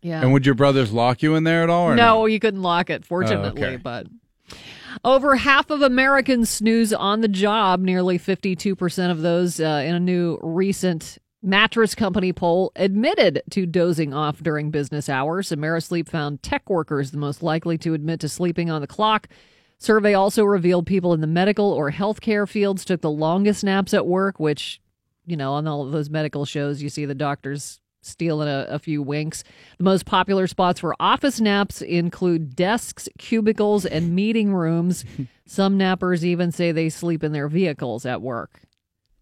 Yeah. 0.02 0.22
And 0.22 0.32
would 0.32 0.46
your 0.46 0.56
brothers 0.56 0.94
lock 0.94 1.22
you 1.24 1.36
in 1.36 1.44
there 1.44 1.64
at 1.64 1.70
all 1.70 1.88
or 1.90 1.96
no, 1.96 2.26
you 2.28 2.40
couldn't 2.40 2.62
lock 2.62 2.90
it, 2.90 3.04
fortunately, 3.04 3.62
oh, 3.62 3.66
okay. 3.66 3.76
but 3.78 4.08
over 5.04 5.36
half 5.36 5.70
of 5.70 5.82
Americans 5.82 6.50
snooze 6.50 6.94
on 6.94 7.22
the 7.22 7.28
job. 7.28 7.82
Nearly 7.82 8.20
52% 8.20 9.12
of 9.12 9.22
those 9.22 9.60
uh, 9.60 9.84
in 9.86 9.96
a 9.96 10.00
new 10.00 10.38
recent 10.42 11.18
mattress 11.42 11.96
company 11.96 12.34
poll 12.34 12.72
admitted 12.76 13.42
to 13.52 13.66
dozing 13.66 14.14
off 14.14 14.40
during 14.40 14.72
business 14.72 15.08
hours. 15.08 15.50
Amerisleep 15.50 16.10
found 16.10 16.44
tech 16.44 16.70
workers 16.70 17.12
the 17.12 17.18
most 17.18 17.42
likely 17.42 17.78
to 17.78 17.94
admit 17.94 18.20
to 18.20 18.30
sleeping 18.30 18.70
on 18.70 18.82
the 18.82 18.88
clock. 18.88 19.28
Survey 19.78 20.14
also 20.14 20.44
revealed 20.44 20.86
people 20.86 21.14
in 21.14 21.22
the 21.22 21.28
medical 21.28 21.72
or 21.72 21.92
healthcare 21.92 22.48
fields 22.48 22.84
took 22.84 23.02
the 23.02 23.10
longest 23.10 23.64
naps 23.64 23.94
at 23.94 24.06
work, 24.06 24.38
which, 24.38 24.82
you 25.26 25.38
know, 25.38 25.54
on 25.54 25.68
all 25.68 25.86
of 25.86 25.94
those 25.94 26.10
medical 26.10 26.44
shows, 26.44 26.82
you 26.82 26.90
see 26.90 27.06
the 27.06 27.16
doctors 27.16 27.79
stealing 28.02 28.48
a, 28.48 28.66
a 28.70 28.80
few 28.80 29.02
winks. 29.02 29.44
The 29.78 29.84
most 29.84 30.06
popular 30.06 30.48
spots 30.48 30.80
for 30.80 30.96
office 31.00 31.40
naps 31.40 31.82
include 31.82 32.56
desks, 32.56 33.10
cubicles, 33.18 33.86
and 33.86 34.16
meeting 34.16 34.54
rooms. 34.54 35.06
Some 35.46 35.78
nappers 35.78 36.24
even 36.24 36.52
say 36.52 36.72
they 36.72 36.90
sleep 36.90 37.24
in 37.24 37.32
their 37.32 37.48
vehicles 37.48 38.06
at 38.06 38.22
work. 38.22 38.62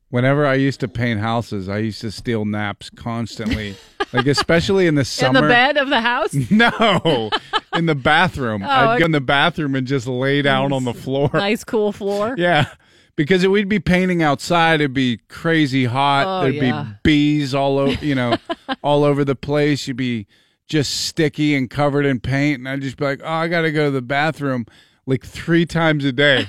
Whenever 0.09 0.45
I 0.45 0.53
used 0.53 0.79
to 0.79 0.87
paint 0.87 1.19
houses, 1.19 1.67
I 1.67 1.79
used 1.79 1.99
to 2.01 2.11
steal 2.11 2.45
naps 2.45 2.89
constantly. 2.89 3.75
like 4.13 4.27
especially 4.27 4.87
in 4.87 4.95
the 4.95 5.03
summer. 5.03 5.39
In 5.39 5.43
the 5.45 5.49
bed 5.49 5.77
of 5.77 5.89
the 5.89 6.01
house? 6.01 6.33
No, 6.49 7.29
in 7.73 7.85
the 7.85 7.95
bathroom. 7.95 8.63
Oh, 8.63 8.67
I'd 8.67 8.99
go 8.99 9.05
in 9.05 9.11
the 9.11 9.21
bathroom 9.21 9.75
and 9.75 9.85
just 9.85 10.07
lay 10.07 10.41
down 10.41 10.71
on 10.71 10.85
the 10.85 10.93
floor. 10.93 11.29
nice, 11.33 11.63
cool 11.63 11.91
floor. 11.91 12.35
Yeah, 12.37 12.69
because 13.18 13.44
it, 13.44 13.52
we'd 13.52 13.68
be 13.68 13.80
painting 13.80 14.23
outside. 14.23 14.76
It'd 14.76 14.94
be 14.94 15.18
crazy 15.27 15.84
hot. 15.85 16.26
Oh, 16.26 16.44
There'd 16.44 16.56
yeah. 16.56 16.84
be 16.84 16.89
bees 17.03 17.53
all 17.53 17.77
over, 17.77 17.91
you 18.06 18.15
know, 18.15 18.38
all 18.81 19.03
over 19.03 19.26
the 19.26 19.35
place. 19.35 19.85
You'd 19.89 19.98
be 19.98 20.26
just 20.68 21.06
sticky 21.07 21.53
and 21.56 21.69
covered 21.69 22.06
in 22.06 22.22
paint, 22.22 22.60
and 22.60 22.69
I'd 22.69 22.81
just 22.81 22.95
be 22.98 23.03
like, 23.03 23.19
"Oh, 23.22 23.27
I 23.30 23.49
got 23.49 23.61
to 23.61 23.72
go 23.73 23.85
to 23.85 23.91
the 23.91 24.02
bathroom 24.02 24.65
like 25.06 25.26
three 25.26 25.65
times 25.65 26.06
a 26.06 26.14
day." 26.14 26.48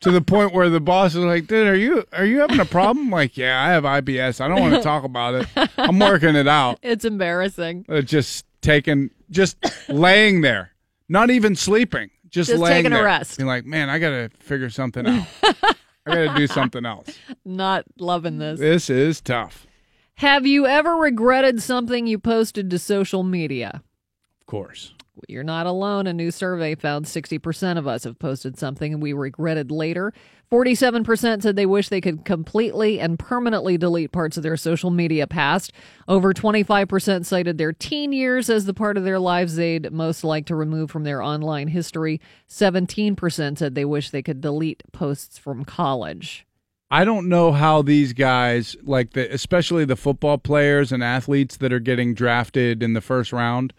To 0.00 0.10
the 0.10 0.20
point 0.20 0.52
where 0.52 0.68
the 0.68 0.80
boss 0.80 1.14
is 1.14 1.24
like, 1.24 1.46
"Dude, 1.46 1.66
are 1.66 1.74
you 1.74 2.04
are 2.12 2.26
you 2.26 2.40
having 2.40 2.60
a 2.60 2.66
problem?" 2.66 3.08
Like, 3.10 3.38
"Yeah, 3.38 3.62
I 3.62 3.68
have 3.68 3.84
IBS. 3.84 4.38
I 4.40 4.48
don't 4.48 4.60
want 4.60 4.74
to 4.74 4.82
talk 4.82 5.02
about 5.02 5.34
it. 5.34 5.48
I'm 5.78 5.98
working 5.98 6.36
it 6.36 6.46
out." 6.48 6.78
It's 6.82 7.06
embarrassing. 7.06 7.86
Uh, 7.88 8.02
just 8.02 8.44
taking, 8.60 9.08
just 9.30 9.56
laying 9.88 10.42
there, 10.42 10.72
not 11.08 11.30
even 11.30 11.56
sleeping, 11.56 12.10
just, 12.28 12.50
Just 12.50 12.60
laying 12.60 12.82
taking 12.82 12.92
a 12.92 12.96
there. 12.96 13.04
rest. 13.04 13.38
Being 13.38 13.46
like, 13.46 13.64
man, 13.64 13.88
I 13.88 13.98
gotta 13.98 14.30
figure 14.40 14.68
something 14.68 15.06
out. 15.06 15.26
I 16.06 16.14
gotta 16.26 16.38
do 16.38 16.46
something 16.46 16.84
else. 16.84 17.08
Not 17.44 17.84
loving 17.98 18.38
this. 18.38 18.60
This 18.60 18.90
is 18.90 19.20
tough. 19.20 19.66
Have 20.16 20.46
you 20.46 20.66
ever 20.66 20.94
regretted 20.94 21.60
something 21.62 22.06
you 22.06 22.18
posted 22.18 22.70
to 22.70 22.78
social 22.78 23.22
media? 23.22 23.82
Of 24.40 24.46
course. 24.46 24.92
You're 25.28 25.42
not 25.42 25.66
alone. 25.66 26.06
A 26.06 26.12
new 26.12 26.30
survey 26.30 26.74
found 26.74 27.06
60% 27.06 27.78
of 27.78 27.86
us 27.86 28.04
have 28.04 28.18
posted 28.18 28.58
something 28.58 29.00
we 29.00 29.12
regretted 29.12 29.70
later. 29.70 30.12
47% 30.50 31.42
said 31.42 31.56
they 31.56 31.66
wish 31.66 31.88
they 31.88 32.00
could 32.00 32.24
completely 32.24 33.00
and 33.00 33.18
permanently 33.18 33.76
delete 33.76 34.12
parts 34.12 34.36
of 34.36 34.42
their 34.42 34.56
social 34.56 34.90
media 34.90 35.26
past. 35.26 35.72
Over 36.06 36.32
25% 36.32 37.24
cited 37.24 37.58
their 37.58 37.72
teen 37.72 38.12
years 38.12 38.48
as 38.48 38.64
the 38.64 38.74
part 38.74 38.96
of 38.96 39.04
their 39.04 39.18
lives 39.18 39.56
they'd 39.56 39.90
most 39.92 40.22
like 40.22 40.46
to 40.46 40.54
remove 40.54 40.90
from 40.90 41.04
their 41.04 41.22
online 41.22 41.68
history. 41.68 42.20
17% 42.48 43.58
said 43.58 43.74
they 43.74 43.84
wish 43.84 44.10
they 44.10 44.22
could 44.22 44.40
delete 44.40 44.82
posts 44.92 45.38
from 45.38 45.64
college. 45.64 46.46
I 46.90 47.04
don't 47.04 47.28
know 47.28 47.50
how 47.50 47.82
these 47.82 48.12
guys, 48.12 48.76
like 48.82 49.14
the 49.14 49.32
especially 49.32 49.84
the 49.84 49.96
football 49.96 50.38
players 50.38 50.92
and 50.92 51.02
athletes 51.02 51.56
that 51.56 51.72
are 51.72 51.80
getting 51.80 52.14
drafted 52.14 52.82
in 52.82 52.92
the 52.92 53.00
first 53.00 53.32
round, 53.32 53.72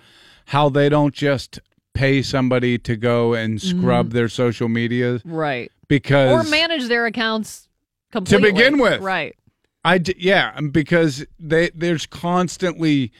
how 0.48 0.68
they 0.70 0.90
don't 0.90 1.14
just 1.14 1.60
pay 1.94 2.22
somebody 2.22 2.78
to 2.78 2.98
go 2.98 3.34
and 3.34 3.62
scrub 3.62 4.10
Mhm. 4.10 4.14
their 4.14 4.28
social 4.28 4.68
media 4.68 5.22
Right. 5.24 5.72
Because 5.88 6.32
Or 6.32 6.49
manage 6.49 6.88
their 6.88 7.06
accounts 7.06 7.68
completely. 8.12 8.49
To 8.49 8.53
begin 8.53 8.78
with. 8.80 9.02
Right. 9.02 9.36
I 9.84 9.98
d- 9.99 10.16
yeah, 10.18 10.52
um, 10.56 10.70
because 10.72 11.26
they 11.40 11.70
there's 11.76 12.06
constantly 12.06 13.12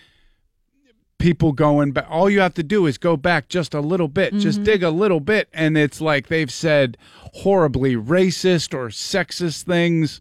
people 1.18 1.54
going 1.54 1.92
back. 1.92 2.06
All 2.10 2.30
you 2.30 2.40
have 2.42 2.54
to 2.56 2.64
do 2.64 2.86
is 2.88 2.98
go 2.98 3.16
back 3.16 3.48
just 3.50 3.74
a 3.74 3.80
little 3.80 4.08
bit, 4.10 4.34
just 4.36 4.62
Mhm. 4.62 4.66
dig 4.66 4.84
a 4.84 4.90
little 4.90 5.20
bit, 5.20 5.48
and 5.54 5.78
it's 5.78 6.02
like 6.02 6.28
they've 6.28 6.52
said 6.52 6.98
horribly 7.36 7.96
racist 7.96 8.74
or 8.74 8.88
sexist 8.90 9.64
things. 9.64 10.20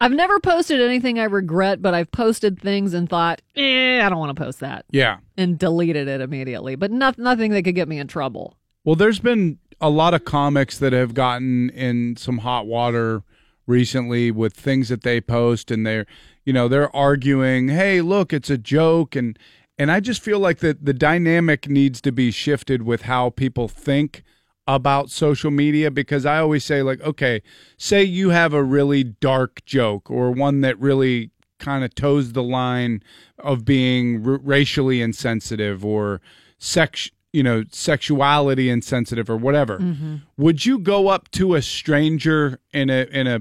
I've 0.00 0.12
never 0.12 0.38
posted 0.38 0.80
anything 0.80 1.18
I 1.18 1.24
regret, 1.24 1.80
but 1.82 1.92
I've 1.94 2.12
posted 2.12 2.60
things 2.60 2.94
and 2.94 3.08
thought, 3.08 3.40
eh, 3.56 4.00
I 4.04 4.08
don't 4.08 4.18
want 4.18 4.36
to 4.36 4.40
post 4.40 4.60
that. 4.60 4.84
Yeah. 4.92 5.16
And 5.36 5.58
deleted 5.58 6.06
it 6.06 6.20
immediately. 6.20 6.76
But 6.76 6.92
not, 6.92 7.18
nothing 7.18 7.50
that 7.52 7.62
could 7.62 7.74
get 7.74 7.88
me 7.88 7.98
in 7.98 8.06
trouble. 8.06 8.54
Well, 8.84 8.94
there's 8.94 9.18
been 9.18 9.58
a 9.80 9.90
lot 9.90 10.14
of 10.14 10.24
comics 10.24 10.78
that 10.78 10.92
have 10.92 11.14
gotten 11.14 11.70
in 11.70 12.16
some 12.16 12.38
hot 12.38 12.66
water 12.66 13.22
recently 13.66 14.30
with 14.30 14.54
things 14.54 14.88
that 14.88 15.02
they 15.02 15.20
post 15.20 15.70
and 15.70 15.86
they're 15.86 16.06
you 16.44 16.52
know 16.52 16.68
they're 16.68 16.94
arguing 16.96 17.68
hey 17.68 18.00
look 18.00 18.32
it's 18.32 18.50
a 18.50 18.58
joke. 18.58 19.14
And 19.14 19.38
and 19.76 19.90
i 19.90 20.00
just 20.00 20.22
feel 20.22 20.38
like 20.38 20.58
that 20.58 20.84
the 20.84 20.94
dynamic 20.94 21.68
needs 21.68 22.00
to 22.00 22.10
be 22.10 22.30
shifted 22.30 22.82
with 22.82 23.02
how 23.02 23.30
people 23.30 23.68
think 23.68 24.24
about 24.66 25.10
social 25.10 25.50
media 25.50 25.90
because 25.90 26.26
i 26.26 26.38
always 26.38 26.64
say 26.64 26.82
like 26.82 27.00
okay 27.02 27.42
say 27.76 28.02
you 28.02 28.30
have 28.30 28.52
a 28.52 28.62
really 28.62 29.04
dark 29.04 29.64
joke 29.64 30.10
or 30.10 30.30
one 30.30 30.62
that 30.62 30.78
really 30.78 31.30
kind 31.58 31.84
of 31.84 31.94
toes 31.94 32.32
the 32.32 32.42
line 32.42 33.02
of 33.38 33.64
being 33.64 34.26
r- 34.26 34.38
racially 34.42 35.00
insensitive 35.00 35.84
or 35.84 36.20
sex 36.58 37.10
you 37.38 37.42
know 37.48 37.58
sexuality 37.70 38.66
insensitive 38.76 39.28
or 39.30 39.36
whatever 39.46 39.78
Mhm. 39.78 40.22
would 40.36 40.66
you 40.66 40.78
go 40.78 41.08
up 41.14 41.30
to 41.38 41.54
a 41.54 41.62
stranger 41.62 42.58
in 42.72 42.90
a 42.90 43.02
in 43.20 43.26
a 43.34 43.38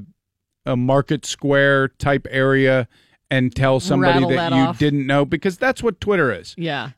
a 0.66 0.76
market 0.76 1.26
square 1.26 1.88
type 1.88 2.26
area 2.30 2.88
and 3.32 3.56
tell 3.56 3.80
somebody 3.80 4.14
Rattle 4.20 4.30
that, 4.30 4.50
that 4.52 4.56
you 4.56 4.64
off. 4.64 4.78
didn't 4.80 5.06
know 5.08 5.24
because 5.26 5.58
that's 5.58 5.82
what 5.84 6.00
Twitter 6.02 6.30
is. 6.42 6.54
Yeah. 6.58 6.92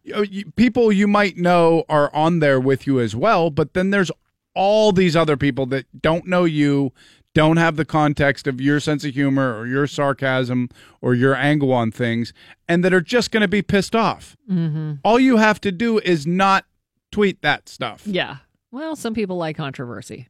People 0.55 0.91
you 0.91 1.07
might 1.07 1.37
know 1.37 1.83
are 1.87 2.09
on 2.13 2.39
there 2.39 2.59
with 2.59 2.85
you 2.87 2.99
as 2.99 3.15
well, 3.15 3.49
but 3.49 3.73
then 3.75 3.89
there's 3.91 4.11
all 4.55 4.91
these 4.91 5.15
other 5.15 5.37
people 5.37 5.65
that 5.67 5.85
don't 6.01 6.25
know 6.27 6.45
you, 6.45 6.91
don't 7.35 7.57
have 7.57 7.75
the 7.77 7.85
context 7.85 8.47
of 8.47 8.59
your 8.59 8.79
sense 8.79 9.05
of 9.05 9.13
humor 9.13 9.55
or 9.57 9.65
your 9.67 9.85
sarcasm 9.87 10.69
or 11.01 11.13
your 11.13 11.35
angle 11.35 11.71
on 11.71 11.91
things, 11.91 12.33
and 12.67 12.83
that 12.83 12.91
are 12.93 13.01
just 13.01 13.31
going 13.31 13.41
to 13.41 13.47
be 13.47 13.61
pissed 13.61 13.95
off. 13.95 14.35
Mm-hmm. 14.51 14.93
All 15.03 15.19
you 15.19 15.37
have 15.37 15.61
to 15.61 15.71
do 15.71 15.99
is 15.99 16.25
not 16.27 16.65
tweet 17.11 17.41
that 17.41 17.69
stuff. 17.69 18.03
Yeah. 18.05 18.37
Well, 18.71 18.95
some 18.95 19.13
people 19.13 19.37
like 19.37 19.57
controversy. 19.57 20.27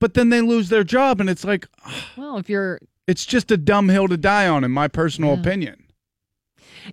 But 0.00 0.14
then 0.14 0.28
they 0.30 0.40
lose 0.40 0.68
their 0.68 0.84
job, 0.84 1.20
and 1.20 1.28
it's 1.28 1.44
like, 1.44 1.66
Well, 2.16 2.38
if 2.38 2.48
you're 2.48 2.80
it's 3.06 3.24
just 3.24 3.50
a 3.50 3.56
dumb 3.56 3.88
hill 3.88 4.06
to 4.08 4.16
die 4.18 4.46
on, 4.46 4.64
in 4.64 4.70
my 4.70 4.86
personal 4.86 5.32
opinion. 5.32 5.84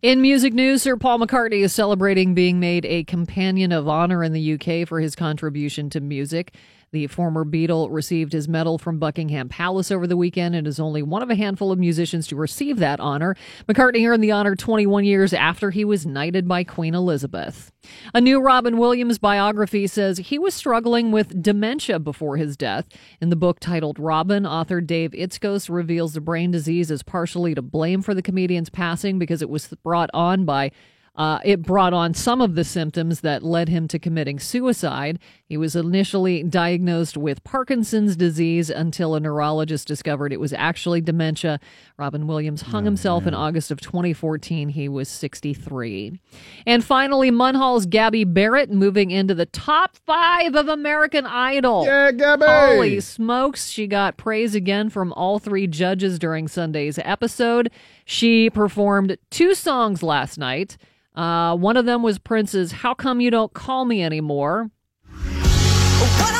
In 0.01 0.21
music 0.21 0.53
news, 0.53 0.81
Sir 0.81 0.95
Paul 0.95 1.19
McCartney 1.19 1.61
is 1.61 1.73
celebrating 1.73 2.33
being 2.33 2.59
made 2.59 2.85
a 2.85 3.03
Companion 3.03 3.71
of 3.71 3.87
Honor 3.87 4.23
in 4.23 4.31
the 4.31 4.53
UK 4.53 4.87
for 4.87 4.99
his 4.99 5.15
contribution 5.15 5.89
to 5.89 5.99
music. 5.99 6.55
The 6.95 7.07
former 7.07 7.43
Beatle 7.43 7.89
received 7.91 8.31
his 8.31 8.47
medal 8.47 8.77
from 8.77 8.99
Buckingham 8.99 9.49
Palace 9.49 9.91
over 9.91 10.07
the 10.07 10.15
weekend 10.15 10.55
and 10.55 10.65
is 10.65 10.79
only 10.79 11.03
one 11.03 11.21
of 11.21 11.29
a 11.29 11.35
handful 11.35 11.73
of 11.73 11.77
musicians 11.77 12.25
to 12.27 12.37
receive 12.37 12.77
that 12.77 13.01
honor. 13.01 13.35
McCartney 13.67 14.07
earned 14.07 14.23
the 14.23 14.31
honor 14.31 14.55
21 14.55 15.03
years 15.03 15.33
after 15.33 15.71
he 15.71 15.83
was 15.83 16.05
knighted 16.05 16.47
by 16.47 16.63
Queen 16.63 16.95
Elizabeth. 16.95 17.73
A 18.13 18.21
new 18.21 18.39
Robin 18.39 18.77
Williams 18.77 19.17
biography 19.17 19.87
says 19.87 20.19
he 20.19 20.39
was 20.39 20.53
struggling 20.53 21.11
with 21.11 21.43
dementia 21.43 21.99
before 21.99 22.37
his 22.37 22.55
death. 22.55 22.87
In 23.19 23.29
the 23.29 23.35
book 23.35 23.59
titled 23.59 23.99
Robin, 23.99 24.45
author 24.45 24.79
Dave 24.79 25.11
Itzkoff 25.11 25.69
reveals 25.69 26.13
the 26.13 26.21
brain 26.21 26.49
disease 26.49 26.89
is 26.89 27.03
partially 27.03 27.53
to 27.55 27.61
blame 27.61 28.03
for 28.03 28.13
the 28.13 28.21
comedian's 28.21 28.69
passing 28.69 29.19
because 29.19 29.41
it 29.41 29.49
was 29.49 29.67
brought 29.83 30.09
on 30.13 30.45
by 30.45 30.71
uh, 31.17 31.39
it 31.45 31.61
brought 31.61 31.93
on 31.93 32.13
some 32.13 32.41
of 32.41 32.55
the 32.55 32.63
symptoms 32.63 33.21
that 33.21 33.41
led 33.43 33.69
him 33.69 33.87
to 33.87 33.97
committing 33.99 34.39
suicide. 34.39 35.19
He 35.47 35.55
was 35.57 35.75
initially 35.75 36.43
diagnosed 36.43 37.15
with 37.15 37.43
Parkinson's 37.43 38.15
disease 38.15 38.69
until 38.69 39.15
a 39.15 39.19
neurologist 39.19 39.87
discovered 39.87 40.33
it 40.33 40.39
was 40.39 40.51
actually 40.53 41.01
dementia. 41.01 41.59
Robin 41.97 42.27
Williams 42.27 42.63
hung 42.63 42.83
himself 42.83 43.25
in 43.25 43.33
August 43.33 43.71
of 43.71 43.79
2014. 43.79 44.69
He 44.69 44.89
was 44.89 45.07
63. 45.07 46.19
And 46.65 46.83
finally, 46.83 47.31
Munhall's 47.31 47.85
Gabby 47.85 48.25
Barrett 48.25 48.69
moving 48.69 49.11
into 49.11 49.33
the 49.33 49.45
top 49.45 49.95
five 50.05 50.55
of 50.55 50.67
American 50.67 51.25
Idol. 51.25 51.85
Yeah, 51.85 52.11
Gabby! 52.11 52.45
Holy 52.45 52.99
smokes. 52.99 53.69
She 53.69 53.87
got 53.87 54.17
praise 54.17 54.55
again 54.55 54.89
from 54.89 55.13
all 55.13 55.39
three 55.39 55.67
judges 55.67 56.19
during 56.19 56.47
Sunday's 56.47 56.99
episode. 57.03 57.71
She 58.03 58.49
performed 58.49 59.17
two 59.29 59.53
songs 59.53 60.03
last 60.03 60.37
night. 60.37 60.77
Uh, 61.15 61.55
one 61.55 61.77
of 61.77 61.85
them 61.85 62.03
was 62.03 62.19
Prince's 62.19 62.71
How 62.71 62.93
Come 62.93 63.21
You 63.21 63.31
Don't 63.31 63.53
Call 63.53 63.85
Me 63.85 64.03
Anymore. 64.03 64.69
Wow. 65.09 66.34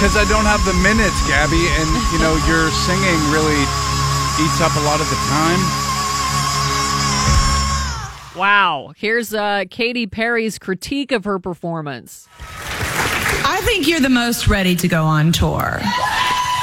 Because 0.00 0.16
I 0.16 0.24
don't 0.30 0.46
have 0.46 0.64
the 0.64 0.72
minutes, 0.80 1.20
Gabby, 1.28 1.60
and 1.76 1.88
you 2.10 2.18
know 2.20 2.32
your 2.48 2.70
singing 2.70 3.20
really 3.30 3.60
eats 4.40 4.58
up 4.62 4.74
a 4.74 4.80
lot 4.80 4.98
of 4.98 5.10
the 5.10 5.16
time. 5.28 5.60
Wow. 8.34 8.94
Here's 8.96 9.34
uh, 9.34 9.64
Katy 9.68 10.06
Perry's 10.06 10.58
critique 10.58 11.12
of 11.12 11.24
her 11.24 11.38
performance. 11.38 12.26
I 12.40 13.60
think 13.64 13.86
you're 13.86 14.00
the 14.00 14.08
most 14.08 14.48
ready 14.48 14.74
to 14.76 14.88
go 14.88 15.04
on 15.04 15.32
tour. 15.32 15.82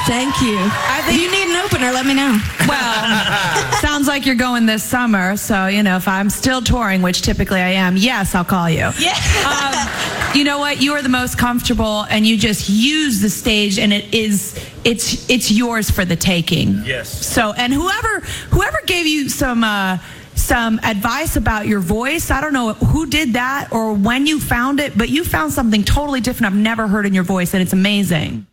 Thank 0.08 0.42
you. 0.42 0.58
I 0.58 1.02
think 1.06 1.22
you 1.22 1.30
need 1.30 1.54
an 1.54 1.66
opener. 1.66 1.92
Let 1.92 2.06
me 2.06 2.14
know. 2.14 2.40
Well, 2.66 3.72
sounds 3.82 4.08
like 4.08 4.26
you're 4.26 4.36
going 4.36 4.66
this 4.66 4.82
summer, 4.82 5.36
so 5.36 5.68
you 5.68 5.84
know 5.84 5.98
if 5.98 6.08
I'm 6.08 6.30
still 6.30 6.62
touring, 6.62 7.02
which 7.02 7.22
typically 7.22 7.60
I 7.60 7.72
am, 7.72 7.98
yes, 7.98 8.34
I'll 8.34 8.46
call 8.46 8.70
you. 8.70 8.90
Yeah. 8.98 9.18
Um, 9.46 10.34
you 10.34 10.46
know 10.46 10.60
what? 10.60 10.82
You 10.82 10.94
are 10.94 11.02
the 11.02 11.10
most 11.10 11.38
comfortable, 11.38 12.06
and 12.10 12.26
you 12.26 12.38
just 12.38 12.70
use 12.70 13.20
the 13.20 13.30
stage, 13.30 13.78
and 13.78 13.92
it 13.92 14.14
is 14.14 14.58
it's 14.86 15.30
it's 15.30 15.52
yours 15.52 15.92
for 15.92 16.06
the 16.06 16.16
taking. 16.16 16.86
Yes. 16.86 17.28
So, 17.28 17.52
and 17.52 17.74
whoever 17.74 18.22
whoever 18.52 18.80
gave 18.86 19.08
you 19.08 19.28
some. 19.30 19.64
Uh, 19.64 19.98
some 20.36 20.80
advice 20.84 21.36
about 21.36 21.66
your 21.66 21.80
voice. 21.80 22.30
I 22.30 22.42
don't 22.42 22.54
know 22.54 22.74
who 22.74 23.08
did 23.08 23.34
that 23.34 23.70
or 23.72 23.96
when 23.96 24.28
you 24.28 24.40
found 24.40 24.80
it, 24.80 24.96
but 24.96 25.10
you 25.10 25.24
found 25.24 25.52
something 25.52 25.84
totally 25.84 26.22
different 26.22 26.54
I've 26.54 26.60
never 26.60 26.88
heard 26.88 27.08
in 27.08 27.14
your 27.16 27.24
voice, 27.24 27.56
and 27.56 27.64
it's 27.64 27.74
amazing. 27.74 28.46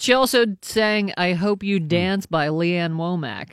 She 0.00 0.14
also 0.14 0.46
sang 0.62 1.12
I 1.18 1.34
Hope 1.34 1.62
You 1.62 1.78
Dance 1.78 2.24
by 2.24 2.48
Lee 2.48 2.74
Ann 2.74 2.94
Womack. 2.94 3.50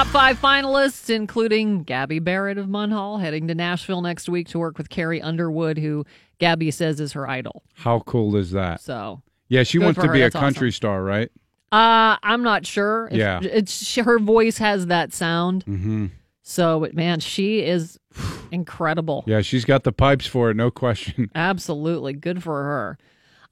Top 0.00 0.06
five 0.06 0.40
finalists, 0.40 1.10
including 1.10 1.82
Gabby 1.82 2.20
Barrett 2.20 2.56
of 2.56 2.68
Munhall, 2.68 3.20
heading 3.20 3.48
to 3.48 3.54
Nashville 3.54 4.00
next 4.00 4.30
week 4.30 4.48
to 4.48 4.58
work 4.58 4.78
with 4.78 4.88
Carrie 4.88 5.20
Underwood, 5.20 5.76
who 5.76 6.06
Gabby 6.38 6.70
says 6.70 7.00
is 7.00 7.12
her 7.12 7.28
idol. 7.28 7.62
How 7.74 8.00
cool 8.00 8.34
is 8.36 8.50
that? 8.52 8.80
So 8.80 9.20
Yeah, 9.48 9.62
she 9.62 9.78
wants 9.78 10.00
to 10.00 10.10
be 10.10 10.20
her. 10.20 10.28
a 10.28 10.30
country 10.30 10.68
awesome. 10.68 10.72
star, 10.76 11.02
right? 11.02 11.30
Uh, 11.70 12.16
I'm 12.22 12.42
not 12.42 12.64
sure. 12.64 13.08
If- 13.10 13.18
Yeah. 13.18 13.40
it's 13.42 13.84
she, 13.84 14.00
her 14.00 14.18
voice 14.18 14.56
has 14.56 14.86
that 14.86 15.12
sound. 15.12 15.66
Mm-hmm. 15.66 16.06
So, 16.44 16.88
man, 16.94 17.20
she 17.20 17.60
is 17.62 18.00
incredible. 18.50 19.22
Yeah, 19.26 19.42
she's 19.42 19.66
got 19.66 19.84
the 19.84 19.92
pipes 19.92 20.24
for 20.26 20.48
it, 20.48 20.56
no 20.56 20.70
question. 20.70 21.30
Absolutely, 21.34 22.14
good 22.14 22.42
for 22.42 22.62
her. 22.62 22.98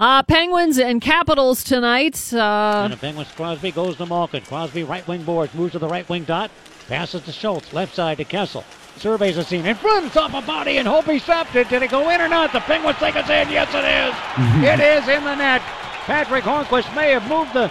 Uh, 0.01 0.23
Penguins 0.23 0.79
and 0.79 1.01
Capitals 1.03 1.65
tonight. 1.65 2.33
Uh, 2.33 2.83
And 2.85 2.93
the 2.93 2.97
Penguins, 2.97 3.33
Crosby 3.35 3.73
goes 3.73 3.97
to 3.97 4.07
Malkin. 4.07 4.43
Crosby, 4.45 4.85
right 4.85 5.07
wing 5.09 5.25
boards, 5.25 5.53
moves 5.55 5.73
to 5.73 5.81
the 5.81 5.89
right 5.89 6.09
wing 6.09 6.23
dot, 6.23 6.53
passes 6.87 7.23
to 7.23 7.33
Schultz, 7.33 7.73
left 7.73 7.97
side 7.97 8.19
to 8.19 8.25
Kessel. 8.25 8.65
Surveys 8.99 9.35
the 9.35 9.43
scene 9.45 9.67
in 9.67 9.75
front, 9.75 10.07
it's 10.07 10.17
off 10.17 10.35
a 10.35 10.43
body, 10.47 10.77
and 10.79 10.87
Holtby 10.87 11.21
stopped 11.21 11.57
it. 11.57 11.69
Did 11.69 11.83
it 11.83 11.91
go 11.91 12.11
in 12.11 12.21
or 12.21 12.29
not? 12.29 12.53
The 12.53 12.61
Penguins 12.61 12.97
think 12.99 13.17
it's 13.17 13.29
in. 13.29 13.51
Yes, 13.51 13.69
it 13.75 13.85
is. 13.85 14.65
it 14.65 15.03
is 15.03 15.09
in 15.09 15.25
the 15.25 15.35
net. 15.35 15.63
Patric 16.07 16.45
Hornqvist 16.45 16.95
may 16.95 17.11
have 17.11 17.29
moved 17.29 17.53
the 17.53 17.69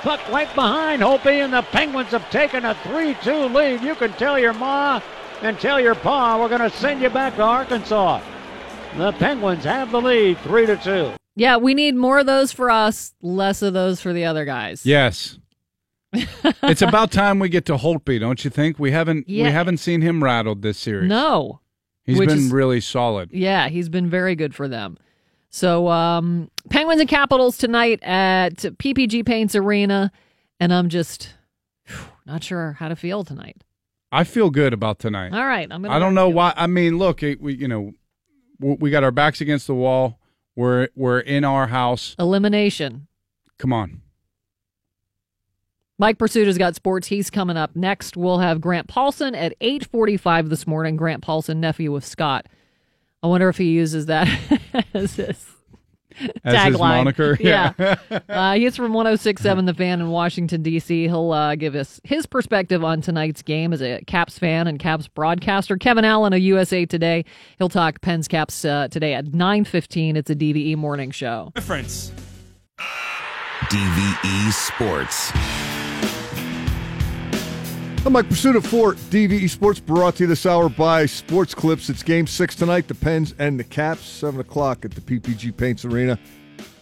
puck 0.00 0.20
right 0.30 0.52
behind 0.54 1.02
Holtby, 1.02 1.44
and 1.44 1.52
the 1.52 1.60
Penguins 1.60 2.08
have 2.12 2.28
taken 2.30 2.64
a 2.64 2.74
3 2.84 3.14
2 3.22 3.32
lead. 3.48 3.82
You 3.82 3.94
can 3.96 4.14
tell 4.14 4.38
your 4.38 4.54
ma 4.54 5.02
and 5.42 5.60
tell 5.60 5.78
your 5.78 5.94
pa 5.94 6.40
we're 6.40 6.48
going 6.48 6.62
to 6.62 6.70
send 6.78 7.02
you 7.02 7.10
back 7.10 7.36
to 7.36 7.42
Arkansas. 7.42 8.22
The 8.96 9.12
Penguins 9.12 9.64
have 9.64 9.90
the 9.92 10.00
lead 10.00 10.38
3 10.38 10.64
to 10.64 10.76
2. 10.78 11.12
Yeah, 11.40 11.56
we 11.56 11.72
need 11.72 11.96
more 11.96 12.18
of 12.18 12.26
those 12.26 12.52
for 12.52 12.70
us, 12.70 13.14
less 13.22 13.62
of 13.62 13.72
those 13.72 13.98
for 13.98 14.12
the 14.12 14.26
other 14.26 14.44
guys. 14.44 14.84
Yes. 14.84 15.38
it's 16.12 16.82
about 16.82 17.10
time 17.10 17.38
we 17.38 17.48
get 17.48 17.64
to 17.66 17.76
Holtby, 17.76 18.20
don't 18.20 18.44
you 18.44 18.50
think? 18.50 18.78
We 18.78 18.90
haven't 18.90 19.26
Yeah. 19.26 19.44
we 19.46 19.50
haven't 19.50 19.78
seen 19.78 20.02
him 20.02 20.22
rattled 20.22 20.60
this 20.60 20.78
series. 20.78 21.08
No. 21.08 21.60
He's 22.04 22.18
been 22.18 22.30
is- 22.30 22.52
really 22.52 22.82
solid. 22.82 23.30
Yeah, 23.32 23.68
he's 23.70 23.88
been 23.88 24.10
very 24.10 24.34
good 24.34 24.54
for 24.54 24.68
them. 24.68 24.98
So, 25.48 25.88
um, 25.88 26.50
Penguins 26.68 27.00
and 27.00 27.08
Capitals 27.08 27.56
tonight 27.56 28.02
at 28.02 28.56
PPG 28.56 29.24
Paints 29.24 29.54
Arena, 29.54 30.12
and 30.60 30.74
I'm 30.74 30.90
just 30.90 31.34
whew, 31.86 31.96
not 32.26 32.44
sure 32.44 32.76
how 32.78 32.88
to 32.88 32.96
feel 32.96 33.24
tonight. 33.24 33.64
I 34.12 34.24
feel 34.24 34.50
good 34.50 34.74
about 34.74 34.98
tonight. 34.98 35.32
All 35.32 35.46
right, 35.46 35.66
I'm 35.70 35.82
gonna. 35.82 35.94
I 35.94 35.98
don't 35.98 36.14
know 36.14 36.28
why. 36.28 36.52
I 36.54 36.66
mean, 36.66 36.98
look, 36.98 37.22
it, 37.22 37.40
we 37.40 37.54
you 37.54 37.66
know, 37.66 37.92
we 38.60 38.90
got 38.90 39.04
our 39.04 39.10
backs 39.10 39.40
against 39.40 39.66
the 39.66 39.74
wall. 39.74 40.19
We're 40.56 40.88
we're 40.94 41.20
in 41.20 41.44
our 41.44 41.68
house. 41.68 42.14
Elimination. 42.18 43.06
Come 43.58 43.72
on. 43.72 44.02
Mike 45.98 46.16
Prisuta's 46.18 46.56
got 46.56 46.74
sports. 46.74 47.08
He's 47.08 47.28
coming 47.28 47.58
up 47.58 47.76
next. 47.76 48.16
We'll 48.16 48.38
have 48.38 48.60
Grant 48.60 48.88
Paulsen 48.88 49.36
at 49.36 49.54
8:45 49.60 50.48
this 50.48 50.66
morning. 50.66 50.96
Grant 50.96 51.22
Paulsen, 51.22 51.58
nephew 51.58 51.94
of 51.94 52.04
Scott. 52.04 52.46
I 53.22 53.26
wonder 53.26 53.48
if 53.50 53.58
he 53.58 53.70
uses 53.72 54.06
that 54.06 54.26
as 54.94 55.16
his 55.16 55.46
As 56.44 56.64
his 56.64 56.76
tagline. 56.76 56.78
moniker? 56.98 57.36
Yeah, 57.40 57.72
Yeah. 57.78 58.18
uh, 58.28 58.54
he's 58.54 58.76
from 58.76 58.92
106.7 58.92 59.66
The 59.66 59.74
Fan 59.74 60.00
in 60.00 60.08
Washington 60.10 60.62
D.C. 60.62 61.04
He'll 61.08 61.32
uh, 61.32 61.54
give 61.54 61.74
us 61.74 62.00
his 62.04 62.26
perspective 62.26 62.84
on 62.84 63.00
tonight's 63.00 63.42
game 63.42 63.72
as 63.72 63.80
a 63.82 64.00
Caps 64.06 64.38
fan 64.38 64.66
and 64.66 64.78
Caps 64.78 65.08
broadcaster. 65.08 65.76
Kevin 65.76 66.04
Allen 66.04 66.32
of 66.32 66.40
USA 66.40 66.84
Today. 66.86 67.24
He'll 67.58 67.68
talk 67.68 68.00
Pens 68.00 68.28
Caps 68.28 68.64
uh, 68.64 68.88
today 68.88 69.14
at 69.14 69.26
9:15. 69.26 70.16
It's 70.16 70.30
a 70.30 70.34
DVE 70.34 70.76
morning 70.76 71.10
show. 71.10 71.52
Difference. 71.54 72.12
DVE 73.70 74.52
Sports. 74.52 75.32
I'm 78.02 78.14
Mike 78.14 78.30
Prisuta 78.30 78.64
for 78.64 78.94
DVE 78.94 79.50
Sports, 79.50 79.78
brought 79.78 80.16
to 80.16 80.22
you 80.22 80.26
this 80.26 80.46
hour 80.46 80.70
by 80.70 81.04
Sports 81.04 81.54
Clips. 81.54 81.90
It's 81.90 82.02
Game 82.02 82.26
Six 82.26 82.56
tonight. 82.56 82.88
The 82.88 82.94
Pens 82.94 83.34
and 83.38 83.60
the 83.60 83.64
Caps, 83.64 84.06
seven 84.06 84.40
o'clock 84.40 84.86
at 84.86 84.92
the 84.92 85.02
PPG 85.02 85.54
Paints 85.54 85.84
Arena, 85.84 86.18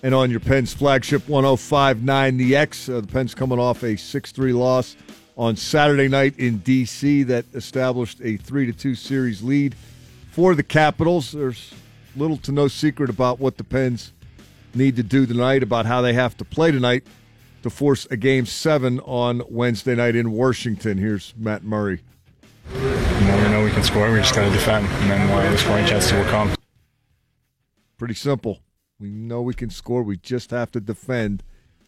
and 0.05 0.15
on 0.15 0.31
your 0.31 0.39
Pens 0.39 0.73
flagship 0.73 1.23
105.9 1.23 2.39
The 2.39 2.55
X. 2.55 2.89
Uh, 2.89 3.01
the 3.01 3.09
Pens 3.09 3.35
coming 3.35 3.59
off 3.59 3.83
a 3.83 3.97
six-three 3.97 4.53
loss 4.53 4.95
on 5.37 5.57
Saturday 5.57 6.07
night 6.07 6.39
in 6.39 6.61
DC 6.61 7.27
that 7.27 7.47
established 7.53 8.21
a 8.23 8.37
three 8.37 8.67
to 8.67 8.73
two 8.73 8.95
series 8.95 9.43
lead 9.43 9.75
for 10.31 10.55
the 10.55 10.63
Capitals. 10.63 11.33
There's 11.33 11.75
little 12.15 12.37
to 12.39 12.53
no 12.53 12.69
secret 12.69 13.11
about 13.11 13.41
what 13.41 13.57
the 13.57 13.65
Pens 13.65 14.13
need 14.73 14.95
to 14.95 15.03
do 15.03 15.27
tonight, 15.27 15.65
about 15.65 15.85
how 15.85 16.01
they 16.01 16.13
have 16.13 16.37
to 16.37 16.45
play 16.45 16.71
tonight 16.71 17.05
to 17.63 17.71
force 17.71 18.07
a 18.11 18.17
game 18.17 18.47
seven 18.47 19.01
on 19.01 19.43
Wednesday 19.49 19.95
night 19.95 20.15
in 20.15 20.31
Washington. 20.33 20.99
Here's 20.99 21.35
Matt 21.37 21.65
Murray. 21.65 22.03
You 22.75 22.81
know, 22.81 23.43
we 23.43 23.49
know 23.51 23.65
we 23.65 23.71
can 23.71 23.83
score. 23.83 24.13
We 24.13 24.19
just 24.19 24.35
got 24.35 24.45
to 24.45 24.51
defend, 24.51 24.87
and 24.87 25.11
then 25.11 25.31
uh, 25.31 25.51
the 25.51 25.59
scoring 25.59 25.87
chances 25.87 26.13
will 26.13 26.25
come. 26.25 26.55
Pretty 27.97 28.15
simple. 28.15 28.61
We 29.01 29.11
know 29.11 29.43
we 29.43 29.55
can 29.55 29.71
score. 29.71 30.03
We 30.03 30.17
just 30.17 30.51
have 30.51 30.71
to 30.73 30.81
defend, 30.81 31.43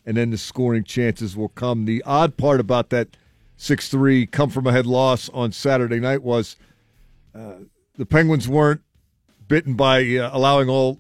and 0.05 0.17
then 0.17 0.31
the 0.31 0.39
scoring 0.39 0.85
chances 0.85 1.37
will 1.37 1.49
come. 1.49 1.85
The 1.85 2.03
odd 2.05 2.37
part 2.37 2.61
about 2.61 2.91
that 2.91 3.17
6 3.57 3.89
3 3.89 4.27
come 4.27 4.51
from 4.51 4.67
ahead 4.67 4.87
loss 4.87 5.29
on 5.31 5.53
Saturday 5.53 6.01
night 6.01 6.23
was 6.23 6.57
uh, 7.35 7.55
the 7.97 8.07
Penguins 8.07 8.49
weren't 8.49 8.81
bitten 9.47 9.75
by 9.75 10.01
uh, 10.17 10.31
allowing 10.33 10.69
all 10.69 10.99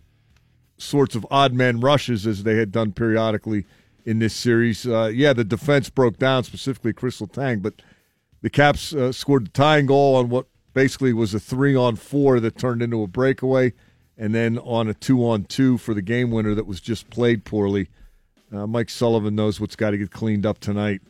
sorts 0.76 1.14
of 1.14 1.26
odd 1.30 1.52
man 1.52 1.80
rushes 1.80 2.26
as 2.26 2.42
they 2.42 2.56
had 2.56 2.70
done 2.70 2.92
periodically 2.92 3.64
in 4.10 4.18
this 4.18 4.34
series. 4.34 4.88
Uh, 4.88 5.08
yeah, 5.14 5.32
the 5.32 5.44
defense 5.44 5.88
broke 5.88 6.18
down, 6.18 6.42
specifically 6.42 6.92
Kris 6.92 7.20
Letang, 7.20 7.62
but 7.62 7.80
the 8.42 8.50
Caps 8.50 8.92
uh, 8.92 9.12
scored 9.12 9.46
the 9.46 9.50
tying 9.50 9.86
goal 9.86 10.16
on 10.16 10.28
what 10.28 10.46
basically 10.74 11.12
was 11.12 11.32
a 11.32 11.38
three 11.38 11.76
on 11.76 11.94
four 11.94 12.40
that 12.40 12.58
turned 12.58 12.82
into 12.82 13.04
a 13.04 13.06
breakaway, 13.06 13.72
and 14.18 14.34
then 14.34 14.58
on 14.58 14.88
a 14.88 14.94
two 14.94 15.24
on 15.24 15.44
two 15.44 15.78
for 15.78 15.94
the 15.94 16.02
game 16.02 16.32
winner 16.32 16.56
that 16.56 16.66
was 16.66 16.80
just 16.80 17.08
played 17.08 17.44
poorly. 17.44 17.88
Uh, 18.52 18.66
Mike 18.66 18.90
Sullivan 18.90 19.36
knows 19.36 19.60
what's 19.60 19.76
got 19.76 19.92
to 19.92 19.98
get 19.98 20.10
cleaned 20.10 20.44
up 20.44 20.58
tonight. 20.58 21.00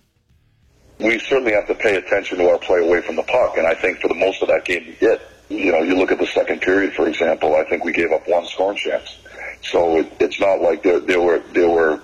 we 0.98 1.18
certainly 1.18 1.52
have 1.52 1.66
to 1.68 1.74
pay 1.74 1.96
attention 1.96 2.36
to 2.36 2.50
our 2.50 2.58
play 2.58 2.86
away 2.86 3.00
from 3.00 3.16
the 3.16 3.22
puck, 3.22 3.56
and 3.56 3.66
I 3.66 3.74
think 3.74 4.00
for 4.00 4.08
the 4.08 4.14
most 4.14 4.42
of 4.42 4.48
that 4.48 4.66
game 4.66 4.84
we 4.86 4.94
did. 4.96 5.22
You 5.48 5.72
know, 5.72 5.82
you 5.82 5.96
look 5.96 6.12
at 6.12 6.18
the 6.18 6.26
second 6.26 6.60
period, 6.60 6.92
for 6.92 7.08
example. 7.08 7.56
I 7.56 7.64
think 7.64 7.82
we 7.82 7.92
gave 7.92 8.12
up 8.12 8.28
one 8.28 8.44
scoring 8.44 8.76
chance. 8.76 9.16
So 9.62 9.96
it, 9.98 10.12
it's 10.20 10.38
not 10.38 10.60
like 10.60 10.82
there, 10.82 11.00
there 11.00 11.20
were 11.20 11.40
there 11.52 11.68
were 11.68 12.00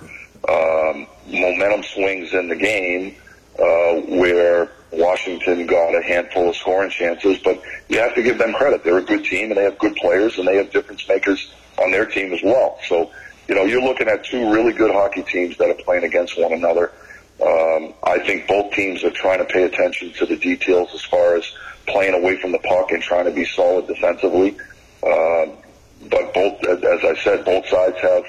um, 0.49 1.07
momentum 1.27 1.83
swings 1.83 2.33
in 2.33 2.49
the 2.49 2.57
game 2.57 3.17
uh, 3.59 4.17
where 4.19 4.71
Washington 4.93 5.67
got 5.67 5.95
a 5.95 6.03
handful 6.03 6.51
of 6.51 6.57
scoring 6.57 6.91
chances. 6.91 7.39
But 7.39 7.61
you 7.89 7.99
have 7.99 8.15
to 8.15 8.23
give 8.23 8.39
them 8.39 8.55
credit; 8.55 8.85
they're 8.85 8.99
a 8.99 9.03
good 9.03 9.25
team, 9.25 9.51
and 9.51 9.57
they 9.57 9.65
have 9.65 9.79
good 9.79 9.97
players, 9.97 10.39
and 10.39 10.47
they 10.47 10.57
have 10.57 10.71
difference 10.71 11.09
makers 11.09 11.53
on 11.79 11.91
their 11.91 12.07
team 12.07 12.33
as 12.33 12.41
well. 12.43 12.79
So 12.89 13.11
you 13.49 13.55
know, 13.55 13.65
you're 13.65 13.83
looking 13.83 14.09
at 14.09 14.25
two 14.25 14.51
really 14.53 14.73
good 14.73 14.91
hockey 14.91 15.23
teams 15.23 15.57
that 15.59 15.71
are 15.71 15.83
playing 15.85 16.05
against 16.05 16.39
one 16.39 16.53
another. 16.53 16.93
Um, 17.41 17.95
I 18.03 18.19
think 18.25 18.49
both 18.49 18.73
teams 18.73 19.05
are 19.05 19.11
trying 19.11 19.39
to 19.39 19.45
pay 19.45 19.65
attention 19.65 20.13
to 20.15 20.27
the 20.27 20.37
details 20.37 20.89
as 20.95 21.05
far 21.05 21.37
as 21.37 21.45
playing 21.87 22.15
away 22.15 22.41
from 22.41 22.53
the 22.53 22.59
puck 22.59 22.91
and 22.91 23.03
trying 23.03 23.27
to 23.27 23.31
be 23.31 23.45
solid 23.45 23.87
defensively. 23.87 24.57
Uh, 25.03 25.47
but 26.11 26.35
both, 26.35 26.65
as 26.65 26.83
as 26.83 27.05
I 27.05 27.15
said, 27.23 27.45
both 27.45 27.67
sides 27.69 27.99
have 28.01 28.25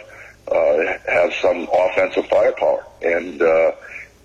uh, 0.51 0.97
have 1.07 1.33
some 1.41 1.67
offensive 1.73 2.25
firepower, 2.27 2.85
and 3.01 3.41
uh, 3.41 3.71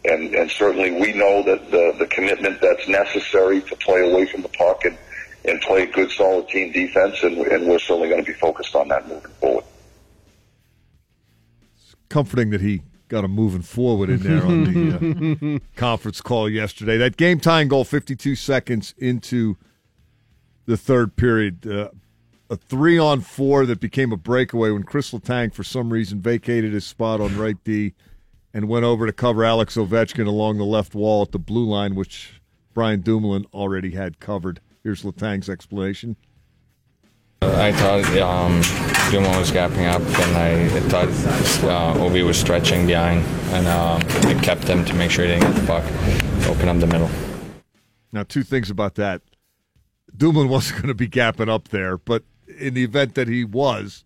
and 0.04 0.34
and 0.34 0.50
certainly 0.50 0.90
we 0.92 1.12
know 1.12 1.42
that 1.42 1.70
the 1.70 1.94
the 1.98 2.06
commitment 2.06 2.60
that's 2.60 2.88
necessary 2.88 3.60
to 3.62 3.76
play 3.76 4.08
away 4.10 4.26
from 4.26 4.42
the 4.42 4.48
puck 4.48 4.84
and 4.84 4.96
and 5.44 5.60
play 5.60 5.86
good 5.86 6.10
solid 6.10 6.48
team 6.48 6.72
defense, 6.72 7.22
and, 7.22 7.38
and 7.38 7.66
we're 7.66 7.78
certainly 7.78 8.08
going 8.08 8.24
to 8.24 8.32
be 8.32 8.38
focused 8.38 8.74
on 8.74 8.88
that 8.88 9.08
moving 9.08 9.30
forward. 9.40 9.64
Comforting 12.08 12.50
that 12.50 12.60
he 12.60 12.82
got 13.08 13.24
him 13.24 13.32
moving 13.32 13.62
forward 13.62 14.08
in 14.08 14.20
there 14.20 14.42
on 14.42 14.64
the 14.64 15.56
uh, 15.56 15.58
conference 15.76 16.20
call 16.20 16.48
yesterday. 16.48 16.96
That 16.96 17.16
game 17.16 17.40
tying 17.40 17.68
goal, 17.68 17.84
52 17.84 18.36
seconds 18.36 18.94
into 18.98 19.56
the 20.66 20.76
third 20.76 21.16
period. 21.16 21.66
Uh, 21.66 21.88
a 22.50 22.56
three 22.56 22.98
on 22.98 23.20
four 23.20 23.64
that 23.66 23.80
became 23.80 24.12
a 24.12 24.16
breakaway 24.16 24.70
when 24.70 24.82
Kris 24.82 25.12
Letang, 25.12 25.54
for 25.54 25.64
some 25.64 25.92
reason, 25.92 26.20
vacated 26.20 26.72
his 26.72 26.84
spot 26.84 27.20
on 27.20 27.38
right 27.38 27.56
D 27.64 27.94
and 28.54 28.68
went 28.68 28.84
over 28.84 29.06
to 29.06 29.12
cover 29.12 29.44
Alex 29.44 29.76
Ovechkin 29.76 30.26
along 30.26 30.58
the 30.58 30.64
left 30.64 30.94
wall 30.94 31.22
at 31.22 31.32
the 31.32 31.38
blue 31.38 31.64
line, 31.64 31.94
which 31.94 32.40
Brian 32.74 33.00
Dumoulin 33.00 33.46
already 33.52 33.92
had 33.92 34.20
covered. 34.20 34.60
Here's 34.82 35.02
Letang's 35.02 35.48
explanation. 35.48 36.16
I 37.42 37.72
thought 37.72 38.04
um, 38.18 38.60
Dumo 39.10 39.36
was 39.38 39.50
gapping 39.50 39.88
up, 39.90 40.00
and 40.00 40.36
I 40.36 40.80
thought 40.88 41.08
uh, 41.08 41.98
Ovi 41.98 42.24
was 42.24 42.38
stretching 42.38 42.86
behind, 42.86 43.24
and 43.52 43.66
um, 43.66 44.00
I 44.28 44.40
kept 44.42 44.64
him 44.64 44.84
to 44.84 44.94
make 44.94 45.10
sure 45.10 45.24
he 45.24 45.32
didn't 45.32 45.52
get 45.52 45.60
the 45.60 45.66
puck, 45.66 45.84
open 46.48 46.68
up 46.68 46.78
the 46.78 46.86
middle. 46.86 47.10
Now, 48.12 48.22
two 48.22 48.42
things 48.42 48.70
about 48.70 48.94
that. 48.96 49.22
Dumoulin 50.16 50.48
wasn't 50.50 50.76
going 50.76 50.88
to 50.88 50.94
be 50.94 51.08
gapping 51.08 51.48
up 51.48 51.68
there, 51.68 51.98
but 51.98 52.22
in 52.58 52.74
the 52.74 52.84
event 52.84 53.14
that 53.14 53.28
he 53.28 53.44
was, 53.44 54.04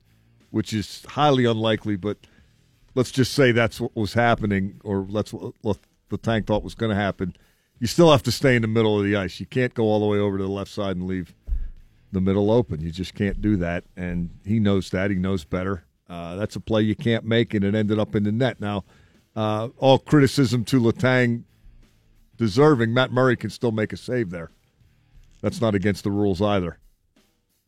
which 0.51 0.73
is 0.73 1.05
highly 1.09 1.44
unlikely, 1.44 1.97
but 1.97 2.18
let's 2.94 3.10
just 3.10 3.32
say 3.32 3.52
that's 3.52 3.81
what 3.81 3.94
was 3.94 4.14
happening, 4.14 4.81
or 4.85 5.06
that's 5.10 5.32
what 5.32 5.55
Letang 6.10 6.47
thought 6.47 6.62
was 6.62 6.74
going 6.74 6.90
to 6.90 6.97
happen. 6.97 7.36
You 7.78 7.86
still 7.86 8.10
have 8.10 8.23
to 8.23 8.32
stay 8.32 8.56
in 8.56 8.62
the 8.62 8.68
middle 8.68 8.98
of 8.98 9.05
the 9.05 9.16
ice. 9.16 9.39
You 9.39 9.47
can't 9.47 9.74
go 9.74 9.85
all 9.85 10.01
the 10.01 10.06
way 10.06 10.18
over 10.18 10.39
to 10.39 10.44
the 10.44 10.51
left 10.51 10.70
side 10.70 10.97
and 10.97 11.06
leave 11.06 11.35
the 12.12 12.20
middle 12.20 12.51
open. 12.51 12.81
You 12.81 12.90
just 12.90 13.14
can't 13.14 13.40
do 13.43 13.56
that, 13.59 13.85
and 13.97 14.31
he 14.44 14.59
knows 14.59 14.90
that. 14.90 15.10
He 15.10 15.16
knows 15.16 15.44
better. 15.44 15.85
Uh, 16.09 16.36
that's 16.36 16.56
a 16.56 16.60
play 16.60 16.82
you 16.82 16.94
can't 16.94 17.24
make, 17.24 17.52
and 17.52 17.64
it 17.64 17.74
ended 17.74 17.98
up 17.98 18.14
in 18.14 18.24
the 18.24 18.32
net. 18.32 18.60
Now, 18.60 18.85
uh, 19.35 19.68
all 19.78 19.98
criticism 19.98 20.64
to 20.66 20.81
Letang 20.81 21.43
deserving, 22.36 22.94
Matt 22.94 23.12
Murray 23.12 23.36
can 23.36 23.51
still 23.51 23.73
make 23.73 23.93
a 23.93 23.97
save 23.97 24.31
there. 24.31 24.51
That's 25.43 25.60
not 25.60 25.74
against 25.74 26.05
the 26.05 26.10
rules 26.10 26.40
either. 26.40 26.78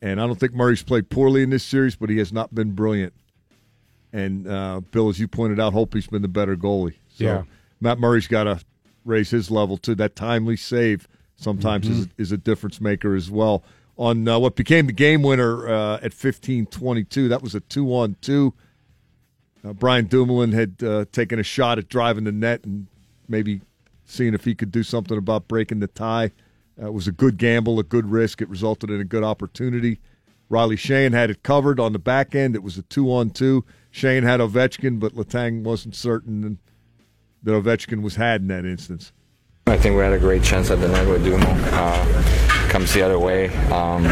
And 0.01 0.21
I 0.21 0.27
don't 0.27 0.39
think 0.39 0.55
Murray's 0.55 0.83
played 0.83 1.11
poorly 1.11 1.43
in 1.43 1.51
this 1.51 1.65
series, 1.65 1.97
but 1.97 2.09
he 2.09 2.19
has 2.19 2.33
not 2.33 2.55
been 2.55 2.73
brilliant. 2.73 3.13
And 4.13 4.47
uh, 4.47 4.81
Bill, 4.91 5.09
as 5.09 5.19
you 5.19 5.29
pointed 5.29 5.59
out, 5.61 5.75
Holtby's 5.75 6.07
been 6.07 6.23
the 6.23 6.29
better 6.29 6.57
goalie. 6.57 6.95
So 7.09 7.25
Yeah. 7.25 7.43
Matt 7.81 7.99
Murray's 7.99 8.27
got 8.27 8.45
to 8.45 8.61
raise 9.05 9.31
his 9.31 9.51
level 9.51 9.77
too. 9.77 9.95
That 9.95 10.17
timely 10.17 10.57
save 10.57 11.09
sometimes 11.37 11.89
is, 11.89 12.09
is 12.17 12.33
a 12.33 12.37
difference 12.37 12.81
maker 12.81 13.15
as 13.15 13.31
well. 13.31 13.63
On 13.97 14.27
uh, 14.29 14.39
what 14.39 14.55
became 14.55 14.87
the 14.87 14.93
game 14.93 15.23
winner 15.23 15.69
uh, 15.69 15.99
at 16.03 16.15
fifteen 16.15 16.67
twenty 16.67 17.03
two, 17.03 17.29
that 17.29 17.43
was 17.43 17.55
a 17.57 17.61
two 17.61 17.93
on 17.93 18.17
two. 18.21 18.55
Uh, 19.65 19.73
Brian 19.73 20.07
Dumoulin 20.07 20.53
had 20.53 20.83
uh, 20.85 21.05
taken 21.11 21.41
a 21.41 21.43
shot 21.43 21.79
at 21.79 21.89
driving 21.89 22.23
the 22.25 22.31
net 22.33 22.65
and 22.65 22.87
maybe 23.29 23.61
seeing 24.05 24.35
if 24.35 24.45
he 24.45 24.55
could 24.55 24.71
do 24.71 24.85
something 24.85 25.19
about 25.19 25.49
breaking 25.49 25.81
the 25.81 25.89
tie. 25.89 26.31
Uh, 26.81 26.87
it 26.87 26.93
was 26.93 27.09
a 27.09 27.13
good 27.13 27.39
gamble, 27.39 27.79
a 27.79 27.83
good 27.83 28.11
risk. 28.11 28.41
It 28.41 28.49
resulted 28.49 28.91
in 28.91 29.01
a 29.01 29.05
good 29.05 29.25
opportunity. 29.25 30.01
Riley 30.49 30.77
Sheahan 30.77 31.13
had 31.13 31.31
it 31.31 31.43
covered 31.43 31.79
on 31.79 31.93
the 31.93 31.99
back 31.99 32.35
end. 32.35 32.55
It 32.55 32.63
was 32.63 32.79
a 32.79 32.83
two 32.83 33.13
on 33.13 33.31
two. 33.31 33.65
Sheahan 33.93 34.23
had 34.23 34.41
Ovechkin, 34.41 34.99
but 34.99 35.15
Letang 35.15 35.63
wasn't 35.63 35.95
certain 35.95 36.59
that 37.43 37.53
Ovechkin 37.53 38.03
was 38.03 38.17
had 38.17 38.43
in 38.43 38.49
that 38.49 38.65
instance. 38.65 39.13
I 39.67 39.77
think 39.77 39.97
we 39.97 40.03
had 40.03 40.15
a 40.15 40.19
great 40.19 40.43
chance 40.43 40.71
at 40.71 40.81
the 40.81 40.89
net 40.89 41.07
with 41.07 41.27
Dumo. 41.27 41.45
Uh, 41.73 42.69
comes 42.71 42.93
the 42.95 43.03
other 43.03 43.19
way, 43.19 43.49
um, 43.69 44.05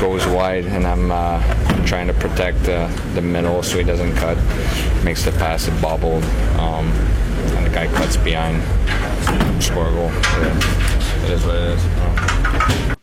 goes 0.00 0.26
wide, 0.26 0.64
and 0.64 0.86
I'm 0.86 1.10
uh, 1.10 1.40
trying 1.84 2.06
to 2.06 2.14
protect 2.14 2.66
uh, 2.68 2.88
the 3.14 3.20
middle 3.20 3.62
so 3.62 3.76
he 3.76 3.84
doesn't 3.84 4.14
cut. 4.16 4.38
Makes 5.04 5.24
the 5.24 5.32
pass, 5.32 5.68
it 5.68 5.82
bobbled, 5.82 6.24
um, 6.58 6.86
and 6.86 7.66
the 7.66 7.70
guy 7.70 7.86
cuts 7.88 8.16
behind. 8.16 8.62
Score 9.62 9.90
goal. 9.90 10.10
Yeah. 10.10 11.13
It 11.24 11.30
is 11.30 11.46
what 11.46 11.54
it 11.54 11.62
is. 11.62 12.96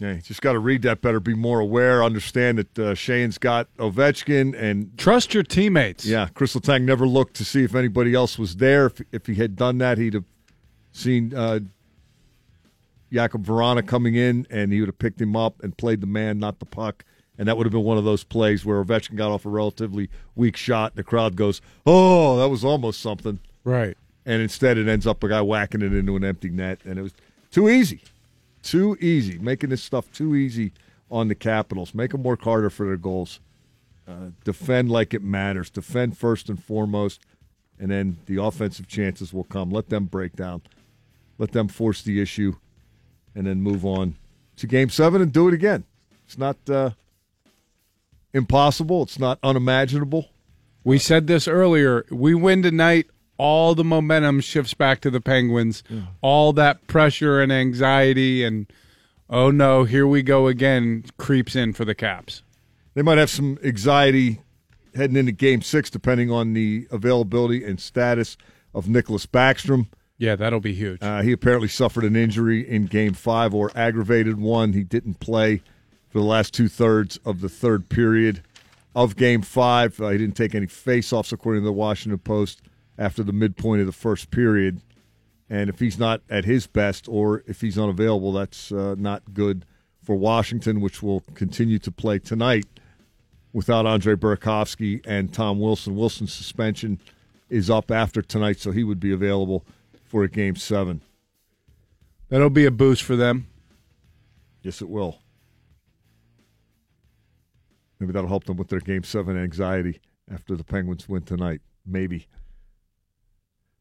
Yeah, 0.00 0.14
you 0.14 0.20
just 0.22 0.42
got 0.42 0.54
to 0.54 0.58
read 0.58 0.82
that 0.82 1.00
better, 1.00 1.20
be 1.20 1.34
more 1.34 1.60
aware, 1.60 2.02
understand 2.02 2.58
that 2.58 2.78
uh, 2.78 2.82
Sheahan's 2.94 3.38
got 3.38 3.72
Ovechkin, 3.76 4.60
and 4.60 4.90
trust 4.98 5.32
your 5.32 5.44
teammates. 5.44 6.04
Yeah, 6.04 6.26
Kris 6.34 6.56
Letang 6.56 6.82
never 6.82 7.06
looked 7.06 7.34
to 7.34 7.44
see 7.44 7.62
if 7.62 7.76
anybody 7.76 8.12
else 8.12 8.40
was 8.40 8.56
there. 8.56 8.86
If, 8.86 9.00
if 9.12 9.26
he 9.26 9.36
had 9.36 9.54
done 9.54 9.78
that, 9.78 9.98
he'd 9.98 10.14
have 10.14 10.24
seen 10.90 11.32
uh, 11.32 11.60
Jakub 13.12 13.44
Vrana 13.44 13.86
coming 13.86 14.16
in, 14.16 14.48
and 14.50 14.72
he 14.72 14.80
would 14.80 14.88
have 14.88 14.98
picked 14.98 15.20
him 15.20 15.36
up 15.36 15.62
and 15.62 15.76
played 15.76 16.00
the 16.00 16.08
man, 16.08 16.40
not 16.40 16.58
the 16.58 16.66
puck. 16.66 17.04
And 17.38 17.46
that 17.46 17.56
would 17.56 17.66
have 17.66 17.72
been 17.72 17.84
one 17.84 17.98
of 17.98 18.04
those 18.04 18.24
plays 18.24 18.64
where 18.64 18.82
Ovechkin 18.82 19.14
got 19.14 19.30
off 19.30 19.46
a 19.46 19.48
relatively 19.48 20.10
weak 20.34 20.56
shot, 20.56 20.92
and 20.92 20.98
the 20.98 21.04
crowd 21.04 21.36
goes, 21.36 21.60
"Oh, 21.86 22.36
that 22.38 22.48
was 22.48 22.64
almost 22.64 23.00
something." 23.00 23.38
Right. 23.62 23.96
And 24.26 24.40
instead, 24.42 24.78
it 24.78 24.88
ends 24.88 25.06
up 25.06 25.22
a 25.22 25.28
guy 25.28 25.42
whacking 25.42 25.82
it 25.82 25.92
into 25.92 26.16
an 26.16 26.24
empty 26.24 26.48
net, 26.48 26.80
and 26.84 26.98
it 26.98 27.02
was 27.02 27.12
too 27.54 27.68
easy, 27.68 28.00
too 28.64 28.96
easy, 29.00 29.38
making 29.38 29.70
this 29.70 29.80
stuff 29.80 30.10
too 30.10 30.34
easy 30.34 30.72
on 31.08 31.28
the 31.28 31.36
Capitals. 31.36 31.94
Make 31.94 32.10
them 32.10 32.24
work 32.24 32.42
harder 32.42 32.68
for 32.68 32.84
their 32.84 32.96
goals. 32.96 33.38
Uh, 34.08 34.30
defend 34.42 34.90
like 34.90 35.14
it 35.14 35.22
matters. 35.22 35.70
Defend 35.70 36.18
first 36.18 36.48
and 36.48 36.60
foremost, 36.60 37.20
and 37.78 37.92
then 37.92 38.18
the 38.26 38.42
offensive 38.42 38.88
chances 38.88 39.32
will 39.32 39.44
come. 39.44 39.70
Let 39.70 39.88
them 39.88 40.06
break 40.06 40.34
down. 40.34 40.62
Let 41.38 41.52
them 41.52 41.68
force 41.68 42.02
the 42.02 42.20
issue, 42.20 42.56
and 43.36 43.46
then 43.46 43.62
move 43.62 43.86
on 43.86 44.16
to 44.56 44.66
Game 44.66 44.90
Seven 44.90 45.22
and 45.22 45.32
do 45.32 45.46
it 45.46 45.54
again. 45.54 45.84
It's 46.26 46.36
not 46.36 46.56
uh, 46.68 46.90
impossible. 48.32 49.04
It's 49.04 49.18
not 49.18 49.38
unimaginable. 49.44 50.30
We 50.82 50.98
said 50.98 51.28
this 51.28 51.46
earlier. 51.46 52.04
We 52.10 52.34
win 52.34 52.62
tonight. 52.62 53.06
All 53.36 53.74
the 53.74 53.84
momentum 53.84 54.40
shifts 54.40 54.74
back 54.74 55.00
to 55.00 55.10
the 55.10 55.20
Penguins. 55.20 55.82
All 56.20 56.52
that 56.52 56.86
pressure 56.86 57.40
and 57.40 57.52
anxiety 57.52 58.44
and 58.44 58.66
oh 59.28 59.50
no, 59.50 59.84
here 59.84 60.06
we 60.06 60.22
go 60.22 60.46
again 60.46 61.04
creeps 61.16 61.56
in 61.56 61.72
for 61.72 61.84
the 61.84 61.94
Caps. 61.94 62.42
They 62.94 63.02
might 63.02 63.18
have 63.18 63.30
some 63.30 63.58
anxiety 63.64 64.40
heading 64.94 65.16
into 65.16 65.32
Game 65.32 65.62
Six, 65.62 65.90
depending 65.90 66.30
on 66.30 66.52
the 66.52 66.86
availability 66.90 67.64
and 67.64 67.80
status 67.80 68.36
of 68.72 68.86
Nicklas 68.86 69.26
Backstrom. 69.26 69.88
Yeah, 70.16 70.36
that'll 70.36 70.60
be 70.60 70.74
huge. 70.74 71.02
Uh, 71.02 71.22
he 71.22 71.32
apparently 71.32 71.68
suffered 71.68 72.04
an 72.04 72.14
injury 72.14 72.66
in 72.68 72.86
Game 72.86 73.14
Five 73.14 73.52
or 73.52 73.72
aggravated 73.74 74.38
one. 74.38 74.72
He 74.72 74.84
didn't 74.84 75.18
play 75.20 75.58
for 76.08 76.18
the 76.18 76.24
last 76.24 76.54
two 76.54 76.68
thirds 76.68 77.18
of 77.24 77.40
the 77.40 77.48
third 77.48 77.88
period 77.88 78.42
of 78.94 79.16
Game 79.16 79.42
Five. 79.42 80.00
Uh, 80.00 80.10
he 80.10 80.18
didn't 80.18 80.36
take 80.36 80.54
any 80.54 80.68
face-offs, 80.68 81.32
according 81.32 81.62
to 81.62 81.66
the 81.66 81.72
Washington 81.72 82.18
Post, 82.20 82.62
after 82.98 83.22
the 83.22 83.32
midpoint 83.32 83.80
of 83.80 83.86
the 83.86 83.92
first 83.92 84.30
period. 84.30 84.80
And 85.50 85.68
if 85.68 85.78
he's 85.78 85.98
not 85.98 86.22
at 86.30 86.44
his 86.44 86.66
best, 86.66 87.08
or 87.08 87.42
if 87.46 87.60
he's 87.60 87.78
unavailable, 87.78 88.32
that's 88.32 88.72
uh, 88.72 88.94
not 88.98 89.34
good 89.34 89.64
for 90.02 90.16
Washington, 90.16 90.80
which 90.80 91.02
will 91.02 91.20
continue 91.34 91.78
to 91.80 91.90
play 91.90 92.18
tonight 92.18 92.66
without 93.52 93.86
Andre 93.86 94.14
Burakovsky 94.14 95.00
and 95.06 95.32
Tom 95.32 95.60
Wilson. 95.60 95.96
Wilson's 95.96 96.32
suspension 96.32 96.98
is 97.48 97.70
up 97.70 97.90
after 97.90 98.20
tonight, 98.22 98.58
so 98.58 98.70
he 98.70 98.84
would 98.84 99.00
be 99.00 99.12
available 99.12 99.64
for 100.04 100.24
a 100.24 100.28
game 100.28 100.56
seven. 100.56 101.00
That'll 102.28 102.50
be 102.50 102.64
a 102.64 102.70
boost 102.70 103.02
for 103.02 103.16
them. 103.16 103.46
Yes, 104.62 104.82
it 104.82 104.88
will. 104.88 105.18
Maybe 108.00 108.12
that'll 108.12 108.28
help 108.28 108.44
them 108.44 108.56
with 108.56 108.68
their 108.68 108.80
game 108.80 109.04
seven 109.04 109.38
anxiety 109.38 110.00
after 110.32 110.56
the 110.56 110.64
Penguins 110.64 111.08
win 111.08 111.22
tonight. 111.22 111.60
Maybe. 111.86 112.26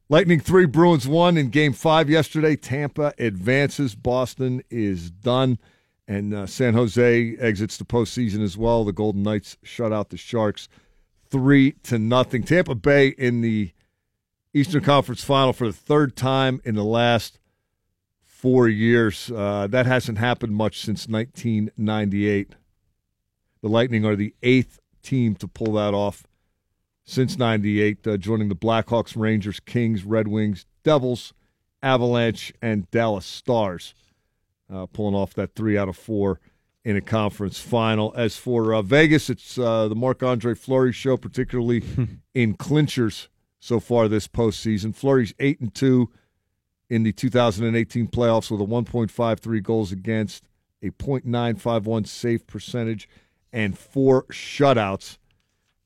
Lightning 0.10 0.40
three, 0.40 0.66
Bruins 0.66 1.08
one 1.08 1.38
in 1.38 1.50
game 1.50 1.74
five 1.74 2.10
yesterday. 2.10 2.56
Tampa 2.56 3.14
advances. 3.18 3.96
Boston 3.96 4.62
is 4.70 5.10
done. 5.10 5.60
And 6.08 6.34
uh, 6.34 6.46
San 6.46 6.74
Jose 6.74 7.36
exits 7.40 7.78
the 7.78 7.86
postseason 7.86 8.44
as 8.44 8.58
well. 8.58 8.84
The 8.84 8.92
Golden 8.92 9.24
Knights 9.24 9.58
shut 9.64 9.94
out 9.94 10.10
the 10.10 10.18
Sharks 10.18 10.68
three 11.30 11.72
to 11.84 11.98
nothing. 11.98 12.44
Tampa 12.44 12.76
Bay 12.76 13.10
in 13.10 13.42
the 13.42 13.72
Eastern 14.54 14.84
Conference 14.84 15.24
Final 15.24 15.54
for 15.54 15.68
the 15.68 15.74
third 15.74 16.16
time 16.16 16.62
in 16.66 16.76
the 16.76 16.84
last 16.84 17.40
four 18.22 18.68
years. 18.68 19.32
Uh, 19.32 19.68
that 19.68 19.86
hasn't 19.86 20.18
happened 20.18 20.54
much 20.54 20.80
since 20.80 21.08
1998. 21.08 22.56
The 23.62 23.70
Lightning 23.70 24.06
are 24.06 24.18
the 24.18 24.36
eighth 24.44 24.80
team 25.02 25.36
to 25.36 25.48
pull 25.48 25.74
that 25.74 25.94
off 25.94 26.26
since 27.04 27.38
98, 27.38 28.08
uh, 28.08 28.18
joining 28.18 28.50
the 28.50 28.56
Blackhawks, 28.56 29.16
Rangers, 29.16 29.60
Kings, 29.60 30.04
Red 30.04 30.28
Wings, 30.28 30.66
Devils, 30.84 31.34
Avalanche, 31.82 32.54
and 32.62 32.90
Dallas 32.92 33.26
Stars, 33.26 33.94
uh, 34.74 34.86
pulling 34.88 35.16
off 35.16 35.34
that 35.34 35.56
three 35.56 35.78
out 35.78 35.90
of 35.90 35.98
four 35.98 36.40
in 36.86 36.96
a 36.96 37.02
conference 37.02 37.60
final. 37.60 38.14
As 38.16 38.38
for 38.38 38.74
uh, 38.74 38.82
Vegas, 38.82 39.30
it's 39.30 39.58
uh, 39.58 39.88
the 39.88 39.96
Marc 39.96 40.24
Andre 40.24 40.54
Fleury 40.54 40.92
show, 40.92 41.18
particularly 41.18 41.84
in 42.34 42.56
clinchers 42.56 43.28
so 43.60 43.80
far 43.80 44.08
this 44.08 44.28
postseason. 44.28 44.96
Fleury's 44.96 45.34
8 45.40 45.60
and 45.62 45.74
2 45.74 46.10
in 46.90 47.04
the 47.04 47.12
2018 47.14 48.08
playoffs 48.08 48.52
with 48.52 48.62
a 48.62 48.66
1.53 48.66 49.64
goals 49.64 49.92
against, 49.92 50.44
a 50.82 50.90
.951 50.92 52.08
save 52.08 52.46
percentage, 52.46 53.08
and 53.52 53.78
four 53.78 54.24
shutouts. 54.26 55.18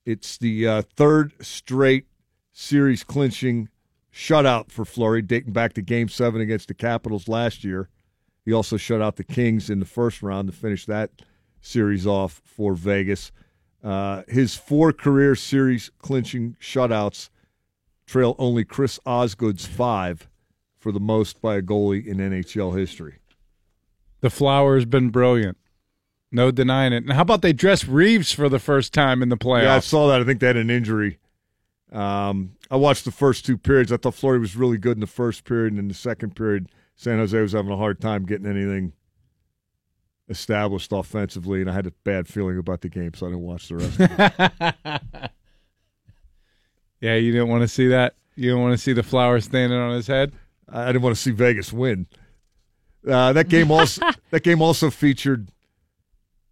It's 0.08 0.38
the 0.38 0.66
uh, 0.66 0.82
third 0.96 1.34
straight 1.44 2.06
series 2.54 3.04
clinching 3.04 3.68
shutout 4.10 4.70
for 4.70 4.86
Fleury, 4.86 5.20
dating 5.20 5.52
back 5.52 5.74
to 5.74 5.82
Game 5.82 6.08
Seven 6.08 6.40
against 6.40 6.68
the 6.68 6.72
Capitals 6.72 7.28
last 7.28 7.62
year. 7.62 7.90
He 8.42 8.50
also 8.50 8.78
shut 8.78 9.02
out 9.02 9.16
the 9.16 9.22
Kings 9.22 9.68
in 9.68 9.80
the 9.80 9.84
first 9.84 10.22
round 10.22 10.50
to 10.50 10.56
finish 10.56 10.86
that 10.86 11.10
series 11.60 12.06
off 12.06 12.40
for 12.42 12.72
Vegas. 12.72 13.32
Uh, 13.84 14.22
his 14.28 14.56
four 14.56 14.94
career 14.94 15.34
series 15.34 15.90
clinching 15.98 16.56
shutouts 16.58 17.28
trail 18.06 18.34
only 18.38 18.64
Chris 18.64 18.98
Osgood's 19.04 19.66
five 19.66 20.26
for 20.78 20.90
the 20.90 21.00
most 21.00 21.42
by 21.42 21.56
a 21.56 21.60
goalie 21.60 22.06
in 22.06 22.16
NHL 22.16 22.78
history. 22.78 23.16
The 24.22 24.30
flower 24.30 24.76
has 24.76 24.86
been 24.86 25.10
brilliant. 25.10 25.58
No 26.30 26.50
denying 26.50 26.92
it. 26.92 27.04
And 27.04 27.12
how 27.12 27.22
about 27.22 27.42
they 27.42 27.52
dress 27.52 27.86
Reaves 27.86 28.32
for 28.32 28.48
the 28.48 28.58
first 28.58 28.92
time 28.92 29.22
in 29.22 29.28
the 29.28 29.36
playoffs? 29.36 29.62
Yeah, 29.62 29.74
I 29.76 29.80
saw 29.80 30.08
that. 30.08 30.20
I 30.20 30.24
think 30.24 30.40
they 30.40 30.46
had 30.46 30.56
an 30.56 30.70
injury. 30.70 31.18
Um, 31.90 32.52
I 32.70 32.76
watched 32.76 33.04
the 33.06 33.10
first 33.10 33.46
two 33.46 33.56
periods. 33.56 33.90
I 33.92 33.96
thought 33.96 34.14
Fleury 34.14 34.38
was 34.38 34.56
really 34.56 34.76
good 34.76 34.96
in 34.96 35.00
the 35.00 35.06
first 35.06 35.44
period, 35.44 35.72
and 35.72 35.78
in 35.78 35.88
the 35.88 35.94
second 35.94 36.36
period, 36.36 36.68
San 36.96 37.18
Jose 37.18 37.40
was 37.40 37.52
having 37.52 37.72
a 37.72 37.76
hard 37.76 38.00
time 38.00 38.26
getting 38.26 38.46
anything 38.46 38.92
established 40.28 40.92
offensively, 40.92 41.62
and 41.62 41.70
I 41.70 41.72
had 41.72 41.86
a 41.86 41.92
bad 42.04 42.28
feeling 42.28 42.58
about 42.58 42.82
the 42.82 42.90
game, 42.90 43.14
so 43.14 43.26
I 43.26 43.30
didn't 43.30 43.44
watch 43.44 43.68
the 43.68 43.76
rest. 43.76 44.00
of 44.00 44.10
it. 45.14 45.30
yeah, 47.00 47.14
you 47.14 47.32
didn't 47.32 47.48
want 47.48 47.62
to 47.62 47.68
see 47.68 47.88
that. 47.88 48.14
You 48.36 48.50
didn't 48.50 48.62
want 48.62 48.74
to 48.74 48.78
see 48.78 48.92
the 48.92 49.02
flower 49.02 49.40
standing 49.40 49.78
on 49.78 49.94
his 49.94 50.06
head. 50.06 50.32
I 50.68 50.86
didn't 50.88 51.02
want 51.02 51.16
to 51.16 51.22
see 51.22 51.30
Vegas 51.30 51.72
win. 51.72 52.06
Uh, 53.08 53.32
that 53.32 53.48
game 53.48 53.70
also 53.70 54.02
that 54.30 54.42
game 54.42 54.60
also 54.60 54.90
featured 54.90 55.48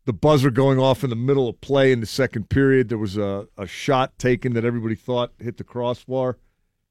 the 0.06 0.12
buzzer 0.12 0.50
going 0.50 0.78
off 0.78 1.04
in 1.04 1.10
the 1.10 1.16
middle 1.16 1.48
of 1.48 1.60
play 1.60 1.92
in 1.92 2.00
the 2.00 2.06
second 2.06 2.48
period. 2.48 2.88
There 2.88 2.96
was 2.98 3.16
a, 3.16 3.46
a 3.58 3.66
shot 3.66 4.18
taken 4.18 4.54
that 4.54 4.64
everybody 4.64 4.94
thought 4.94 5.32
hit 5.38 5.56
the 5.58 5.64
crossbar, 5.64 6.38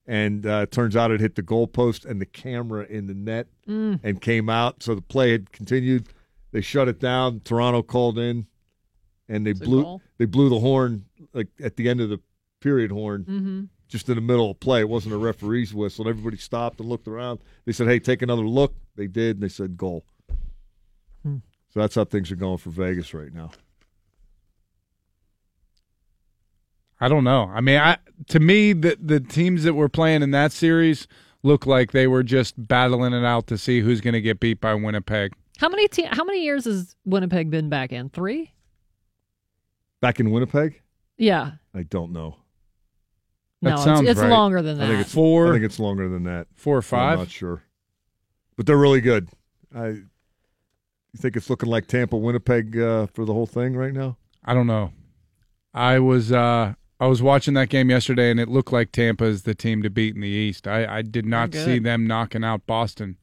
and 0.05 0.45
uh, 0.45 0.59
it 0.63 0.71
turns 0.71 0.95
out 0.95 1.11
it 1.11 1.21
hit 1.21 1.35
the 1.35 1.41
goalpost 1.43 2.05
and 2.05 2.21
the 2.21 2.25
camera 2.25 2.85
in 2.85 3.07
the 3.07 3.13
net 3.15 3.47
Mm. 3.67 3.99
and 4.03 4.21
came 4.21 4.47
out. 4.47 4.83
So 4.83 4.93
the 4.93 5.01
play 5.01 5.31
had 5.31 5.51
continued. 5.51 6.07
They 6.51 6.61
shut 6.61 6.87
it 6.87 6.99
down. 6.99 7.39
Toronto 7.43 7.81
called 7.81 8.19
in, 8.19 8.45
and 9.27 9.43
they 9.43 9.51
It's 9.51 9.59
blew 9.59 9.99
they 10.19 10.25
blew 10.25 10.49
the 10.49 10.59
horn 10.59 11.05
like 11.33 11.47
at 11.63 11.75
the 11.77 11.89
end 11.89 11.99
of 11.99 12.09
the 12.09 12.19
period 12.61 12.91
horn, 12.91 13.23
Mhm. 13.25 13.69
just 13.87 14.07
in 14.07 14.15
the 14.15 14.21
middle 14.21 14.51
of 14.51 14.59
play. 14.59 14.81
It 14.81 14.89
wasn't 14.89 15.15
a 15.15 15.17
referee's 15.17 15.73
whistle. 15.73 16.07
Everybody 16.07 16.37
stopped 16.37 16.79
and 16.79 16.87
looked 16.87 17.07
around. 17.07 17.39
They 17.65 17.71
said, 17.71 17.87
"Hey, 17.87 17.97
take 17.99 18.21
another 18.21 18.45
look." 18.47 18.75
They 18.95 19.07
did, 19.07 19.37
and 19.37 19.43
they 19.43 19.49
said, 19.49 19.77
"Goal." 19.77 20.05
So 21.75 21.81
that's 21.81 21.95
how 21.95 22.05
things 22.05 22.31
are 22.31 22.37
going 22.37 22.57
for 22.57 22.69
Vegas 22.69 23.13
right 23.13 23.33
now. 23.33 23.51
I 27.01 27.09
don't 27.09 27.25
know. 27.25 27.51
I 27.53 27.59
mean, 27.59 27.77
I 27.79 27.97
to 28.29 28.39
me 28.39 28.71
the 28.71 28.97
the 29.01 29.19
teams 29.19 29.63
that 29.65 29.73
were 29.73 29.89
playing 29.89 30.23
in 30.23 30.31
that 30.31 30.53
series 30.53 31.05
look 31.43 31.65
like 31.65 31.91
they 31.91 32.07
were 32.07 32.23
just 32.23 32.53
battling 32.57 33.11
it 33.11 33.25
out 33.25 33.47
to 33.47 33.57
see 33.57 33.81
who's 33.81 33.99
going 33.99 34.13
to 34.13 34.21
get 34.21 34.39
beat 34.39 34.61
by 34.61 34.73
Winnipeg. 34.73 35.33
How 35.57 35.67
many 35.67 35.89
te- 35.89 36.05
how 36.09 36.23
many 36.23 36.43
years 36.45 36.63
has 36.63 36.95
Winnipeg 37.03 37.51
been 37.51 37.67
back 37.67 37.91
in? 37.91 38.07
Three? 38.09 38.53
Back 40.01 40.21
in 40.21 40.31
Winnipeg, 40.31 40.81
Yeah. 41.17 41.53
I 41.73 41.83
don't 41.83 42.11
know. 42.13 42.37
No, 43.61 43.73
it's, 43.73 44.09
it's 44.11 44.21
longer 44.21 44.61
than 44.61 44.77
that. 44.77 44.85
I 44.85 44.87
think 44.89 45.01
it's 45.01 45.13
Four- 45.13 45.49
I 45.49 45.51
think 45.53 45.65
it's 45.65 45.79
longer 45.79 46.07
than 46.07 46.23
that. 46.23 46.47
Four 46.55 46.77
or 46.77 46.81
five. 46.81 47.01
I'm 47.01 47.17
five? 47.17 47.27
not 47.27 47.31
sure, 47.31 47.63
but 48.55 48.65
they're 48.65 48.77
really 48.77 49.01
good. 49.01 49.27
I 49.75 50.03
you 51.15 51.21
think 51.21 51.35
it's 51.37 51.49
looking 51.49 51.69
like 51.69 51.87
Tampa 51.87 52.17
Winnipeg 52.17 52.77
uh, 52.77 53.07
for 53.07 53.25
the 53.25 53.33
whole 53.33 53.45
thing 53.47 53.75
right 53.75 53.93
now. 53.93 54.17
I 54.43 54.53
don't 54.53 54.67
know. 54.67 54.91
I 55.73 55.99
was 55.99 56.31
uh 56.31 56.73
I 56.99 57.07
was 57.07 57.21
watching 57.21 57.53
that 57.55 57.69
game 57.69 57.89
yesterday 57.89 58.31
and 58.31 58.39
it 58.39 58.47
looked 58.47 58.71
like 58.71 58.91
Tampa 58.91 59.25
is 59.25 59.43
the 59.43 59.55
team 59.55 59.81
to 59.83 59.89
beat 59.89 60.15
in 60.15 60.21
the 60.21 60.27
East. 60.27 60.67
I, 60.67 60.97
I 60.97 61.01
did 61.01 61.25
not 61.25 61.51
They're 61.51 61.65
see 61.65 61.73
good. 61.75 61.83
them 61.83 62.07
knocking 62.07 62.43
out 62.43 62.65
Boston 62.65 63.17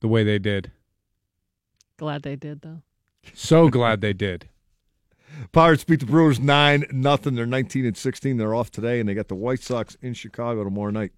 the 0.00 0.08
way 0.08 0.22
they 0.22 0.38
did. 0.38 0.70
Glad 1.96 2.22
they 2.22 2.36
did 2.36 2.60
though. 2.60 2.82
So 3.34 3.68
glad 3.70 4.00
they 4.00 4.12
did. 4.12 4.48
Pirates 5.52 5.84
beat 5.84 6.00
the 6.00 6.06
Brewers 6.06 6.40
nine 6.40 6.84
nothing. 6.90 7.34
They're 7.34 7.46
nineteen 7.46 7.84
and 7.84 7.96
sixteen. 7.96 8.36
They're 8.36 8.54
off 8.54 8.70
today, 8.70 8.98
and 8.98 9.08
they 9.08 9.14
got 9.14 9.28
the 9.28 9.34
White 9.36 9.60
Sox 9.62 9.96
in 10.02 10.14
Chicago 10.14 10.64
tomorrow 10.64 10.90
night. 10.90 11.12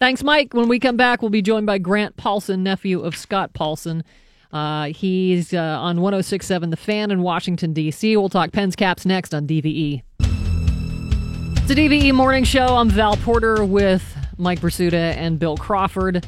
Thanks, 0.00 0.22
Mike. 0.22 0.52
When 0.52 0.68
we 0.68 0.78
come 0.78 0.96
back, 0.96 1.22
we'll 1.22 1.30
be 1.30 1.40
joined 1.40 1.66
by 1.66 1.78
Grant 1.78 2.16
Paulsen, 2.16 2.58
nephew 2.58 3.00
of 3.00 3.16
Scott 3.16 3.54
Paulsen. 3.54 4.02
Uh, 4.54 4.86
he's 4.86 5.52
uh, 5.52 5.58
on 5.58 6.00
1067 6.00 6.70
The 6.70 6.76
Fan 6.76 7.10
in 7.10 7.22
Washington, 7.22 7.72
D.C. 7.72 8.16
We'll 8.16 8.28
talk 8.28 8.52
Pens 8.52 8.76
Caps 8.76 9.04
next 9.04 9.34
on 9.34 9.48
DVE. 9.48 10.02
It's 10.20 11.70
a 11.70 11.74
DVE 11.74 12.12
morning 12.14 12.44
show. 12.44 12.76
I'm 12.76 12.88
Val 12.88 13.16
Porter 13.16 13.64
with 13.64 14.16
Mike 14.38 14.60
Prisuta 14.60 15.16
and 15.16 15.40
Bill 15.40 15.56
Crawford. 15.56 16.24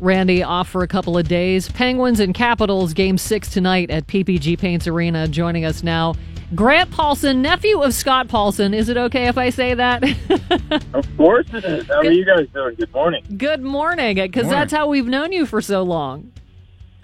Randy 0.00 0.42
off 0.42 0.68
for 0.68 0.82
a 0.82 0.88
couple 0.88 1.16
of 1.16 1.28
days. 1.28 1.70
Penguins 1.70 2.20
and 2.20 2.34
Capitals 2.34 2.92
game 2.92 3.16
six 3.16 3.48
tonight 3.48 3.90
at 3.90 4.06
PPG 4.06 4.58
Paints 4.58 4.86
Arena. 4.86 5.26
Joining 5.26 5.64
us 5.64 5.82
now, 5.82 6.14
Grant 6.54 6.90
Paulsen, 6.90 7.38
nephew 7.38 7.80
of 7.80 7.94
Scott 7.94 8.28
Paulsen. 8.28 8.74
Is 8.74 8.90
it 8.90 8.98
okay 8.98 9.28
if 9.28 9.38
I 9.38 9.48
say 9.48 9.72
that? 9.72 10.02
Of 10.92 11.16
course 11.16 11.46
it 11.52 11.64
is. 11.64 11.86
How 11.86 11.96
are 11.96 12.10
you 12.10 12.24
guys 12.24 12.46
doing? 12.52 12.74
Good 12.74 12.92
morning. 12.92 13.22
Good 13.36 13.62
morning, 13.62 14.16
because 14.16 14.48
that's 14.48 14.72
how 14.72 14.88
we've 14.88 15.06
known 15.06 15.32
you 15.32 15.46
for 15.46 15.60
so 15.60 15.82
long. 15.82 16.32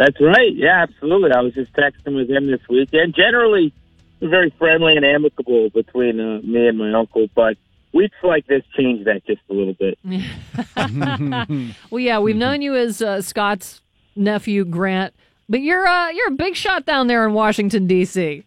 That's 0.03 0.21
right. 0.21 0.53
Yeah, 0.53 0.83
absolutely. 0.83 1.31
I 1.31 1.41
was 1.43 1.55
just 1.55 1.73
texting 1.75 2.17
with 2.17 2.29
him 2.29 2.51
this 2.51 2.61
weekend. 2.69 3.15
Generally, 3.15 3.73
very 4.21 4.51
friendly 4.59 4.97
and 4.97 5.05
amicable 5.05 5.71
between 5.71 6.19
uh, 6.19 6.41
me 6.43 6.67
and 6.67 6.77
my 6.77 6.93
uncle, 6.93 7.29
but 7.37 7.57
weeks 7.93 8.17
like 8.25 8.45
this 8.49 8.65
change 8.77 9.05
that 9.05 9.25
just 9.27 9.43
a 9.49 9.53
little 9.53 9.75
bit. 9.75 9.99
Well, 11.91 12.01
yeah, 12.01 12.19
we've 12.19 12.35
known 12.35 12.63
you 12.63 12.75
as 12.75 13.01
uh, 13.01 13.23
Scott's 13.23 13.81
nephew, 14.17 14.65
Grant, 14.65 15.15
but 15.49 15.61
you're 15.61 15.87
uh, 15.87 16.09
you're 16.09 16.29
a 16.29 16.37
big 16.37 16.57
shot 16.57 16.85
down 16.85 17.07
there 17.07 17.25
in 17.25 17.33
Washington 17.33 17.87
D.C. 17.87 18.45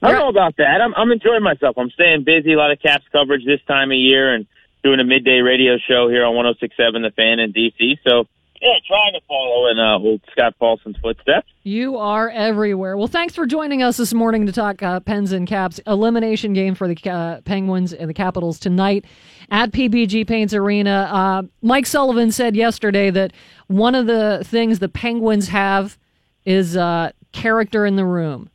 I 0.00 0.10
don't 0.12 0.18
know 0.18 0.28
about 0.28 0.56
that. 0.56 0.80
I'm, 0.80 0.94
I'm 0.94 1.10
enjoying 1.12 1.42
myself. 1.42 1.76
I'm 1.76 1.90
staying 1.90 2.24
busy. 2.24 2.54
A 2.54 2.56
lot 2.56 2.70
of 2.70 2.80
Caps 2.80 3.04
coverage 3.12 3.44
this 3.44 3.60
time 3.66 3.90
of 3.90 3.98
year, 3.98 4.34
and 4.34 4.46
doing 4.82 4.98
a 4.98 5.04
midday 5.04 5.40
radio 5.40 5.76
show 5.76 6.08
here 6.08 6.24
on 6.24 6.34
106.7 6.34 7.02
The 7.02 7.10
Fan 7.10 7.38
in 7.38 7.52
DC. 7.52 7.98
So, 8.06 8.28
yeah, 8.64 8.78
trying 8.86 9.12
to 9.12 9.20
follow 9.28 9.66
in 9.68 9.78
uh, 9.78 9.98
old 9.98 10.22
Scott 10.32 10.54
Paulsen's 10.58 10.96
footsteps. 11.02 11.46
You 11.64 11.98
are 11.98 12.30
everywhere. 12.30 12.96
Well, 12.96 13.08
thanks 13.08 13.34
for 13.34 13.44
joining 13.44 13.82
us 13.82 13.98
this 13.98 14.14
morning 14.14 14.46
to 14.46 14.52
talk 14.52 14.82
uh, 14.82 15.00
Pens 15.00 15.32
and 15.32 15.46
Caps 15.46 15.80
elimination 15.86 16.54
game 16.54 16.74
for 16.74 16.88
the 16.88 16.96
uh, 17.10 17.42
Penguins 17.42 17.92
and 17.92 18.08
the 18.08 18.14
Capitals 18.14 18.58
tonight 18.58 19.04
at 19.50 19.70
PPG 19.70 20.26
Paints 20.26 20.54
Arena. 20.54 21.10
Uh, 21.12 21.42
Mike 21.60 21.84
Sullivan 21.84 22.32
said 22.32 22.56
yesterday 22.56 23.10
that 23.10 23.34
one 23.66 23.94
of 23.94 24.06
the 24.06 24.42
things 24.46 24.78
the 24.78 24.88
Penguins 24.88 25.48
have 25.48 25.98
is 26.46 26.74
uh, 26.74 27.10
character 27.32 27.84
in 27.84 27.96
the 27.96 28.06
room, 28.06 28.48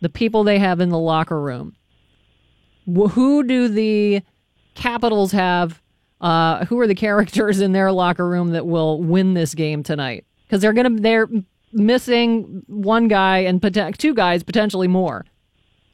the 0.00 0.08
people 0.08 0.42
they 0.42 0.58
have 0.58 0.80
in 0.80 0.88
the 0.88 0.98
locker 0.98 1.40
room. 1.40 1.76
Who 2.86 3.44
do 3.44 3.68
the 3.68 4.22
Capitals 4.74 5.30
have? 5.30 5.81
Uh, 6.22 6.64
who 6.66 6.78
are 6.78 6.86
the 6.86 6.94
characters 6.94 7.60
in 7.60 7.72
their 7.72 7.90
locker 7.90 8.26
room 8.26 8.52
that 8.52 8.66
will 8.66 9.02
win 9.02 9.34
this 9.34 9.54
game 9.54 9.82
tonight? 9.82 10.24
Because 10.46 10.62
they're 10.62 10.72
gonna 10.72 11.00
they're 11.00 11.28
missing 11.72 12.62
one 12.68 13.08
guy 13.08 13.38
and 13.38 13.60
two 13.98 14.14
guys 14.14 14.42
potentially 14.42 14.88
more. 14.88 15.24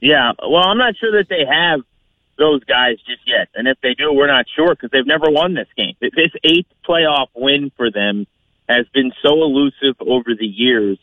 Yeah, 0.01 0.33
well, 0.39 0.65
I'm 0.65 0.79
not 0.79 0.95
sure 0.97 1.13
that 1.19 1.29
they 1.29 1.45
have 1.51 1.81
those 2.37 2.63
guys 2.65 2.97
just 3.07 3.27
yet. 3.27 3.49
And 3.55 3.67
if 3.67 3.79
they 3.83 3.95
do, 3.95 4.13
we're 4.13 4.29
not 4.29 4.47
sure 4.55 4.69
because 4.69 4.91
they've 4.91 5.07
never 5.07 5.29
won 5.29 5.55
this 5.55 5.69
game. 5.77 5.95
This 6.01 6.31
eighth 6.45 6.69
playoff 6.89 7.29
win 7.35 7.73
for 7.77 7.91
them 7.91 8.27
has 8.69 8.87
been 8.95 9.13
so 9.23 9.43
elusive 9.43 9.97
over 10.01 10.35
the 10.39 10.47
years. 10.47 10.99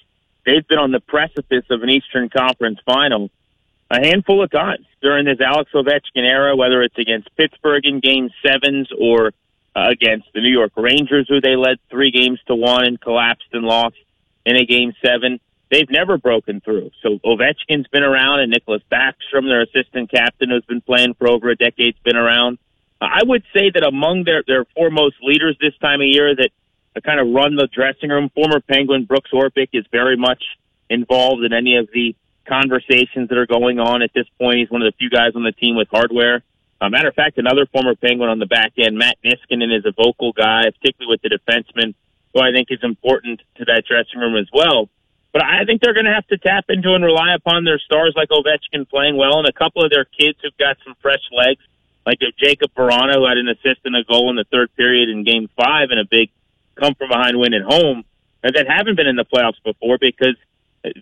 They've 0.46 0.66
been 0.66 0.78
on 0.78 0.92
the 0.92 1.00
precipice 1.00 1.66
of 1.70 1.82
an 1.82 1.90
Eastern 1.90 2.30
Conference 2.30 2.80
final 2.86 3.32
a 3.96 4.06
handful 4.06 4.44
of 4.44 4.52
times 4.52 4.86
during 5.02 5.26
this 5.26 5.40
Alex 5.40 5.72
Ovechkin 5.74 6.24
era, 6.24 6.56
whether 6.56 6.82
it's 6.82 6.98
against 6.98 7.36
Pittsburgh 7.36 7.86
in 7.86 8.00
game 8.00 8.30
sevens 8.46 8.90
or 9.00 9.34
uh, 9.76 9.88
against 9.90 10.28
the 10.34 10.42
New 10.42 10.52
York 10.52 10.72
Rangers, 10.76 11.28
who 11.30 11.42
they 11.42 11.56
led 11.56 11.78
three 11.90 12.12
games 12.12 12.40
to 12.48 12.56
one 12.56 12.86
and 12.86 13.00
collapsed 13.00 13.48
and 13.54 13.64
lost 13.64 13.96
in 14.46 14.56
a 14.56 14.66
game 14.66 14.94
seven. 15.04 15.40
They've 15.72 15.90
never 15.90 16.18
broken 16.18 16.62
through. 16.62 16.92
So 17.02 17.20
Ovechkin's 17.26 17.88
been 17.88 18.04
around, 18.04 18.42
and 18.42 18.54
Nicklas 18.54 18.82
Backstrom, 18.92 19.48
their 19.48 19.64
assistant 19.64 20.12
captain, 20.12 20.50
who's 20.50 20.66
been 20.66 20.82
playing 20.82 21.16
for 21.16 21.28
over 21.28 21.50
a 21.50 21.56
decade, 21.56 21.96
has 21.96 22.04
been 22.04 22.16
around. 22.16 22.60
I 23.02 23.24
would 23.24 23.44
say 23.54 23.72
that 23.74 23.84
among 23.84 24.24
their 24.24 24.44
their 24.48 24.66
foremost 24.76 25.16
leaders 25.22 25.58
this 25.60 25.78
time 25.82 26.02
of 26.02 26.08
year 26.08 26.36
that 26.36 26.50
uh, 26.96 27.02
kind 27.02 27.20
of 27.20 27.28
run 27.34 27.56
the 27.56 27.68
dressing 27.68 28.10
room, 28.10 28.30
former 28.34 28.62
Penguin 28.62 29.06
Brooks 29.06 29.32
Orpik 29.34 29.70
is 29.74 29.86
very 29.92 30.16
much 30.16 30.42
involved 30.90 31.44
in 31.44 31.52
any 31.52 31.78
of 31.78 31.90
the 31.94 32.16
conversations 32.46 33.30
that 33.30 33.38
are 33.38 33.46
going 33.46 33.80
on 33.80 34.02
at 34.02 34.12
this 34.14 34.28
point. 34.40 34.58
He's 34.58 34.70
one 34.70 34.82
of 34.82 34.92
the 34.92 34.98
few 34.98 35.10
guys 35.10 35.36
on 35.36 35.44
the 35.44 35.52
team 35.52 35.76
with 35.76 35.88
hardware. 35.90 36.44
Uh, 36.80 36.90
matter 36.90 37.10
of 37.10 37.16
fact, 37.16 37.38
another 37.38 37.66
former 37.66 37.96
Penguin 37.96 38.30
on 38.30 38.40
the 38.40 38.46
back 38.46 38.74
end, 38.78 38.98
Matt 38.98 39.18
Niskanen, 39.24 39.76
is 39.76 39.86
a 39.86 39.92
vocal 39.92 40.34
guy, 40.34 40.64
particularly 40.70 41.18
with 41.18 41.22
the 41.22 41.32
defenseman, 41.32 41.96
who 42.34 42.42
I 42.42 42.52
think 42.52 42.68
is 42.70 42.80
important 42.84 43.42
to 43.58 43.66
that 43.66 43.84
dressing 43.88 44.20
room 44.20 44.36
as 44.36 44.48
well. 44.54 44.90
But 45.32 45.44
I 45.44 45.66
think 45.66 45.82
they're 45.82 45.94
going 45.94 46.06
to 46.06 46.14
have 46.14 46.28
to 46.28 46.38
tap 46.38 46.66
into 46.70 46.94
and 46.94 47.04
rely 47.04 47.36
upon 47.36 47.66
their 47.66 47.80
stars 47.80 48.14
like 48.16 48.30
Ovechkin 48.30 48.88
playing 48.90 49.18
well, 49.18 49.40
and 49.40 49.48
a 49.48 49.54
couple 49.54 49.84
of 49.84 49.92
their 49.92 50.06
kids 50.06 50.38
who've 50.42 50.58
got 50.58 50.78
some 50.86 50.96
fresh 51.02 51.24
legs, 51.32 51.62
like 52.06 52.20
Jakub 52.20 52.72
Vrana, 52.76 53.16
who 53.16 53.26
had 53.28 53.38
an 53.38 53.50
assist 53.50 53.82
and 53.84 53.96
a 53.96 54.04
goal 54.04 54.30
in 54.30 54.36
the 54.36 54.46
third 54.52 54.74
period 54.76 55.10
in 55.10 55.24
Game 55.24 55.50
Five, 55.58 55.90
and 55.92 56.00
a 56.00 56.06
big 56.10 56.30
come 56.76 56.94
from 56.96 57.10
behind 57.10 57.40
win 57.40 57.54
at 57.54 57.64
home, 57.64 58.04
and 58.44 58.56
that 58.56 58.68
haven't 58.68 58.96
been 58.96 59.08
in 59.08 59.16
the 59.16 59.26
playoffs 59.26 59.62
before 59.64 59.98
because 60.00 60.36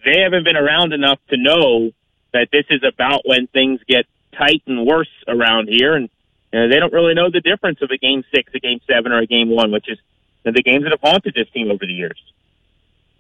they 0.06 0.22
haven't 0.22 0.44
been 0.44 0.56
around 0.56 0.94
enough 0.94 1.20
to 1.30 1.38
know 1.38 1.92
that 2.34 2.50
this 2.52 2.66
is 2.70 2.82
about 2.84 3.22
when 3.26 3.48
things 3.48 3.80
get 3.88 4.06
tight 4.38 4.64
and 4.66 4.86
worse 4.86 5.10
around 5.28 5.70
here, 5.70 5.94
and 5.96 6.10
you 6.52 6.60
know, 6.60 6.70
they 6.70 6.80
don't 6.80 6.94
really 6.94 7.14
know 7.14 7.30
the 7.30 7.42
difference 7.42 7.82
of 7.82 7.90
a 7.92 7.98
game 7.98 8.24
six, 8.34 8.52
a 8.54 8.60
game 8.60 8.80
seven, 8.88 9.12
or 9.12 9.20
a 9.20 9.28
game 9.28 9.50
one, 9.50 9.72
which 9.72 9.90
is 9.90 9.98
the 10.44 10.52
games 10.64 10.84
that 10.84 10.92
have 10.92 11.02
haunted 11.02 11.34
this 11.36 11.50
team 11.52 11.72
over 11.72 11.86
the 11.86 11.94
years. 11.94 12.20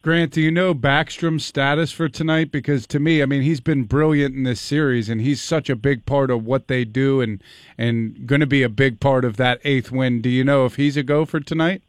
Grant, 0.04 0.34
do 0.34 0.42
you 0.42 0.52
know 0.52 0.76
Backstrom's 0.76 1.46
status 1.46 1.90
for 1.94 2.10
tonight? 2.10 2.52
Because 2.52 2.86
to 2.88 3.00
me, 3.00 3.24
I 3.24 3.26
mean, 3.26 3.42
he's 3.42 3.62
been 3.62 3.86
brilliant 3.86 4.36
in 4.36 4.44
this 4.44 4.60
series, 4.60 5.08
and 5.08 5.22
he's 5.22 5.42
such 5.42 5.70
a 5.70 5.78
big 5.78 6.06
part 6.06 6.30
of 6.30 6.46
what 6.46 6.68
they 6.68 6.84
do, 6.84 7.22
and 7.22 7.42
and 7.78 8.28
going 8.28 8.42
to 8.42 8.48
be 8.48 8.64
a 8.64 8.70
big 8.70 9.00
part 9.00 9.24
of 9.24 9.38
that 9.38 9.62
eighth 9.64 9.92
win. 9.92 10.22
Do 10.22 10.30
you 10.30 10.44
know 10.44 10.66
if 10.66 10.76
he's 10.76 10.98
a 10.98 11.04
go 11.04 11.24
for 11.24 11.40
tonight? 11.40 11.82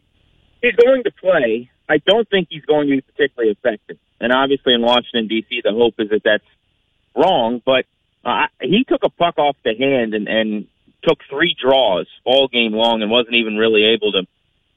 He's 0.62 0.76
going 0.76 1.02
to 1.02 1.10
play. 1.10 1.68
I 1.88 1.98
don't 2.06 2.28
think 2.30 2.48
he's 2.50 2.64
going 2.64 2.88
to 2.88 2.94
be 2.94 3.00
particularly 3.00 3.50
effective. 3.50 3.98
And 4.24 4.32
obviously, 4.32 4.72
in 4.72 4.80
Washington 4.80 5.28
D.C., 5.28 5.60
the 5.62 5.72
hope 5.72 5.96
is 5.98 6.08
that 6.08 6.22
that's 6.24 6.48
wrong. 7.14 7.60
But 7.62 7.84
uh, 8.24 8.46
he 8.58 8.84
took 8.84 9.04
a 9.04 9.10
puck 9.10 9.36
off 9.36 9.54
the 9.62 9.74
hand 9.76 10.14
and, 10.14 10.26
and 10.28 10.66
took 11.02 11.18
three 11.28 11.54
draws 11.60 12.06
all 12.24 12.48
game 12.48 12.72
long, 12.72 13.02
and 13.02 13.10
wasn't 13.10 13.34
even 13.34 13.56
really 13.56 13.84
able 13.84 14.12
to 14.12 14.26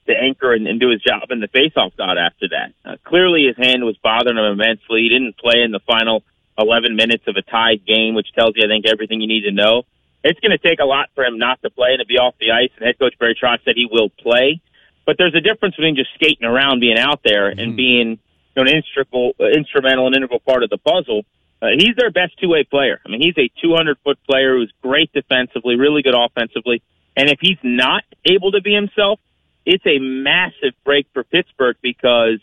to 0.07 0.13
anchor 0.13 0.53
and, 0.53 0.67
and 0.67 0.81
do 0.81 0.89
his 0.89 1.01
job 1.01 1.31
in 1.31 1.39
the 1.39 1.47
faceoff 1.47 1.95
dot 1.95 2.17
after 2.17 2.47
that. 2.49 2.73
Uh, 2.83 2.95
clearly, 3.05 3.45
his 3.47 3.55
hand 3.55 3.85
was 3.85 3.95
bothering 4.03 4.37
him 4.37 4.43
immensely. 4.43 5.03
He 5.03 5.09
didn't 5.09 5.37
play 5.37 5.61
in 5.63 5.71
the 5.71 5.79
final 5.79 6.23
11 6.57 6.97
minutes 6.97 7.23
of 7.27 7.35
a 7.37 7.41
tied 7.41 7.85
game, 7.85 8.15
which 8.15 8.33
tells 8.33 8.53
you, 8.55 8.65
I 8.65 8.67
think, 8.67 8.85
everything 8.85 9.21
you 9.21 9.27
need 9.27 9.43
to 9.43 9.51
know. 9.51 9.83
It's 10.23 10.39
going 10.41 10.51
to 10.51 10.57
take 10.57 10.79
a 10.79 10.85
lot 10.85 11.09
for 11.15 11.23
him 11.23 11.37
not 11.37 11.61
to 11.61 11.69
play 11.69 11.91
and 11.91 11.99
to 11.99 12.05
be 12.05 12.17
off 12.17 12.35
the 12.39 12.51
ice. 12.51 12.71
And 12.77 12.85
head 12.85 12.99
coach 12.99 13.17
Barry 13.19 13.37
Trotz 13.41 13.63
said 13.63 13.75
he 13.75 13.87
will 13.89 14.09
play. 14.09 14.59
But 15.05 15.17
there's 15.17 15.35
a 15.35 15.41
difference 15.41 15.75
between 15.75 15.95
just 15.95 16.09
skating 16.15 16.43
around, 16.47 16.79
being 16.81 16.97
out 16.97 17.21
there, 17.23 17.47
and 17.47 17.77
being 17.77 18.19
know, 18.63 18.69
an 18.69 18.83
integral, 18.95 19.33
instrumental 19.53 20.07
and 20.07 20.15
integral 20.15 20.39
part 20.39 20.63
of 20.63 20.69
the 20.69 20.77
puzzle. 20.77 21.25
Uh, 21.61 21.67
he's 21.77 21.95
their 21.97 22.11
best 22.11 22.37
two-way 22.39 22.63
player. 22.63 23.01
I 23.05 23.09
mean, 23.09 23.21
he's 23.21 23.37
a 23.37 23.49
200-foot 23.65 24.19
player 24.29 24.57
who's 24.57 24.71
great 24.81 25.11
defensively, 25.13 25.75
really 25.75 26.03
good 26.03 26.15
offensively. 26.15 26.83
And 27.15 27.29
if 27.29 27.39
he's 27.41 27.57
not 27.63 28.03
able 28.25 28.51
to 28.51 28.61
be 28.61 28.73
himself, 28.73 29.19
it's 29.65 29.85
a 29.85 29.99
massive 29.99 30.73
break 30.85 31.07
for 31.13 31.23
Pittsburgh 31.23 31.75
because 31.81 32.39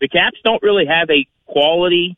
the 0.00 0.08
Caps 0.08 0.38
don't 0.44 0.62
really 0.62 0.86
have 0.86 1.08
a 1.08 1.26
quality 1.46 2.16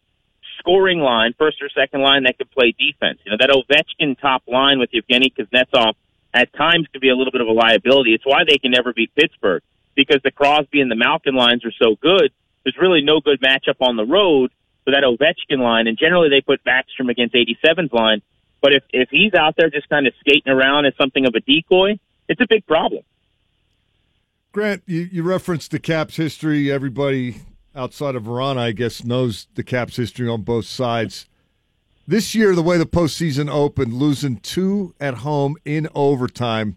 scoring 0.59 1.01
line, 1.01 1.35
first 1.39 1.63
or 1.63 1.69
second 1.69 2.03
line 2.03 2.25
that 2.25 2.39
could 2.39 2.51
play 2.51 2.73
defense. 2.79 3.19
You 3.25 3.33
know, 3.33 3.37
that 3.41 3.51
Ovechkin 3.51 4.19
top 4.19 4.43
line 4.47 4.79
with 4.79 4.91
Evgeny 4.93 5.33
Kuznetsov 5.35 5.95
at 6.33 6.53
times 6.55 6.87
could 6.93 7.01
be 7.01 7.09
a 7.09 7.17
little 7.17 7.33
bit 7.33 7.41
of 7.41 7.49
a 7.49 7.53
liability. 7.53 8.15
It's 8.15 8.27
why 8.27 8.45
they 8.47 8.59
can 8.59 8.71
never 8.71 8.93
beat 8.93 9.15
Pittsburgh 9.15 9.63
because 9.95 10.21
the 10.23 10.31
Crosby 10.31 10.81
and 10.81 10.91
the 10.91 10.97
Malkin 10.97 11.35
lines 11.35 11.65
are 11.65 11.73
so 11.73 11.97
good. 12.01 12.33
There's 12.65 12.77
really 12.81 13.03
no 13.03 13.21
good 13.21 13.41
matchup 13.41 13.81
on 13.81 13.97
the 13.97 14.05
road 14.05 14.53
for 14.85 14.93
that 14.93 15.03
Ovechkin 15.05 15.61
line, 15.61 15.87
and 15.87 15.99
generally 15.99 16.29
they 16.29 16.41
put 16.41 16.63
Backstrom 16.65 17.11
against 17.11 17.35
87's 17.35 17.93
line. 17.93 18.23
But 18.61 18.73
if 18.75 18.83
if 18.91 19.09
he's 19.11 19.35
out 19.35 19.55
there 19.57 19.71
just 19.71 19.89
kind 19.89 20.07
of 20.07 20.13
skating 20.21 20.53
around 20.53 20.87
as 20.87 20.93
something 20.97 21.27
of 21.27 21.35
a 21.35 21.41
decoy, 21.41 21.99
it's 22.29 22.41
a 22.41 22.47
big 22.49 22.67
problem. 22.67 23.03
Grant, 24.53 24.83
you, 24.87 25.09
you 25.13 25.23
referenced 25.23 25.71
the 25.71 25.79
Caps 25.79 26.17
history. 26.17 26.71
Everybody 26.71 27.37
outside 27.75 28.17
of 28.17 28.25
Vrana, 28.25 28.59
I 28.59 28.73
guess, 28.73 29.05
knows 29.05 29.47
the 29.55 29.63
Caps 29.63 29.97
history 29.97 30.29
on 30.29 30.43
both 30.43 30.67
sides. 30.67 31.27
This 32.07 32.35
year, 32.35 32.57
the 32.57 32.63
way 32.63 32.77
the 32.77 32.87
postseason 32.87 33.49
opened, 33.49 33.93
losing 33.93 34.39
two 34.39 34.95
at 34.99 35.19
home 35.19 35.57
in 35.65 35.89
overtime, 35.95 36.77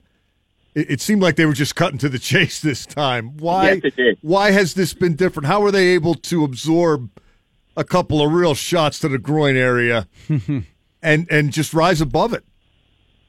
it, 0.76 0.92
it 0.92 1.02
seemed 1.02 1.22
like 1.22 1.36
they 1.36 1.46
were 1.46 1.54
just 1.54 1.76
cutting 1.76 1.98
to 2.00 2.10
the 2.10 2.20
chase 2.20 2.60
this 2.60 2.86
time. 2.86 3.38
Why? 3.38 3.82
Yes. 3.98 4.18
Why 4.22 4.52
has 4.52 4.74
this 4.74 4.94
been 4.94 5.16
different? 5.16 5.48
How 5.48 5.62
were 5.62 5.72
they 5.72 5.88
able 5.90 6.16
to 6.16 6.44
absorb 6.44 7.10
a 7.76 7.84
couple 7.84 8.22
of 8.22 8.32
real 8.32 8.54
shots 8.54 9.00
to 9.00 9.10
the 9.10 9.18
groin 9.18 9.56
area 9.56 10.08
and 11.02 11.28
and 11.30 11.52
just 11.52 11.74
rise 11.74 12.02
above 12.02 12.34
it? 12.34 12.44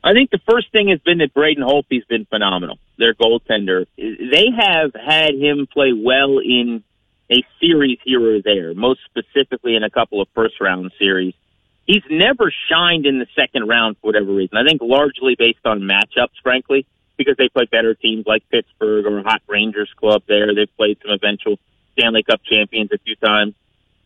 I 0.03 0.13
think 0.13 0.31
the 0.31 0.41
first 0.51 0.71
thing 0.71 0.89
has 0.89 1.01
been 1.01 1.19
that 1.19 1.33
Braden 1.33 1.65
Holtby's 1.65 2.05
been 2.07 2.27
phenomenal. 2.27 2.79
Their 2.99 3.15
goaltender. 3.15 3.87
They 3.97 4.49
have 4.55 4.93
had 4.95 5.35
him 5.35 5.67
play 5.73 5.93
well 5.97 6.39
in 6.39 6.85
a 7.33 7.43
series 7.59 7.99
here 8.05 8.37
or 8.37 8.43
there, 8.43 8.75
most 8.75 9.01
specifically 9.07 9.77
in 9.77 9.83
a 9.83 9.89
couple 9.89 10.21
of 10.21 10.29
first 10.35 10.61
round 10.61 10.93
series. 10.99 11.33
He's 11.87 12.03
never 12.11 12.53
shined 12.71 13.07
in 13.07 13.19
the 13.19 13.27
second 13.35 13.67
round 13.67 13.97
for 13.97 14.09
whatever 14.09 14.33
reason. 14.33 14.59
I 14.59 14.65
think 14.65 14.83
largely 14.83 15.37
based 15.39 15.65
on 15.65 15.81
matchups, 15.81 16.37
frankly, 16.43 16.87
because 17.17 17.37
they 17.37 17.49
play 17.49 17.67
better 17.67 17.95
teams 17.95 18.27
like 18.27 18.49
Pittsburgh 18.51 19.07
or 19.07 19.23
Hot 19.23 19.43
Rangers 19.47 19.91
Club 19.97 20.23
there. 20.27 20.55
They've 20.55 20.77
played 20.77 20.99
some 21.03 21.13
eventual 21.13 21.59
Stanley 21.93 22.23
Cup 22.23 22.41
champions 22.45 22.91
a 22.93 22.99
few 22.99 23.17
times. 23.17 23.55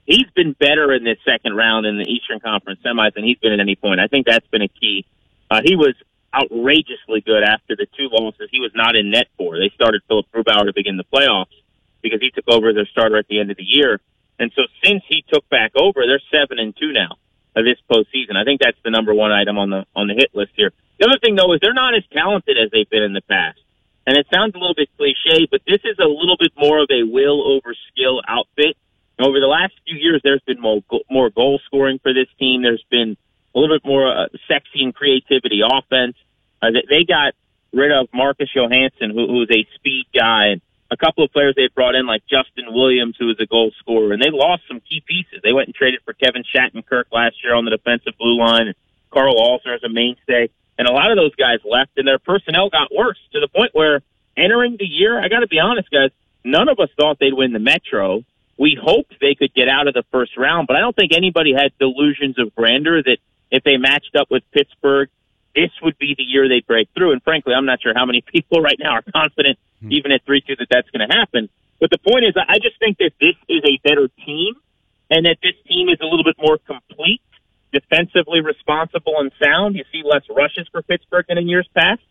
He's 0.05 0.31
been 0.35 0.53
better 0.53 0.93
in 0.93 1.05
this 1.05 1.19
second 1.25 1.55
round 1.55 1.87
in 1.87 1.99
the 1.99 2.05
Eastern 2.05 2.41
Conference 2.41 2.81
semis 2.85 3.15
than 3.15 3.25
he's 3.25 3.39
been 3.39 3.53
at 3.53 3.61
any 3.61 3.77
point. 3.77 4.01
I 4.01 4.07
think 4.07 4.27
that's 4.27 4.47
been 4.47 4.63
a 4.63 4.69
key. 4.69 5.05
Uh, 5.51 5.61
he 5.65 5.77
was 5.77 5.95
outrageously 6.35 7.21
good 7.21 7.43
after 7.43 7.77
the 7.77 7.87
two 7.97 8.09
losses 8.11 8.49
he 8.51 8.61
was 8.61 8.73
not 8.75 8.97
in 8.97 9.11
net 9.11 9.29
for. 9.37 9.59
They 9.59 9.71
started 9.75 10.03
Philipp 10.09 10.27
Grubauer 10.33 10.67
to 10.67 10.73
begin 10.75 10.97
the 10.97 11.05
playoffs 11.05 11.57
because 12.03 12.21
he 12.21 12.31
took 12.31 12.45
over 12.49 12.73
their 12.73 12.87
starter 12.87 13.17
at 13.17 13.29
the 13.29 13.41
end 13.41 13.51
of 13.51 13.57
the 13.57 13.65
year. 13.65 14.01
And 14.39 14.53
so 14.55 14.63
since 14.85 15.03
he 15.09 15.25
took 15.33 15.49
back 15.49 15.73
over, 15.77 16.07
they're 16.07 16.23
seven 16.31 16.59
and 16.59 16.77
two 16.77 16.93
now 16.93 17.17
of 17.57 17.65
this 17.65 17.79
postseason. 17.91 18.37
I 18.37 18.45
think 18.45 18.61
that's 18.61 18.79
the 18.85 18.91
number 18.91 19.13
one 19.15 19.33
item 19.33 19.59
on 19.59 19.71
the 19.71 19.85
on 19.95 20.07
the 20.07 20.15
hit 20.15 20.31
list 20.33 20.53
here. 20.55 20.73
The 20.99 21.07
other 21.07 21.19
thing 21.23 21.37
though 21.37 21.53
is 21.55 21.61
they're 21.61 21.75
not 21.75 21.95
as 21.95 22.05
talented 22.13 22.57
as 22.59 22.71
they've 22.71 22.89
been 22.89 23.03
in 23.03 23.13
the 23.13 23.23
past. 23.23 23.59
And 24.07 24.17
it 24.17 24.27
sounds 24.33 24.55
a 24.55 24.59
little 24.59 24.75
bit 24.75 24.89
cliche, 24.97 25.47
but 25.51 25.61
this 25.67 25.81
is 25.85 25.99
a 25.99 26.09
little 26.09 26.37
bit 26.39 26.53
more 26.57 26.81
of 26.83 26.89
a 26.91 27.05
will 27.05 27.45
over 27.45 27.75
skill 27.93 28.23
outfit. 28.27 28.77
Over 29.21 29.39
the 29.39 29.47
last 29.47 29.75
few 29.85 29.99
years, 29.99 30.23
there's 30.25 30.41
been 30.47 30.61
more 30.61 30.81
more 31.11 31.29
goal 31.29 31.61
scoring 31.67 31.99
for 32.03 32.15
this 32.15 32.29
team. 32.39 32.63
There's 32.63 32.85
been 32.89 33.17
a 33.55 33.59
little 33.59 33.77
bit 33.77 33.85
more 33.85 34.07
uh, 34.09 34.29
sexy 34.47 34.83
and 34.83 34.95
creativity 34.95 35.61
offense. 35.61 36.17
Uh, 36.63 36.69
they, 36.89 37.05
got 37.05 37.35
rid 37.73 37.93
of 37.93 38.09
Marcus 38.15 38.49
Johansson, 38.55 39.11
who, 39.11 39.27
who's 39.27 39.51
a 39.51 39.67
speed 39.75 40.07
guy, 40.15 40.57
and 40.57 40.61
a 40.91 40.97
couple 40.97 41.25
of 41.25 41.33
players 41.33 41.55
they 41.57 41.69
brought 41.75 41.95
in, 41.95 42.07
like 42.07 42.23
Justin 42.31 42.73
Williams, 42.73 43.17
who 43.19 43.27
was 43.27 43.37
a 43.41 43.47
goal 43.47 43.73
scorer, 43.79 44.13
and 44.13 44.23
they 44.23 44.31
lost 44.31 44.63
some 44.69 44.81
key 44.81 45.03
pieces. 45.07 45.41
They 45.43 45.53
went 45.53 45.69
and 45.69 45.75
traded 45.75 46.01
for 46.05 46.15
Kevin 46.15 46.45
Shattenkirk 46.45 47.13
last 47.13 47.37
year 47.45 47.55
on 47.55 47.65
the 47.65 47.71
defensive 47.71 48.15
blue 48.19 48.39
line, 48.39 48.69
and 48.69 48.77
Karl 49.11 49.35
Alzner 49.35 49.77
as 49.77 49.83
a 49.85 49.89
mainstay. 49.89 50.51
And 50.79 50.87
a 50.87 50.93
lot 50.93 51.11
of 51.11 51.17
those 51.17 51.35
guys 51.35 51.59
left, 51.65 51.91
and 51.97 52.07
their 52.07 52.21
personnel 52.21 52.71
got 52.71 52.95
worse 52.95 53.19
to 53.33 53.41
the 53.41 53.49
point 53.49 53.71
where 53.75 54.01
entering 54.37 54.77
the 54.79 54.87
year, 54.87 55.21
I 55.21 55.29
got 55.29 55.41
to 55.41 55.49
be 55.49 55.59
honest, 55.59 55.91
guys, 55.91 56.11
none 56.45 56.69
of 56.69 56.79
us 56.79 56.89
thought 56.97 57.19
they'd 57.19 57.35
win 57.35 57.53
the 57.53 57.59
Metro. 57.59 58.23
We 58.57 58.79
hoped 58.81 59.15
they 59.21 59.35
could 59.35 59.53
get 59.55 59.69
out 59.69 59.89
of 59.89 59.95
the 59.95 60.05
first 60.13 60.37
round, 60.37 60.67
but 60.67 60.77
I 60.77 60.81
don't 60.81 60.95
think 60.95 61.13
anybody 61.13 61.53
had 61.53 61.73
delusions 61.79 62.39
of 62.39 62.55
grandeur 62.55 63.03
that 63.03 63.19
if 63.51 63.65
they 63.65 63.77
matched 63.77 64.15
up 64.17 64.31
with 64.31 64.43
Pittsburgh, 64.53 65.09
this 65.55 65.71
would 65.83 65.99
be 65.99 66.15
the 66.17 66.23
year 66.23 66.49
they 66.49 66.61
break 66.61 66.89
through. 66.95 67.13
And 67.13 67.23
frankly, 67.23 67.55
I'm 67.55 67.67
not 67.67 67.83
sure 67.83 67.93
how 67.95 68.07
many 68.07 68.21
people 68.33 68.61
right 68.61 68.79
now 68.79 68.93
are 68.93 69.03
confident, 69.03 69.59
hmm. 69.81 69.93
even 69.93 70.13
at 70.13 70.25
3 70.25 70.41
2, 70.41 70.57
that 70.57 70.69
that's 70.71 70.91
going 70.91 71.09
to 71.09 71.15
happen. 71.15 71.49
But 71.81 71.91
the 71.91 71.99
point 71.99 72.25
is, 72.25 72.35
I 72.37 72.59
just 72.59 72.79
think 72.79 72.99
that 72.99 73.13
this 73.21 73.37
is 73.49 73.63
a 73.65 73.79
better 73.89 74.09
team 74.25 74.55
and 75.11 75.27
that 75.27 75.39
this 75.43 75.55
team 75.67 75.89
is 75.89 75.99
a 76.01 76.05
little 76.05 76.25
bit 76.25 76.37
more 76.39 76.59
complete, 76.59 77.23
defensively 77.73 78.41
responsible 78.41 79.15
and 79.19 79.31
sound. 79.43 79.77
You 79.77 79.85
see 79.93 80.03
less 80.05 80.23
rushes 80.31 80.67
for 80.71 80.83
Pittsburgh 80.83 81.27
than 81.29 81.39
in 81.39 81.49
years 81.49 81.69
past. 81.77 82.03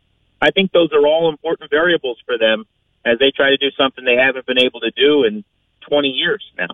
I 0.41 0.51
think 0.51 0.71
those 0.71 0.91
are 0.93 1.05
all 1.05 1.29
important 1.29 1.69
variables 1.69 2.19
for 2.25 2.37
them 2.37 2.65
as 3.05 3.19
they 3.19 3.31
try 3.31 3.49
to 3.49 3.57
do 3.57 3.71
something 3.71 4.05
they 4.05 4.15
haven't 4.15 4.45
been 4.45 4.59
able 4.59 4.81
to 4.81 4.91
do 4.91 5.23
in 5.23 5.43
20 5.81 6.09
years 6.09 6.43
now. 6.57 6.67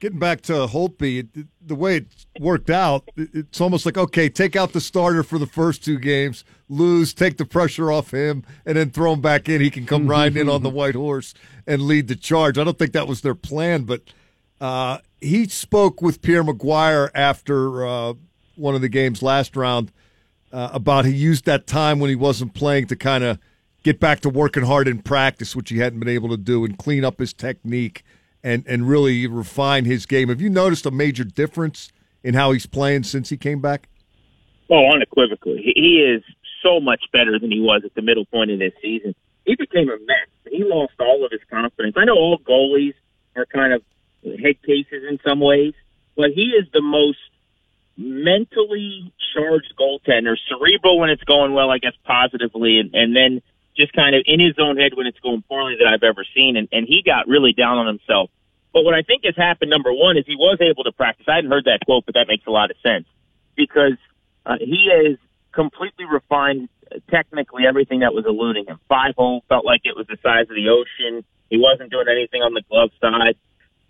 Getting 0.00 0.18
back 0.18 0.42
to 0.42 0.52
Holtby, 0.52 1.46
the 1.64 1.74
way 1.74 1.98
it 1.98 2.06
worked 2.38 2.68
out, 2.68 3.08
it's 3.16 3.60
almost 3.60 3.86
like 3.86 3.96
okay, 3.96 4.28
take 4.28 4.54
out 4.54 4.72
the 4.72 4.80
starter 4.80 5.22
for 5.22 5.38
the 5.38 5.46
first 5.46 5.82
two 5.84 5.98
games, 5.98 6.44
lose, 6.68 7.14
take 7.14 7.38
the 7.38 7.46
pressure 7.46 7.90
off 7.90 8.12
him, 8.12 8.44
and 8.66 8.76
then 8.76 8.90
throw 8.90 9.14
him 9.14 9.22
back 9.22 9.48
in. 9.48 9.60
He 9.62 9.70
can 9.70 9.86
come 9.86 10.06
riding 10.10 10.36
in 10.36 10.48
on 10.48 10.62
the 10.62 10.68
white 10.68 10.94
horse 10.94 11.32
and 11.66 11.82
lead 11.82 12.08
the 12.08 12.16
charge. 12.16 12.58
I 12.58 12.64
don't 12.64 12.78
think 12.78 12.92
that 12.92 13.08
was 13.08 13.22
their 13.22 13.34
plan, 13.34 13.84
but 13.84 14.02
uh, 14.60 14.98
he 15.24 15.46
spoke 15.48 16.02
with 16.02 16.22
Pierre 16.22 16.44
McGuire 16.44 17.10
after 17.14 17.86
uh, 17.86 18.14
one 18.56 18.74
of 18.74 18.80
the 18.80 18.88
games 18.88 19.22
last 19.22 19.56
round 19.56 19.90
uh, 20.52 20.70
about 20.72 21.04
he 21.04 21.12
used 21.12 21.44
that 21.46 21.66
time 21.66 21.98
when 21.98 22.10
he 22.10 22.16
wasn't 22.16 22.54
playing 22.54 22.86
to 22.88 22.96
kind 22.96 23.24
of 23.24 23.38
get 23.82 23.98
back 24.00 24.20
to 24.20 24.28
working 24.28 24.64
hard 24.64 24.86
in 24.88 25.00
practice, 25.02 25.56
which 25.56 25.70
he 25.70 25.78
hadn't 25.78 25.98
been 25.98 26.08
able 26.08 26.28
to 26.28 26.36
do, 26.36 26.64
and 26.64 26.78
clean 26.78 27.04
up 27.04 27.18
his 27.18 27.32
technique 27.32 28.04
and 28.42 28.64
and 28.66 28.88
really 28.88 29.26
refine 29.26 29.84
his 29.84 30.06
game. 30.06 30.28
Have 30.28 30.40
you 30.40 30.50
noticed 30.50 30.86
a 30.86 30.90
major 30.90 31.24
difference 31.24 31.90
in 32.22 32.34
how 32.34 32.52
he's 32.52 32.66
playing 32.66 33.02
since 33.04 33.30
he 33.30 33.36
came 33.36 33.60
back? 33.60 33.88
Oh, 34.70 34.90
unequivocally, 34.94 35.60
he- 35.62 35.74
he 35.80 35.96
is 36.00 36.22
so 36.62 36.80
much 36.80 37.02
better 37.12 37.38
than 37.38 37.50
he 37.50 37.60
was 37.60 37.82
at 37.84 37.94
the 37.94 38.00
middle 38.02 38.24
point 38.26 38.50
of 38.50 38.58
this 38.58 38.72
season. 38.80 39.14
He 39.44 39.54
became 39.56 39.88
a 39.90 39.98
mess. 39.98 40.28
He 40.50 40.64
lost 40.64 40.94
all 40.98 41.24
of 41.24 41.30
his 41.30 41.42
confidence. 41.50 41.94
I 41.98 42.04
know 42.06 42.14
all 42.14 42.38
goalies 42.38 42.94
are 43.36 43.44
kind 43.46 43.72
of 43.74 43.82
head 44.24 44.62
cases 44.62 45.04
in 45.08 45.18
some 45.26 45.40
ways, 45.40 45.74
but 46.16 46.30
he 46.30 46.52
is 46.52 46.66
the 46.72 46.82
most 46.82 47.18
mentally 47.96 49.12
charged 49.34 49.72
goaltender, 49.78 50.36
cerebral 50.48 50.98
when 50.98 51.10
it's 51.10 51.22
going 51.24 51.52
well, 51.54 51.70
I 51.70 51.78
guess 51.78 51.94
positively, 52.04 52.78
and, 52.78 52.94
and 52.94 53.14
then 53.14 53.42
just 53.76 53.92
kind 53.92 54.14
of 54.14 54.22
in 54.26 54.40
his 54.40 54.54
own 54.58 54.76
head 54.76 54.92
when 54.94 55.06
it's 55.06 55.18
going 55.20 55.42
poorly 55.42 55.76
that 55.78 55.88
I've 55.88 56.02
ever 56.02 56.24
seen. 56.34 56.56
And, 56.56 56.68
and 56.72 56.86
he 56.86 57.02
got 57.04 57.28
really 57.28 57.52
down 57.52 57.78
on 57.78 57.86
himself. 57.86 58.30
But 58.72 58.84
what 58.84 58.94
I 58.94 59.02
think 59.02 59.24
has 59.24 59.36
happened, 59.36 59.70
number 59.70 59.92
one, 59.92 60.16
is 60.16 60.24
he 60.26 60.36
was 60.36 60.58
able 60.60 60.84
to 60.84 60.92
practice. 60.92 61.26
I 61.28 61.36
hadn't 61.36 61.50
heard 61.50 61.64
that 61.66 61.80
quote, 61.84 62.04
but 62.06 62.14
that 62.14 62.26
makes 62.28 62.46
a 62.46 62.50
lot 62.50 62.70
of 62.70 62.76
sense 62.82 63.06
because 63.54 63.98
uh, 64.46 64.56
he 64.58 64.90
has 64.90 65.18
completely 65.52 66.04
refined 66.10 66.68
technically 67.10 67.66
everything 67.66 68.00
that 68.00 68.12
was 68.12 68.24
eluding 68.26 68.66
him. 68.66 68.78
Five 68.88 69.14
hole 69.16 69.44
felt 69.48 69.64
like 69.64 69.82
it 69.84 69.96
was 69.96 70.06
the 70.08 70.18
size 70.22 70.50
of 70.50 70.56
the 70.56 70.68
ocean. 70.68 71.24
He 71.50 71.58
wasn't 71.58 71.90
doing 71.90 72.06
anything 72.10 72.42
on 72.42 72.54
the 72.54 72.62
glove 72.68 72.90
side. 73.00 73.36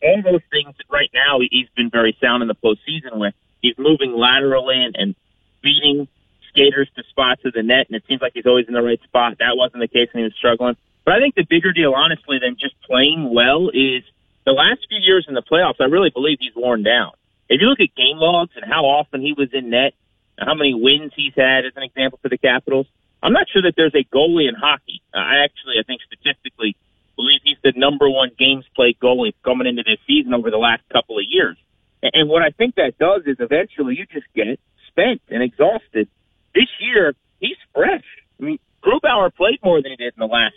All 0.05 0.23
those 0.23 0.43
things 0.51 0.75
right 0.91 1.11
now 1.15 1.39
he's 1.41 1.69
been 1.77 1.91
very 1.91 2.17
sound 2.21 2.43
in 2.43 2.49
the 2.49 2.55
postseason 2.55 3.19
with. 3.19 3.35
He's 3.63 3.75
moving 3.79 4.13
laterally 4.13 4.85
and, 4.85 4.95
and 4.97 5.15
beating 5.63 6.07
skaters 6.51 6.89
to 6.97 7.03
spots 7.09 7.41
of 7.45 7.55
the 7.55 7.63
net, 7.63 7.87
and 7.89 7.97
it 7.97 8.05
seems 8.07 8.21
like 8.21 8.33
he's 8.35 8.47
always 8.47 8.69
in 8.69 8.75
the 8.75 8.83
right 8.83 9.03
spot. 9.03 9.39
That 9.39 9.57
wasn't 9.57 9.81
the 9.81 9.89
case 9.89 10.09
when 10.13 10.23
he 10.23 10.25
was 10.25 10.35
struggling. 10.37 10.77
But 11.05 11.15
I 11.15 11.21
think 11.21 11.35
the 11.35 11.45
bigger 11.45 11.73
deal, 11.73 11.95
honestly, 11.95 12.39
than 12.39 12.57
just 12.57 12.81
playing 12.83 13.33
well 13.35 13.71
is 13.71 14.05
the 14.45 14.53
last 14.53 14.87
few 14.89 15.01
years 15.01 15.27
in 15.29 15.35
the 15.35 15.43
playoffs. 15.43 15.81
I 15.81 15.85
really 15.85 16.11
believe 16.11 16.39
he's 16.41 16.55
worn 16.55 16.83
down. 16.83 17.13
If 17.49 17.61
you 17.61 17.69
look 17.69 17.81
at 17.81 17.95
game 17.95 18.19
logs 18.19 18.53
and 18.57 18.65
how 18.65 18.85
often 18.85 19.21
he 19.21 19.33
was 19.33 19.49
in 19.53 19.71
net, 19.71 19.95
and 20.39 20.49
how 20.49 20.55
many 20.55 20.75
wins 20.75 21.13
he's 21.15 21.35
had, 21.37 21.65
as 21.65 21.73
an 21.77 21.83
example 21.83 22.19
for 22.21 22.29
the 22.29 22.39
Capitals, 22.39 22.87
I'm 23.23 23.33
not 23.33 23.49
sure 23.49 23.63
that 23.63 23.75
there's 23.77 23.95
a 23.95 24.05
goalie 24.05 24.49
in 24.49 24.55
hockey. 24.55 25.01
I 25.15 25.45
actually, 25.45 25.75
I 25.79 25.83
think 25.83 26.01
statistically, 26.03 26.77
believe 27.17 27.41
he's 27.45 27.59
the 27.63 27.73
number 27.77 28.09
one 28.09 28.31
games 28.39 28.65
played 28.75 28.99
goalie 28.99 29.35
coming 29.45 29.67
into 29.67 29.83
this 29.83 29.99
season 30.07 30.35
over 30.35 30.51
the 30.51 30.59
last 30.59 30.83
couple 30.93 31.19
of 31.19 31.25
years. 31.29 31.57
And 32.03 32.29
what 32.29 32.43
I 32.43 32.51
think 32.51 32.75
that 32.75 32.99
does 32.99 33.23
is 33.27 33.37
eventually 33.41 33.97
you 33.97 34.07
just 34.07 34.27
get 34.35 34.61
spent 34.89 35.23
and 35.29 35.43
exhausted. 35.43 36.09
This 36.55 36.69
year, 36.81 37.15
he's 37.41 37.57
fresh. 37.75 38.05
I 38.41 38.45
mean, 38.45 38.59
Grubauer 38.83 39.35
played 39.35 39.59
more 39.65 39.81
than 39.81 39.93
he 39.93 39.97
did 39.97 40.15
in 40.17 40.21
the 40.21 40.27
last 40.27 40.55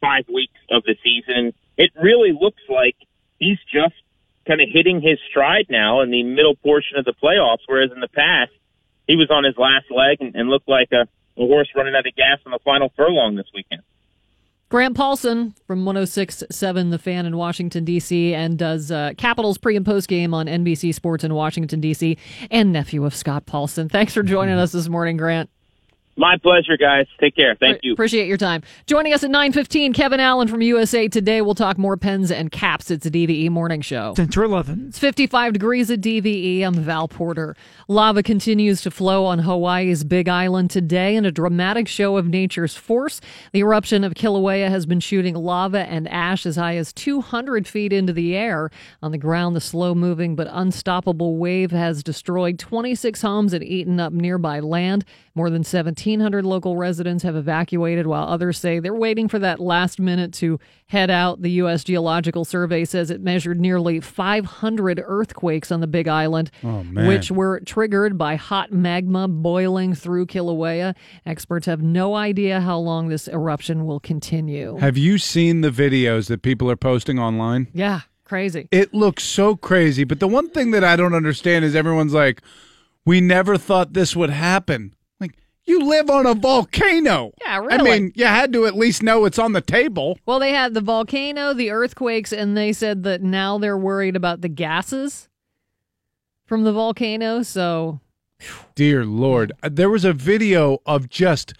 five 0.00 0.24
weeks 0.32 0.58
of 0.70 0.82
the 0.84 0.96
season. 1.04 1.52
It 1.76 1.90
really 2.00 2.32
looks 2.32 2.62
like 2.68 2.96
he's 3.38 3.58
just 3.70 3.94
kind 4.46 4.60
of 4.60 4.68
hitting 4.72 5.02
his 5.02 5.18
stride 5.28 5.66
now 5.68 6.00
in 6.00 6.10
the 6.10 6.22
middle 6.22 6.54
portion 6.56 6.98
of 6.98 7.04
the 7.04 7.12
playoffs, 7.12 7.66
whereas 7.66 7.90
in 7.92 8.00
the 8.00 8.08
past, 8.08 8.52
he 9.06 9.16
was 9.16 9.30
on 9.30 9.44
his 9.44 9.56
last 9.56 9.86
leg 9.90 10.18
and, 10.20 10.48
looked 10.48 10.68
like 10.68 10.88
a, 10.92 11.02
a 11.40 11.46
horse 11.46 11.68
running 11.76 11.94
out 11.94 12.06
of 12.06 12.14
gas 12.14 12.38
on 12.46 12.52
the 12.52 12.58
final 12.64 12.92
furlong 12.96 13.36
this 13.36 13.46
weekend. 13.54 13.82
Grant 14.68 14.96
Paulsen 14.96 15.54
from 15.66 15.84
106.7 15.84 16.90
The 16.90 16.98
Fan 16.98 17.24
in 17.24 17.36
Washington, 17.36 17.84
D.C., 17.84 18.34
and 18.34 18.58
does 18.58 18.90
uh, 18.90 19.12
Capitals 19.16 19.58
pre 19.58 19.76
and 19.76 19.86
post 19.86 20.08
game 20.08 20.34
on 20.34 20.46
NBC 20.46 20.92
Sports 20.92 21.22
in 21.22 21.34
Washington, 21.34 21.80
D.C., 21.80 22.18
and 22.50 22.72
nephew 22.72 23.04
of 23.04 23.14
Scott 23.14 23.46
Paulsen. 23.46 23.90
Thanks 23.90 24.12
for 24.12 24.24
joining 24.24 24.56
us 24.56 24.72
this 24.72 24.88
morning, 24.88 25.16
Grant. 25.16 25.50
My 26.18 26.38
pleasure, 26.42 26.78
guys. 26.78 27.06
Take 27.20 27.36
care. 27.36 27.54
Thank 27.60 27.80
you. 27.82 27.92
Appreciate 27.92 28.26
your 28.26 28.38
time. 28.38 28.62
Joining 28.86 29.12
us 29.12 29.22
at 29.22 29.30
9.15, 29.30 29.92
Kevin 29.94 30.18
Allen 30.18 30.48
from 30.48 30.62
USA 30.62 31.08
Today. 31.08 31.42
We'll 31.42 31.54
talk 31.54 31.76
more 31.76 31.98
pens 31.98 32.30
and 32.30 32.50
caps. 32.50 32.90
It's 32.90 33.04
a 33.04 33.10
DVE 33.10 33.50
morning 33.50 33.82
show. 33.82 34.14
10 34.14 34.28
to 34.28 34.42
11. 34.42 34.86
It's 34.88 34.98
55 34.98 35.52
degrees 35.52 35.90
at 35.90 36.00
DVE. 36.00 36.62
I'm 36.62 36.74
Val 36.74 37.06
Porter. 37.06 37.54
Lava 37.86 38.22
continues 38.22 38.80
to 38.80 38.90
flow 38.90 39.26
on 39.26 39.40
Hawaii's 39.40 40.04
Big 40.04 40.26
Island 40.26 40.70
today 40.70 41.16
in 41.16 41.26
a 41.26 41.30
dramatic 41.30 41.86
show 41.86 42.16
of 42.16 42.26
nature's 42.26 42.74
force. 42.74 43.20
The 43.52 43.60
eruption 43.60 44.02
of 44.02 44.14
Kilauea 44.14 44.70
has 44.70 44.86
been 44.86 45.00
shooting 45.00 45.34
lava 45.34 45.80
and 45.80 46.08
ash 46.08 46.46
as 46.46 46.56
high 46.56 46.76
as 46.76 46.94
200 46.94 47.68
feet 47.68 47.92
into 47.92 48.14
the 48.14 48.34
air. 48.34 48.70
On 49.02 49.12
the 49.12 49.18
ground, 49.18 49.54
the 49.54 49.60
slow 49.60 49.94
moving 49.94 50.34
but 50.34 50.48
unstoppable 50.50 51.36
wave 51.36 51.72
has 51.72 52.02
destroyed 52.02 52.58
26 52.58 53.20
homes 53.20 53.52
and 53.52 53.62
eaten 53.62 54.00
up 54.00 54.14
nearby 54.14 54.60
land. 54.60 55.04
More 55.34 55.50
than 55.50 55.64
1,700 56.06 56.44
local 56.46 56.76
residents 56.76 57.24
have 57.24 57.34
evacuated, 57.34 58.06
while 58.06 58.28
others 58.28 58.58
say 58.58 58.78
they're 58.78 58.94
waiting 58.94 59.28
for 59.28 59.38
that 59.40 59.58
last 59.58 59.98
minute 59.98 60.32
to 60.34 60.60
head 60.86 61.10
out. 61.10 61.42
The 61.42 61.50
U.S. 61.52 61.82
Geological 61.82 62.44
Survey 62.44 62.84
says 62.84 63.10
it 63.10 63.20
measured 63.20 63.58
nearly 63.60 63.98
500 64.00 65.02
earthquakes 65.04 65.72
on 65.72 65.80
the 65.80 65.86
Big 65.88 66.06
Island, 66.06 66.50
Oh, 66.62 66.82
which 66.82 67.30
were 67.30 67.60
triggered 67.60 68.16
by 68.16 68.36
hot 68.36 68.70
magma 68.72 69.26
boiling 69.26 69.94
through 69.94 70.26
Kilauea. 70.26 70.94
Experts 71.26 71.66
have 71.66 71.82
no 71.82 72.14
idea 72.14 72.60
how 72.60 72.78
long 72.78 73.08
this 73.08 73.26
eruption 73.26 73.84
will 73.84 74.00
continue. 74.00 74.76
Have 74.76 74.96
you 74.96 75.18
seen 75.18 75.60
the 75.62 75.70
videos 75.70 76.28
that 76.28 76.42
people 76.42 76.70
are 76.70 76.76
posting 76.76 77.18
online? 77.18 77.66
Yeah, 77.72 78.02
crazy. 78.24 78.68
It 78.70 78.94
looks 78.94 79.24
so 79.24 79.56
crazy. 79.56 80.04
But 80.04 80.20
the 80.20 80.28
one 80.28 80.50
thing 80.50 80.70
that 80.70 80.84
I 80.84 80.94
don't 80.94 81.14
understand 81.14 81.64
is 81.64 81.74
everyone's 81.74 82.14
like, 82.14 82.42
we 83.04 83.20
never 83.20 83.56
thought 83.58 83.92
this 83.92 84.14
would 84.14 84.30
happen. 84.30 84.92
You 85.66 85.80
live 85.84 86.08
on 86.10 86.26
a 86.26 86.34
volcano. 86.34 87.32
Yeah, 87.42 87.58
really. 87.58 87.74
I 87.74 87.82
mean, 87.82 88.12
you 88.14 88.24
had 88.24 88.52
to 88.52 88.66
at 88.66 88.76
least 88.76 89.02
know 89.02 89.24
it's 89.24 89.38
on 89.38 89.52
the 89.52 89.60
table. 89.60 90.16
Well, 90.24 90.38
they 90.38 90.52
had 90.52 90.74
the 90.74 90.80
volcano, 90.80 91.52
the 91.54 91.70
earthquakes, 91.70 92.32
and 92.32 92.56
they 92.56 92.72
said 92.72 93.02
that 93.02 93.20
now 93.22 93.58
they're 93.58 93.76
worried 93.76 94.14
about 94.14 94.42
the 94.42 94.48
gases 94.48 95.28
from 96.44 96.62
the 96.62 96.72
volcano. 96.72 97.42
So, 97.42 97.98
Dear 98.76 99.04
Lord. 99.04 99.52
Uh, 99.62 99.70
There 99.72 99.90
was 99.90 100.04
a 100.04 100.12
video 100.12 100.78
of 100.86 101.08
just 101.08 101.52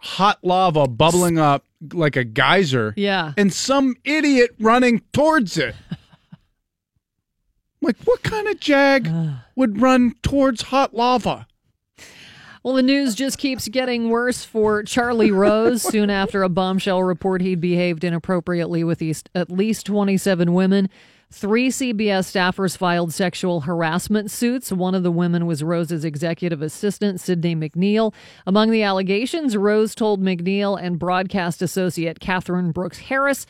hot 0.00 0.38
lava 0.42 0.86
bubbling 0.86 1.38
up 1.38 1.64
like 1.94 2.16
a 2.16 2.24
geyser. 2.24 2.92
Yeah. 2.96 3.32
And 3.38 3.52
some 3.52 3.96
idiot 4.04 4.50
running 4.58 5.00
towards 5.14 5.56
it. 5.56 5.74
like, 7.80 7.96
what 8.04 8.22
kind 8.22 8.48
of 8.48 8.60
jag 8.60 9.08
would 9.54 9.80
run 9.80 10.14
towards 10.22 10.62
hot 10.62 10.94
lava? 10.94 11.46
Well, 12.66 12.74
the 12.74 12.82
news 12.82 13.14
just 13.14 13.38
keeps 13.38 13.68
getting 13.68 14.08
worse 14.08 14.44
for 14.44 14.82
Charlie 14.82 15.30
Rose. 15.30 15.82
Soon 15.88 16.10
after 16.10 16.42
a 16.42 16.48
bombshell 16.48 17.00
report 17.00 17.40
he'd 17.40 17.60
behaved 17.60 18.02
inappropriately 18.02 18.82
with 18.82 19.00
at 19.36 19.52
least 19.52 19.86
27 19.86 20.52
women. 20.52 20.88
Three 21.30 21.68
CBS 21.68 22.26
staffers 22.28 22.76
filed 22.76 23.12
sexual 23.12 23.60
harassment 23.60 24.32
suits. 24.32 24.72
One 24.72 24.96
of 24.96 25.04
the 25.04 25.12
women 25.12 25.46
was 25.46 25.62
Rose's 25.62 26.04
executive 26.04 26.60
assistant, 26.60 27.20
Sydney 27.20 27.54
McNeil. 27.54 28.12
Among 28.48 28.72
the 28.72 28.82
allegations, 28.82 29.56
Rose 29.56 29.94
told 29.94 30.20
McNeil 30.20 30.76
and 30.76 30.98
broadcast 30.98 31.62
associate 31.62 32.18
Catherine 32.18 32.72
Brooks 32.72 32.98
Harris 32.98 33.46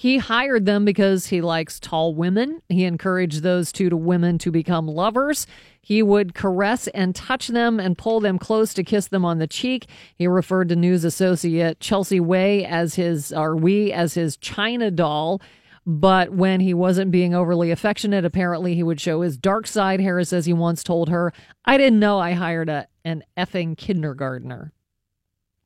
he 0.00 0.16
hired 0.16 0.64
them 0.64 0.86
because 0.86 1.26
he 1.26 1.42
likes 1.42 1.78
tall 1.78 2.14
women. 2.14 2.62
He 2.70 2.84
encouraged 2.84 3.42
those 3.42 3.70
two 3.70 3.90
to 3.90 3.96
women 3.98 4.38
to 4.38 4.50
become 4.50 4.88
lovers. 4.88 5.46
He 5.82 6.02
would 6.02 6.32
caress 6.32 6.88
and 6.88 7.14
touch 7.14 7.48
them 7.48 7.78
and 7.78 7.98
pull 7.98 8.18
them 8.18 8.38
close 8.38 8.72
to 8.72 8.82
kiss 8.82 9.08
them 9.08 9.26
on 9.26 9.40
the 9.40 9.46
cheek. 9.46 9.90
He 10.16 10.26
referred 10.26 10.70
to 10.70 10.76
news 10.76 11.04
associate 11.04 11.80
Chelsea 11.80 12.18
Way 12.18 12.64
as 12.64 12.94
his, 12.94 13.30
or 13.30 13.54
we 13.54 13.92
as 13.92 14.14
his 14.14 14.38
China 14.38 14.90
doll. 14.90 15.42
But 15.84 16.32
when 16.32 16.60
he 16.60 16.72
wasn't 16.72 17.10
being 17.10 17.34
overly 17.34 17.70
affectionate, 17.70 18.24
apparently 18.24 18.74
he 18.74 18.82
would 18.82 19.02
show 19.02 19.20
his 19.20 19.36
dark 19.36 19.66
side. 19.66 20.00
Harris 20.00 20.30
says 20.30 20.46
he 20.46 20.54
once 20.54 20.82
told 20.82 21.10
her, 21.10 21.30
I 21.66 21.76
didn't 21.76 22.00
know 22.00 22.18
I 22.18 22.32
hired 22.32 22.70
a, 22.70 22.88
an 23.04 23.22
effing 23.36 23.76
kindergartner 23.76 24.72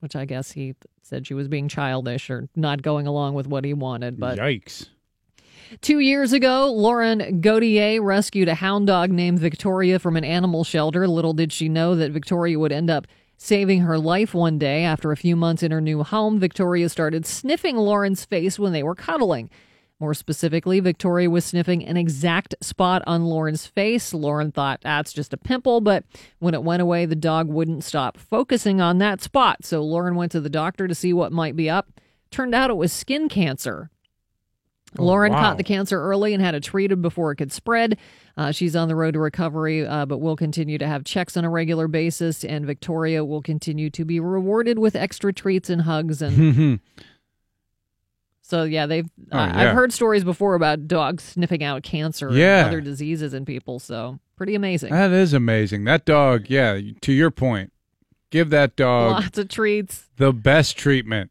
which 0.05 0.15
I 0.15 0.27
guess 0.27 0.53
he 0.53 0.75
said 1.03 1.27
she 1.27 1.35
was 1.35 1.49
being 1.49 1.67
childish 1.67 2.31
or 2.31 2.49
not 2.55 2.83
going 2.83 3.07
along 3.07 3.35
with 3.35 3.49
what 3.49 3.65
he 3.65 3.75
wanted. 3.75 4.21
But 4.21 4.39
Yikes. 4.39 4.91
two 5.81 5.99
years 5.99 6.33
ago, 6.33 6.71
Lauren 6.71 7.41
Gautier 7.41 8.03
rescued 8.03 8.49
a 8.49 8.55
hound 8.55 8.87
dog 8.87 9.11
named 9.11 9.39
Victoria 9.41 9.99
from 9.99 10.17
an 10.17 10.25
animal 10.25 10.63
shelter. 10.63 11.09
Little 11.09 11.33
did 11.33 11.53
she 11.53 11.69
know 11.69 11.97
that 11.97 12.13
Victoria 12.13 12.59
would 12.59 12.71
end 12.71 12.91
up 12.91 13.07
saving 13.39 13.81
her 13.81 13.99
life 13.99 14.35
one 14.35 14.59
day. 14.59 14.85
After 14.85 15.11
a 15.11 15.17
few 15.17 15.37
months 15.37 15.63
in 15.63 15.71
her 15.71 15.81
new 15.81 16.03
home, 16.03 16.39
Victoria 16.39 16.89
started 16.89 17.27
sniffing 17.27 17.77
Lauren's 17.77 18.25
face 18.25 18.59
when 18.59 18.73
they 18.73 18.83
were 18.83 18.95
cuddling. 18.95 19.51
More 20.01 20.15
specifically, 20.15 20.81
Victoria 20.81 21.31
was 21.31 21.45
sniffing 21.45 21.85
an 21.85 21.97
exact 21.97 22.55
spot 22.61 23.03
on 23.07 23.25
Lauren's 23.25 23.67
face. 23.67 24.13
Lauren 24.13 24.51
thought 24.51 24.81
that's 24.83 25.13
just 25.13 25.33
a 25.33 25.37
pimple, 25.37 25.81
but 25.81 26.05
when 26.41 26.53
it 26.53 26.65
went 26.65 26.83
away, 26.83 27.07
the 27.07 27.15
dog 27.15 27.49
wouldn't 27.49 27.85
stop 27.85 28.19
focusing 28.19 28.81
on 28.81 28.99
that 28.99 29.23
spot. 29.23 29.65
So 29.65 29.83
Lauren 29.83 30.17
went 30.17 30.33
to 30.33 30.41
the 30.41 30.51
doctor 30.51 30.89
to 30.89 30.95
see 30.95 31.13
what 31.13 31.33
might 31.33 31.55
be 31.55 31.71
up. 31.71 32.01
Turned 32.31 32.55
out 32.55 32.71
it 32.71 32.77
was 32.77 32.93
skin 32.93 33.29
cancer. 33.29 33.91
Lauren 34.99 35.33
wow. 35.33 35.41
caught 35.41 35.57
the 35.57 35.65
cancer 35.65 36.01
early 36.01 36.35
and 36.35 36.43
had 36.43 36.55
it 36.55 36.63
treated 36.63 37.03
before 37.03 37.33
it 37.33 37.37
could 37.37 37.53
spread. 37.53 37.99
Uh, 38.37 38.53
she's 38.53 38.77
on 38.77 38.89
the 38.89 38.97
road 38.97 39.15
to 39.15 39.21
recovery, 39.21 39.87
uh, 39.87 40.07
but 40.07 40.19
will 40.19 40.37
continue 40.37 40.79
to 40.79 40.87
have 40.87 41.05
checks 41.05 41.37
on 41.37 41.45
a 41.45 41.51
regular 41.51 41.89
basis. 41.89 42.45
And 42.45 42.67
Victoria 42.67 43.25
will 43.25 43.43
continue 43.43 43.91
to 43.91 44.05
be 44.05 44.21
rewarded 44.21 44.79
with 44.79 44.95
extra 44.95 45.33
treats 45.33 45.71
and 45.71 45.83
hugs. 45.83 46.23
And 46.23 46.81
so, 48.47 48.65
yeah, 48.65 48.85
they've. 48.85 49.09
Oh, 49.33 49.39
I- 49.39 49.47
yeah. 49.47 49.71
I've 49.71 49.75
heard 49.75 49.91
stories 49.91 50.23
before 50.23 50.55
about 50.55 50.87
dogs 50.87 51.25
sniffing 51.25 51.65
out 51.65 51.83
cancer 51.83 52.31
Yeah. 52.31 52.59
and 52.59 52.69
other 52.69 52.83
diseases 52.83 53.33
in 53.33 53.47
people. 53.47 53.79
So, 53.79 54.19
pretty 54.37 54.55
amazing. 54.55 54.93
That 54.93 55.13
is 55.13 55.33
amazing. 55.33 55.85
That 55.85 56.05
dog, 56.05 56.51
yeah, 56.51 56.79
to 57.01 57.13
your 57.13 57.31
point, 57.31 57.73
give 58.31 58.51
that 58.51 58.77
dog 58.77 59.13
Lots 59.23 59.39
of 59.39 59.49
treats. 59.49 60.11
the 60.19 60.33
best 60.35 60.77
treatment. 60.77 61.31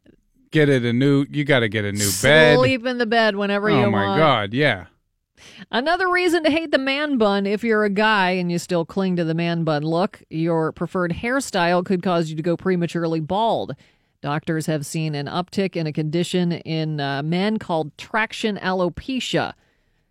Get 0.50 0.68
it 0.68 0.84
a 0.84 0.92
new, 0.92 1.24
you 1.30 1.44
got 1.44 1.60
to 1.60 1.68
get 1.68 1.84
a 1.84 1.92
new 1.92 2.10
bed. 2.20 2.56
Sleep 2.58 2.84
in 2.84 2.98
the 2.98 3.06
bed 3.06 3.36
whenever 3.36 3.70
oh, 3.70 3.74
you 3.74 3.90
want. 3.90 3.94
oh 3.94 4.08
my 4.08 4.18
God, 4.18 4.52
yeah. 4.52 4.86
Another 5.70 6.10
reason 6.10 6.42
to 6.44 6.50
hate 6.50 6.70
the 6.70 6.78
man 6.78 7.18
bun 7.18 7.46
if 7.46 7.62
you're 7.62 7.84
a 7.84 7.90
guy 7.90 8.30
and 8.30 8.50
you 8.50 8.58
still 8.58 8.84
cling 8.84 9.16
to 9.16 9.24
the 9.24 9.34
man 9.34 9.64
bun 9.64 9.82
look, 9.82 10.22
your 10.30 10.72
preferred 10.72 11.12
hairstyle 11.12 11.84
could 11.84 12.02
cause 12.02 12.30
you 12.30 12.36
to 12.36 12.42
go 12.42 12.56
prematurely 12.56 13.20
bald. 13.20 13.74
Doctors 14.24 14.64
have 14.64 14.86
seen 14.86 15.14
an 15.14 15.26
uptick 15.26 15.76
in 15.76 15.86
a 15.86 15.92
condition 15.92 16.52
in 16.52 16.98
uh, 16.98 17.22
men 17.22 17.58
called 17.58 17.94
traction 17.98 18.56
alopecia. 18.56 19.52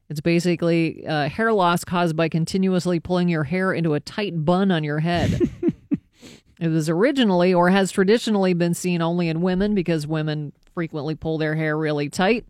It's 0.07 0.21
basically 0.21 1.03
uh, 1.07 1.29
hair 1.29 1.51
loss 1.51 1.83
caused 1.83 2.15
by 2.15 2.29
continuously 2.29 2.99
pulling 2.99 3.27
your 3.27 3.43
hair 3.43 3.73
into 3.73 3.95
a 3.95 3.99
tight 3.99 4.45
bun 4.45 4.69
on 4.69 4.83
your 4.83 4.99
head. 4.99 5.49
It 6.59 6.69
was 6.69 6.87
originally 6.87 7.53
or 7.53 7.71
has 7.71 7.91
traditionally 7.91 8.53
been 8.53 8.73
seen 8.73 9.01
only 9.01 9.27
in 9.27 9.41
women 9.41 9.75
because 9.75 10.07
women 10.07 10.53
frequently 10.73 11.13
pull 11.13 11.37
their 11.37 11.55
hair 11.55 11.77
really 11.77 12.07
tight. 12.07 12.45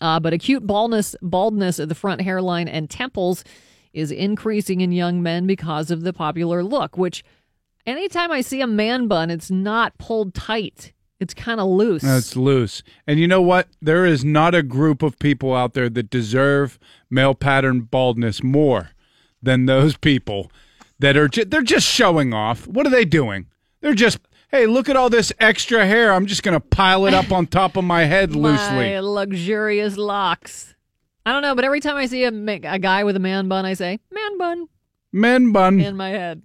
Uh, 0.00 0.20
but 0.20 0.32
acute 0.32 0.64
baldness, 0.64 1.16
baldness 1.22 1.80
of 1.80 1.88
the 1.88 1.96
front 1.96 2.20
hairline 2.20 2.68
and 2.68 2.88
temples 2.88 3.42
is 3.92 4.12
increasing 4.12 4.80
in 4.80 4.92
young 4.92 5.24
men 5.24 5.44
because 5.44 5.90
of 5.90 6.02
the 6.02 6.12
popular 6.12 6.62
look, 6.62 6.96
which 6.96 7.24
anytime 7.86 8.30
I 8.32 8.40
see 8.40 8.60
a 8.60 8.66
man 8.66 9.08
bun, 9.08 9.30
it's 9.30 9.50
not 9.50 9.96
pulled 9.98 10.34
tight. 10.34 10.92
It's 11.18 11.32
kind 11.32 11.60
of 11.60 11.68
loose. 11.68 12.02
That's 12.02 12.36
loose. 12.36 12.82
And 13.06 13.18
you 13.18 13.26
know 13.26 13.40
what? 13.40 13.68
There 13.80 14.04
is 14.04 14.24
not 14.24 14.54
a 14.54 14.62
group 14.62 15.02
of 15.02 15.18
people 15.18 15.54
out 15.54 15.72
there 15.72 15.88
that 15.88 16.10
deserve 16.10 16.78
male 17.08 17.34
pattern 17.34 17.80
baldness 17.80 18.42
more 18.42 18.90
than 19.42 19.64
those 19.66 19.96
people 19.96 20.50
that 20.98 21.16
are 21.16 21.28
ju- 21.28 21.44
they're 21.46 21.62
just 21.62 21.86
showing 21.86 22.34
off. 22.34 22.66
What 22.66 22.86
are 22.86 22.90
they 22.90 23.04
doing? 23.06 23.46
They're 23.80 23.94
just 23.94 24.18
hey, 24.50 24.66
look 24.66 24.88
at 24.88 24.96
all 24.96 25.10
this 25.10 25.32
extra 25.40 25.84
hair. 25.86 26.12
I'm 26.12 26.26
just 26.26 26.42
going 26.42 26.54
to 26.54 26.60
pile 26.60 27.06
it 27.06 27.14
up 27.14 27.32
on 27.32 27.46
top 27.46 27.76
of 27.76 27.84
my 27.84 28.04
head 28.04 28.34
loosely. 28.36 28.76
My 28.76 29.00
luxurious 29.00 29.96
locks. 29.96 30.74
I 31.24 31.32
don't 31.32 31.42
know, 31.42 31.54
but 31.54 31.64
every 31.64 31.80
time 31.80 31.96
I 31.96 32.06
see 32.06 32.22
a, 32.24 32.28
a 32.28 32.78
guy 32.78 33.04
with 33.04 33.16
a 33.16 33.20
man 33.20 33.48
bun, 33.48 33.66
I 33.66 33.74
say, 33.74 33.98
man 34.12 34.38
bun, 34.38 34.68
Men 35.12 35.52
bun. 35.52 35.80
in 35.80 35.96
my 35.96 36.10
head. 36.10 36.42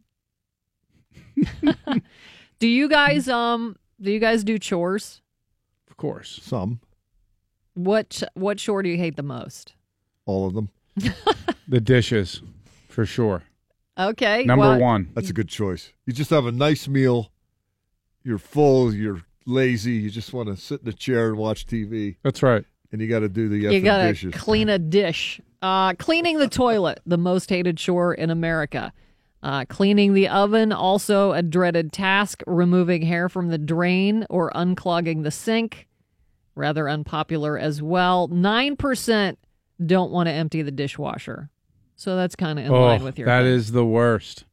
do 2.59 2.67
you 2.67 2.87
guys, 2.89 3.27
um, 3.27 3.75
do 3.99 4.11
you 4.11 4.19
guys 4.19 4.43
do 4.43 4.57
chores? 4.59 5.21
Of 5.89 5.97
course. 5.97 6.39
Some, 6.41 6.79
What, 7.73 8.23
what 8.33 8.57
chore 8.57 8.83
do 8.83 8.89
you 8.89 8.97
hate 8.97 9.15
the 9.15 9.23
most? 9.23 9.73
all 10.25 10.45
of 10.47 10.53
them. 10.53 10.69
The 11.67 11.79
dishes, 11.79 12.41
for 12.89 13.05
sure. 13.05 13.43
Okay. 13.97 14.43
Number 14.43 14.71
well, 14.71 14.79
one. 14.79 15.09
That's 15.13 15.29
a 15.29 15.33
good 15.33 15.47
choice. 15.47 15.93
You 16.05 16.11
just 16.11 16.29
have 16.31 16.45
a 16.45 16.51
nice 16.51 16.85
meal. 16.89 17.31
You're 18.23 18.39
full. 18.39 18.93
You're 18.93 19.21
lazy. 19.45 19.93
You 19.93 20.09
just 20.09 20.33
want 20.33 20.49
to 20.49 20.57
sit 20.57 20.81
in 20.81 20.89
a 20.89 20.93
chair 20.93 21.29
and 21.29 21.37
watch 21.37 21.65
TV. 21.65 22.17
That's 22.23 22.43
right. 22.43 22.65
And 22.91 22.99
you 22.99 23.07
got 23.07 23.19
to 23.19 23.29
do 23.29 23.47
the 23.47 23.57
You 23.57 23.79
gotta 23.79 24.09
dishes. 24.09 24.33
clean 24.35 24.67
a 24.67 24.77
dish. 24.79 25.39
Uh, 25.61 25.93
cleaning 25.93 26.39
the 26.39 26.49
toilet, 26.49 26.99
the 27.05 27.17
most 27.17 27.49
hated 27.49 27.77
chore 27.77 28.13
in 28.13 28.29
America. 28.29 28.91
Uh, 29.43 29.65
cleaning 29.65 30.13
the 30.13 30.27
oven, 30.27 30.71
also 30.71 31.31
a 31.33 31.41
dreaded 31.41 31.91
task. 31.91 32.43
Removing 32.45 33.01
hair 33.01 33.27
from 33.27 33.49
the 33.49 33.57
drain 33.57 34.25
or 34.29 34.51
unclogging 34.51 35.23
the 35.23 35.31
sink, 35.31 35.87
rather 36.53 36.87
unpopular 36.87 37.57
as 37.57 37.81
well. 37.81 38.27
Nine 38.27 38.75
percent 38.75 39.39
don't 39.83 40.11
want 40.11 40.27
to 40.27 40.33
empty 40.33 40.61
the 40.61 40.71
dishwasher, 40.71 41.49
so 41.95 42.15
that's 42.15 42.35
kind 42.35 42.59
of 42.59 42.65
in 42.65 42.71
oh, 42.71 42.81
line 42.81 43.03
with 43.03 43.17
your. 43.17 43.25
that 43.25 43.41
thing. 43.41 43.51
is 43.53 43.71
the 43.71 43.85
worst. 43.85 44.45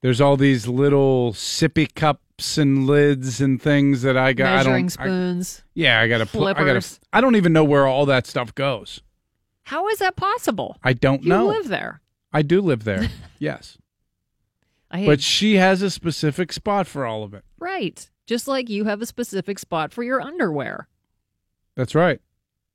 There's 0.00 0.20
all 0.20 0.36
these 0.36 0.68
little 0.68 1.32
sippy 1.32 1.92
cups 1.92 2.56
and 2.56 2.86
lids 2.86 3.40
and 3.40 3.60
things 3.60 4.02
that 4.02 4.16
I 4.16 4.32
got. 4.32 4.46
I 4.46 4.56
measuring 4.58 4.86
don't, 4.86 5.00
I- 5.00 5.04
spoons. 5.04 5.62
yeah, 5.74 6.00
I 6.00 6.06
gotta. 6.06 6.26
Pl- 6.26 6.46
I 6.46 6.52
gotta. 6.52 6.64
Flippers. 6.80 7.00
I 7.12 7.20
don't 7.20 7.34
even 7.34 7.52
know 7.52 7.64
where 7.64 7.86
all 7.86 8.06
that 8.06 8.28
stuff 8.28 8.54
goes. 8.54 9.02
How 9.64 9.88
is 9.88 9.98
that 9.98 10.14
possible? 10.14 10.76
I 10.84 10.92
don't 10.92 11.24
You 11.24 11.30
know. 11.30 11.50
You 11.50 11.58
live 11.58 11.68
there. 11.68 12.00
I 12.32 12.42
do 12.42 12.60
live 12.60 12.84
there. 12.84 13.08
yes, 13.38 13.76
I 14.90 14.98
hate 14.98 15.06
but 15.06 15.20
she 15.20 15.56
has 15.56 15.82
a 15.82 15.90
specific 15.90 16.52
spot 16.52 16.86
for 16.86 17.04
all 17.06 17.22
of 17.24 17.34
it. 17.34 17.44
right. 17.58 18.08
Just 18.26 18.46
like 18.46 18.68
you 18.68 18.84
have 18.84 19.00
a 19.00 19.06
specific 19.06 19.58
spot 19.58 19.90
for 19.92 20.02
your 20.02 20.20
underwear. 20.20 20.86
That's 21.76 21.94
right. 21.94 22.20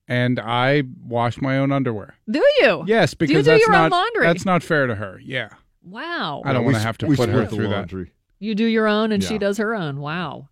And 0.08 0.40
I 0.40 0.84
wash 1.04 1.40
my 1.40 1.60
own 1.60 1.72
underwear. 1.72 2.16
Do 2.30 2.44
you? 2.60 2.84
Yes, 2.88 3.14
Do 3.14 3.26
you 3.26 3.36
do 3.36 3.44
that's 3.44 3.62
your 3.62 3.72
not 3.72 3.86
own 3.86 3.90
laundry? 3.92 4.26
that's 4.26 4.46
not 4.46 4.64
fair 4.64 4.88
to 4.88 4.96
her. 4.96 5.20
Yeah, 5.24 5.50
Wow. 5.84 6.42
I 6.46 6.54
don't 6.54 6.64
want 6.66 6.78
to 6.78 6.82
have 6.82 6.98
to 7.00 7.06
we 7.06 7.16
put 7.16 7.30
her 7.30 7.36
split 7.46 7.50
the 7.52 7.56
through 7.56 7.68
that. 7.70 8.08
You 8.40 8.56
do 8.56 8.66
your 8.66 8.88
own, 8.88 9.12
and 9.12 9.24
she 9.24 9.38
does 9.38 9.58
her 9.58 9.74
own. 9.76 10.00
Wow. 10.00 10.50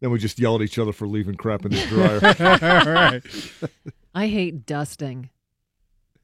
Then 0.00 0.10
we 0.10 0.18
just 0.18 0.38
yell 0.38 0.56
at 0.56 0.62
each 0.62 0.78
other 0.78 0.92
for 0.92 1.06
leaving 1.06 1.36
crap 1.36 1.64
in 1.64 1.70
the 1.72 1.86
dryer. 1.86 2.84
right. 2.94 3.22
I 4.14 4.26
hate 4.26 4.66
dusting. 4.66 5.30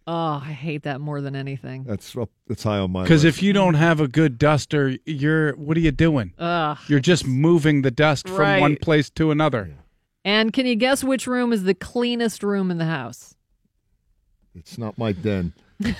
Oh, 0.06 0.42
I 0.44 0.52
hate 0.52 0.82
that 0.82 1.00
more 1.00 1.20
than 1.20 1.36
anything. 1.36 1.84
That's 1.84 2.16
up, 2.16 2.30
that's 2.48 2.64
high 2.64 2.78
on 2.78 2.90
my 2.90 3.02
Because 3.02 3.24
if 3.24 3.42
you 3.42 3.52
don't 3.52 3.74
have 3.74 4.00
a 4.00 4.08
good 4.08 4.36
duster, 4.38 4.96
you're 5.06 5.54
what 5.56 5.76
are 5.76 5.80
you 5.80 5.92
doing? 5.92 6.32
Ugh. 6.38 6.76
You're 6.88 7.00
just 7.00 7.26
moving 7.26 7.82
the 7.82 7.90
dust 7.92 8.26
from 8.28 8.38
Right. 8.38 8.60
one 8.60 8.76
place 8.76 9.08
to 9.10 9.30
another. 9.30 9.72
And 10.24 10.52
can 10.52 10.66
you 10.66 10.74
guess 10.74 11.04
which 11.04 11.26
room 11.26 11.52
is 11.52 11.64
the 11.64 11.74
cleanest 11.74 12.42
room 12.42 12.70
in 12.70 12.78
the 12.78 12.84
house? 12.84 13.34
It's 14.54 14.76
not 14.76 14.98
my 14.98 15.12
den. 15.12 15.52
Let's 15.80 15.94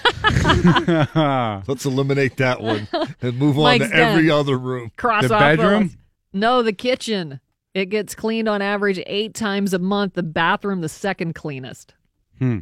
eliminate 1.85 2.37
that 2.37 2.61
one 2.61 2.87
and 3.21 3.39
move 3.39 3.57
on 3.59 3.65
Mike's 3.65 3.89
to 3.89 3.95
every 3.95 4.25
den. 4.29 4.33
other 4.33 4.59
room. 4.59 4.91
Cross 4.97 5.29
The 5.29 5.35
off 5.35 5.41
bedroom? 5.41 5.83
those. 5.89 5.97
No, 6.33 6.63
the 6.63 6.73
kitchen. 6.73 7.41
It 7.75 7.87
gets 7.87 8.15
cleaned 8.15 8.49
on 8.49 8.63
average 8.63 9.01
eight 9.07 9.35
times 9.35 9.73
a 9.73 9.79
month. 9.79 10.15
The 10.15 10.23
bathroom, 10.23 10.83
the 10.83 10.89
second 10.89 11.35
cleanest. 11.35 11.95
Hmm. 12.39 12.59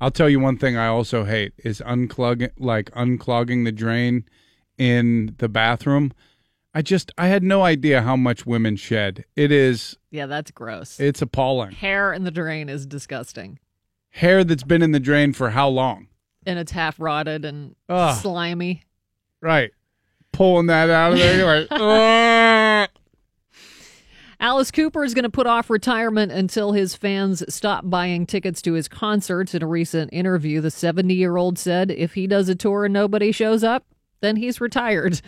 I'll 0.00 0.10
tell 0.10 0.28
you 0.28 0.40
one 0.40 0.58
thing 0.58 0.76
I 0.76 0.86
also 0.88 1.24
hate 1.24 1.52
is 1.58 1.80
unclogging 1.86 2.50
like 2.58 2.90
unclogging 2.92 3.64
the 3.64 3.72
drain 3.72 4.24
in 4.78 5.34
the 5.38 5.48
bathroom. 5.48 6.12
I 6.74 6.82
just 6.82 7.10
I 7.16 7.28
had 7.28 7.42
no 7.42 7.62
idea 7.62 8.02
how 8.02 8.16
much 8.16 8.44
women 8.44 8.76
shed. 8.76 9.24
It 9.36 9.50
is 9.50 9.96
Yeah, 10.10 10.26
that's 10.26 10.50
gross. 10.50 11.00
it's 11.00 11.22
appalling. 11.22 11.70
Hair 11.72 12.12
in 12.12 12.24
the 12.24 12.30
drain 12.30 12.68
is 12.68 12.84
disgusting. 12.84 13.58
Hair 14.10 14.44
that's 14.44 14.62
been 14.64 14.82
in 14.82 14.92
the 14.92 15.00
drain 15.00 15.32
for 15.32 15.50
how 15.50 15.68
long? 15.68 16.08
And 16.44 16.58
it's 16.58 16.72
half 16.72 17.00
rotted 17.00 17.44
and 17.46 17.74
Ugh. 17.88 18.16
slimy. 18.20 18.82
Right. 19.40 19.72
Pulling 20.32 20.66
that 20.66 20.90
out 20.90 21.12
of 21.12 21.18
there, 21.18 21.36
you're 21.38 21.60
like. 21.60 21.70
Alice 24.38 24.70
Cooper 24.70 25.02
is 25.02 25.14
going 25.14 25.22
to 25.22 25.30
put 25.30 25.46
off 25.46 25.70
retirement 25.70 26.30
until 26.30 26.72
his 26.72 26.94
fans 26.94 27.42
stop 27.52 27.88
buying 27.88 28.26
tickets 28.26 28.60
to 28.62 28.74
his 28.74 28.86
concerts. 28.86 29.54
In 29.54 29.62
a 29.62 29.66
recent 29.66 30.12
interview, 30.12 30.60
the 30.60 30.70
70 30.70 31.14
year 31.14 31.36
old 31.36 31.58
said 31.58 31.90
if 31.90 32.14
he 32.14 32.26
does 32.26 32.48
a 32.48 32.54
tour 32.54 32.84
and 32.84 32.92
nobody 32.92 33.32
shows 33.32 33.64
up, 33.64 33.86
then 34.20 34.36
he's 34.36 34.60
retired. 34.60 35.20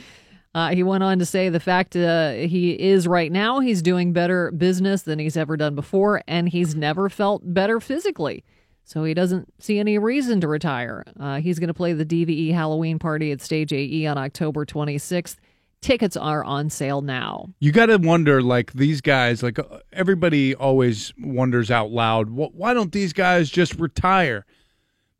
Uh, 0.55 0.71
he 0.71 0.83
went 0.83 1.05
on 1.05 1.19
to 1.19 1.27
say 1.27 1.49
the 1.51 1.61
fact 1.61 1.95
uh, 1.95 2.33
he 2.33 2.73
is 2.73 3.07
right 3.07 3.31
now, 3.31 3.61
he's 3.61 3.83
doing 3.83 4.13
better 4.13 4.51
business 4.53 5.03
than 5.03 5.19
he's 5.19 5.37
ever 5.37 5.57
done 5.57 5.75
before, 5.75 6.23
and 6.27 6.49
he's 6.49 6.75
never 6.75 7.09
felt 7.09 7.43
better 7.45 7.81
physically. 7.81 8.45
So 8.83 9.05
he 9.05 9.13
doesn't 9.13 9.53
see 9.63 9.79
any 9.79 9.99
reason 9.99 10.41
to 10.41 10.49
retire. 10.49 11.05
Uh, 11.21 11.41
he's 11.41 11.59
going 11.59 11.69
to 11.69 11.75
play 11.75 11.93
the 11.93 12.07
DVE 12.07 12.55
Halloween 12.55 12.99
party 12.99 13.31
at 13.31 13.43
Stage 13.43 13.73
AE 13.73 14.07
on 14.07 14.17
October 14.17 14.65
26th. 14.65 15.37
Tickets 15.81 16.17
are 16.17 16.43
on 16.43 16.71
sale 16.71 17.01
now. 17.03 17.51
You 17.61 17.71
got 17.73 17.87
to 17.87 17.97
wonder, 17.99 18.43
like 18.43 18.73
these 18.73 19.01
guys, 19.01 19.43
like 19.43 19.59
uh, 19.59 19.65
everybody 19.93 20.55
always 20.55 21.13
wonders 21.19 21.71
out 21.71 21.91
loud, 21.91 22.31
why 22.31 22.75
don't 22.75 22.93
these 22.93 23.13
guys 23.13 23.49
just 23.49 23.75
retire? 23.75 24.45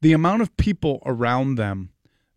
The 0.01 0.13
amount 0.13 0.43
of 0.43 0.57
people 0.57 1.01
around 1.07 1.57
them, 1.57 1.91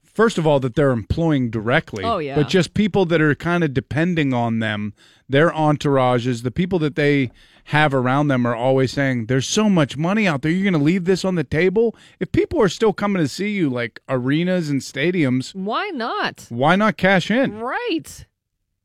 first 0.03 0.37
of 0.37 0.45
all, 0.45 0.59
that 0.59 0.75
they're 0.75 0.91
employing 0.91 1.49
directly, 1.49 2.03
Oh, 2.03 2.19
yeah. 2.19 2.35
but 2.35 2.47
just 2.47 2.73
people 2.75 3.05
that 3.07 3.21
are 3.21 3.33
kind 3.35 3.63
of 3.63 3.73
depending 3.73 4.33
on 4.33 4.59
them, 4.59 4.93
their 5.27 5.49
entourages, 5.49 6.43
the 6.43 6.51
people 6.51 6.77
that 6.79 6.95
they 6.95 7.31
have 7.71 7.93
around 7.93 8.27
them 8.27 8.45
are 8.45 8.55
always 8.55 8.91
saying, 8.91 9.25
"There's 9.27 9.47
so 9.47 9.69
much 9.69 9.97
money 9.97 10.27
out 10.27 10.41
there. 10.41 10.51
You're 10.51 10.69
going 10.69 10.79
to 10.79 10.85
leave 10.85 11.05
this 11.05 11.25
on 11.25 11.35
the 11.35 11.43
table." 11.43 11.95
If 12.19 12.31
people 12.31 12.61
are 12.61 12.69
still 12.69 12.93
coming 12.93 13.21
to 13.21 13.27
see 13.27 13.49
you, 13.51 13.69
like 13.69 13.99
arenas 14.07 14.69
and 14.69 14.81
stadiums, 14.81 15.55
Why 15.55 15.89
not? 15.89 16.45
why 16.49 16.75
not 16.75 16.97
cash 16.97 17.31
in? 17.31 17.59
Right. 17.59 18.25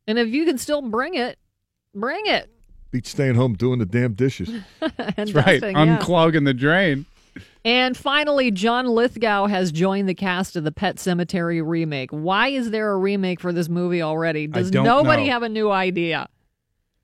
And 0.07 0.19
if 0.19 0.29
you 0.29 0.45
can 0.45 0.57
still 0.59 0.83
bring 0.83 1.15
it, 1.15 1.39
bring 1.95 2.27
it. 2.27 2.49
Beat 2.93 3.07
staying 3.07 3.35
home 3.35 3.55
doing 3.55 3.81
the 3.81 3.87
damn 3.87 4.15
dishes. 4.15 4.51
That's 4.81 5.33
right, 5.33 5.61
dusting, 5.61 5.77
yeah. 5.77 5.99
unclogging 5.99 6.45
the 6.45 6.55
drain. 6.55 7.07
And 7.65 7.97
finally, 7.97 8.53
John 8.53 8.87
Lithgow 8.87 9.47
has 9.47 9.73
joined 9.73 10.09
the 10.09 10.15
cast 10.15 10.55
of 10.55 10.63
the 10.63 10.71
Pet 10.71 10.97
Sematary 10.97 11.61
remake. 11.67 12.11
Why 12.11 12.49
is 12.49 12.71
there 12.71 12.93
a 12.93 12.97
remake 12.97 13.41
for 13.41 13.53
this 13.53 13.69
movie 13.69 14.01
already? 14.03 14.47
Does 14.47 14.71
don't 14.71 14.85
nobody 14.85 15.25
know. 15.27 15.33
have 15.33 15.43
a 15.43 15.49
new 15.49 15.71
idea? 15.73 16.29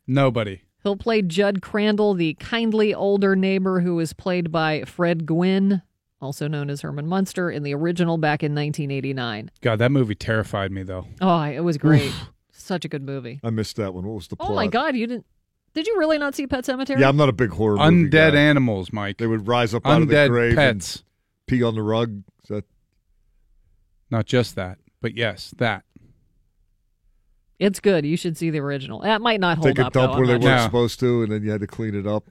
Nobody. 0.06 0.62
He'll 0.82 0.96
play 0.96 1.22
Judd 1.22 1.62
Crandall, 1.62 2.14
the 2.14 2.34
kindly 2.34 2.92
older 2.94 3.36
neighbor 3.36 3.80
who 3.80 3.94
was 3.94 4.12
played 4.12 4.50
by 4.50 4.82
Fred 4.84 5.26
Gwynne, 5.26 5.82
also 6.20 6.48
known 6.48 6.68
as 6.70 6.80
Herman 6.80 7.06
Munster, 7.06 7.50
in 7.50 7.62
the 7.62 7.74
original 7.74 8.18
back 8.18 8.42
in 8.42 8.52
1989. 8.54 9.50
God, 9.60 9.78
that 9.78 9.92
movie 9.92 10.14
terrified 10.14 10.72
me 10.72 10.82
though. 10.82 11.06
Oh, 11.20 11.40
it 11.42 11.60
was 11.60 11.78
great. 11.78 12.12
Such 12.50 12.84
a 12.84 12.88
good 12.88 13.02
movie. 13.02 13.40
I 13.44 13.50
missed 13.50 13.76
that 13.76 13.94
one. 13.94 14.04
What 14.06 14.14
was 14.14 14.28
the 14.28 14.36
plot? 14.36 14.50
Oh 14.50 14.54
my 14.54 14.66
God, 14.66 14.96
you 14.96 15.06
didn't? 15.06 15.26
Did 15.74 15.86
you 15.86 15.96
really 15.98 16.18
not 16.18 16.34
see 16.34 16.46
Pet 16.46 16.64
Sematary? 16.64 16.98
Yeah, 17.00 17.08
I'm 17.08 17.16
not 17.16 17.28
a 17.28 17.32
big 17.32 17.50
horror 17.50 17.76
movie 17.76 18.08
Undead 18.10 18.32
guy. 18.32 18.38
animals, 18.40 18.92
Mike. 18.92 19.16
They 19.18 19.26
would 19.26 19.48
rise 19.48 19.74
up 19.74 19.86
out 19.86 20.02
of 20.02 20.08
the 20.08 20.14
Undead 20.14 20.28
grave 20.28 20.54
pets. 20.54 20.96
and 20.96 21.04
pee 21.46 21.62
on 21.62 21.74
the 21.74 21.82
rug. 21.82 22.22
Is 22.42 22.48
that 22.50 22.64
Not 24.10 24.26
just 24.26 24.54
that, 24.56 24.78
but 25.00 25.16
yes, 25.16 25.54
that. 25.58 25.84
It's 27.62 27.78
good. 27.80 28.04
You 28.04 28.16
should 28.16 28.36
see 28.36 28.50
the 28.50 28.58
original. 28.58 29.00
That 29.00 29.20
might 29.20 29.38
not 29.40 29.58
hold 29.58 29.68
take 29.68 29.78
a 29.78 29.88
dump 29.90 29.94
though. 29.94 30.08
where 30.10 30.20
I'm 30.22 30.26
they 30.26 30.32
weren't 30.32 30.58
No. 30.58 30.64
supposed 30.64 30.98
to, 31.00 31.22
and 31.22 31.30
then 31.30 31.42
you 31.44 31.50
had 31.50 31.60
to 31.60 31.66
clean 31.66 31.94
it 31.94 32.06
up. 32.06 32.24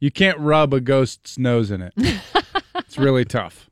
You 0.00 0.10
can't 0.10 0.38
rub 0.38 0.74
a 0.74 0.80
ghost's 0.80 1.38
nose 1.38 1.70
in 1.70 1.80
it. 1.82 1.92
it's 2.76 2.98
really 2.98 3.24
tough. 3.24 3.70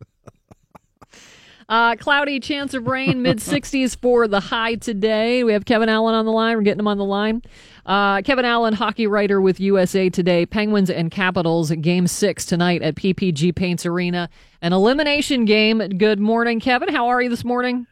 Uh, 1.68 1.96
cloudy 1.96 2.38
chance 2.38 2.74
of 2.74 2.86
rain, 2.86 3.22
mid 3.22 3.38
60s 3.38 3.96
for 3.96 4.28
the 4.28 4.40
high 4.40 4.74
today. 4.74 5.42
We 5.42 5.52
have 5.52 5.64
Kevin 5.64 5.88
Allen 5.88 6.14
on 6.14 6.26
the 6.26 6.32
line. 6.32 6.56
We're 6.56 6.62
getting 6.62 6.80
him 6.80 6.88
on 6.88 6.98
the 6.98 7.04
line. 7.04 7.42
Uh, 7.86 8.20
Kevin 8.22 8.44
Allen, 8.44 8.74
hockey 8.74 9.06
writer 9.06 9.40
with 9.40 9.58
USA 9.58 10.10
Today. 10.10 10.44
Penguins 10.46 10.90
and 10.90 11.10
Capitals, 11.10 11.70
game 11.80 12.06
six 12.06 12.44
tonight 12.44 12.82
at 12.82 12.94
PPG 12.96 13.54
Paints 13.54 13.86
Arena. 13.86 14.28
An 14.60 14.72
elimination 14.72 15.44
game. 15.44 15.78
Good 15.78 16.20
morning, 16.20 16.60
Kevin. 16.60 16.88
How 16.90 17.08
are 17.08 17.22
you 17.22 17.28
this 17.30 17.44
morning? 17.44 17.86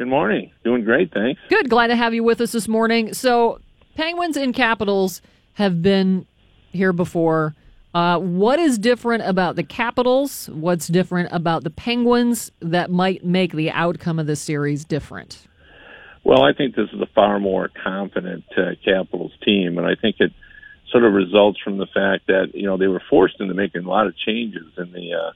Good 0.00 0.08
morning. 0.08 0.50
Doing 0.64 0.82
great, 0.82 1.12
thanks. 1.12 1.38
Good. 1.50 1.68
Glad 1.68 1.88
to 1.88 1.94
have 1.94 2.14
you 2.14 2.24
with 2.24 2.40
us 2.40 2.52
this 2.52 2.66
morning. 2.66 3.12
So, 3.12 3.60
Penguins 3.96 4.38
and 4.38 4.54
Capitals 4.54 5.20
have 5.52 5.82
been 5.82 6.26
here 6.72 6.94
before. 6.94 7.54
Uh, 7.92 8.18
what 8.18 8.58
is 8.58 8.78
different 8.78 9.24
about 9.24 9.56
the 9.56 9.62
Capitals? 9.62 10.48
What's 10.54 10.88
different 10.88 11.28
about 11.32 11.64
the 11.64 11.70
Penguins 11.70 12.50
that 12.60 12.90
might 12.90 13.26
make 13.26 13.52
the 13.52 13.70
outcome 13.72 14.18
of 14.18 14.26
this 14.26 14.40
series 14.40 14.86
different? 14.86 15.46
Well, 16.24 16.44
I 16.44 16.54
think 16.54 16.76
this 16.76 16.88
is 16.94 17.00
a 17.02 17.08
far 17.14 17.38
more 17.38 17.68
confident 17.84 18.44
uh, 18.56 18.70
Capitals 18.82 19.32
team, 19.44 19.76
and 19.76 19.86
I 19.86 19.96
think 20.00 20.16
it 20.18 20.32
sort 20.90 21.04
of 21.04 21.12
results 21.12 21.60
from 21.62 21.76
the 21.76 21.86
fact 21.92 22.26
that 22.28 22.52
you 22.54 22.64
know 22.64 22.78
they 22.78 22.88
were 22.88 23.02
forced 23.10 23.38
into 23.38 23.52
making 23.52 23.84
a 23.84 23.90
lot 23.90 24.06
of 24.06 24.16
changes 24.16 24.64
in 24.78 24.92
the 24.92 25.12
uh, 25.12 25.32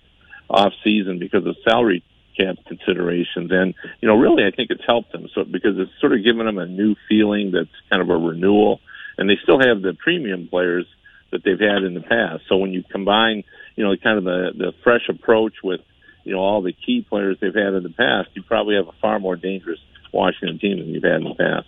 off 0.48 0.72
season 0.82 1.18
because 1.18 1.44
of 1.44 1.54
salary 1.68 2.02
cap 2.36 2.56
considerations, 2.66 3.50
and 3.50 3.74
you 4.00 4.08
know 4.08 4.16
really 4.16 4.44
I 4.44 4.54
think 4.54 4.70
it's 4.70 4.84
helped 4.86 5.12
them 5.12 5.28
so 5.34 5.44
because 5.44 5.78
it's 5.78 5.92
sort 6.00 6.12
of 6.12 6.24
given 6.24 6.46
them 6.46 6.58
a 6.58 6.66
new 6.66 6.94
feeling 7.08 7.52
that's 7.52 7.74
kind 7.90 8.02
of 8.02 8.10
a 8.10 8.16
renewal, 8.16 8.80
and 9.18 9.28
they 9.28 9.38
still 9.42 9.58
have 9.58 9.82
the 9.82 9.94
premium 9.94 10.48
players 10.48 10.86
that 11.32 11.42
they've 11.44 11.58
had 11.58 11.82
in 11.82 11.94
the 11.94 12.00
past. 12.00 12.44
So 12.48 12.56
when 12.56 12.72
you 12.72 12.82
combine 12.90 13.44
you 13.76 13.84
know 13.84 13.94
kind 13.96 14.18
of 14.18 14.24
the 14.24 14.50
the 14.56 14.72
fresh 14.82 15.08
approach 15.08 15.54
with 15.62 15.80
you 16.24 16.32
know 16.32 16.40
all 16.40 16.62
the 16.62 16.72
key 16.72 17.04
players 17.08 17.36
they've 17.40 17.54
had 17.54 17.74
in 17.74 17.82
the 17.82 17.90
past, 17.90 18.30
you 18.34 18.42
probably 18.42 18.76
have 18.76 18.88
a 18.88 18.94
far 19.00 19.18
more 19.18 19.36
dangerous 19.36 19.80
Washington 20.12 20.58
team 20.58 20.78
than 20.78 20.88
you've 20.88 21.02
had 21.02 21.16
in 21.16 21.24
the 21.24 21.34
past. 21.34 21.66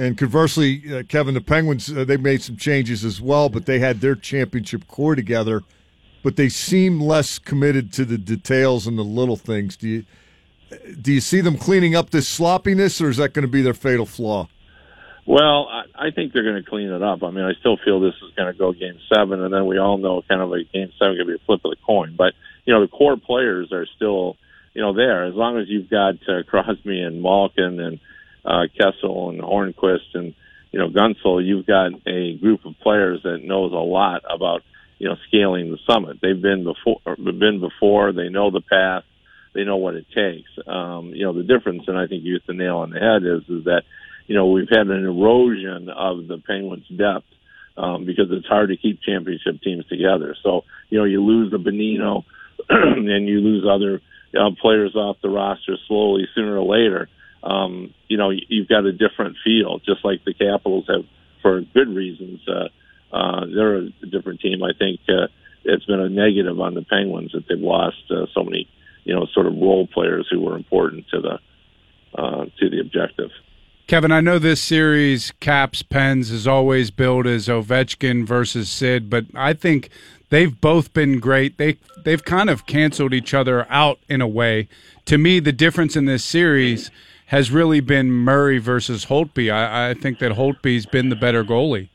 And 0.00 0.16
conversely, 0.16 0.82
uh, 0.94 1.02
Kevin, 1.02 1.34
the 1.34 1.40
Penguins 1.40 1.90
uh, 1.90 2.04
they 2.04 2.16
made 2.16 2.42
some 2.42 2.56
changes 2.56 3.04
as 3.04 3.20
well, 3.20 3.48
but 3.48 3.66
they 3.66 3.80
had 3.80 4.00
their 4.00 4.14
championship 4.14 4.86
core 4.86 5.16
together, 5.16 5.62
but 6.22 6.36
they 6.36 6.48
seem 6.48 7.00
less 7.00 7.38
committed 7.38 7.92
to 7.94 8.04
the 8.04 8.18
details 8.18 8.86
and 8.86 8.98
the 8.98 9.04
little 9.04 9.36
things. 9.36 9.76
Do 9.76 9.88
you 9.88 10.04
do 11.00 11.12
you 11.12 11.20
see 11.20 11.40
them 11.40 11.56
cleaning 11.56 11.94
up 11.94 12.10
this 12.10 12.28
sloppiness, 12.28 13.00
or 13.00 13.08
is 13.08 13.16
that 13.16 13.32
going 13.32 13.44
to 13.44 13.50
be 13.50 13.62
their 13.62 13.74
fatal 13.74 14.04
flaw? 14.06 14.48
Well, 15.24 15.68
I, 15.94 16.10
think 16.10 16.32
they're 16.32 16.42
going 16.42 16.62
to 16.62 16.68
clean 16.68 16.90
it 16.90 17.02
up. 17.02 17.22
I 17.22 17.30
mean, 17.30 17.44
I 17.44 17.52
still 17.60 17.76
feel 17.84 18.00
this 18.00 18.14
is 18.22 18.34
going 18.34 18.50
to 18.50 18.58
go 18.58 18.72
game 18.72 18.98
seven, 19.12 19.42
and 19.42 19.52
then 19.52 19.66
we 19.66 19.78
all 19.78 19.98
know 19.98 20.22
kind 20.22 20.40
of 20.40 20.48
like 20.48 20.72
game 20.72 20.90
seven 20.98 21.18
to 21.18 21.24
be 21.26 21.34
a 21.34 21.38
flip 21.44 21.60
of 21.64 21.70
the 21.70 21.76
coin. 21.84 22.14
But 22.16 22.32
you 22.64 22.72
know, 22.72 22.80
the 22.80 22.88
core 22.88 23.18
players 23.18 23.70
are 23.72 23.86
still 23.96 24.36
you 24.72 24.80
know 24.80 24.94
there 24.94 25.24
as 25.24 25.34
long 25.34 25.58
as 25.58 25.68
you've 25.68 25.90
got 25.90 26.14
uh, 26.28 26.42
Crosby 26.46 27.00
and 27.00 27.20
Malkin 27.22 27.78
and 27.78 28.00
uh, 28.44 28.68
Kessel 28.78 29.30
and 29.30 29.40
Hornqvist 29.40 30.14
and 30.14 30.34
you 30.72 30.78
know 30.78 30.88
Guentzel, 30.88 31.44
you've 31.44 31.66
got 31.66 31.92
a 32.06 32.36
group 32.36 32.64
of 32.64 32.78
players 32.80 33.22
that 33.24 33.44
knows 33.44 33.72
a 33.72 33.76
lot 33.76 34.22
about 34.28 34.62
you 34.98 35.08
know 35.08 35.16
scaling 35.28 35.70
the 35.70 35.78
summit. 35.90 36.18
They've 36.20 36.40
been 36.40 36.64
before, 36.64 37.00
been 37.16 37.60
before. 37.60 38.12
They 38.12 38.28
know 38.28 38.50
the 38.50 38.60
path. 38.60 39.04
They 39.54 39.64
know 39.64 39.76
what 39.76 39.94
it 39.94 40.06
takes. 40.14 40.50
Um, 40.66 41.12
you 41.14 41.24
know 41.24 41.32
the 41.32 41.42
difference, 41.42 41.84
and 41.86 41.98
I 41.98 42.06
think 42.06 42.24
you 42.24 42.34
hit 42.34 42.46
the 42.46 42.54
nail 42.54 42.78
on 42.78 42.90
the 42.90 43.00
head 43.00 43.22
is 43.22 43.48
is 43.48 43.64
that 43.64 43.82
you 44.26 44.34
know 44.34 44.46
we've 44.46 44.68
had 44.70 44.86
an 44.88 45.04
erosion 45.04 45.88
of 45.88 46.26
the 46.26 46.38
Penguins' 46.46 46.88
depth 46.88 47.26
um, 47.76 48.04
because 48.04 48.26
it's 48.30 48.46
hard 48.46 48.70
to 48.70 48.76
keep 48.76 49.00
championship 49.02 49.62
teams 49.62 49.86
together. 49.86 50.36
So 50.42 50.64
you 50.90 50.98
know 50.98 51.04
you 51.04 51.24
lose 51.24 51.50
the 51.50 51.58
Bonino 51.58 52.24
and 52.68 53.28
you 53.28 53.40
lose 53.40 53.64
other 53.68 54.00
uh, 54.38 54.50
players 54.60 54.94
off 54.94 55.16
the 55.22 55.30
roster 55.30 55.76
slowly 55.86 56.26
sooner 56.34 56.58
or 56.58 56.64
later 56.64 57.08
um, 57.42 57.94
you 58.08 58.16
know, 58.16 58.30
you've 58.30 58.68
got 58.68 58.84
a 58.84 58.92
different 58.92 59.36
feel, 59.44 59.78
just 59.78 60.04
like 60.04 60.24
the 60.24 60.34
Capitals 60.34 60.86
have 60.88 61.04
for 61.42 61.60
good 61.60 61.88
reasons. 61.88 62.40
Uh, 62.48 62.68
uh, 63.12 63.46
they're 63.46 63.76
a 63.76 63.90
different 64.10 64.40
team. 64.40 64.62
I 64.62 64.72
think 64.78 65.00
uh, 65.08 65.28
it's 65.64 65.84
been 65.84 66.00
a 66.00 66.08
negative 66.08 66.60
on 66.60 66.74
the 66.74 66.82
Penguins 66.82 67.32
that 67.32 67.44
they've 67.48 67.58
lost 67.58 68.02
uh, 68.10 68.26
so 68.34 68.44
many, 68.44 68.68
you 69.04 69.14
know, 69.14 69.26
sort 69.32 69.46
of 69.46 69.54
role 69.54 69.86
players 69.86 70.26
who 70.30 70.40
were 70.40 70.56
important 70.56 71.06
to 71.08 71.20
the 71.20 71.38
uh, 72.20 72.46
to 72.58 72.70
the 72.70 72.80
objective. 72.80 73.30
Kevin, 73.86 74.12
I 74.12 74.20
know 74.20 74.38
this 74.38 74.60
series, 74.60 75.32
Caps 75.40 75.82
Pens, 75.82 76.30
is 76.30 76.46
always 76.46 76.90
billed 76.90 77.26
as 77.26 77.48
Ovechkin 77.48 78.26
versus 78.26 78.68
Sid, 78.68 79.08
but 79.08 79.24
I 79.34 79.54
think 79.54 79.88
they've 80.28 80.60
both 80.60 80.92
been 80.92 81.20
great. 81.20 81.56
They 81.56 81.78
they've 82.04 82.22
kind 82.22 82.50
of 82.50 82.66
canceled 82.66 83.14
each 83.14 83.32
other 83.32 83.66
out 83.70 83.98
in 84.08 84.20
a 84.20 84.28
way. 84.28 84.68
To 85.06 85.16
me, 85.16 85.40
the 85.40 85.52
difference 85.52 85.96
in 85.96 86.04
this 86.04 86.22
series 86.22 86.90
has 87.26 87.50
really 87.50 87.80
been 87.80 88.10
Murray 88.10 88.58
versus 88.58 89.06
Holtby. 89.06 89.52
I, 89.52 89.90
I 89.90 89.94
think 89.94 90.18
that 90.18 90.32
Holtby's 90.32 90.86
been 90.86 91.08
the 91.08 91.16
better 91.16 91.44
goalie. 91.44 91.88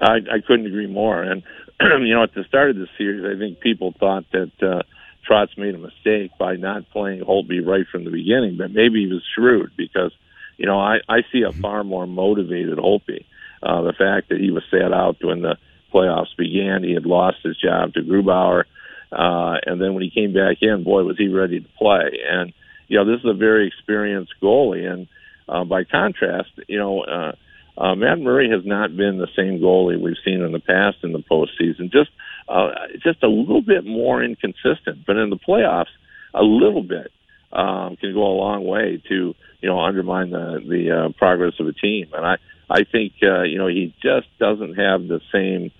I, 0.00 0.16
I 0.16 0.40
couldn't 0.46 0.66
agree 0.66 0.86
more. 0.86 1.22
And 1.22 1.42
you 1.80 2.14
know, 2.14 2.22
at 2.22 2.34
the 2.34 2.44
start 2.44 2.70
of 2.70 2.76
the 2.76 2.88
series, 2.98 3.24
I 3.24 3.38
think 3.38 3.60
people 3.60 3.94
thought 3.98 4.24
that 4.32 4.52
uh, 4.62 4.82
Trotz 5.28 5.56
made 5.56 5.74
a 5.74 5.78
mistake 5.78 6.32
by 6.38 6.56
not 6.56 6.90
playing 6.90 7.22
Holtby 7.22 7.66
right 7.66 7.86
from 7.90 8.04
the 8.04 8.10
beginning, 8.10 8.56
but 8.56 8.72
maybe 8.72 9.06
he 9.06 9.12
was 9.12 9.22
shrewd 9.34 9.72
because 9.76 10.12
you 10.56 10.66
know 10.66 10.78
I, 10.78 10.98
I 11.08 11.22
see 11.32 11.42
a 11.42 11.52
far 11.52 11.84
more 11.84 12.06
motivated 12.06 12.78
Holtby. 12.78 13.24
Uh, 13.62 13.82
the 13.82 13.92
fact 13.92 14.30
that 14.30 14.40
he 14.40 14.50
was 14.50 14.62
sat 14.70 14.92
out 14.92 15.22
when 15.22 15.42
the 15.42 15.56
playoffs 15.92 16.34
began, 16.36 16.82
he 16.82 16.94
had 16.94 17.04
lost 17.04 17.38
his 17.42 17.58
job 17.58 17.92
to 17.92 18.00
Grubauer, 18.00 18.64
uh, 19.12 19.56
and 19.66 19.80
then 19.80 19.92
when 19.94 20.02
he 20.02 20.10
came 20.10 20.32
back 20.32 20.58
in, 20.62 20.84
boy, 20.84 21.02
was 21.02 21.18
he 21.18 21.28
ready 21.28 21.60
to 21.60 21.68
play. 21.78 22.20
And 22.30 22.52
you 22.88 22.98
know, 22.98 23.04
this 23.04 23.20
is 23.20 23.30
a 23.30 23.34
very 23.34 23.68
experienced 23.68 24.34
goalie. 24.42 24.90
And 24.90 25.06
uh, 25.48 25.64
by 25.64 25.84
contrast, 25.84 26.50
you 26.68 26.78
know, 26.78 27.02
uh, 27.02 27.32
uh, 27.80 27.94
Matt 27.94 28.18
Murray 28.18 28.50
has 28.50 28.64
not 28.64 28.94
been 28.94 29.16
the 29.16 29.28
same 29.34 29.58
goalie 29.58 30.00
we've 30.00 30.22
seen 30.24 30.42
in 30.42 30.52
the 30.52 30.60
past 30.60 30.98
in 31.02 31.12
the 31.12 31.24
postseason. 31.30 31.90
Just, 31.90 32.10
uh, 32.46 32.68
just 33.02 33.22
a 33.22 33.28
little 33.28 33.62
bit 33.62 33.86
more 33.86 34.22
inconsistent. 34.22 35.06
But 35.06 35.16
in 35.16 35.30
the 35.30 35.38
playoffs, 35.38 35.94
a 36.34 36.42
little 36.42 36.82
bit 36.82 37.10
um, 37.52 37.96
can 37.96 38.12
go 38.12 38.22
a 38.22 38.36
long 38.36 38.64
way 38.64 39.02
to, 39.08 39.34
you 39.60 39.68
know, 39.68 39.80
undermine 39.80 40.30
the 40.30 40.60
the 40.68 40.90
uh, 40.90 41.08
progress 41.18 41.54
of 41.58 41.66
a 41.66 41.72
team. 41.72 42.08
And 42.12 42.24
I, 42.24 42.36
I 42.68 42.84
think, 42.84 43.14
uh, 43.22 43.42
you 43.42 43.58
know, 43.58 43.66
he 43.66 43.94
just 44.02 44.28
doesn't 44.38 44.74
have 44.74 45.08
the 45.08 45.20
same 45.32 45.72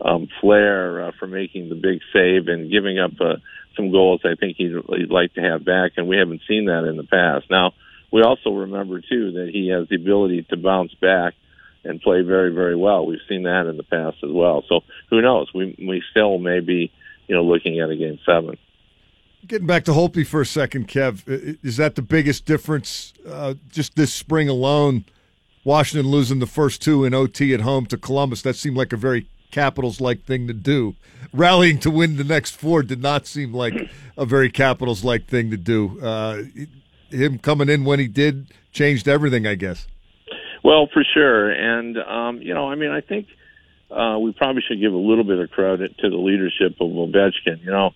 um, 0.00 0.28
flair 0.40 1.08
uh, 1.08 1.12
for 1.18 1.26
making 1.26 1.68
the 1.68 1.74
big 1.74 2.00
save 2.12 2.48
and 2.48 2.70
giving 2.70 2.98
up 2.98 3.12
uh, 3.20 3.36
some 3.76 3.90
goals 3.90 4.22
I 4.24 4.34
think 4.34 4.56
he'd, 4.56 4.72
he'd 4.96 5.10
like 5.10 5.34
to 5.34 5.42
have 5.42 5.64
back, 5.64 5.92
and 5.96 6.08
we 6.08 6.16
haven't 6.16 6.42
seen 6.48 6.66
that 6.66 6.84
in 6.88 6.96
the 6.96 7.04
past. 7.04 7.50
Now, 7.50 7.72
we 8.10 8.22
also 8.22 8.50
remember, 8.50 9.00
too, 9.00 9.32
that 9.32 9.50
he 9.52 9.68
has 9.68 9.88
the 9.88 9.96
ability 9.96 10.46
to 10.50 10.56
bounce 10.56 10.94
back 10.94 11.34
and 11.84 12.00
play 12.00 12.22
very, 12.22 12.52
very 12.52 12.76
well. 12.76 13.06
We've 13.06 13.20
seen 13.28 13.44
that 13.44 13.66
in 13.66 13.76
the 13.76 13.82
past 13.82 14.18
as 14.22 14.30
well. 14.30 14.64
So 14.68 14.80
who 15.08 15.22
knows? 15.22 15.48
We, 15.54 15.76
we 15.78 16.02
still 16.10 16.38
may 16.38 16.60
be, 16.60 16.92
you 17.26 17.34
know, 17.34 17.42
looking 17.42 17.80
at 17.80 17.90
a 17.90 17.96
game 17.96 18.18
seven. 18.26 18.56
Getting 19.46 19.66
back 19.66 19.84
to 19.84 19.92
Holtby 19.92 20.26
for 20.26 20.42
a 20.42 20.46
second, 20.46 20.88
Kev, 20.88 21.22
is 21.64 21.78
that 21.78 21.94
the 21.94 22.02
biggest 22.02 22.44
difference 22.44 23.14
uh, 23.26 23.54
just 23.70 23.96
this 23.96 24.12
spring 24.12 24.48
alone? 24.48 25.04
Washington 25.64 26.10
losing 26.10 26.38
the 26.38 26.46
first 26.46 26.82
two 26.82 27.04
in 27.04 27.14
OT 27.14 27.52
at 27.54 27.60
home 27.60 27.86
to 27.86 27.96
Columbus. 27.96 28.42
That 28.42 28.56
seemed 28.56 28.76
like 28.76 28.92
a 28.92 28.96
very 28.96 29.28
Capitals 29.50 30.00
like 30.00 30.24
thing 30.24 30.46
to 30.46 30.54
do. 30.54 30.94
Rallying 31.32 31.78
to 31.80 31.90
win 31.90 32.16
the 32.16 32.24
next 32.24 32.52
four 32.52 32.82
did 32.82 33.02
not 33.02 33.26
seem 33.26 33.52
like 33.52 33.74
a 34.16 34.24
very 34.24 34.50
Capitals 34.50 35.04
like 35.04 35.26
thing 35.26 35.50
to 35.50 35.56
do. 35.56 36.00
Uh, 36.00 36.44
him 37.10 37.38
coming 37.38 37.68
in 37.68 37.84
when 37.84 37.98
he 37.98 38.06
did 38.06 38.52
changed 38.72 39.08
everything, 39.08 39.46
I 39.46 39.56
guess. 39.56 39.86
Well, 40.62 40.88
for 40.92 41.04
sure. 41.14 41.50
And, 41.50 41.96
um, 41.98 42.42
you 42.42 42.54
know, 42.54 42.68
I 42.68 42.74
mean, 42.74 42.90
I 42.90 43.00
think 43.00 43.28
uh, 43.90 44.18
we 44.18 44.32
probably 44.32 44.62
should 44.66 44.80
give 44.80 44.92
a 44.92 44.96
little 44.96 45.24
bit 45.24 45.38
of 45.38 45.50
credit 45.50 45.98
to 45.98 46.10
the 46.10 46.16
leadership 46.16 46.80
of 46.80 46.90
Ovechkin. 46.90 47.62
You 47.62 47.70
know, 47.70 47.90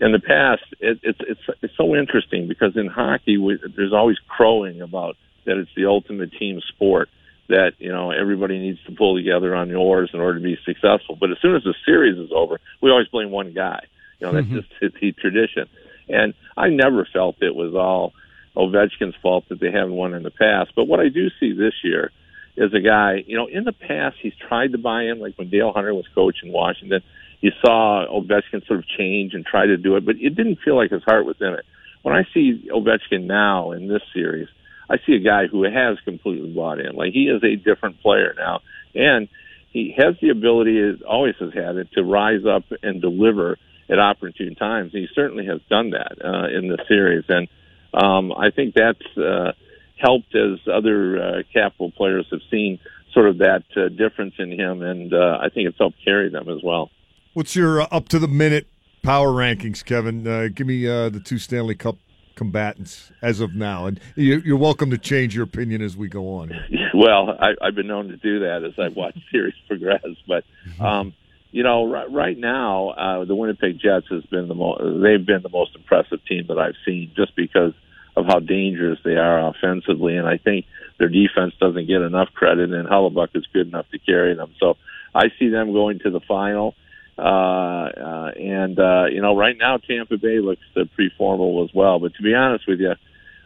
in 0.00 0.12
the 0.12 0.20
past, 0.20 0.64
it, 0.80 1.00
it's, 1.02 1.20
it's, 1.20 1.40
it's 1.62 1.76
so 1.76 1.94
interesting 1.94 2.48
because 2.48 2.76
in 2.76 2.86
hockey, 2.86 3.38
we, 3.38 3.58
there's 3.76 3.92
always 3.92 4.18
crowing 4.28 4.80
about 4.80 5.16
that 5.44 5.58
it's 5.58 5.70
the 5.76 5.86
ultimate 5.86 6.32
team 6.32 6.60
sport 6.68 7.08
that 7.48 7.72
you 7.78 7.92
know 7.92 8.10
everybody 8.10 8.58
needs 8.58 8.82
to 8.86 8.92
pull 8.92 9.16
together 9.16 9.54
on 9.54 9.68
the 9.68 9.74
oars 9.74 10.10
in 10.12 10.20
order 10.20 10.38
to 10.38 10.44
be 10.44 10.58
successful. 10.64 11.16
But 11.18 11.30
as 11.30 11.38
soon 11.40 11.54
as 11.54 11.62
the 11.62 11.74
series 11.84 12.18
is 12.18 12.30
over, 12.34 12.60
we 12.80 12.90
always 12.90 13.08
blame 13.08 13.30
one 13.30 13.52
guy. 13.52 13.84
You 14.18 14.26
know 14.26 14.32
that's 14.32 14.46
mm-hmm. 14.46 14.56
just 14.56 14.68
it's 14.80 14.96
the 15.00 15.12
tradition. 15.12 15.68
And 16.08 16.34
I 16.56 16.68
never 16.68 17.06
felt 17.12 17.36
it 17.42 17.54
was 17.54 17.74
all 17.74 18.12
Ovechkin's 18.56 19.14
fault 19.22 19.44
that 19.48 19.60
they 19.60 19.70
haven't 19.70 19.94
won 19.94 20.14
in 20.14 20.22
the 20.22 20.30
past. 20.30 20.72
But 20.74 20.88
what 20.88 21.00
I 21.00 21.08
do 21.08 21.28
see 21.38 21.52
this 21.52 21.74
year 21.84 22.10
is 22.56 22.72
a 22.72 22.80
guy. 22.80 23.24
You 23.26 23.36
know, 23.36 23.46
in 23.46 23.64
the 23.64 23.72
past 23.72 24.16
he's 24.22 24.34
tried 24.48 24.72
to 24.72 24.78
buy 24.78 25.04
in, 25.04 25.18
like 25.20 25.36
when 25.36 25.50
Dale 25.50 25.72
Hunter 25.72 25.94
was 25.94 26.06
coach 26.14 26.36
in 26.42 26.52
Washington. 26.52 27.02
You 27.40 27.52
saw 27.64 28.06
Ovechkin 28.10 28.66
sort 28.66 28.78
of 28.78 28.86
change 28.88 29.34
and 29.34 29.44
try 29.44 29.66
to 29.66 29.76
do 29.76 29.96
it, 29.96 30.06
but 30.06 30.16
it 30.16 30.34
didn't 30.34 30.58
feel 30.64 30.74
like 30.74 30.90
his 30.90 31.02
heart 31.04 31.26
was 31.26 31.36
in 31.40 31.52
it. 31.52 31.66
When 32.02 32.14
I 32.14 32.22
see 32.32 32.68
Ovechkin 32.72 33.24
now 33.24 33.72
in 33.72 33.88
this 33.88 34.02
series, 34.14 34.48
I 34.88 34.96
see 35.06 35.14
a 35.14 35.20
guy 35.20 35.46
who 35.46 35.64
has 35.64 35.98
completely 36.04 36.52
bought 36.52 36.80
in. 36.80 36.96
Like 36.96 37.12
he 37.12 37.24
is 37.24 37.42
a 37.44 37.56
different 37.56 38.00
player 38.00 38.34
now, 38.36 38.60
and 38.94 39.28
he 39.70 39.94
has 39.98 40.14
the 40.22 40.30
ability, 40.30 41.02
always 41.06 41.34
has 41.40 41.52
had 41.52 41.76
it, 41.76 41.88
to 41.92 42.02
rise 42.02 42.46
up 42.48 42.64
and 42.82 43.02
deliver 43.02 43.58
at 43.90 43.98
opportune 43.98 44.54
times. 44.54 44.92
He 44.92 45.06
certainly 45.14 45.46
has 45.46 45.60
done 45.68 45.90
that 45.90 46.16
uh, 46.24 46.48
in 46.56 46.68
the 46.68 46.78
series, 46.88 47.24
and 47.28 47.48
um, 47.94 48.32
I 48.32 48.50
think 48.50 48.74
that's 48.74 49.16
uh, 49.16 49.52
helped 49.96 50.34
as 50.34 50.58
other 50.72 51.22
uh, 51.22 51.42
capital 51.52 51.90
players 51.90 52.26
have 52.30 52.40
seen 52.50 52.78
sort 53.12 53.28
of 53.28 53.38
that 53.38 53.64
uh, 53.76 53.88
difference 53.88 54.34
in 54.38 54.52
him, 54.52 54.82
and 54.82 55.12
uh, 55.12 55.38
I 55.40 55.48
think 55.48 55.68
it's 55.68 55.78
helped 55.78 55.96
carry 56.04 56.28
them 56.28 56.48
as 56.48 56.62
well. 56.62 56.90
What's 57.32 57.56
your 57.56 57.82
uh, 57.82 57.88
up 57.90 58.08
to 58.10 58.18
the 58.18 58.28
minute 58.28 58.66
power 59.02 59.28
rankings, 59.28 59.84
Kevin? 59.84 60.26
Uh, 60.26 60.48
give 60.54 60.66
me 60.66 60.86
uh, 60.86 61.08
the 61.08 61.20
two 61.20 61.38
Stanley 61.38 61.74
Cup 61.74 61.96
combatants 62.34 63.12
as 63.22 63.40
of 63.40 63.54
now, 63.54 63.86
and 63.86 63.98
you're 64.14 64.58
welcome 64.58 64.90
to 64.90 64.98
change 64.98 65.34
your 65.34 65.44
opinion 65.44 65.80
as 65.80 65.96
we 65.96 66.08
go 66.08 66.34
on. 66.34 66.52
Well, 66.94 67.36
I, 67.38 67.48
I've 67.60 67.74
been 67.74 67.88
known 67.88 68.08
to 68.08 68.16
do 68.16 68.38
that 68.40 68.64
as 68.64 68.72
I've 68.78 68.96
watched 68.96 69.18
series 69.30 69.52
progress, 69.68 70.00
but 70.26 70.44
um, 70.80 71.12
you 71.56 71.62
know, 71.62 71.90
right, 71.90 72.12
right 72.12 72.36
now 72.36 72.90
uh, 72.90 73.24
the 73.24 73.34
Winnipeg 73.34 73.80
Jets 73.80 74.04
has 74.10 74.22
been 74.24 74.46
the 74.46 74.54
most. 74.54 74.82
They've 75.02 75.24
been 75.24 75.40
the 75.42 75.48
most 75.48 75.74
impressive 75.74 76.22
team 76.26 76.44
that 76.48 76.58
I've 76.58 76.74
seen, 76.84 77.12
just 77.16 77.34
because 77.34 77.72
of 78.14 78.26
how 78.26 78.40
dangerous 78.40 78.98
they 79.02 79.16
are 79.16 79.48
offensively, 79.48 80.18
and 80.18 80.28
I 80.28 80.36
think 80.36 80.66
their 80.98 81.08
defense 81.08 81.54
doesn't 81.58 81.86
get 81.86 82.02
enough 82.02 82.28
credit, 82.34 82.72
and 82.72 82.86
Hellebuyck 82.86 83.34
is 83.34 83.46
good 83.54 83.68
enough 83.68 83.86
to 83.92 83.98
carry 83.98 84.34
them. 84.34 84.52
So 84.60 84.74
I 85.14 85.28
see 85.38 85.48
them 85.48 85.72
going 85.72 85.98
to 86.00 86.10
the 86.10 86.20
final. 86.28 86.74
Uh, 87.16 87.22
uh, 87.22 88.30
and 88.36 88.78
uh, 88.78 89.06
you 89.10 89.22
know, 89.22 89.34
right 89.34 89.56
now 89.58 89.78
Tampa 89.78 90.18
Bay 90.18 90.40
looks 90.40 90.60
uh, 90.76 90.84
pretty 90.94 91.14
formidable 91.16 91.64
as 91.64 91.74
well. 91.74 91.98
But 92.00 92.12
to 92.16 92.22
be 92.22 92.34
honest 92.34 92.68
with 92.68 92.80
you, 92.80 92.92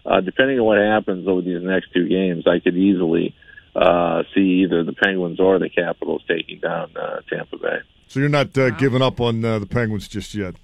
uh, 0.04 0.20
depending 0.20 0.58
on 0.58 0.66
what 0.66 0.78
happens 0.78 1.28
over 1.28 1.42
these 1.42 1.62
next 1.62 1.92
two 1.94 2.08
games, 2.08 2.42
I 2.48 2.58
could 2.58 2.76
easily 2.76 3.36
uh, 3.76 4.24
see 4.34 4.64
either 4.64 4.82
the 4.82 4.94
Penguins 4.94 5.38
or 5.38 5.60
the 5.60 5.70
Capitals 5.70 6.24
taking 6.26 6.58
down 6.58 6.90
uh, 6.96 7.20
Tampa 7.30 7.56
Bay. 7.56 7.78
So 8.10 8.18
you're 8.18 8.28
not 8.28 8.58
uh, 8.58 8.70
giving 8.70 9.02
up 9.02 9.20
on 9.20 9.44
uh, 9.44 9.60
the 9.60 9.66
Penguins 9.66 10.08
just 10.08 10.34
yet. 10.34 10.56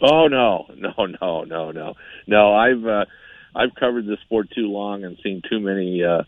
Oh 0.00 0.26
no, 0.26 0.64
no, 0.74 0.94
no, 1.20 1.44
no, 1.44 1.70
no, 1.70 1.94
no! 2.26 2.54
I've 2.54 2.86
uh, 2.86 3.04
I've 3.54 3.74
covered 3.74 4.06
this 4.06 4.18
sport 4.20 4.48
too 4.54 4.68
long 4.68 5.04
and 5.04 5.18
seen 5.22 5.42
too 5.46 5.60
many 5.60 6.02
uh, 6.02 6.22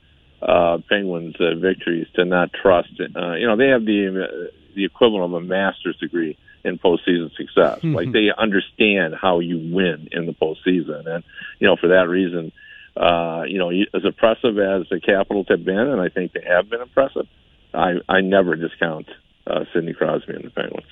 uh, 0.45 0.79
Penguins 0.87 1.35
uh, 1.41 1.55
victories 1.55 2.09
to 2.17 2.27
not 2.27 2.51
trust. 2.53 2.91
Uh, 3.01 3.33
you 3.37 3.47
know, 3.47 3.57
they 3.57 3.69
have 3.69 3.87
the 3.87 4.09
uh, 4.23 4.51
the 4.77 4.85
equivalent 4.85 5.33
of 5.33 5.33
a 5.33 5.41
master's 5.41 5.97
degree 5.97 6.37
in 6.63 6.79
postseason 6.79 7.35
success. 7.37 7.79
Mhm. 7.81 7.95
Like 7.97 8.13
they 8.13 8.29
understand 8.37 9.15
how 9.15 9.41
you 9.41 9.75
win 9.75 10.11
in 10.13 10.27
the 10.27 10.35
postseason, 10.35 11.07
and 11.07 11.25
you 11.59 11.69
know 11.69 11.77
for 11.77 11.89
that 11.89 12.07
reason, 12.07 12.53
uh, 12.99 13.45
you 13.49 13.57
know, 13.57 13.71
as 13.71 14.05
impressive 14.05 14.59
as 14.59 14.87
the 14.91 15.01
Capitals 15.01 15.47
have 15.49 15.65
been, 15.65 15.79
and 15.79 16.03
I 16.03 16.11
think 16.11 16.33
they 16.35 16.45
have 16.47 16.69
been 16.69 16.83
impressive. 16.83 17.27
I 17.73 17.95
I 18.11 18.21
never 18.21 18.57
discount 18.57 19.09
uh, 19.47 19.65
Sidney 19.73 19.93
Crosby 19.93 20.35
and 20.35 20.45
the 20.45 20.51
Penguins. 20.51 20.87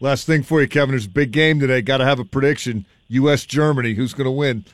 Last 0.00 0.26
thing 0.26 0.42
for 0.42 0.60
you, 0.60 0.68
Kevin. 0.68 0.90
There's 0.92 1.06
a 1.06 1.10
big 1.10 1.30
game 1.32 1.60
today. 1.60 1.82
Got 1.82 1.98
to 1.98 2.04
have 2.06 2.18
a 2.18 2.24
prediction. 2.24 2.86
U.S. 3.08 3.44
Germany. 3.44 3.94
Who's 3.94 4.14
going 4.14 4.24
to 4.26 4.30
win? 4.30 4.64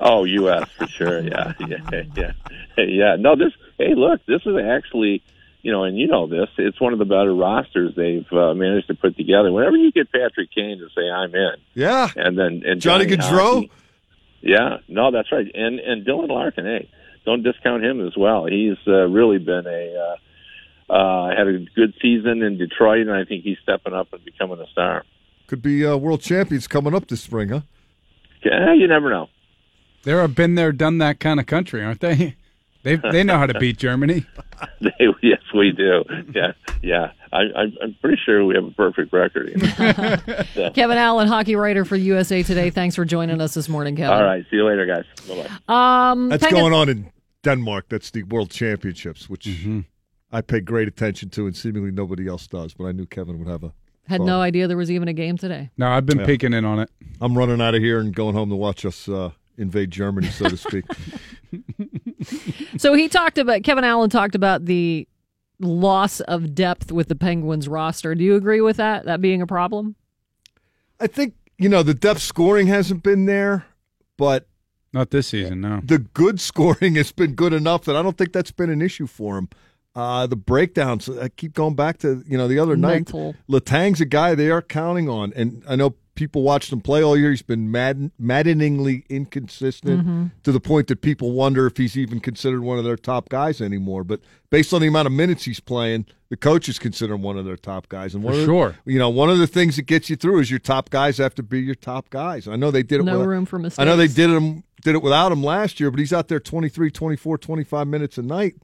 Oh, 0.00 0.24
U.S. 0.24 0.68
for 0.76 0.86
sure. 0.86 1.20
Yeah, 1.20 1.52
yeah, 1.60 2.02
yeah, 2.16 2.32
yeah. 2.76 3.16
No, 3.18 3.36
this. 3.36 3.52
Hey, 3.78 3.94
look, 3.96 4.20
this 4.26 4.42
is 4.46 4.54
actually, 4.64 5.22
you 5.62 5.72
know, 5.72 5.84
and 5.84 5.96
you 5.98 6.06
know 6.06 6.26
this. 6.28 6.48
It's 6.58 6.80
one 6.80 6.92
of 6.92 6.98
the 6.98 7.04
better 7.04 7.34
rosters 7.34 7.94
they've 7.96 8.26
uh, 8.32 8.54
managed 8.54 8.88
to 8.88 8.94
put 8.94 9.16
together. 9.16 9.50
Whenever 9.52 9.76
you 9.76 9.90
get 9.92 10.12
Patrick 10.12 10.50
Kane 10.54 10.78
to 10.78 10.88
say 10.94 11.08
I'm 11.10 11.34
in, 11.34 11.54
Yeah. 11.74 12.08
and 12.16 12.38
then 12.38 12.62
and 12.66 12.80
Johnny 12.80 13.06
Gaudreau? 13.06 13.54
Hockey- 13.54 13.70
Yeah, 14.42 14.78
no, 14.88 15.10
that's 15.10 15.32
right. 15.32 15.46
And 15.54 15.80
and 15.80 16.06
Dylan 16.06 16.28
Larkin. 16.28 16.64
Hey, 16.66 16.88
don't 17.24 17.42
discount 17.42 17.82
him 17.84 18.06
as 18.06 18.16
well. 18.16 18.44
He's 18.46 18.76
uh, 18.86 19.08
really 19.08 19.38
been 19.38 19.66
a 19.66 19.96
uh, 19.96 20.16
uh, 20.90 21.28
had 21.36 21.46
a 21.46 21.58
good 21.74 21.94
season 22.00 22.42
in 22.42 22.58
Detroit, 22.58 23.00
and 23.06 23.12
I 23.12 23.24
think 23.24 23.44
he's 23.44 23.58
stepping 23.62 23.94
up 23.94 24.12
and 24.12 24.24
becoming 24.24 24.58
a 24.60 24.66
star. 24.72 25.04
Could 25.46 25.62
be 25.62 25.84
uh, 25.86 25.96
world 25.96 26.20
champions 26.22 26.66
coming 26.66 26.94
up 26.94 27.08
this 27.08 27.22
spring, 27.22 27.50
huh? 27.50 27.60
Yeah, 28.44 28.74
you 28.74 28.86
never 28.88 29.10
know. 29.10 29.28
They're 30.02 30.22
a 30.22 30.28
been 30.28 30.54
there, 30.54 30.72
done 30.72 30.98
that 30.98 31.18
kind 31.20 31.40
of 31.40 31.46
country, 31.46 31.82
aren't 31.84 32.00
they? 32.00 32.36
They 32.84 32.96
they 32.96 33.22
know 33.24 33.38
how 33.38 33.46
to 33.46 33.58
beat 33.58 33.78
Germany. 33.78 34.26
They, 34.82 34.90
yes, 35.22 35.40
we 35.54 35.72
do. 35.72 36.04
Yeah, 36.34 36.52
yeah. 36.82 37.12
I, 37.32 37.38
I'm, 37.56 37.72
I'm 37.82 37.96
pretty 38.02 38.20
sure 38.24 38.44
we 38.44 38.54
have 38.54 38.64
a 38.64 38.70
perfect 38.72 39.10
record. 39.12 39.48
you 39.48 39.56
know. 39.78 40.16
So, 40.54 40.70
Kevin 40.70 40.98
Allen, 40.98 41.26
hockey 41.28 41.56
writer 41.56 41.84
for 41.86 41.96
USA 41.96 42.42
Today. 42.42 42.68
Thanks 42.68 42.94
for 42.94 43.06
joining 43.06 43.40
us 43.40 43.54
this 43.54 43.68
morning, 43.70 43.96
Kevin. 43.96 44.14
all 44.18 44.22
right. 44.22 44.44
See 44.50 44.56
you 44.56 44.66
later, 44.66 44.84
guys. 44.86 45.04
Bye 45.26 45.48
bye. 45.66 46.10
Um, 46.10 46.28
That's 46.28 46.42
Penguin- 46.44 46.62
going 46.62 46.72
on 46.74 46.88
in 46.90 47.10
Denmark. 47.42 47.86
That's 47.88 48.10
the 48.10 48.22
World 48.24 48.50
Championships, 48.50 49.28
which 49.30 49.46
I 50.34 50.40
pay 50.40 50.60
great 50.60 50.88
attention 50.88 51.30
to, 51.30 51.46
and 51.46 51.56
seemingly 51.56 51.90
nobody 51.92 52.26
else 52.28 52.46
does. 52.46 52.74
But 52.74 52.84
I 52.86 52.92
knew 52.92 53.06
Kevin 53.06 53.38
would 53.38 53.48
have 53.48 53.62
a. 53.64 53.72
Had 54.06 54.20
no 54.20 54.40
idea 54.40 54.66
there 54.68 54.76
was 54.76 54.90
even 54.90 55.08
a 55.08 55.12
game 55.14 55.38
today. 55.38 55.70
No, 55.78 55.88
I've 55.88 56.04
been 56.04 56.18
Yeah. 56.18 56.26
peeking 56.26 56.52
in 56.52 56.64
on 56.66 56.78
it. 56.80 56.90
I'm 57.22 57.38
running 57.38 57.60
out 57.62 57.74
of 57.74 57.80
here 57.82 58.00
and 58.00 58.14
going 58.14 58.34
home 58.34 58.50
to 58.50 58.56
watch 58.56 58.84
us 58.84 59.08
uh, 59.08 59.30
invade 59.56 59.90
Germany, 59.90 60.28
so 60.28 60.48
to 60.48 60.56
speak. 60.56 60.84
So 62.78 62.94
he 62.94 63.08
talked 63.08 63.38
about 63.38 63.62
Kevin 63.62 63.84
Allen 63.84 64.10
talked 64.10 64.34
about 64.34 64.64
the 64.64 65.06
loss 65.60 66.20
of 66.20 66.54
depth 66.54 66.90
with 66.90 67.08
the 67.08 67.14
Penguins 67.14 67.68
roster. 67.68 68.14
Do 68.14 68.24
you 68.24 68.34
agree 68.34 68.60
with 68.60 68.78
that? 68.78 69.04
That 69.04 69.20
being 69.20 69.40
a 69.42 69.46
problem? 69.46 69.94
I 70.98 71.06
think 71.06 71.34
you 71.58 71.68
know 71.68 71.82
the 71.82 71.94
depth 71.94 72.20
scoring 72.22 72.66
hasn't 72.66 73.02
been 73.02 73.26
there, 73.26 73.66
but 74.16 74.48
Not 74.92 75.10
this 75.10 75.28
season, 75.28 75.60
no. 75.60 75.80
the 75.84 75.98
good 75.98 76.40
scoring 76.40 76.94
has 76.96 77.12
been 77.12 77.34
good 77.34 77.52
enough 77.52 77.84
that 77.84 77.94
I 77.94 78.02
don't 78.02 78.16
think 78.18 78.32
that's 78.32 78.50
been 78.50 78.70
an 78.70 78.82
issue 78.82 79.06
for 79.06 79.38
him. 79.38 79.48
Uh, 79.96 80.26
the 80.26 80.34
breakdowns, 80.36 81.08
I 81.08 81.28
keep 81.28 81.54
going 81.54 81.74
back 81.76 81.98
to 81.98 82.24
you 82.26 82.36
know 82.36 82.48
the 82.48 82.58
other 82.58 82.76
Mental. 82.76 83.26
night. 83.26 83.36
Letang's 83.46 84.00
a 84.00 84.04
guy 84.04 84.34
they 84.34 84.50
are 84.50 84.60
counting 84.62 85.08
on, 85.08 85.32
and 85.36 85.62
I 85.68 85.76
know 85.76 85.94
people 86.16 86.42
watched 86.42 86.72
him 86.72 86.80
play 86.80 87.02
all 87.02 87.16
year. 87.16 87.30
He's 87.30 87.42
been 87.42 87.70
madden, 87.70 88.10
maddeningly 88.18 89.04
inconsistent 89.08 90.06
Mhm. 90.06 90.30
to 90.44 90.52
the 90.52 90.60
point 90.60 90.86
that 90.88 91.00
people 91.00 91.32
wonder 91.32 91.66
if 91.66 91.76
he's 91.76 91.96
even 91.96 92.20
considered 92.20 92.62
one 92.62 92.78
of 92.78 92.84
their 92.84 92.96
top 92.96 93.28
guys 93.28 93.60
anymore. 93.60 94.04
But 94.04 94.20
based 94.50 94.72
on 94.72 94.80
the 94.80 94.86
amount 94.88 95.06
of 95.06 95.12
minutes 95.12 95.44
he's 95.44 95.58
playing, 95.60 96.06
the 96.28 96.36
coaches 96.36 96.78
consider 96.78 97.14
him 97.14 97.22
one 97.22 97.36
of 97.36 97.44
their 97.44 97.56
top 97.56 97.88
guys. 97.88 98.14
And 98.14 98.22
one 98.22 98.34
For 98.34 98.40
of 98.40 98.46
the- 98.46 98.52
sure. 98.52 98.74
you 98.86 98.98
know, 98.98 99.08
one 99.10 99.28
of 99.30 99.38
the 99.38 99.46
things 99.48 99.76
that 99.76 99.86
gets 99.86 100.08
you 100.10 100.14
through 100.16 100.40
is 100.40 100.50
your 100.50 100.60
top 100.60 100.90
guys 100.90 101.18
have 101.18 101.34
to 101.36 101.42
be 101.42 101.60
your 101.60 101.74
top 101.74 102.10
guys. 102.10 102.46
I 102.46 102.54
know 102.56 102.70
they 102.70 102.82
did 102.84 103.00
it. 103.00 103.04
No 103.04 103.18
with- 103.18 103.26
room 103.28 103.44
for 103.46 103.60
I 103.78 103.84
know 103.84 103.96
they 103.96 104.08
did 104.08 104.30
him 104.30 104.62
did 104.84 104.94
it 104.94 105.02
without 105.02 105.32
him 105.32 105.42
last 105.42 105.80
year, 105.80 105.90
but 105.90 105.98
he's 105.98 106.12
out 106.12 106.28
there 106.28 106.38
23, 106.40 106.90
24, 106.90 107.38
25 107.38 107.88
minutes 107.88 108.18
a 108.18 108.22
night. 108.22 108.54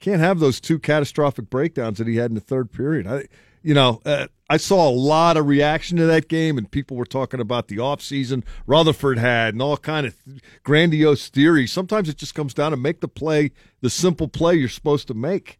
Can't 0.00 0.20
have 0.20 0.38
those 0.38 0.60
two 0.60 0.78
catastrophic 0.78 1.50
breakdowns 1.50 1.98
that 1.98 2.06
he 2.06 2.16
had 2.16 2.30
in 2.30 2.34
the 2.34 2.40
third 2.40 2.70
period. 2.70 3.06
I, 3.06 3.26
you 3.62 3.74
know, 3.74 4.00
uh, 4.04 4.28
I 4.48 4.56
saw 4.56 4.88
a 4.88 4.90
lot 4.90 5.36
of 5.36 5.46
reaction 5.46 5.98
to 5.98 6.06
that 6.06 6.28
game, 6.28 6.56
and 6.56 6.70
people 6.70 6.96
were 6.96 7.04
talking 7.04 7.40
about 7.40 7.68
the 7.68 7.76
offseason 7.76 8.44
Rutherford 8.66 9.18
had 9.18 9.54
and 9.54 9.62
all 9.62 9.76
kind 9.76 10.06
of 10.06 10.14
grandiose 10.62 11.28
theories. 11.28 11.72
Sometimes 11.72 12.08
it 12.08 12.16
just 12.16 12.34
comes 12.34 12.54
down 12.54 12.70
to 12.70 12.76
make 12.76 13.00
the 13.00 13.08
play, 13.08 13.50
the 13.80 13.90
simple 13.90 14.28
play 14.28 14.54
you're 14.54 14.68
supposed 14.68 15.08
to 15.08 15.14
make. 15.14 15.58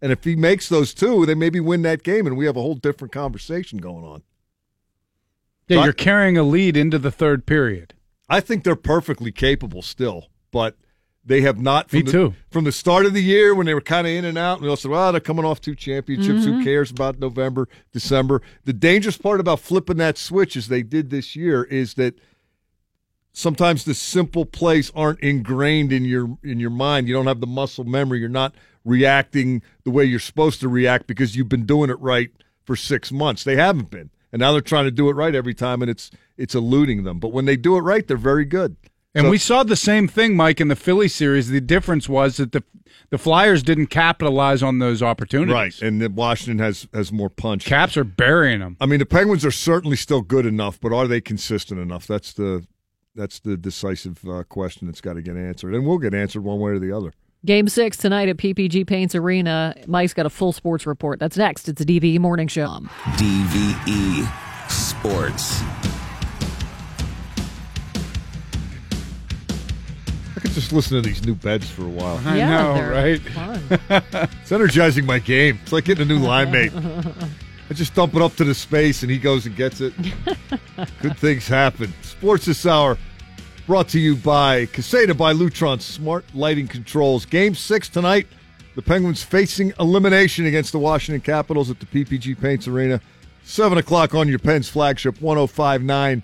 And 0.00 0.12
if 0.12 0.22
he 0.22 0.36
makes 0.36 0.68
those 0.68 0.94
two, 0.94 1.26
they 1.26 1.34
maybe 1.34 1.58
win 1.58 1.82
that 1.82 2.02
game, 2.02 2.26
and 2.26 2.36
we 2.36 2.46
have 2.46 2.56
a 2.56 2.60
whole 2.60 2.74
different 2.74 3.12
conversation 3.12 3.78
going 3.78 4.04
on. 4.04 4.22
Yeah, 5.66 5.78
So 5.78 5.84
you're 5.84 5.92
carrying 5.92 6.38
a 6.38 6.42
lead 6.42 6.76
into 6.76 6.98
the 6.98 7.10
third 7.10 7.46
period. 7.46 7.94
I 8.28 8.40
think 8.40 8.62
they're 8.62 8.76
perfectly 8.76 9.32
capable 9.32 9.82
still, 9.82 10.28
but 10.52 10.76
they 11.28 11.42
have 11.42 11.60
not. 11.60 11.90
From 11.90 11.98
Me 11.98 12.02
the, 12.02 12.12
too. 12.12 12.34
From 12.50 12.64
the 12.64 12.72
start 12.72 13.06
of 13.06 13.12
the 13.14 13.22
year 13.22 13.54
when 13.54 13.66
they 13.66 13.74
were 13.74 13.80
kind 13.80 14.06
of 14.06 14.12
in 14.12 14.24
and 14.24 14.36
out, 14.36 14.54
and 14.54 14.62
we 14.62 14.68
all 14.68 14.76
said, 14.76 14.90
"Well, 14.90 15.12
they're 15.12 15.20
coming 15.20 15.44
off 15.44 15.60
two 15.60 15.74
championships. 15.74 16.44
Who 16.44 16.54
Mhm. 16.54 16.64
cares 16.64 16.90
about 16.90 17.18
November, 17.18 17.68
December?" 17.92 18.42
The 18.64 18.72
dangerous 18.72 19.16
part 19.16 19.38
about 19.38 19.60
flipping 19.60 19.98
that 19.98 20.18
switch, 20.18 20.56
as 20.56 20.68
they 20.68 20.82
did 20.82 21.10
this 21.10 21.36
year, 21.36 21.62
is 21.64 21.94
that 21.94 22.14
sometimes 23.32 23.84
the 23.84 23.94
simple 23.94 24.44
plays 24.44 24.90
aren't 24.94 25.20
ingrained 25.20 25.92
in 25.92 26.04
your 26.04 26.38
in 26.42 26.58
your 26.58 26.70
mind. 26.70 27.08
You 27.08 27.14
don't 27.14 27.26
have 27.26 27.40
the 27.40 27.46
muscle 27.46 27.84
memory. 27.84 28.20
You're 28.20 28.28
not 28.28 28.54
reacting 28.84 29.62
the 29.84 29.90
way 29.90 30.04
you're 30.04 30.18
supposed 30.18 30.60
to 30.60 30.68
react 30.68 31.06
because 31.06 31.36
you've 31.36 31.48
been 31.48 31.66
doing 31.66 31.90
it 31.90 32.00
right 32.00 32.30
for 32.64 32.74
six 32.74 33.12
months. 33.12 33.44
They 33.44 33.56
haven't 33.56 33.90
been, 33.90 34.10
and 34.32 34.40
now 34.40 34.52
they're 34.52 34.60
trying 34.60 34.84
to 34.86 34.90
do 34.90 35.08
it 35.08 35.14
right 35.14 35.34
every 35.34 35.54
time, 35.54 35.82
and 35.82 35.90
it's 35.90 36.10
it's 36.36 36.54
eluding 36.54 37.04
them. 37.04 37.18
But 37.18 37.32
when 37.32 37.44
they 37.44 37.56
do 37.56 37.76
it 37.76 37.80
right, 37.80 38.06
they're 38.06 38.16
very 38.16 38.44
good. 38.44 38.76
And 39.14 39.24
So- 39.26 39.30
we 39.30 39.38
saw 39.38 39.62
the 39.62 39.76
same 39.76 40.06
thing, 40.06 40.36
Mike, 40.36 40.60
in 40.60 40.68
the 40.68 40.76
Philly 40.76 41.08
series. 41.08 41.48
The 41.48 41.60
difference 41.60 42.08
was 42.08 42.36
that 42.36 42.52
the 42.52 42.62
the 43.10 43.18
Flyers 43.18 43.62
didn't 43.62 43.86
capitalize 43.86 44.62
on 44.62 44.80
those 44.80 45.02
opportunities. 45.02 45.54
Right, 45.54 45.80
and 45.82 46.00
then 46.02 46.14
Washington 46.14 46.58
has 46.58 46.86
has 46.92 47.10
more 47.10 47.30
punch. 47.30 47.64
Caps 47.64 47.96
are 47.96 48.04
burying 48.04 48.60
them. 48.60 48.76
I 48.80 48.86
mean, 48.86 48.98
the 48.98 49.06
Penguins 49.06 49.46
are 49.46 49.50
certainly 49.50 49.96
still 49.96 50.20
good 50.20 50.44
enough, 50.44 50.78
but 50.80 50.92
are 50.92 51.06
they 51.08 51.20
consistent 51.22 51.80
enough? 51.80 52.06
That's 52.06 52.32
the 52.34 52.66
that's 53.14 53.40
the 53.40 53.56
decisive 53.56 54.24
uh, 54.28 54.42
question 54.44 54.86
that's 54.86 55.00
got 55.00 55.14
to 55.14 55.22
get 55.22 55.36
answered, 55.36 55.74
and 55.74 55.86
will 55.86 55.98
get 55.98 56.14
answered 56.14 56.42
one 56.42 56.60
way 56.60 56.72
or 56.72 56.78
the 56.78 56.92
other. 56.92 57.12
Game 57.46 57.68
six 57.68 57.96
tonight 57.96 58.28
at 58.28 58.36
PPG 58.36 58.86
Paints 58.86 59.14
Arena. 59.14 59.74
Mike's 59.86 60.12
got 60.12 60.26
a 60.26 60.30
full 60.30 60.52
sports 60.52 60.86
report. 60.86 61.18
That's 61.20 61.36
next. 61.36 61.68
It's 61.68 61.80
a 61.80 61.84
DVE 61.84 62.18
Morning 62.18 62.48
Show. 62.48 62.66
DVE 63.16 64.28
Sports. 64.70 65.62
I 70.38 70.40
could 70.40 70.52
just 70.52 70.72
listen 70.72 71.02
to 71.02 71.08
these 71.08 71.26
new 71.26 71.34
beds 71.34 71.68
for 71.68 71.82
a 71.82 71.88
while. 71.88 72.20
I 72.24 72.36
Yeah, 72.38 72.62
know, 72.62 72.90
right? 72.92 73.20
fun. 73.20 73.60
it's 74.40 74.52
energizing 74.52 75.04
my 75.04 75.18
game. 75.18 75.58
It's 75.64 75.72
like 75.72 75.84
getting 75.84 76.02
a 76.02 76.08
new 76.08 76.20
line 76.20 76.52
mate. 76.52 76.70
I 76.76 77.74
just 77.74 77.92
dump 77.92 78.14
it 78.14 78.22
up 78.22 78.36
to 78.36 78.44
the 78.44 78.54
space, 78.54 79.02
and 79.02 79.10
he 79.10 79.18
goes 79.18 79.46
and 79.46 79.56
gets 79.56 79.80
it. 79.80 79.92
Good 81.02 81.18
things 81.18 81.48
happen. 81.48 81.92
Sports 82.02 82.44
this 82.44 82.64
hour 82.66 82.96
brought 83.66 83.88
to 83.88 83.98
you 83.98 84.14
by 84.14 84.66
Caseta 84.66 85.16
by 85.18 85.32
Lutron 85.32 85.80
Smart 85.80 86.24
Lighting 86.36 86.68
Controls. 86.68 87.26
Game 87.26 87.56
six 87.56 87.88
tonight. 87.88 88.28
The 88.76 88.82
Penguins 88.82 89.24
facing 89.24 89.72
elimination 89.80 90.46
against 90.46 90.70
the 90.70 90.78
Washington 90.78 91.20
Capitals 91.20 91.68
at 91.68 91.80
the 91.80 91.86
PPG 91.86 92.40
Paints 92.40 92.68
Arena. 92.68 93.00
Seven 93.42 93.76
o'clock 93.76 94.14
on 94.14 94.28
your 94.28 94.38
Pens 94.38 94.68
flagship, 94.68 95.20
1059 95.20 96.22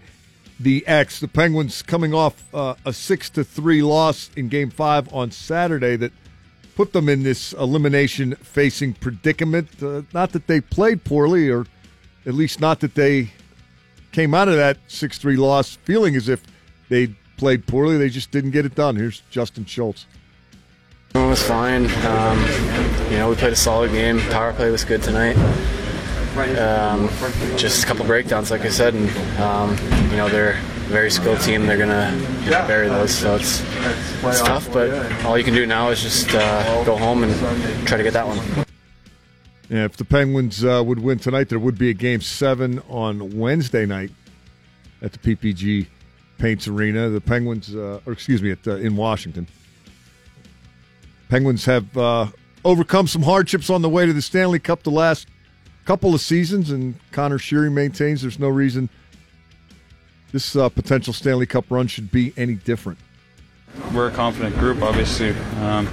the 0.59 0.86
X. 0.86 1.20
The 1.20 1.28
Penguins 1.28 1.82
coming 1.82 2.14
off 2.14 2.44
uh, 2.55 2.74
a 2.85 2.93
six 2.93 3.31
to 3.31 3.44
three 3.44 3.82
loss 3.82 4.31
in 4.36 4.48
Game 4.48 4.70
Five 4.70 5.12
on 5.12 5.31
Saturday 5.31 5.97
that 5.97 6.12
put 6.74 6.93
them 6.93 7.09
in 7.09 7.22
this 7.22 7.52
elimination 7.52 8.35
facing 8.36 8.94
predicament. 8.94 9.68
Uh, 9.82 10.02
not 10.12 10.32
that 10.32 10.47
they 10.47 10.60
played 10.60 11.05
poorly, 11.05 11.48
or 11.51 11.66
at 12.26 12.35
least 12.35 12.60
not 12.60 12.81
that 12.81 12.94
they 12.94 13.32
came 14.12 14.35
out 14.35 14.48
of 14.48 14.56
that 14.56 14.78
six 14.86 15.18
three 15.18 15.36
loss 15.36 15.76
feeling 15.85 16.16
as 16.16 16.28
if 16.28 16.43
they 16.89 17.09
played 17.36 17.66
poorly. 17.66 17.98
They 17.98 18.09
just 18.09 18.31
didn't 18.31 18.52
get 18.52 18.64
it 18.64 18.74
done. 18.74 18.97
Here's 18.97 19.22
Justin 19.31 19.64
Schultz. 19.64 20.06
It 21.14 21.18
was 21.18 21.43
fine. 21.43 21.86
Um, 22.06 22.40
you 23.10 23.18
know, 23.18 23.31
we 23.31 23.36
played 23.36 23.52
a 23.52 23.56
solid 23.56 23.93
game. 23.93 24.18
Power 24.31 24.52
play 24.52 24.70
was 24.70 24.85
good 24.85 25.02
tonight. 25.02 25.36
Um, 26.36 27.09
just 27.56 27.85
a 27.85 27.86
couple 27.86 28.05
breakdowns, 28.05 28.51
like 28.51 28.62
I 28.62 28.69
said, 28.69 28.94
and 28.94 29.09
um, 29.39 29.70
you 30.11 30.16
know 30.16 30.28
they're 30.28 30.55
a 30.55 30.89
very 30.89 31.11
skilled 31.11 31.40
team. 31.40 31.66
They're 31.66 31.78
gonna 31.78 32.11
you 32.43 32.51
know, 32.51 32.66
bury 32.66 32.89
those, 32.89 33.15
so 33.15 33.36
it's 33.36 33.62
it's 34.24 34.40
tough. 34.40 34.73
But 34.73 35.24
all 35.24 35.39
you 35.39 35.44
can 35.44 35.55
do 35.55 35.65
now 35.65 35.90
is 35.90 36.02
just 36.02 36.35
uh, 36.35 36.85
go 36.85 36.97
home 36.97 37.23
and 37.23 37.86
try 37.86 37.98
to 37.98 38.02
get 38.02 38.15
that 38.15 38.27
one. 38.27 38.66
Yeah, 39.69 39.85
if 39.85 39.97
the 39.97 40.05
Penguins 40.05 40.65
uh, 40.65 40.82
would 40.85 40.98
win 40.98 41.20
tonight, 41.20 41.48
there 41.48 41.61
would 41.61 41.78
be 41.78 41.90
a 41.90 41.94
game 41.94 42.20
seven 42.20 42.81
on 42.89 43.39
Wednesday 43.39 43.86
night 43.86 44.11
at 45.02 45.12
the 45.12 45.19
PPG 45.19 45.86
Paints 46.39 46.66
Arena. 46.66 47.11
The 47.11 47.20
Penguins, 47.20 47.74
uh, 47.74 48.01
or 48.06 48.12
excuse 48.12 48.43
me, 48.43 48.51
at, 48.51 48.66
uh, 48.66 48.77
in 48.77 48.97
Washington. 48.97 49.47
Penguins 51.28 51.65
have 51.65 51.97
uh, 51.97 52.27
overcome 52.65 53.06
some 53.06 53.23
hardships 53.23 53.70
on 53.70 53.82
the 53.82 53.89
way 53.89 54.05
to 54.05 54.12
the 54.12 54.23
Stanley 54.23 54.59
Cup 54.59 54.82
the 54.82 54.90
last 54.90 55.28
couple 55.85 56.15
of 56.15 56.20
seasons, 56.20 56.70
and 56.70 56.94
Conor 57.12 57.39
Sheary 57.39 57.73
maintains 57.73 58.23
there's 58.23 58.39
no 58.39 58.48
reason 58.48 58.89
this 60.35 60.56
uh, 60.56 60.69
potential 60.69 61.12
Stanley 61.12 61.47
Cup 61.47 61.65
run 61.70 61.86
should 61.86 62.11
be 62.11 62.32
any 62.36 62.55
different. 62.55 62.98
We're 63.94 64.09
a 64.09 64.11
confident 64.11 64.56
group, 64.56 64.82
obviously. 64.82 65.31
Um, 65.61 65.89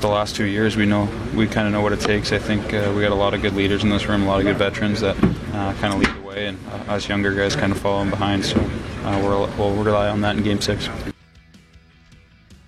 the 0.00 0.08
last 0.08 0.36
two 0.36 0.44
years, 0.44 0.76
we 0.76 0.84
know 0.84 1.08
we 1.34 1.46
kind 1.46 1.66
of 1.66 1.72
know 1.72 1.80
what 1.80 1.94
it 1.94 2.00
takes. 2.00 2.30
I 2.30 2.38
think 2.38 2.74
uh, 2.74 2.92
we 2.94 3.00
got 3.00 3.10
a 3.10 3.14
lot 3.14 3.32
of 3.32 3.40
good 3.40 3.54
leaders 3.54 3.82
in 3.82 3.88
this 3.88 4.06
room, 4.06 4.24
a 4.24 4.26
lot 4.26 4.40
of 4.40 4.44
good 4.44 4.58
veterans 4.58 5.00
that 5.00 5.16
uh, 5.16 5.72
kind 5.80 5.94
of 5.94 6.00
lead 6.00 6.14
the 6.14 6.28
way, 6.28 6.46
and 6.48 6.58
uh, 6.68 6.92
us 6.92 7.08
younger 7.08 7.34
guys 7.34 7.56
kind 7.56 7.72
of 7.72 7.78
following 7.78 8.10
behind. 8.10 8.44
So 8.44 8.60
uh, 8.60 9.18
we'll, 9.22 9.48
we'll 9.56 9.82
rely 9.82 10.10
on 10.10 10.20
that 10.20 10.36
in 10.36 10.42
Game 10.42 10.60
Six. 10.60 10.88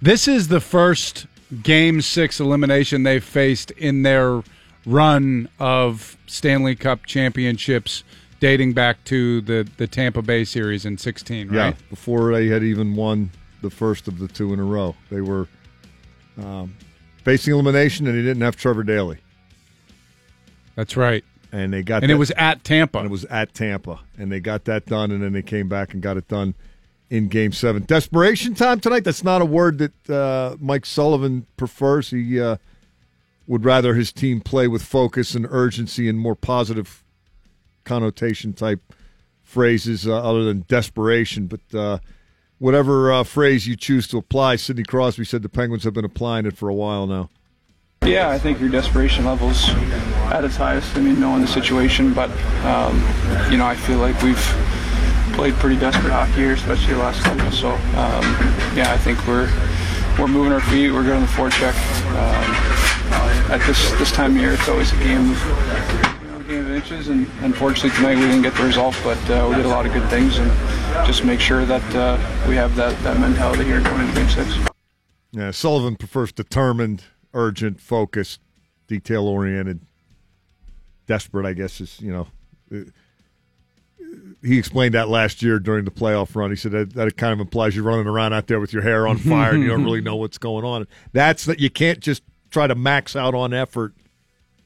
This 0.00 0.26
is 0.26 0.48
the 0.48 0.60
first 0.60 1.26
Game 1.62 2.00
Six 2.00 2.40
elimination 2.40 3.02
they've 3.02 3.22
faced 3.22 3.70
in 3.72 4.02
their 4.02 4.42
run 4.86 5.48
of 5.58 6.16
Stanley 6.26 6.74
Cup 6.76 7.04
championships, 7.04 8.04
dating 8.40 8.72
back 8.72 9.04
to 9.04 9.40
the 9.42 9.68
the 9.76 9.86
Tampa 9.86 10.22
Bay 10.22 10.44
series 10.44 10.86
in 10.86 10.96
'16. 10.96 11.48
Right? 11.48 11.54
Yeah, 11.54 11.72
before 11.90 12.32
they 12.32 12.46
had 12.46 12.62
even 12.62 12.94
won 12.96 13.30
the 13.62 13.70
first 13.70 14.08
of 14.08 14.18
the 14.18 14.28
two 14.28 14.52
in 14.54 14.60
a 14.60 14.64
row. 14.64 14.94
They 15.10 15.20
were 15.20 15.48
um, 16.38 16.74
facing 17.24 17.52
elimination, 17.54 18.06
and 18.06 18.16
they 18.16 18.22
didn't 18.22 18.42
have 18.42 18.56
Trevor 18.56 18.84
Daley. 18.84 19.18
That's 20.74 20.96
right. 20.96 21.24
And 21.52 21.72
they 21.72 21.82
got 21.82 22.02
And 22.02 22.10
that- 22.10 22.14
it 22.14 22.18
was 22.18 22.30
at 22.32 22.64
Tampa. 22.64 22.98
And 22.98 23.06
it 23.06 23.10
was 23.10 23.24
at 23.26 23.54
Tampa, 23.54 24.00
and 24.18 24.30
they 24.30 24.40
got 24.40 24.64
that 24.66 24.86
done, 24.86 25.10
and 25.10 25.22
then 25.22 25.32
they 25.32 25.42
came 25.42 25.68
back 25.68 25.94
and 25.94 26.02
got 26.02 26.16
it 26.16 26.28
done 26.28 26.54
in 27.08 27.28
Game 27.28 27.52
Seven. 27.52 27.84
Desperation 27.84 28.54
time 28.54 28.80
tonight. 28.80 29.04
That's 29.04 29.24
not 29.24 29.40
a 29.40 29.44
word 29.44 29.78
that 29.78 30.10
uh, 30.10 30.56
Mike 30.60 30.84
Sullivan 30.84 31.46
prefers. 31.56 32.10
He 32.10 32.38
uh, 32.40 32.56
would 33.46 33.64
rather 33.64 33.94
his 33.94 34.12
team 34.12 34.40
play 34.40 34.66
with 34.66 34.82
focus 34.82 35.34
and 35.34 35.46
urgency 35.50 36.08
and 36.08 36.18
more 36.18 36.34
positive 36.34 37.04
connotation 37.84 38.52
type 38.52 38.80
phrases 39.42 40.06
uh, 40.06 40.20
other 40.22 40.44
than 40.44 40.64
desperation. 40.68 41.46
But 41.46 41.78
uh, 41.78 41.98
whatever 42.58 43.12
uh, 43.12 43.24
phrase 43.24 43.66
you 43.66 43.76
choose 43.76 44.08
to 44.08 44.18
apply, 44.18 44.56
Sidney 44.56 44.82
Crosby 44.82 45.24
said 45.24 45.42
the 45.42 45.48
Penguins 45.48 45.84
have 45.84 45.94
been 45.94 46.04
applying 46.04 46.46
it 46.46 46.56
for 46.56 46.68
a 46.68 46.74
while 46.74 47.06
now. 47.06 47.30
Yeah, 48.04 48.28
I 48.28 48.38
think 48.38 48.60
your 48.60 48.68
desperation 48.68 49.24
levels 49.24 49.68
at 50.30 50.44
its 50.44 50.56
highest. 50.56 50.96
I 50.96 51.00
mean, 51.00 51.18
knowing 51.18 51.40
the 51.40 51.48
situation, 51.48 52.12
but 52.12 52.30
um, 52.64 53.00
you 53.50 53.56
know, 53.56 53.66
I 53.66 53.74
feel 53.74 53.98
like 53.98 54.20
we've 54.22 54.36
played 55.32 55.54
pretty 55.54 55.78
desperate 55.78 56.10
hockey 56.12 56.32
here, 56.34 56.52
especially 56.52 56.94
last 56.94 57.22
couple. 57.22 57.50
So 57.50 57.70
um, 57.70 58.24
yeah, 58.76 58.92
I 58.92 58.98
think 58.98 59.26
we're 59.26 59.50
we're 60.18 60.28
moving 60.28 60.52
our 60.52 60.60
feet. 60.60 60.90
We're 60.92 61.04
getting 61.04 61.22
the 61.22 61.26
forecheck. 61.26 61.74
Um, 62.14 62.86
at 63.50 63.64
this 63.66 63.90
this 63.92 64.12
time 64.12 64.36
of 64.36 64.42
year, 64.42 64.52
it's 64.54 64.68
always 64.68 64.92
a 64.92 64.96
game 64.96 65.30
of 65.30 66.20
you 66.22 66.28
know, 66.28 66.36
a 66.38 66.44
game 66.44 66.66
of 66.66 66.70
inches, 66.72 67.08
and 67.08 67.26
unfortunately 67.42 67.90
tonight 67.90 68.16
we 68.16 68.22
didn't 68.22 68.42
get 68.42 68.54
the 68.54 68.62
result, 68.64 68.98
but 69.04 69.18
uh, 69.30 69.46
we 69.48 69.56
did 69.56 69.64
a 69.66 69.68
lot 69.68 69.86
of 69.86 69.92
good 69.92 70.08
things, 70.08 70.38
and 70.38 70.50
just 71.06 71.24
make 71.24 71.40
sure 71.40 71.64
that 71.64 71.94
uh, 71.94 72.18
we 72.48 72.54
have 72.56 72.74
that 72.76 73.00
that 73.02 73.18
mentality 73.20 73.64
here 73.64 73.80
going 73.80 74.00
into 74.02 74.14
Game 74.14 74.28
Six. 74.28 74.54
Yeah, 75.32 75.50
Sullivan 75.50 75.96
prefers 75.96 76.32
determined, 76.32 77.04
urgent, 77.34 77.80
focused, 77.80 78.40
detail 78.88 79.26
oriented, 79.26 79.80
desperate. 81.06 81.46
I 81.46 81.52
guess 81.52 81.80
is 81.80 82.00
you 82.00 82.12
know. 82.12 82.28
uh, 82.74 82.84
He 84.42 84.58
explained 84.58 84.94
that 84.94 85.08
last 85.08 85.42
year 85.42 85.58
during 85.58 85.84
the 85.84 85.90
playoff 85.90 86.34
run. 86.36 86.50
He 86.50 86.56
said 86.56 86.72
that, 86.72 86.94
that 86.94 87.16
kind 87.16 87.32
of 87.32 87.40
implies 87.40 87.74
you're 87.74 87.84
running 87.84 88.06
around 88.06 88.32
out 88.32 88.46
there 88.46 88.60
with 88.60 88.72
your 88.72 88.82
hair 88.82 89.06
on 89.08 89.18
fire 89.18 89.52
and 89.52 89.62
you 89.62 89.68
don't 89.68 89.84
really 89.84 90.00
know 90.08 90.16
what's 90.16 90.38
going 90.38 90.64
on. 90.64 90.86
That's 91.12 91.44
that 91.46 91.58
you 91.60 91.70
can't 91.70 92.00
just 92.00 92.22
try 92.56 92.66
to 92.66 92.74
max 92.74 93.14
out 93.14 93.34
on 93.34 93.52
effort 93.52 93.92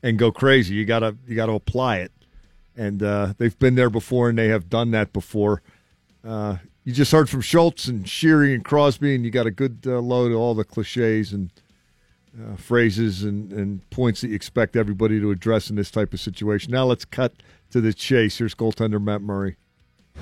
and 0.01 0.17
go 0.17 0.31
crazy. 0.31 0.77
You 0.77 0.85
gotta 0.85 1.17
you 1.27 1.35
gotta 1.35 1.55
apply 1.55 1.97
it, 1.97 2.13
and 2.77 3.03
uh, 3.03 3.35
they've 3.37 3.59
been 3.59 3.75
there 3.75 3.91
before 3.91 4.29
and 4.29 4.39
they 4.39 4.47
have 4.47 4.71
done 4.71 4.93
that 4.93 5.13
before. 5.13 5.61
Uh, 6.25 6.59
you 6.85 6.93
just 6.93 7.11
heard 7.11 7.29
from 7.29 7.41
Schultz 7.41 7.89
and 7.89 8.05
Sheary 8.05 8.55
and 8.55 8.65
Crosby, 8.65 9.17
and 9.17 9.25
you 9.25 9.33
got 9.33 9.47
a 9.47 9.51
good 9.51 9.81
uh, 9.87 9.99
load 9.99 10.31
of 10.31 10.39
all 10.39 10.55
the 10.55 10.63
cliches 10.63 11.33
and 11.33 11.51
uh, 12.41 12.55
phrases 12.55 13.25
and, 13.25 13.53
and 13.53 13.91
points 13.91 14.21
that 14.21 14.29
you 14.29 14.37
expect 14.37 14.77
everybody 14.77 15.19
to 15.19 15.33
address 15.33 15.69
in 15.69 15.75
this 15.75 15.91
type 15.91 16.15
of 16.15 16.21
situation. 16.21 16.71
Now 16.71 16.85
let's 16.85 17.05
cut 17.05 17.33
to 17.73 17.81
the 17.81 17.93
chase. 17.93 18.39
Here's 18.39 18.55
goaltender 18.55 19.03
Matt 19.03 19.21
Murray. 19.21 19.57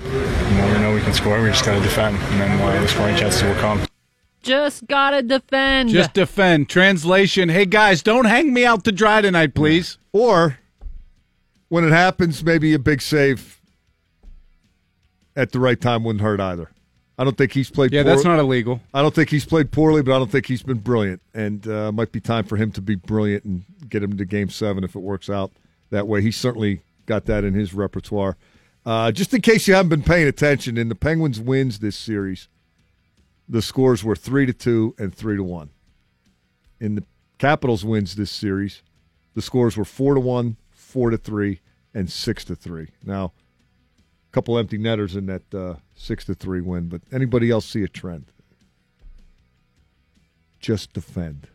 You 0.03 0.09
we 0.09 0.79
know 0.79 0.95
we 0.95 1.01
can 1.01 1.13
score. 1.13 1.39
We 1.39 1.49
just 1.49 1.65
got 1.65 1.75
to 1.75 1.83
defend, 1.83 2.17
and 2.17 2.41
then 2.41 2.59
uh, 2.59 2.81
the 2.81 2.87
scoring 2.87 3.15
chances 3.15 3.43
will 3.43 3.53
come. 3.55 3.85
Just 4.41 4.87
gotta 4.87 5.21
defend. 5.21 5.89
Just 5.89 6.13
defend. 6.13 6.69
Translation: 6.69 7.49
Hey 7.49 7.65
guys, 7.65 8.01
don't 8.01 8.25
hang 8.25 8.53
me 8.53 8.65
out 8.65 8.83
to 8.85 8.91
dry 8.91 9.21
tonight, 9.21 9.53
please. 9.53 9.97
Or 10.13 10.59
when 11.67 11.83
it 11.83 11.91
happens, 11.91 12.43
maybe 12.43 12.73
a 12.73 12.79
big 12.79 13.01
save 13.01 13.59
at 15.35 15.51
the 15.51 15.59
right 15.59 15.79
time 15.79 16.03
wouldn't 16.03 16.21
hurt 16.21 16.39
either. 16.39 16.69
I 17.17 17.25
don't 17.25 17.37
think 17.37 17.51
he's 17.51 17.69
played. 17.69 17.91
Yeah, 17.91 18.03
that's 18.03 18.23
not 18.23 18.39
illegal. 18.39 18.79
I 18.93 19.01
don't 19.01 19.13
think 19.13 19.29
he's 19.29 19.43
played 19.43 19.71
poorly, 19.71 20.01
but 20.01 20.15
I 20.15 20.19
don't 20.19 20.31
think 20.31 20.45
he's 20.45 20.63
been 20.63 20.77
brilliant. 20.77 21.21
And 21.33 21.67
uh, 21.67 21.91
might 21.91 22.13
be 22.13 22.21
time 22.21 22.45
for 22.45 22.55
him 22.55 22.71
to 22.71 22.81
be 22.81 22.95
brilliant 22.95 23.43
and 23.43 23.65
get 23.89 24.01
him 24.01 24.15
to 24.15 24.23
Game 24.23 24.49
Seven 24.49 24.85
if 24.85 24.95
it 24.95 24.99
works 24.99 25.29
out 25.29 25.51
that 25.89 26.07
way. 26.07 26.21
He 26.21 26.31
certainly 26.31 26.81
got 27.05 27.25
that 27.25 27.43
in 27.43 27.53
his 27.53 27.73
repertoire. 27.73 28.37
Uh, 28.85 29.11
just 29.11 29.33
in 29.33 29.41
case 29.41 29.67
you 29.67 29.73
haven't 29.73 29.89
been 29.89 30.01
paying 30.01 30.29
attention, 30.29 30.77
in 30.77 30.87
the 30.87 30.95
Penguins 30.95 31.41
wins 31.41 31.79
this 31.79 31.97
series, 31.97 32.47
the 33.49 33.61
scores 33.63 34.03
were 34.03 34.15
three 34.15 34.45
to 34.45 34.53
two 34.53 34.95
and 34.99 35.13
three 35.13 35.35
to 35.35 35.43
one. 35.43 35.71
In 36.79 36.95
the 36.95 37.03
Capitals 37.39 37.83
wins 37.83 38.15
this 38.15 38.29
series, 38.29 38.83
the 39.33 39.41
scores 39.41 39.75
were 39.75 39.85
four 39.85 40.13
to 40.13 40.19
one, 40.19 40.57
four 40.71 41.09
to 41.09 41.17
three, 41.17 41.61
and 41.93 42.11
six 42.11 42.43
to 42.45 42.55
three. 42.55 42.89
Now, 43.03 43.31
a 43.97 44.31
couple 44.31 44.57
empty 44.59 44.77
netters 44.77 45.15
in 45.15 45.25
that 45.25 45.53
uh, 45.53 45.75
six 45.95 46.25
to 46.25 46.35
three 46.35 46.61
win, 46.61 46.89
but 46.89 47.01
anybody 47.11 47.49
else 47.49 47.65
see 47.65 47.81
a 47.83 47.87
trend? 47.87 48.25
Just 50.59 50.93
defend, 50.93 51.47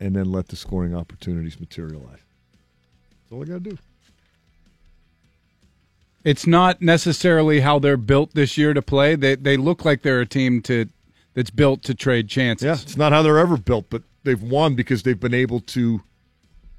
and 0.00 0.16
then 0.16 0.30
let 0.30 0.48
the 0.48 0.56
scoring 0.56 0.94
opportunities 0.94 1.60
materialize. 1.60 2.18
That's 3.30 3.32
all 3.32 3.42
I 3.42 3.44
got 3.44 3.64
to 3.64 3.70
do. 3.70 3.78
It's 6.24 6.46
not 6.46 6.82
necessarily 6.82 7.60
how 7.60 7.78
they're 7.78 7.96
built 7.96 8.34
this 8.34 8.58
year 8.58 8.74
to 8.74 8.82
play. 8.82 9.14
They 9.14 9.36
they 9.36 9.56
look 9.56 9.84
like 9.84 10.02
they're 10.02 10.22
a 10.22 10.26
team 10.26 10.60
to 10.62 10.88
that's 11.34 11.50
built 11.50 11.82
to 11.84 11.94
trade 11.94 12.28
chances. 12.28 12.64
Yeah, 12.64 12.72
it's 12.72 12.96
not 12.96 13.12
how 13.12 13.22
they're 13.22 13.38
ever 13.38 13.56
built, 13.56 13.86
but 13.90 14.02
they've 14.22 14.42
won 14.42 14.74
because 14.74 15.02
they've 15.02 15.18
been 15.18 15.34
able 15.34 15.60
to 15.60 16.02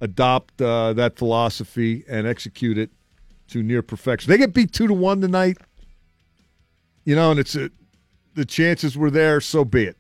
adopt 0.02 0.62
uh, 0.62 0.94
that 0.94 1.18
philosophy 1.18 2.04
and 2.10 2.26
execute 2.26 2.78
it 2.78 2.90
to 3.50 3.62
near 3.62 3.82
perfection. 3.82 4.32
They 4.32 4.38
get 4.38 4.54
beat 4.54 4.74
two 4.74 4.88
to 4.88 4.94
one 4.94 5.22
tonight, 5.22 5.58
you 7.04 7.16
know, 7.16 7.32
and 7.32 7.40
it's 7.40 7.56
a, 7.56 7.70
the 8.34 8.46
chances 8.46 8.98
were 8.98 9.12
there. 9.12 9.40
So 9.40 9.64
be 9.64 9.86
it. 9.86 9.98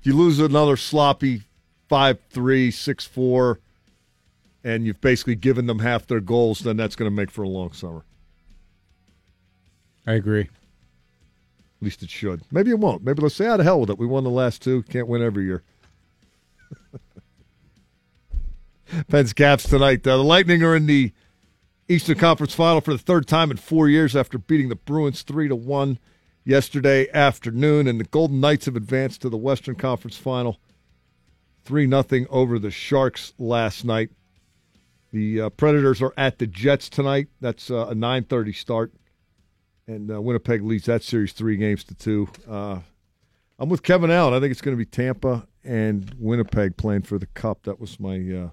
If 0.00 0.06
you 0.06 0.16
lose 0.16 0.38
another 0.38 0.76
sloppy 0.76 1.42
five 1.88 2.18
three 2.30 2.70
six 2.70 3.04
four, 3.04 3.60
and 4.62 4.86
you've 4.86 5.00
basically 5.00 5.34
given 5.34 5.66
them 5.66 5.80
half 5.80 6.06
their 6.06 6.20
goals, 6.20 6.60
then 6.60 6.76
that's 6.76 6.96
going 6.96 7.10
to 7.10 7.14
make 7.14 7.30
for 7.30 7.42
a 7.42 7.48
long 7.48 7.72
summer. 7.72 8.04
I 10.06 10.14
agree. 10.14 10.48
Least 11.84 12.02
it 12.02 12.10
should. 12.10 12.42
Maybe 12.50 12.70
it 12.70 12.78
won't. 12.78 13.04
Maybe 13.04 13.22
let's 13.22 13.34
say, 13.34 13.46
out 13.46 13.60
of 13.60 13.66
hell 13.66 13.80
with 13.80 13.90
it. 13.90 13.98
We 13.98 14.06
won 14.06 14.24
the 14.24 14.30
last 14.30 14.62
two. 14.62 14.82
Can't 14.84 15.06
win 15.06 15.22
every 15.22 15.44
year. 15.44 15.62
Pens 19.08 19.32
Caps 19.32 19.68
tonight. 19.68 20.06
Uh, 20.06 20.16
the 20.16 20.24
Lightning 20.24 20.62
are 20.62 20.74
in 20.74 20.86
the 20.86 21.12
Eastern 21.88 22.16
Conference 22.16 22.54
Final 22.54 22.80
for 22.80 22.92
the 22.92 22.98
third 22.98 23.26
time 23.26 23.50
in 23.50 23.58
four 23.58 23.88
years 23.88 24.16
after 24.16 24.38
beating 24.38 24.70
the 24.70 24.76
Bruins 24.76 25.22
three 25.22 25.48
to 25.48 25.56
one 25.56 25.98
yesterday 26.44 27.10
afternoon, 27.12 27.86
and 27.86 28.00
the 28.00 28.04
Golden 28.04 28.40
Knights 28.40 28.66
have 28.66 28.76
advanced 28.76 29.22
to 29.22 29.28
the 29.28 29.36
Western 29.36 29.74
Conference 29.74 30.16
Final 30.16 30.58
three 31.64 31.86
nothing 31.86 32.26
over 32.30 32.58
the 32.58 32.70
Sharks 32.70 33.34
last 33.38 33.84
night. 33.84 34.10
The 35.12 35.42
uh, 35.42 35.50
Predators 35.50 36.00
are 36.00 36.14
at 36.16 36.38
the 36.38 36.46
Jets 36.46 36.88
tonight. 36.88 37.28
That's 37.40 37.70
uh, 37.70 37.88
a 37.88 37.94
nine 37.94 38.24
thirty 38.24 38.52
start, 38.52 38.92
and 39.86 40.10
uh, 40.10 40.20
Winnipeg 40.20 40.62
leads 40.62 40.86
that 40.86 41.02
series 41.02 41.32
three 41.32 41.56
games 41.56 41.84
to 41.84 41.94
two. 41.94 42.28
Uh, 42.48 42.80
I'm 43.58 43.68
with 43.68 43.82
Kevin 43.82 44.10
Allen. 44.10 44.34
I 44.34 44.40
think 44.40 44.50
it's 44.50 44.60
going 44.60 44.76
to 44.76 44.78
be 44.78 44.86
Tampa 44.86 45.46
and 45.62 46.14
Winnipeg 46.18 46.76
playing 46.76 47.02
for 47.02 47.18
the 47.18 47.26
Cup. 47.26 47.64
That 47.64 47.80
was 47.80 48.00
my. 48.00 48.16
Uh, 48.16 48.50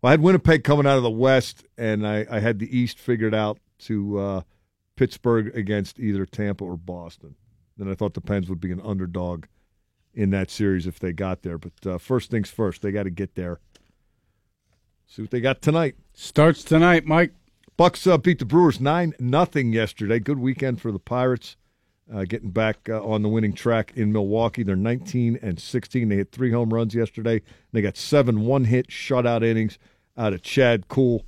well, 0.00 0.08
I 0.08 0.10
had 0.12 0.20
Winnipeg 0.20 0.64
coming 0.64 0.86
out 0.86 0.96
of 0.96 1.02
the 1.02 1.10
West, 1.10 1.64
and 1.76 2.06
I, 2.06 2.26
I 2.30 2.40
had 2.40 2.58
the 2.58 2.76
East 2.76 2.98
figured 2.98 3.34
out 3.34 3.58
to 3.80 4.18
uh, 4.18 4.42
Pittsburgh 4.96 5.56
against 5.56 5.98
either 5.98 6.26
Tampa 6.26 6.64
or 6.64 6.76
Boston. 6.76 7.34
Then 7.76 7.90
I 7.90 7.94
thought 7.94 8.14
the 8.14 8.20
Pens 8.20 8.48
would 8.48 8.60
be 8.60 8.72
an 8.72 8.80
underdog 8.82 9.46
in 10.12 10.30
that 10.30 10.50
series 10.50 10.86
if 10.86 10.98
they 10.98 11.12
got 11.12 11.42
there. 11.42 11.58
But 11.58 11.72
uh, 11.86 11.98
first 11.98 12.30
things 12.30 12.50
first, 12.50 12.82
they 12.82 12.92
got 12.92 13.04
to 13.04 13.10
get 13.10 13.34
there. 13.34 13.60
See 15.06 15.22
what 15.22 15.30
they 15.30 15.40
got 15.40 15.60
tonight. 15.60 15.96
Starts 16.12 16.62
tonight, 16.64 17.04
Mike. 17.04 17.34
Bucs 17.76 18.08
uh, 18.08 18.16
beat 18.16 18.38
the 18.38 18.44
Brewers 18.44 18.80
nine 18.80 19.14
nothing 19.18 19.72
yesterday. 19.72 20.20
Good 20.20 20.38
weekend 20.38 20.80
for 20.80 20.92
the 20.92 21.00
Pirates, 21.00 21.56
uh, 22.12 22.22
getting 22.22 22.50
back 22.50 22.88
uh, 22.88 23.04
on 23.04 23.22
the 23.22 23.28
winning 23.28 23.52
track 23.52 23.92
in 23.96 24.12
Milwaukee. 24.12 24.62
They're 24.62 24.76
19 24.76 25.40
and 25.42 25.58
16. 25.58 26.08
They 26.08 26.14
hit 26.14 26.30
three 26.30 26.52
home 26.52 26.72
runs 26.72 26.94
yesterday. 26.94 27.42
They 27.72 27.82
got 27.82 27.96
seven 27.96 28.42
one 28.42 28.64
hit 28.64 28.90
shutout 28.90 29.42
innings 29.42 29.80
out 30.16 30.32
of 30.32 30.42
Chad 30.42 30.86
Kuhl. 30.86 31.24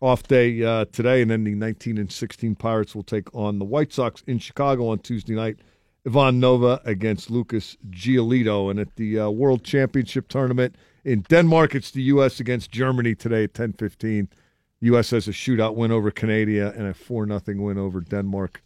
Off 0.00 0.22
day 0.22 0.62
uh, 0.62 0.84
today, 0.92 1.20
and 1.20 1.30
then 1.30 1.42
the 1.42 1.56
19 1.56 1.98
and 1.98 2.10
16 2.10 2.54
Pirates 2.54 2.94
will 2.94 3.02
take 3.02 3.34
on 3.34 3.58
the 3.58 3.64
White 3.64 3.92
Sox 3.92 4.22
in 4.28 4.38
Chicago 4.38 4.86
on 4.88 5.00
Tuesday 5.00 5.34
night. 5.34 5.58
Ivan 6.06 6.38
Nova 6.38 6.80
against 6.84 7.32
Lucas 7.32 7.76
Giolito, 7.90 8.70
and 8.70 8.78
at 8.78 8.94
the 8.94 9.18
uh, 9.18 9.28
World 9.28 9.64
Championship 9.64 10.28
tournament 10.28 10.76
in 11.04 11.22
Denmark, 11.22 11.74
it's 11.74 11.90
the 11.90 12.02
U.S. 12.02 12.38
against 12.38 12.70
Germany 12.70 13.16
today 13.16 13.44
at 13.44 13.54
10:15. 13.54 14.28
U.S. 14.80 15.10
has 15.10 15.26
a 15.28 15.32
shootout 15.32 15.74
win 15.74 15.90
over 15.90 16.10
Canada 16.10 16.72
and 16.76 16.86
a 16.86 16.94
four 16.94 17.26
nothing 17.26 17.62
win 17.62 17.78
over 17.78 18.00
Denmark 18.00 18.62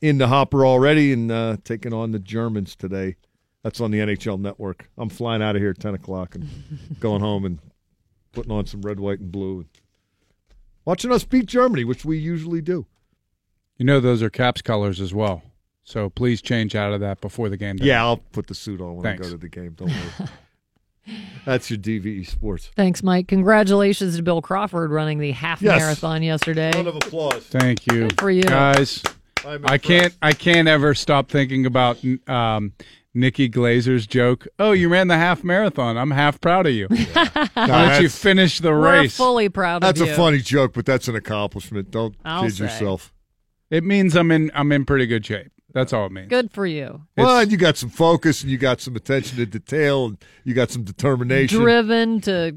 in 0.00 0.18
the 0.18 0.28
hopper 0.28 0.64
already, 0.64 1.12
and 1.12 1.30
uh, 1.30 1.56
taking 1.64 1.92
on 1.92 2.12
the 2.12 2.18
Germans 2.18 2.74
today. 2.76 3.16
That's 3.62 3.80
on 3.80 3.90
the 3.90 3.98
NHL 3.98 4.40
Network. 4.40 4.88
I'm 4.96 5.10
flying 5.10 5.42
out 5.42 5.54
of 5.56 5.60
here 5.60 5.70
at 5.70 5.78
10 5.78 5.94
o'clock 5.94 6.34
and 6.34 6.48
going 7.00 7.20
home 7.20 7.44
and 7.44 7.58
putting 8.32 8.52
on 8.52 8.66
some 8.66 8.80
red, 8.80 8.98
white, 8.98 9.20
and 9.20 9.30
blue. 9.30 9.66
Watching 10.86 11.12
us 11.12 11.24
beat 11.24 11.46
Germany, 11.46 11.84
which 11.84 12.04
we 12.04 12.16
usually 12.16 12.62
do. 12.62 12.86
You 13.76 13.84
know 13.84 14.00
those 14.00 14.22
are 14.22 14.30
Caps 14.30 14.62
colors 14.62 15.00
as 15.00 15.12
well. 15.12 15.42
So 15.84 16.08
please 16.08 16.40
change 16.40 16.74
out 16.74 16.92
of 16.92 17.00
that 17.00 17.20
before 17.20 17.48
the 17.48 17.56
game. 17.56 17.76
Day. 17.76 17.86
Yeah, 17.86 18.04
I'll 18.04 18.18
put 18.18 18.46
the 18.46 18.54
suit 18.54 18.80
on 18.80 18.94
when 18.94 19.02
Thanks. 19.02 19.26
I 19.26 19.30
go 19.30 19.36
to 19.36 19.40
the 19.40 19.48
game. 19.48 19.72
Don't 19.72 19.88
worry. 19.88 20.28
That's 21.44 21.70
your 21.70 21.78
DVE 21.78 22.26
Sports. 22.26 22.70
Thanks, 22.76 23.02
Mike. 23.02 23.28
Congratulations 23.28 24.16
to 24.16 24.22
Bill 24.22 24.42
Crawford 24.42 24.90
running 24.90 25.18
the 25.18 25.32
half 25.32 25.62
Yes. 25.62 25.80
marathon 25.80 26.22
yesterday. 26.22 26.70
Round 26.74 26.88
of 26.88 26.96
applause. 26.96 27.44
Thank 27.46 27.86
you, 27.86 28.08
Good 28.08 28.20
for 28.20 28.30
you. 28.30 28.42
guys. 28.42 29.02
I'm 29.44 29.62
can't. 29.78 30.14
I 30.20 30.32
can't 30.32 30.68
ever 30.68 30.94
stop 30.94 31.30
thinking 31.30 31.64
about 31.64 31.98
um, 32.28 32.74
Nikki 33.14 33.48
Glazer's 33.48 34.06
joke. 34.06 34.46
Oh, 34.58 34.72
you 34.72 34.90
ran 34.90 35.08
the 35.08 35.16
half 35.16 35.42
marathon. 35.42 35.96
I'm 35.96 36.10
half 36.10 36.40
proud 36.42 36.66
of 36.66 36.74
you. 36.74 36.86
Why 37.12 37.24
don't 37.54 37.56
you 37.56 37.64
that's- 37.64 38.18
finish 38.18 38.58
the 38.58 38.70
We're 38.70 39.00
race? 39.00 39.16
fully 39.16 39.48
proud 39.48 39.82
That's 39.82 40.00
of 40.00 40.08
a 40.10 40.14
funny 40.14 40.38
joke, 40.40 40.74
but 40.74 40.84
that's 40.84 41.08
an 41.08 41.16
accomplishment. 41.16 41.90
Don't 41.90 42.14
I'll 42.24 42.42
kid 42.42 42.54
say. 42.56 42.64
yourself. 42.64 43.12
It 43.70 43.82
means 43.82 44.14
I'm 44.14 44.30
in. 44.30 44.50
I'm 44.54 44.70
in 44.72 44.84
pretty 44.84 45.06
good 45.06 45.24
shape. 45.24 45.50
That's 45.72 45.92
all 45.92 46.06
it 46.06 46.12
means. 46.12 46.28
Good 46.28 46.50
for 46.50 46.66
you. 46.66 47.02
Well, 47.16 47.38
and 47.40 47.50
you 47.50 47.56
got 47.56 47.76
some 47.76 47.90
focus, 47.90 48.42
and 48.42 48.50
you 48.50 48.58
got 48.58 48.80
some 48.80 48.96
attention 48.96 49.36
to 49.38 49.46
detail, 49.46 50.06
and 50.06 50.18
you 50.44 50.54
got 50.54 50.70
some 50.70 50.82
determination. 50.82 51.60
Driven 51.60 52.20
to 52.22 52.56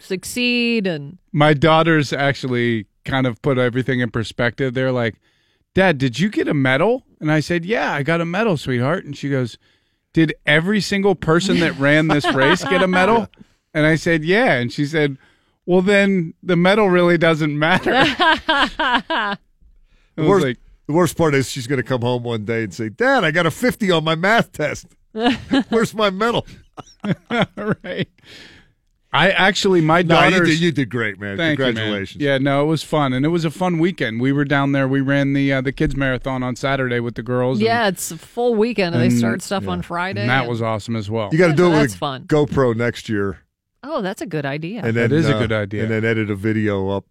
succeed 0.00 0.86
and 0.86 1.18
My 1.32 1.54
daughters 1.54 2.12
actually 2.12 2.86
kind 3.04 3.26
of 3.26 3.40
put 3.42 3.58
everything 3.58 4.00
in 4.00 4.10
perspective. 4.10 4.74
They're 4.74 4.92
like, 4.92 5.16
"Dad, 5.74 5.98
did 5.98 6.18
you 6.18 6.28
get 6.28 6.48
a 6.48 6.54
medal?" 6.54 7.04
And 7.20 7.30
I 7.30 7.40
said, 7.40 7.64
"Yeah, 7.64 7.92
I 7.92 8.02
got 8.02 8.20
a 8.20 8.24
medal, 8.24 8.56
sweetheart." 8.56 9.04
And 9.04 9.16
she 9.16 9.30
goes, 9.30 9.56
"Did 10.12 10.34
every 10.46 10.80
single 10.80 11.14
person 11.14 11.60
that 11.60 11.78
ran 11.78 12.08
this 12.08 12.30
race 12.34 12.64
get 12.64 12.82
a 12.82 12.88
medal?" 12.88 13.28
And 13.74 13.84
I 13.86 13.96
said, 13.96 14.24
"Yeah." 14.24 14.54
And 14.54 14.72
she 14.72 14.86
said, 14.86 15.18
"Well, 15.66 15.82
then 15.82 16.32
the 16.42 16.56
medal 16.56 16.88
really 16.88 17.18
doesn't 17.18 17.56
matter." 17.56 17.92
I 17.94 19.36
was 20.16 20.42
like, 20.42 20.58
the 20.88 20.94
worst 20.94 21.16
part 21.16 21.34
is 21.34 21.48
she's 21.48 21.66
going 21.68 21.76
to 21.76 21.84
come 21.84 22.00
home 22.00 22.24
one 22.24 22.44
day 22.44 22.64
and 22.64 22.74
say, 22.74 22.88
"Dad, 22.88 23.22
I 23.22 23.30
got 23.30 23.46
a 23.46 23.50
50 23.50 23.90
on 23.92 24.02
my 24.02 24.14
math 24.16 24.50
test. 24.50 24.86
Where's 25.68 25.94
my 25.94 26.10
medal?" 26.10 26.46
right. 27.30 28.08
I 29.10 29.30
actually, 29.30 29.80
my 29.80 30.02
daughter. 30.02 30.30
No, 30.30 30.36
you 30.38 30.44
did, 30.44 30.60
you 30.60 30.72
did 30.72 30.90
great, 30.90 31.18
man. 31.18 31.36
Thank 31.38 31.58
you, 31.58 31.64
man. 31.64 31.74
Congratulations. 31.74 32.22
Yeah, 32.22 32.36
no, 32.38 32.62
it 32.62 32.66
was 32.66 32.82
fun, 32.82 33.12
and 33.14 33.24
it 33.24 33.28
was 33.28 33.44
a 33.44 33.50
fun 33.50 33.78
weekend. 33.78 34.20
We 34.20 34.32
were 34.32 34.44
down 34.44 34.72
there. 34.72 34.86
We 34.88 35.00
ran 35.00 35.32
the 35.32 35.52
uh, 35.52 35.60
the 35.60 35.72
kids 35.72 35.96
marathon 35.96 36.42
on 36.42 36.56
Saturday 36.56 37.00
with 37.00 37.14
the 37.14 37.22
girls. 37.22 37.58
and- 37.58 37.66
yeah, 37.66 37.88
it's 37.88 38.10
a 38.10 38.18
full 38.18 38.54
weekend 38.54 38.94
and 38.94 39.02
they 39.02 39.08
and- 39.08 39.18
start 39.18 39.42
stuff 39.42 39.64
yeah. 39.64 39.70
on 39.70 39.82
Friday. 39.82 40.22
and 40.22 40.30
that 40.30 40.40
and- 40.40 40.48
was 40.50 40.60
awesome 40.60 40.96
as 40.96 41.10
well. 41.10 41.30
You 41.32 41.38
got 41.38 41.48
to 41.48 41.54
do 41.54 41.68
it 41.68 41.72
That's 41.72 41.82
with 41.92 41.94
a 41.94 41.98
fun. 41.98 42.24
GoPro 42.24 42.74
next 42.76 43.08
year. 43.08 43.38
Oh, 43.82 44.02
that's 44.02 44.20
a 44.20 44.26
good 44.26 44.44
idea. 44.44 44.80
And 44.84 44.96
then, 44.96 45.10
That 45.10 45.16
is 45.16 45.28
a 45.28 45.36
uh, 45.36 45.38
good 45.38 45.52
idea. 45.52 45.82
And 45.82 45.90
then 45.90 46.04
edit 46.04 46.30
a 46.30 46.34
video 46.34 46.88
up. 46.90 47.04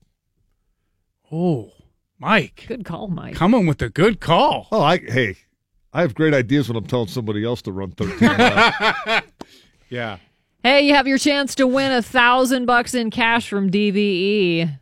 Oh, 1.31 1.71
Mike, 2.19 2.65
Good 2.67 2.83
call, 2.85 3.07
Mike. 3.07 3.35
coming 3.35 3.67
with 3.67 3.81
a 3.81 3.89
good 3.89 4.19
call. 4.19 4.67
Oh, 4.71 4.81
I 4.81 4.97
hey, 4.97 5.37
I 5.93 6.01
have 6.01 6.15
great 6.15 6.33
ideas 6.33 6.67
when 6.67 6.75
I'm 6.75 6.85
telling 6.87 7.07
somebody 7.07 7.45
else 7.45 7.61
to 7.63 7.71
run 7.71 7.91
13 7.91 8.27
miles. 8.37 9.21
Yeah. 9.89 10.17
Hey, 10.63 10.85
you 10.85 10.95
have 10.95 11.07
your 11.07 11.17
chance 11.17 11.55
to 11.55 11.65
win 11.65 11.93
a 11.93 12.01
thousand 12.01 12.65
bucks 12.65 12.93
in 12.93 13.09
cash 13.09 13.47
from 13.47 13.71
DVE. 13.71 14.79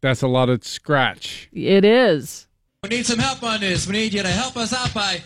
That's 0.00 0.22
a 0.22 0.26
lot 0.26 0.48
of 0.48 0.64
scratch. 0.64 1.48
It 1.52 1.84
is. 1.84 2.48
We 2.82 2.88
need 2.88 3.06
some 3.06 3.20
help 3.20 3.44
on 3.44 3.60
this. 3.60 3.86
We 3.86 3.92
need 3.92 4.12
you 4.12 4.22
to 4.22 4.28
help 4.28 4.56
us 4.56 4.72
out 4.72 4.92
by 4.92 5.22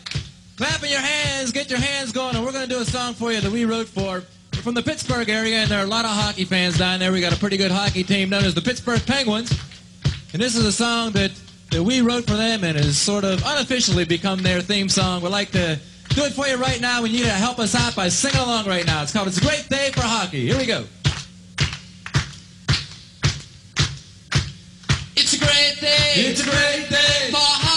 clapping 0.59 0.90
your 0.90 1.01
hands, 1.01 1.53
get 1.53 1.70
your 1.70 1.78
hands 1.81 2.12
going, 2.12 2.36
and 2.36 2.44
we're 2.44 2.53
going 2.53 2.69
to 2.69 2.74
do 2.74 2.81
a 2.82 2.85
song 2.85 3.15
for 3.15 3.32
you 3.32 3.40
that 3.40 3.51
we 3.51 3.65
wrote 3.65 3.89
for. 3.89 4.23
We're 4.53 4.61
from 4.62 4.74
the 4.74 4.82
Pittsburgh 4.82 5.31
area, 5.31 5.57
and 5.61 5.70
there 5.70 5.78
are 5.81 5.85
a 5.86 5.89
lot 5.89 6.05
of 6.05 6.11
hockey 6.11 6.44
fans 6.44 6.77
down 6.77 7.01
there. 7.01 7.12
We 7.12 7.23
got 7.23 7.32
a 7.32 7.39
pretty 7.39 7.57
good 7.57 7.70
hockey 7.70 8.05
team 8.05 8.28
known 8.28 8.44
as 8.44 8.53
the 8.55 8.61
Pittsburgh 8.61 9.01
Penguins. 9.07 9.59
And 10.37 10.43
this 10.43 10.55
is 10.55 10.67
a 10.67 10.73
song 10.73 11.13
that, 11.13 11.31
that 11.71 11.83
we 11.83 12.03
wrote 12.03 12.25
for 12.25 12.35
them 12.35 12.63
and 12.63 12.77
has 12.77 12.99
sort 12.99 13.25
of 13.25 13.43
unofficially 13.47 14.05
become 14.05 14.43
their 14.43 14.61
theme 14.61 14.87
song. 14.87 15.23
We'd 15.23 15.31
like 15.31 15.51
to 15.53 15.81
do 16.11 16.25
it 16.25 16.35
for 16.35 16.47
you 16.47 16.57
right 16.57 16.79
now. 16.79 17.01
We 17.01 17.09
need 17.09 17.21
you 17.21 17.25
to 17.25 17.31
help 17.31 17.59
us 17.59 17.75
out 17.75 17.97
by 17.97 18.11
singing 18.11 18.43
along 18.43 18.67
right 18.67 18.85
now. 18.85 19.03
It's 19.03 19.15
called 19.15 19.29
It's 19.29 19.39
a 19.39 19.41
Great 19.41 19.67
Day 19.71 19.93
for 19.95 20.03
Hockey. 20.03 20.47
Here 20.47 20.59
we 20.59 20.67
go. 20.67 20.85
It's 25.17 25.33
a 25.33 25.39
great 25.39 25.81
day. 25.81 26.13
It's 26.17 26.43
a 26.43 26.45
great 26.45 26.91
day 26.91 27.31
for 27.31 27.39
hockey. 27.39 27.76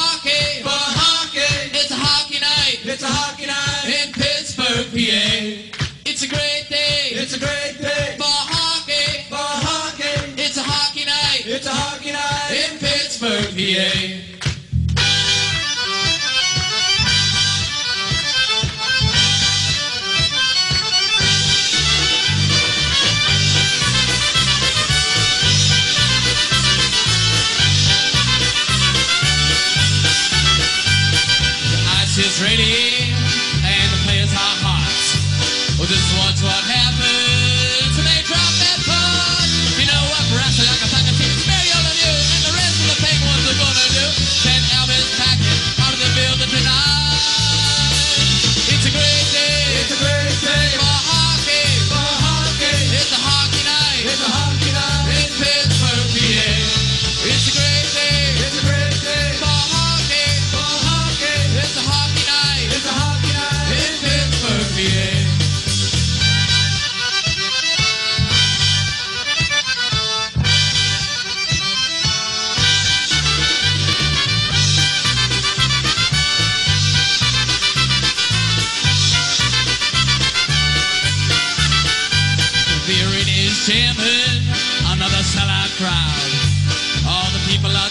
Pittsburgh, 13.79 14.18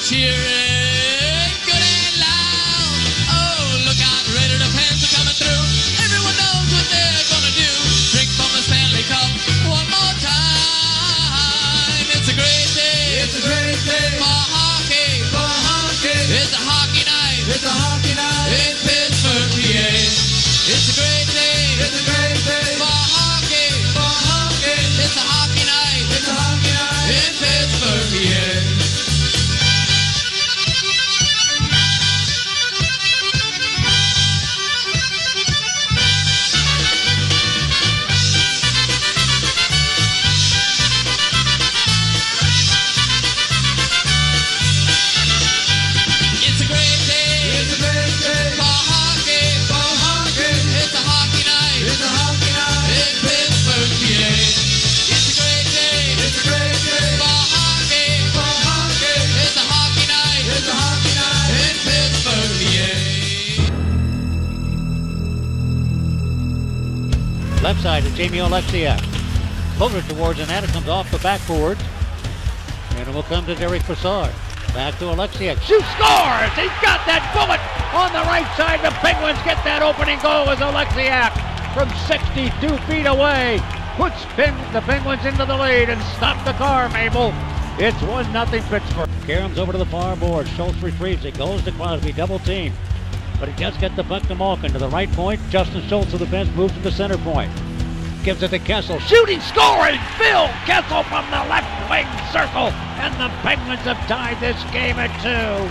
cheering 0.08 1.52
good 1.68 1.84
and 1.84 2.16
loud. 2.16 2.96
Oh, 3.28 3.84
look 3.84 4.00
out, 4.00 4.24
Raider 4.32 4.56
the 4.56 4.70
fans 4.72 5.04
are 5.04 5.12
coming 5.12 5.36
through. 5.36 5.64
Everyone 6.00 6.32
knows 6.32 6.68
what 6.72 6.88
they're 6.88 7.28
gonna 7.28 7.52
do. 7.52 7.68
Drink 8.16 8.32
from 8.32 8.48
the 8.56 8.64
Stanley 8.64 9.04
Cup 9.04 9.28
one 9.68 9.84
more 9.84 10.14
time. 10.24 12.08
It's 12.16 12.24
a 12.24 12.36
great 12.40 12.68
day. 12.72 13.20
It's 13.20 13.36
a 13.36 13.44
great 13.44 13.76
day 13.84 14.08
for 14.16 14.32
hockey. 14.48 15.28
For 15.28 15.44
hockey. 15.44 16.16
It's 16.40 16.56
a 16.56 16.62
hockey 16.64 17.04
night. 17.04 17.44
It's 17.52 17.68
a 17.68 17.74
hockey 17.76 18.16
night 18.16 18.48
in 18.64 18.80
Pittsburgh, 18.80 19.60
PA. 19.60 19.92
It's 20.72 20.88
a 20.88 20.94
great 21.04 21.17
Jamie 68.18 68.38
Oleksiak. 68.38 68.98
Floater 69.76 70.02
towards 70.02 70.40
net. 70.40 70.64
It 70.64 70.70
comes 70.70 70.88
off 70.88 71.08
the 71.12 71.18
backboard. 71.18 71.78
And 72.96 73.08
it 73.08 73.14
will 73.14 73.22
come 73.22 73.46
to 73.46 73.54
Derek 73.54 73.86
Brassard. 73.86 74.34
Back 74.74 74.98
to 74.98 75.04
Oleksiak. 75.04 75.62
Shoot 75.62 75.86
scores! 75.94 76.50
He's 76.58 76.74
got 76.82 77.06
that 77.06 77.22
bullet 77.30 77.62
on 77.94 78.10
the 78.10 78.26
right 78.26 78.50
side. 78.58 78.82
The 78.82 78.90
Penguins 78.98 79.38
get 79.46 79.62
that 79.62 79.86
opening 79.86 80.18
goal 80.18 80.50
as 80.50 80.58
Alexiak 80.58 81.30
from 81.72 81.88
62 82.10 82.50
feet 82.90 83.06
away 83.06 83.62
puts 83.94 84.24
Pen- 84.34 84.72
the 84.72 84.80
Penguins 84.80 85.24
into 85.24 85.46
the 85.46 85.56
lead 85.56 85.88
and 85.88 86.02
stop 86.18 86.44
the 86.44 86.54
car, 86.54 86.88
Mabel. 86.88 87.32
It's 87.78 88.02
1 88.02 88.32
nothing 88.32 88.64
Pittsburgh. 88.64 89.08
Karams 89.30 89.58
over 89.58 89.70
to 89.70 89.78
the 89.78 89.86
far 89.86 90.16
board. 90.16 90.48
Schultz 90.48 90.82
retrieves 90.82 91.24
it. 91.24 91.38
Goes 91.38 91.62
to 91.62 91.70
Crosby. 91.70 92.10
Double 92.10 92.40
team. 92.40 92.72
But 93.38 93.48
he 93.48 93.62
does 93.62 93.76
get 93.76 93.94
the 93.94 94.02
puck 94.02 94.24
to 94.24 94.34
Malkin 94.34 94.72
to 94.72 94.78
the 94.80 94.88
right 94.88 95.10
point. 95.12 95.40
Justin 95.50 95.86
Schultz 95.86 96.12
of 96.14 96.18
the 96.18 96.26
bench 96.26 96.50
moves 96.56 96.74
to 96.74 96.80
the 96.80 96.90
center 96.90 97.18
point. 97.18 97.52
Gives 98.28 98.42
it 98.42 98.50
to 98.50 98.58
Kessel. 98.58 98.98
Shooting, 98.98 99.40
scoring! 99.40 99.98
Phil 100.18 100.48
Kessel 100.66 101.02
from 101.04 101.24
the 101.30 101.48
left 101.48 101.88
wing 101.88 102.04
circle. 102.30 102.68
And 103.00 103.14
the 103.14 103.34
Penguins 103.40 103.80
have 103.80 103.96
tied 104.06 104.38
this 104.38 104.62
game 104.70 104.96
at 104.98 105.08
two. 105.22 105.64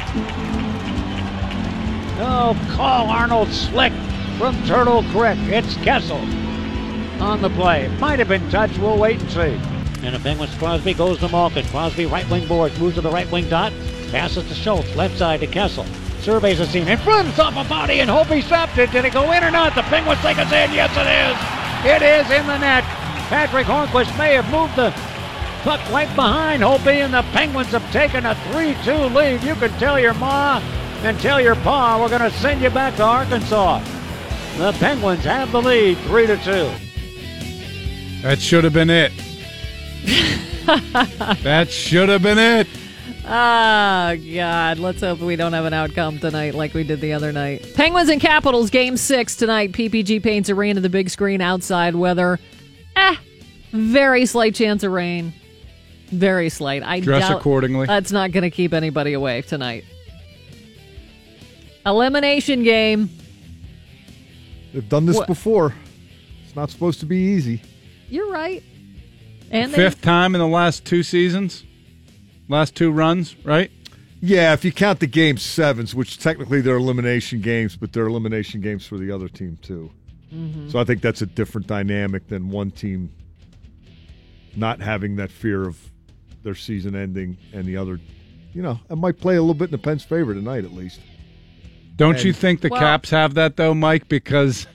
Oh, 2.19 2.57
call 2.75 3.11
Arnold 3.11 3.49
Slick 3.49 3.93
from 4.39 4.59
Turtle 4.65 5.03
Creek. 5.11 5.38
It's 5.53 5.75
Kessel 5.84 6.17
on 7.21 7.43
the 7.43 7.51
play. 7.51 7.89
Might 7.99 8.17
have 8.17 8.27
been 8.27 8.49
touched. 8.49 8.79
We'll 8.79 8.97
wait 8.97 9.21
and 9.21 9.29
see. 9.29 9.61
And 10.03 10.15
the 10.15 10.19
Penguins, 10.19 10.55
Crosby 10.55 10.95
goes 10.95 11.19
to 11.19 11.29
Malkin. 11.29 11.63
Crosby 11.67 12.07
right 12.07 12.27
wing 12.27 12.47
boards, 12.47 12.79
moves 12.79 12.95
to 12.95 13.01
the 13.01 13.11
right 13.11 13.31
wing 13.31 13.47
dot. 13.49 13.71
Passes 14.09 14.47
to 14.47 14.55
Schultz, 14.55 14.95
left 14.95 15.15
side 15.19 15.41
to 15.41 15.47
Kessel. 15.47 15.85
Surveys 16.21 16.57
the 16.57 16.65
scene 16.65 16.88
in 16.88 16.97
front, 16.97 17.38
off 17.38 17.55
a 17.55 17.69
body, 17.69 17.99
and 17.99 18.09
Hope 18.09 18.29
he 18.29 18.41
stopped 18.41 18.79
it. 18.79 18.91
Did 18.91 19.05
it 19.05 19.13
go 19.13 19.31
in 19.31 19.43
or 19.43 19.51
not? 19.51 19.75
The 19.75 19.84
Penguins 19.84 20.21
think 20.21 20.39
it's 20.39 20.51
in. 20.51 20.73
Yes, 20.73 20.89
it 20.97 21.05
is. 21.05 21.56
It 21.86 22.02
is 22.02 22.30
in 22.32 22.45
the 22.48 22.58
net. 22.58 22.84
Patric 23.30 23.68
Hornqvist 23.68 24.18
may 24.18 24.34
have 24.34 24.49
moved 24.49 24.76
the 24.76 24.91
puck 25.64 25.80
right 25.91 26.14
behind 26.16 26.64
Holtby, 26.64 27.04
and 27.04 27.14
the 27.14 27.24
Penguins 27.34 27.68
have 27.70 27.91
taken 27.91 28.26
a 28.26 28.34
3-2 28.34 29.14
lead. 29.14 29.44
You 29.44 29.56
can 29.56 29.70
tell 29.80 29.99
your 29.99 30.14
ma 30.16 30.62
and 31.04 31.20
tell 31.20 31.40
your 31.40 31.56
pa 31.56 32.02
we're 32.02 32.10
going 32.10 32.22
to 32.22 32.32
send 32.38 32.62
you 32.62 32.70
back 32.70 32.95
to 32.95 33.04
Arkansas. 33.04 33.80
The 34.58 34.72
Penguins 34.74 35.24
have 35.24 35.52
the 35.52 35.62
lead, 35.62 35.98
3 35.99 36.28
to 36.28 36.38
2. 36.38 36.72
That 38.24 38.40
should 38.40 38.64
have 38.64 38.74
been 38.74 38.90
it. 38.90 39.12
that 41.44 41.70
should 41.70 42.10
have 42.10 42.24
been 42.24 42.40
it. 42.40 42.68
Ah, 43.30 44.16
God. 44.34 44.80
Let's 44.80 45.02
hope 45.02 45.20
we 45.20 45.36
don't 45.36 45.54
have 45.54 45.66
an 45.66 45.74
outcome 45.74 46.18
tonight 46.20 46.56
like 46.56 46.74
we 46.74 46.84
did 46.84 47.02
the 47.02 47.12
other 47.14 47.32
night. 47.34 47.74
Penguins 47.76 48.10
and 48.10 48.22
Capitals, 48.22 48.70
game 48.70 48.95
six 48.95 49.36
tonight. 49.36 49.74
PPG 49.74 50.24
Paints 50.24 50.49
Arena, 50.49 50.80
the 50.80 50.90
big 50.90 51.10
screen 51.10 51.41
outside 51.41 51.94
weather. 51.95 52.40
Eh, 52.95 53.16
very 53.74 54.26
slight 54.26 54.56
chance 54.56 54.84
of 54.84 54.91
rain. 54.94 55.34
Very 56.08 56.49
slight. 56.49 56.84
I 56.84 57.02
Dress 57.02 57.28
doubt 57.28 57.40
accordingly. 57.40 57.86
That's 57.86 58.14
not 58.14 58.32
going 58.32 58.44
to 58.44 58.49
keep 58.49 58.74
anybody 58.74 59.12
away 59.12 59.41
tonight. 59.41 59.84
Elimination 61.86 62.64
game. 62.64 63.10
They've 64.74 64.88
done 64.88 65.06
this 65.06 65.18
What? 65.18 65.28
before. 65.28 65.74
It's 66.45 66.56
not 66.56 66.70
supposed 66.70 67.02
to 67.02 67.06
be 67.06 67.18
easy. 67.18 67.62
You're 68.10 68.32
right. 68.32 68.64
And 69.52 69.72
they, 69.74 69.76
Fifth 69.76 70.02
time 70.02 70.34
in 70.36 70.40
the 70.40 70.48
last 70.48 70.86
two 70.86 71.04
seasons, 71.04 71.64
last 72.48 72.76
two 72.76 72.91
runs, 72.91 73.36
right? 73.44 73.72
Yeah, 74.19 74.53
if 74.53 74.65
you 74.65 74.72
count 74.72 74.99
the 74.99 75.07
game 75.07 75.38
sevens, 75.38 75.94
which 75.94 76.18
technically 76.18 76.61
they're 76.61 76.78
elimination 76.78 77.40
games, 77.41 77.76
but 77.76 77.94
they're 77.94 78.07
elimination 78.07 78.61
games 78.61 78.86
for 78.86 78.98
the 78.98 79.11
other 79.11 79.28
team 79.28 79.57
too. 79.61 79.91
Mhm. 80.34 80.72
So 80.72 80.80
I 80.80 80.84
think 80.84 81.02
that's 81.02 81.22
a 81.22 81.26
different 81.28 81.68
dynamic 81.68 82.28
than 82.28 82.49
one 82.49 82.72
team 82.72 83.10
not 84.56 84.82
having 84.82 85.15
that 85.18 85.32
fear 85.32 85.68
of 85.68 85.78
their 86.44 86.56
season 86.56 86.95
ending 86.95 87.38
and 87.53 87.65
the 87.65 87.78
other. 87.78 87.99
You 88.53 88.64
know, 88.64 88.80
it 88.90 88.95
might 88.98 89.19
play 89.19 89.36
a 89.36 89.41
little 89.41 89.53
bit 89.53 89.65
in 89.65 89.72
the 89.72 89.78
Pens' 89.78 90.03
favor 90.03 90.34
tonight, 90.34 90.65
at 90.65 90.74
least. 90.74 90.99
Don't 91.95 92.24
you 92.24 92.34
think 92.34 92.61
the 92.61 92.69
Well- 92.69 92.80
Caps 92.80 93.10
have 93.11 93.36
that 93.36 93.56
though, 93.56 93.74
Mike, 93.74 94.07
because 94.07 94.65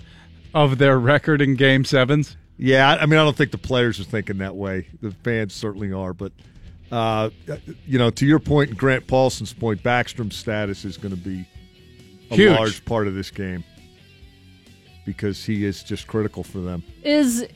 of 0.55 0.79
their 0.79 0.99
record 0.99 1.41
in 1.41 1.55
Game 1.57 1.85
Sevens? 1.85 2.37
Yeah, 2.59 2.89
I 2.91 3.03
I 3.03 3.07
mean, 3.07 3.19
I 3.19 3.25
don't 3.25 3.37
think 3.37 3.51
the 3.51 3.59
players 3.59 3.99
are 3.99 4.05
thinking 4.05 4.39
that 4.39 4.55
way. 4.55 4.87
The 5.01 5.11
fans 5.25 5.53
certainly 5.53 5.93
are, 5.93 6.13
but 6.13 6.33
uh, 6.93 7.31
you 7.87 7.99
know, 7.99 8.11
to 8.11 8.27
your 8.27 8.39
point 8.39 8.71
and 8.71 8.79
Grant 8.79 9.07
Paulsen's 9.07 9.53
point, 9.53 9.83
Backstrom's 9.83 10.37
status 10.37 10.85
is 10.85 10.97
going 10.99 11.15
to 11.15 11.21
be 11.21 11.45
a 12.31 12.37
Huge. 12.37 12.57
large 12.57 12.85
part 12.85 13.09
of 13.09 13.15
this 13.15 13.31
game 13.31 13.65
because 15.05 15.45
he 15.45 15.65
is 15.65 15.83
just 15.83 16.07
critical 16.07 16.45
for 16.45 16.59
them. 16.61 16.83
is 17.03 17.47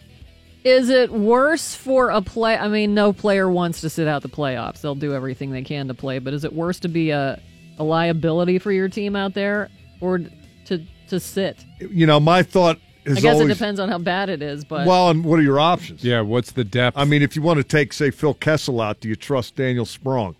is 0.64 0.88
it 0.88 1.12
worse 1.12 1.76
for 1.76 2.10
a 2.10 2.20
play? 2.20 2.56
I 2.56 2.66
mean, 2.66 2.92
no 2.92 3.12
player 3.12 3.48
wants 3.48 3.82
to 3.82 3.88
sit 3.90 4.08
out 4.08 4.22
the 4.22 4.28
playoffs. 4.28 4.80
They'll 4.80 4.96
do 4.96 5.14
everything 5.14 5.52
they 5.52 5.62
can 5.62 5.86
to 5.86 5.94
play, 5.94 6.18
but 6.18 6.34
is 6.34 6.42
it 6.42 6.52
worse 6.52 6.80
to 6.80 6.88
be 6.88 7.10
a, 7.10 7.40
a 7.78 7.84
liability 7.84 8.58
for 8.58 8.72
your 8.72 8.88
team 8.88 9.14
out 9.14 9.32
there 9.34 9.70
or 10.00 10.18
to 10.18 10.84
to 11.08 11.20
sit? 11.20 11.64
You 11.78 12.06
know, 12.06 12.18
my 12.18 12.42
thought 12.42 12.78
I 13.06 13.20
guess 13.20 13.24
always 13.34 13.50
it 13.50 13.54
depends 13.54 13.78
on 13.80 13.88
how 13.88 13.98
bad 13.98 14.28
it 14.28 14.42
is, 14.42 14.64
but 14.64 14.86
well, 14.86 15.10
and 15.10 15.24
what 15.24 15.38
are 15.38 15.42
your 15.42 15.60
options? 15.60 16.02
Yeah, 16.02 16.20
what's 16.22 16.52
the 16.52 16.64
depth? 16.64 16.96
I 16.98 17.04
mean, 17.04 17.22
if 17.22 17.36
you 17.36 17.42
want 17.42 17.58
to 17.58 17.64
take, 17.64 17.92
say, 17.92 18.10
Phil 18.10 18.34
Kessel 18.34 18.80
out, 18.80 19.00
do 19.00 19.08
you 19.08 19.14
trust 19.16 19.56
Daniel 19.56 19.84
Sprong? 19.86 20.34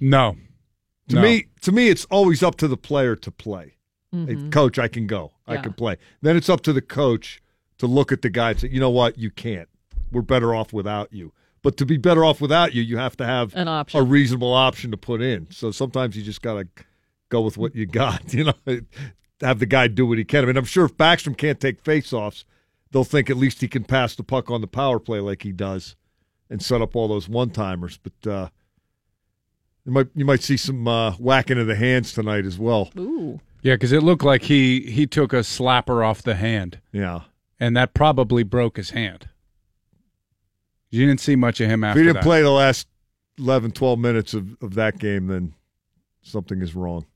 No. 0.00 0.36
To 1.08 1.16
No. 1.16 1.22
me, 1.22 1.46
to 1.62 1.72
me, 1.72 1.88
it's 1.88 2.04
always 2.06 2.42
up 2.42 2.56
to 2.56 2.68
the 2.68 2.76
player 2.76 3.16
to 3.16 3.30
play. 3.30 3.74
Hey, 4.12 4.34
Mhm. 4.36 4.52
coach, 4.52 4.78
I 4.78 4.88
can 4.88 5.06
go. 5.06 5.32
I 5.46 5.56
can 5.56 5.72
play. 5.72 5.96
Then 6.20 6.36
it's 6.36 6.48
up 6.48 6.60
to 6.62 6.72
the 6.72 6.82
coach 6.82 7.40
to 7.78 7.86
look 7.86 8.12
at 8.12 8.22
the 8.22 8.30
guy 8.30 8.50
and 8.50 8.60
say, 8.60 8.68
you 8.68 8.78
know 8.80 8.90
what, 8.90 9.18
you 9.18 9.30
can't. 9.30 9.68
We're 10.10 10.22
better 10.22 10.54
off 10.54 10.72
without 10.72 11.12
you. 11.12 11.32
But 11.62 11.76
to 11.78 11.86
be 11.86 11.96
better 11.96 12.24
off 12.24 12.40
without 12.40 12.74
you, 12.74 12.82
you 12.82 12.96
have 12.98 13.16
to 13.18 13.24
have 13.26 13.54
An 13.54 13.68
option. 13.68 13.98
a 14.00 14.02
reasonable 14.02 14.52
option 14.52 14.90
to 14.90 14.96
put 14.96 15.22
in. 15.22 15.46
So 15.50 15.70
sometimes 15.70 16.16
you 16.16 16.22
just 16.22 16.42
got 16.42 16.54
to 16.54 16.66
go 17.28 17.40
with 17.40 17.56
what 17.56 17.74
you 17.74 17.86
got. 17.86 18.22
You 18.34 18.44
know, 18.44 18.80
have 19.42 19.58
the 19.58 19.66
guy 19.66 19.88
do 19.88 20.06
what 20.06 20.18
he 20.18 20.24
can. 20.24 20.44
I 20.44 20.46
mean, 20.46 20.56
I'm 20.56 20.64
sure 20.64 20.84
if 20.84 20.96
Backstrom 20.96 21.36
can't 21.36 21.60
take 21.60 21.82
faceoffs, 21.82 22.44
they'll 22.90 23.04
think 23.04 23.28
at 23.28 23.36
least 23.36 23.60
he 23.60 23.68
can 23.68 23.84
pass 23.84 24.14
the 24.14 24.22
puck 24.22 24.50
on 24.50 24.60
the 24.60 24.66
power 24.66 24.98
play 24.98 25.20
like 25.20 25.42
he 25.42 25.52
does, 25.52 25.96
and 26.48 26.62
set 26.62 26.80
up 26.82 26.94
all 26.96 27.08
those 27.08 27.28
one 27.28 27.50
timers. 27.50 27.98
But 27.98 28.30
uh, 28.30 28.48
you 29.84 29.92
might 29.92 30.08
you 30.14 30.24
might 30.24 30.42
see 30.42 30.56
some 30.56 30.86
uh, 30.86 31.12
whacking 31.12 31.58
of 31.58 31.66
the 31.66 31.76
hands 31.76 32.12
tonight 32.12 32.44
as 32.46 32.58
well. 32.58 32.90
Ooh. 32.98 33.40
Yeah, 33.62 33.74
because 33.74 33.92
it 33.92 34.02
looked 34.02 34.24
like 34.24 34.42
he 34.42 34.80
he 34.80 35.06
took 35.06 35.32
a 35.32 35.36
slapper 35.36 36.04
off 36.04 36.22
the 36.22 36.34
hand. 36.34 36.80
Yeah. 36.92 37.20
and 37.60 37.76
that 37.76 37.94
probably 37.94 38.42
broke 38.42 38.76
his 38.76 38.90
hand. 38.90 39.28
You 40.90 41.06
didn't 41.06 41.20
see 41.20 41.36
much 41.36 41.60
of 41.60 41.70
him 41.70 41.84
after. 41.84 42.00
If 42.00 42.02
he 42.02 42.06
didn't 42.08 42.22
that. 42.22 42.24
play 42.24 42.42
the 42.42 42.50
last 42.50 42.86
11, 43.38 43.70
12 43.70 43.98
minutes 43.98 44.34
of, 44.34 44.56
of 44.60 44.74
that 44.74 44.98
game, 44.98 45.28
then 45.28 45.54
something 46.22 46.60
is 46.60 46.74
wrong. 46.74 47.06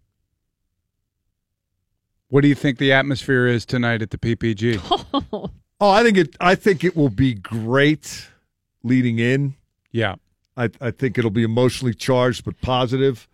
What 2.29 2.41
do 2.41 2.49
you 2.49 2.55
think 2.55 2.79
the 2.79 2.93
atmosphere 2.93 3.47
is 3.47 3.65
tonight 3.65 4.03
at 4.03 4.11
the 4.11 4.19
PPG? 4.19 5.51
Oh, 5.79 5.91
I 5.91 6.03
think 6.03 6.17
it. 6.17 6.37
I 6.41 6.55
think 6.55 6.85
it 6.85 6.97
will 6.97 7.11
be 7.11 7.35
great 7.35 8.29
leading 8.83 9.19
in. 9.19 9.57
Yeah, 9.93 10.15
I, 10.57 10.71
I 10.81 10.91
think 10.91 11.19
it'll 11.19 11.31
be 11.31 11.43
emotionally 11.43 11.93
charged 11.93 12.47
but 12.47 12.59
positive. 12.63 13.29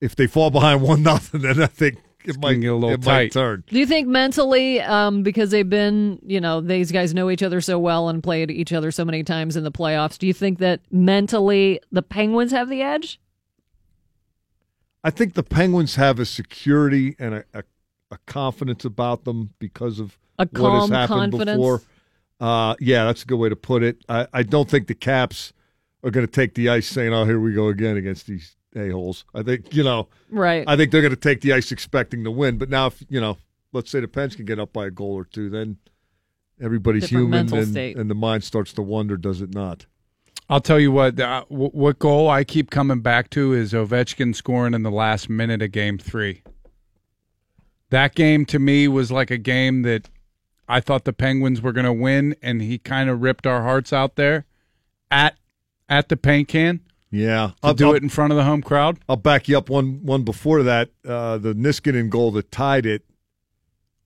If 0.00 0.16
they 0.16 0.26
fall 0.26 0.50
behind 0.50 0.80
one 0.80 1.02
nothing, 1.12 1.42
then 1.42 1.60
I 1.60 1.66
think 1.66 1.98
it 2.24 2.38
might 2.40 2.54
get 2.54 2.68
a 2.68 2.74
little 2.74 2.90
it 2.92 3.04
might 3.04 3.24
tight. 3.24 3.32
turn. 3.32 3.64
Do 3.66 3.78
you 3.78 3.84
think 3.84 4.08
mentally, 4.08 4.80
um, 4.80 5.22
because 5.22 5.50
they've 5.50 5.68
been, 5.68 6.18
you 6.24 6.40
know, 6.40 6.62
these 6.62 6.90
guys 6.90 7.12
know 7.12 7.28
each 7.30 7.42
other 7.42 7.60
so 7.60 7.78
well 7.78 8.08
and 8.08 8.22
played 8.22 8.50
each 8.50 8.72
other 8.72 8.90
so 8.90 9.04
many 9.04 9.22
times 9.22 9.54
in 9.54 9.62
the 9.62 9.72
playoffs, 9.72 10.16
do 10.16 10.26
you 10.26 10.32
think 10.32 10.58
that 10.60 10.80
mentally 10.90 11.80
the 11.92 12.02
Penguins 12.02 12.52
have 12.52 12.70
the 12.70 12.80
edge? 12.80 13.20
I 15.02 15.10
think 15.10 15.34
the 15.34 15.42
Penguins 15.42 15.96
have 15.96 16.18
a 16.18 16.24
security 16.24 17.14
and 17.18 17.34
a, 17.34 17.44
a, 17.52 17.62
a 18.10 18.18
confidence 18.26 18.84
about 18.84 19.24
them 19.24 19.50
because 19.58 19.98
of 20.00 20.18
A 20.38 20.46
what 20.52 20.72
has 20.80 20.90
happened 20.90 21.32
confidence? 21.32 21.56
before. 21.56 21.82
Uh, 22.40 22.74
yeah, 22.80 23.04
that's 23.04 23.22
a 23.22 23.26
good 23.26 23.38
way 23.38 23.48
to 23.48 23.56
put 23.56 23.82
it. 23.82 23.98
I, 24.08 24.26
I 24.32 24.42
don't 24.42 24.68
think 24.68 24.86
the 24.88 24.94
Caps 24.94 25.52
are 26.02 26.10
going 26.10 26.26
to 26.26 26.30
take 26.32 26.54
the 26.54 26.68
ice 26.68 26.86
saying, 26.86 27.12
"Oh, 27.14 27.24
here 27.24 27.40
we 27.40 27.52
go 27.52 27.68
again 27.68 27.96
against 27.96 28.26
these 28.26 28.56
a 28.76 28.90
holes." 28.90 29.24
I 29.34 29.42
think 29.42 29.74
you 29.74 29.84
know, 29.84 30.08
Right. 30.30 30.64
I 30.66 30.76
think 30.76 30.90
they're 30.90 31.00
going 31.00 31.14
to 31.14 31.16
take 31.20 31.40
the 31.40 31.52
ice 31.52 31.72
expecting 31.72 32.24
to 32.24 32.30
win. 32.30 32.58
But 32.58 32.68
now, 32.68 32.86
if 32.88 33.02
you 33.08 33.20
know, 33.20 33.38
let's 33.72 33.90
say 33.90 34.00
the 34.00 34.08
Pens 34.08 34.36
can 34.36 34.44
get 34.44 34.58
up 34.58 34.72
by 34.72 34.86
a 34.86 34.90
goal 34.90 35.14
or 35.14 35.24
two, 35.24 35.48
then 35.48 35.78
everybody's 36.60 37.04
Different 37.04 37.22
human, 37.34 37.54
and, 37.54 37.68
state. 37.68 37.96
and 37.96 38.10
the 38.10 38.14
mind 38.14 38.44
starts 38.44 38.72
to 38.74 38.82
wonder, 38.82 39.16
does 39.16 39.40
it 39.40 39.54
not? 39.54 39.86
I'll 40.50 40.60
tell 40.60 40.78
you 40.80 40.92
what. 40.92 41.18
Uh, 41.18 41.44
what 41.48 41.98
goal 41.98 42.28
I 42.28 42.44
keep 42.44 42.70
coming 42.70 43.00
back 43.00 43.30
to 43.30 43.54
is 43.54 43.72
Ovechkin 43.72 44.34
scoring 44.34 44.74
in 44.74 44.82
the 44.82 44.90
last 44.90 45.30
minute 45.30 45.62
of 45.62 45.72
Game 45.72 45.96
Three. 45.98 46.42
That 47.94 48.16
game 48.16 48.44
to 48.46 48.58
me 48.58 48.88
was 48.88 49.12
like 49.12 49.30
a 49.30 49.38
game 49.38 49.82
that 49.82 50.10
I 50.68 50.80
thought 50.80 51.04
the 51.04 51.12
Penguins 51.12 51.62
were 51.62 51.70
going 51.70 51.84
to 51.86 51.92
win, 51.92 52.34
and 52.42 52.60
he 52.60 52.76
kind 52.76 53.08
of 53.08 53.22
ripped 53.22 53.46
our 53.46 53.62
hearts 53.62 53.92
out 53.92 54.16
there 54.16 54.46
at 55.12 55.36
at 55.88 56.08
the 56.08 56.16
paint 56.16 56.48
can. 56.48 56.80
Yeah, 57.12 57.52
to 57.62 57.72
do 57.72 57.94
it 57.94 58.02
in 58.02 58.08
front 58.08 58.32
of 58.32 58.36
the 58.36 58.42
home 58.42 58.62
crowd. 58.62 58.98
I'll 59.08 59.14
back 59.14 59.46
you 59.46 59.56
up 59.56 59.70
one 59.70 60.04
one 60.04 60.24
before 60.24 60.64
that. 60.64 60.90
Uh, 61.06 61.38
the 61.38 61.54
Niskanen 61.54 62.10
goal 62.10 62.32
that 62.32 62.50
tied 62.50 62.84
it 62.84 63.04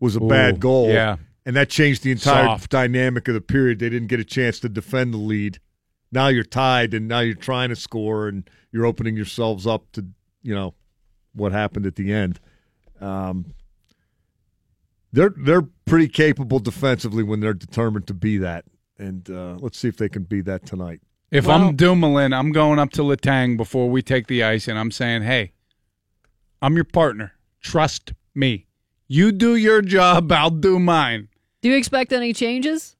was 0.01 0.17
a 0.17 0.23
Ooh, 0.23 0.29
bad 0.29 0.61
goal. 0.61 0.91
yeah. 0.91 1.17
and 1.47 1.57
that 1.57 1.71
changed 1.71 2.03
the 2.03 2.11
entire 2.11 2.45
Soft. 2.45 2.71
dynamic 2.71 3.27
of 3.29 3.33
the 3.33 3.41
period. 3.41 3.79
They 3.79 3.89
didn't 3.89 4.09
get 4.09 4.21
a 4.21 4.25
chance 4.25 4.61
to 4.61 4.69
defend 4.69 5.15
the 5.15 5.19
lead. 5.19 5.61
Now 6.13 6.29
you're 6.29 6.45
tied, 6.45 6.93
and 6.93 7.09
now 7.09 7.21
you're 7.21 7.35
trying 7.35 7.71
to 7.71 7.77
score, 7.77 8.29
and 8.29 8.51
you're 8.71 8.85
opening 8.85 9.17
yourselves 9.17 9.67
up 9.67 9.91
to 9.93 10.05
you 10.43 10.55
know 10.55 10.75
what 11.33 11.53
happened 11.53 11.87
at 11.87 11.97
the 11.97 12.13
end. 12.13 12.39
Um, 13.01 13.55
they're 15.13 15.35
they're 15.37 15.67
pretty 15.85 16.09
capable 16.09 16.59
defensively 16.59 17.23
when 17.23 17.41
they're 17.41 17.55
determined 17.55 18.07
to 18.09 18.15
be 18.15 18.39
that, 18.39 18.65
and 18.99 19.29
uh, 19.31 19.57
let's 19.59 19.79
see 19.79 19.89
if 19.89 19.97
they 19.97 20.09
can 20.09 20.25
be 20.25 20.41
that 20.43 20.67
tonight. 20.67 21.01
If 21.31 21.47
Well- 21.47 21.63
I'm 21.69 21.77
Dumoulin, 21.77 22.33
I'm 22.33 22.53
going 22.53 22.79
up 22.79 22.91
to 22.93 23.03
Letang 23.03 23.57
before 23.57 23.91
we 23.91 24.03
take 24.03 24.27
the 24.27 24.43
ice, 24.43 24.69
and 24.69 24.79
I'm 24.79 24.91
saying, 24.91 25.23
"Hey, 25.23 25.53
I'm 26.63 26.75
your 26.75 26.85
partner. 26.85 27.33
Trust 27.61 28.13
me. 28.35 28.67
You 29.07 29.33
do 29.33 29.57
your 29.57 29.83
job, 29.83 30.31
I'll 30.33 30.51
do 30.51 30.79
mine." 30.79 31.29
Do 31.63 31.69
you 31.69 31.77
expect 31.77 32.13
any 32.13 32.33
changes 32.33 32.97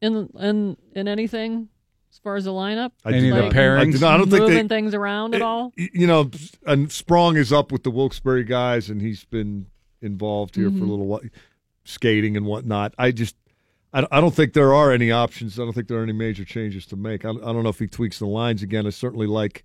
in 0.00 0.28
in 0.38 0.76
in 0.94 1.08
anything 1.08 1.68
as 2.12 2.18
far 2.18 2.36
as 2.36 2.44
the 2.44 2.52
lineup? 2.52 2.92
I 3.04 3.10
do 3.12 3.16
Any 3.16 3.30
of 3.30 3.36
the 3.36 3.42
pairings? 3.50 3.80
I 3.80 3.84
do 3.92 3.98
not- 3.98 4.14
I 4.14 4.16
don't 4.18 4.30
think 4.30 4.42
moving 4.42 4.68
they, 4.68 4.76
things 4.76 4.94
around 4.94 5.34
at 5.34 5.42
all? 5.42 5.72
you 5.76 6.06
know, 6.06 6.30
and 6.66 6.90
Sprong 6.92 7.36
is 7.36 7.52
up 7.52 7.72
with 7.72 7.82
the 7.82 7.90
Wilkes-Barre 7.90 8.44
guys, 8.44 8.88
and 8.88 9.00
he's 9.02 9.24
been 9.24 9.66
involved 10.04 10.54
here 10.56 10.70
for 10.70 10.76
a 10.76 10.80
Mhm. 10.80 10.88
little 10.88 11.06
while, 11.06 11.20
skating 11.84 12.36
and 12.36 12.46
whatnot. 12.46 12.94
I 12.98 13.10
just, 13.10 13.36
I, 13.92 14.06
I 14.10 14.20
don't 14.20 14.34
think 14.34 14.52
there 14.52 14.72
are 14.74 14.92
any 14.92 15.10
options. 15.10 15.58
I 15.58 15.64
don't 15.64 15.72
think 15.72 15.88
there 15.88 15.98
are 15.98 16.02
any 16.04 16.12
major 16.12 16.44
changes 16.44 16.86
to 16.86 16.96
make. 16.96 17.24
I, 17.24 17.30
I 17.30 17.32
don't 17.52 17.62
know 17.62 17.68
if 17.70 17.78
he 17.78 17.86
tweaks 17.86 18.18
the 18.18 18.26
lines 18.26 18.62
again. 18.62 18.86
I 18.86 18.90
certainly 18.90 19.26
like 19.26 19.64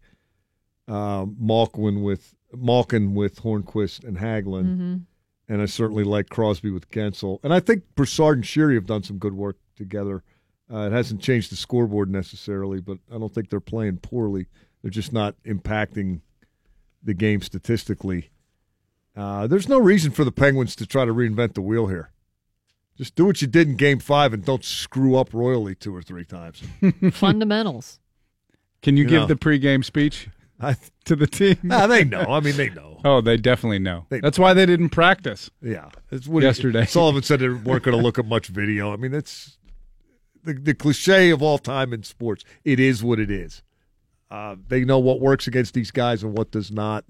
uh, 0.88 1.26
Malkin 1.40 2.02
with 2.02 2.36
Malkin 2.56 3.14
with 3.14 3.42
Hornqvist 3.44 4.04
and 4.04 4.18
Hagelin, 4.18 4.66
Mhm. 4.78 5.02
and 5.48 5.62
I 5.62 5.66
certainly 5.66 6.04
like 6.04 6.30
Crosby 6.30 6.72
with 6.72 6.90
Guentzel. 6.90 7.40
And 7.44 7.54
I 7.54 7.60
think 7.60 7.84
Brassard 7.96 8.38
and 8.38 8.44
Sheary 8.44 8.74
have 8.74 8.88
done 8.88 9.04
some 9.04 9.20
good 9.20 9.34
work 9.34 9.58
together. 9.76 10.24
Uh, 10.72 10.88
it 10.88 10.92
hasn't 10.92 11.22
changed 11.22 11.52
the 11.52 11.56
scoreboard 11.56 12.10
necessarily, 12.10 12.82
but 12.82 12.98
I 13.14 13.20
don't 13.20 13.32
think 13.34 13.50
they're 13.50 13.60
playing 13.60 13.98
poorly. 13.98 14.48
They're 14.82 14.90
just 14.92 15.14
not 15.14 15.36
impacting 15.44 16.22
the 17.04 17.14
game 17.14 17.42
statistically. 17.42 18.30
Uh, 19.20 19.48
there's 19.48 19.68
no 19.68 19.78
reason 19.80 20.12
for 20.12 20.24
the 20.24 20.32
Penguins 20.32 20.76
to 20.78 20.86
try 20.86 21.04
to 21.04 21.14
reinvent 21.14 21.54
the 21.54 21.62
wheel 21.62 21.88
here. 21.88 22.12
Just 22.98 23.16
do 23.16 23.26
what 23.26 23.42
you 23.42 23.48
did 23.48 23.68
in 23.68 23.76
Game 23.76 24.00
Five 24.00 24.34
and 24.34 24.44
don't 24.46 24.64
screw 24.64 25.16
up 25.18 25.34
royally 25.34 25.76
two 25.76 25.96
or 25.96 26.02
three 26.02 26.26
times. 26.26 26.62
Fundamentals. 27.12 28.00
Can 28.82 28.96
you, 28.98 29.04
You 29.04 29.10
give 29.10 29.22
know. 29.22 29.28
the 29.28 29.36
pregame 29.36 29.84
speech 29.84 30.30
I, 30.60 30.76
to 31.06 31.16
the 31.16 31.28
team? 31.28 31.58
Ah, 31.72 31.88
they 31.88 32.04
know. 32.06 32.22
I 32.22 32.40
mean, 32.40 32.56
they 32.58 32.70
know. 32.70 33.00
Oh, 33.04 33.20
they 33.22 33.36
definitely 33.38 33.80
know. 33.80 34.06
They- 34.10 34.20
That's 34.22 34.40
why 34.40 34.54
they 34.54 34.66
didn't 34.66 34.90
practice. 34.90 35.50
Yeah, 35.62 35.90
it's 36.12 36.28
what 36.28 36.44
Yesterday. 36.44 36.86
Sullivan 36.86 37.24
said 37.24 37.40
they 37.40 37.50
weren't 37.50 37.84
going 37.84 37.98
to 37.98 38.04
look 38.04 38.20
at 38.20 38.26
much 38.26 38.48
video. 38.48 38.92
I 38.94 38.98
mean, 38.98 39.14
it's 39.14 39.58
the, 40.44 40.54
the 40.54 40.74
cliche 40.74 41.30
of 41.30 41.42
all 41.42 41.58
time 41.58 41.92
in 41.94 42.04
sports. 42.04 42.44
It 42.66 42.80
is 42.80 43.04
what 43.04 43.20
it 43.20 43.32
is. 43.32 43.64
Uh, 44.32 44.56
they 44.68 44.84
know 44.86 45.00
what 45.00 45.20
works 45.22 45.48
against 45.48 45.74
these 45.74 45.92
guys 45.92 46.24
and 46.24 46.38
what 46.38 46.52
does 46.52 46.72
not, 46.72 47.04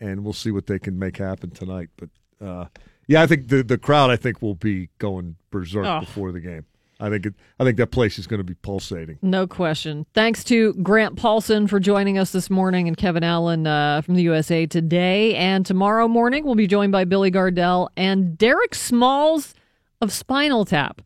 and 0.00 0.24
we'll 0.24 0.32
see 0.32 0.50
what 0.50 0.66
they 0.66 0.78
can 0.78 0.98
make 0.98 1.16
happen 1.18 1.50
tonight. 1.50 1.88
But 1.96 2.08
uh, 2.44 2.64
yeah, 3.06 3.22
I 3.22 3.26
think 3.26 3.48
the 3.48 3.62
the 3.62 3.78
crowd 3.78 4.10
I 4.10 4.16
think 4.16 4.40
will 4.42 4.54
be 4.54 4.88
going 4.98 5.36
berserk 5.50 5.86
Oh. 5.86 6.00
before 6.00 6.32
the 6.32 6.40
game. 6.40 6.64
I 7.02 7.08
think 7.08 7.24
it, 7.24 7.34
I 7.58 7.64
think 7.64 7.78
that 7.78 7.86
place 7.92 8.18
is 8.18 8.26
going 8.26 8.40
to 8.40 8.44
be 8.44 8.52
pulsating. 8.54 9.18
No 9.22 9.46
question. 9.46 10.04
Thanks 10.12 10.44
to 10.44 10.74
Grant 10.74 11.16
Paulsen 11.16 11.66
for 11.66 11.80
joining 11.80 12.18
us 12.18 12.30
this 12.30 12.50
morning 12.50 12.88
and 12.88 12.96
Kevin 12.96 13.24
Allen 13.24 13.66
uh, 13.66 14.02
from 14.02 14.16
the 14.16 14.22
USA 14.24 14.66
Today. 14.66 15.34
And 15.34 15.64
tomorrow 15.64 16.08
morning, 16.08 16.44
we'll 16.44 16.56
be 16.56 16.66
joined 16.66 16.92
by 16.92 17.04
Billy 17.06 17.30
Gardell 17.30 17.88
and 17.96 18.36
Derek 18.36 18.74
Smalls 18.74 19.54
of 20.02 20.12
Spinal 20.12 20.66
Tap 20.66 21.00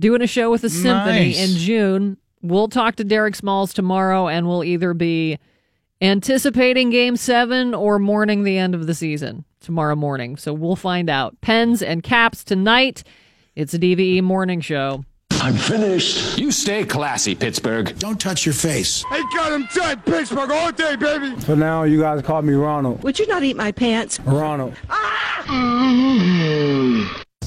doing 0.00 0.20
a 0.20 0.26
show 0.26 0.50
with 0.50 0.62
the 0.62 0.68
Symphony 0.70 1.26
Nice. 1.28 1.50
in 1.52 1.56
June. 1.58 2.16
We'll 2.42 2.66
talk 2.68 2.96
to 2.96 3.04
Derek 3.04 3.36
Smalls 3.36 3.72
tomorrow, 3.72 4.26
and 4.26 4.48
we'll 4.48 4.64
either 4.64 4.94
be 4.94 5.38
anticipating 6.00 6.90
game 6.90 7.16
seven 7.16 7.74
or 7.74 7.98
mourning 7.98 8.44
the 8.44 8.58
end 8.58 8.74
of 8.74 8.86
the 8.86 8.94
season 8.94 9.44
tomorrow 9.60 9.96
morning. 9.96 10.36
So 10.36 10.52
we'll 10.52 10.76
find 10.76 11.10
out. 11.10 11.40
Pens 11.40 11.82
and 11.82 12.02
caps 12.02 12.44
tonight. 12.44 13.02
It's 13.54 13.74
a 13.74 13.78
DVE 13.78 14.22
morning 14.22 14.60
show. 14.60 15.04
I'm 15.42 15.54
finished. 15.54 16.38
You 16.38 16.52
stay 16.52 16.84
classy, 16.84 17.34
Pittsburgh. 17.34 17.98
Don't 17.98 18.20
touch 18.20 18.44
your 18.44 18.52
face. 18.52 19.04
They 19.10 19.22
got 19.34 19.52
him 19.52 19.66
dead, 19.74 20.04
Pittsburgh 20.04 20.50
all 20.50 20.70
day, 20.70 20.96
baby. 20.96 21.34
For 21.40 21.56
now, 21.56 21.84
you 21.84 21.98
guys 22.00 22.20
call 22.22 22.42
me 22.42 22.52
Ronald. 22.52 23.02
Would 23.02 23.18
you 23.18 23.26
not 23.26 23.42
eat 23.42 23.56
my 23.56 23.72
pants? 23.72 24.20
Ronald. 24.20 24.74
Ah! 24.90 25.44
Mm-hmm. 25.46 27.22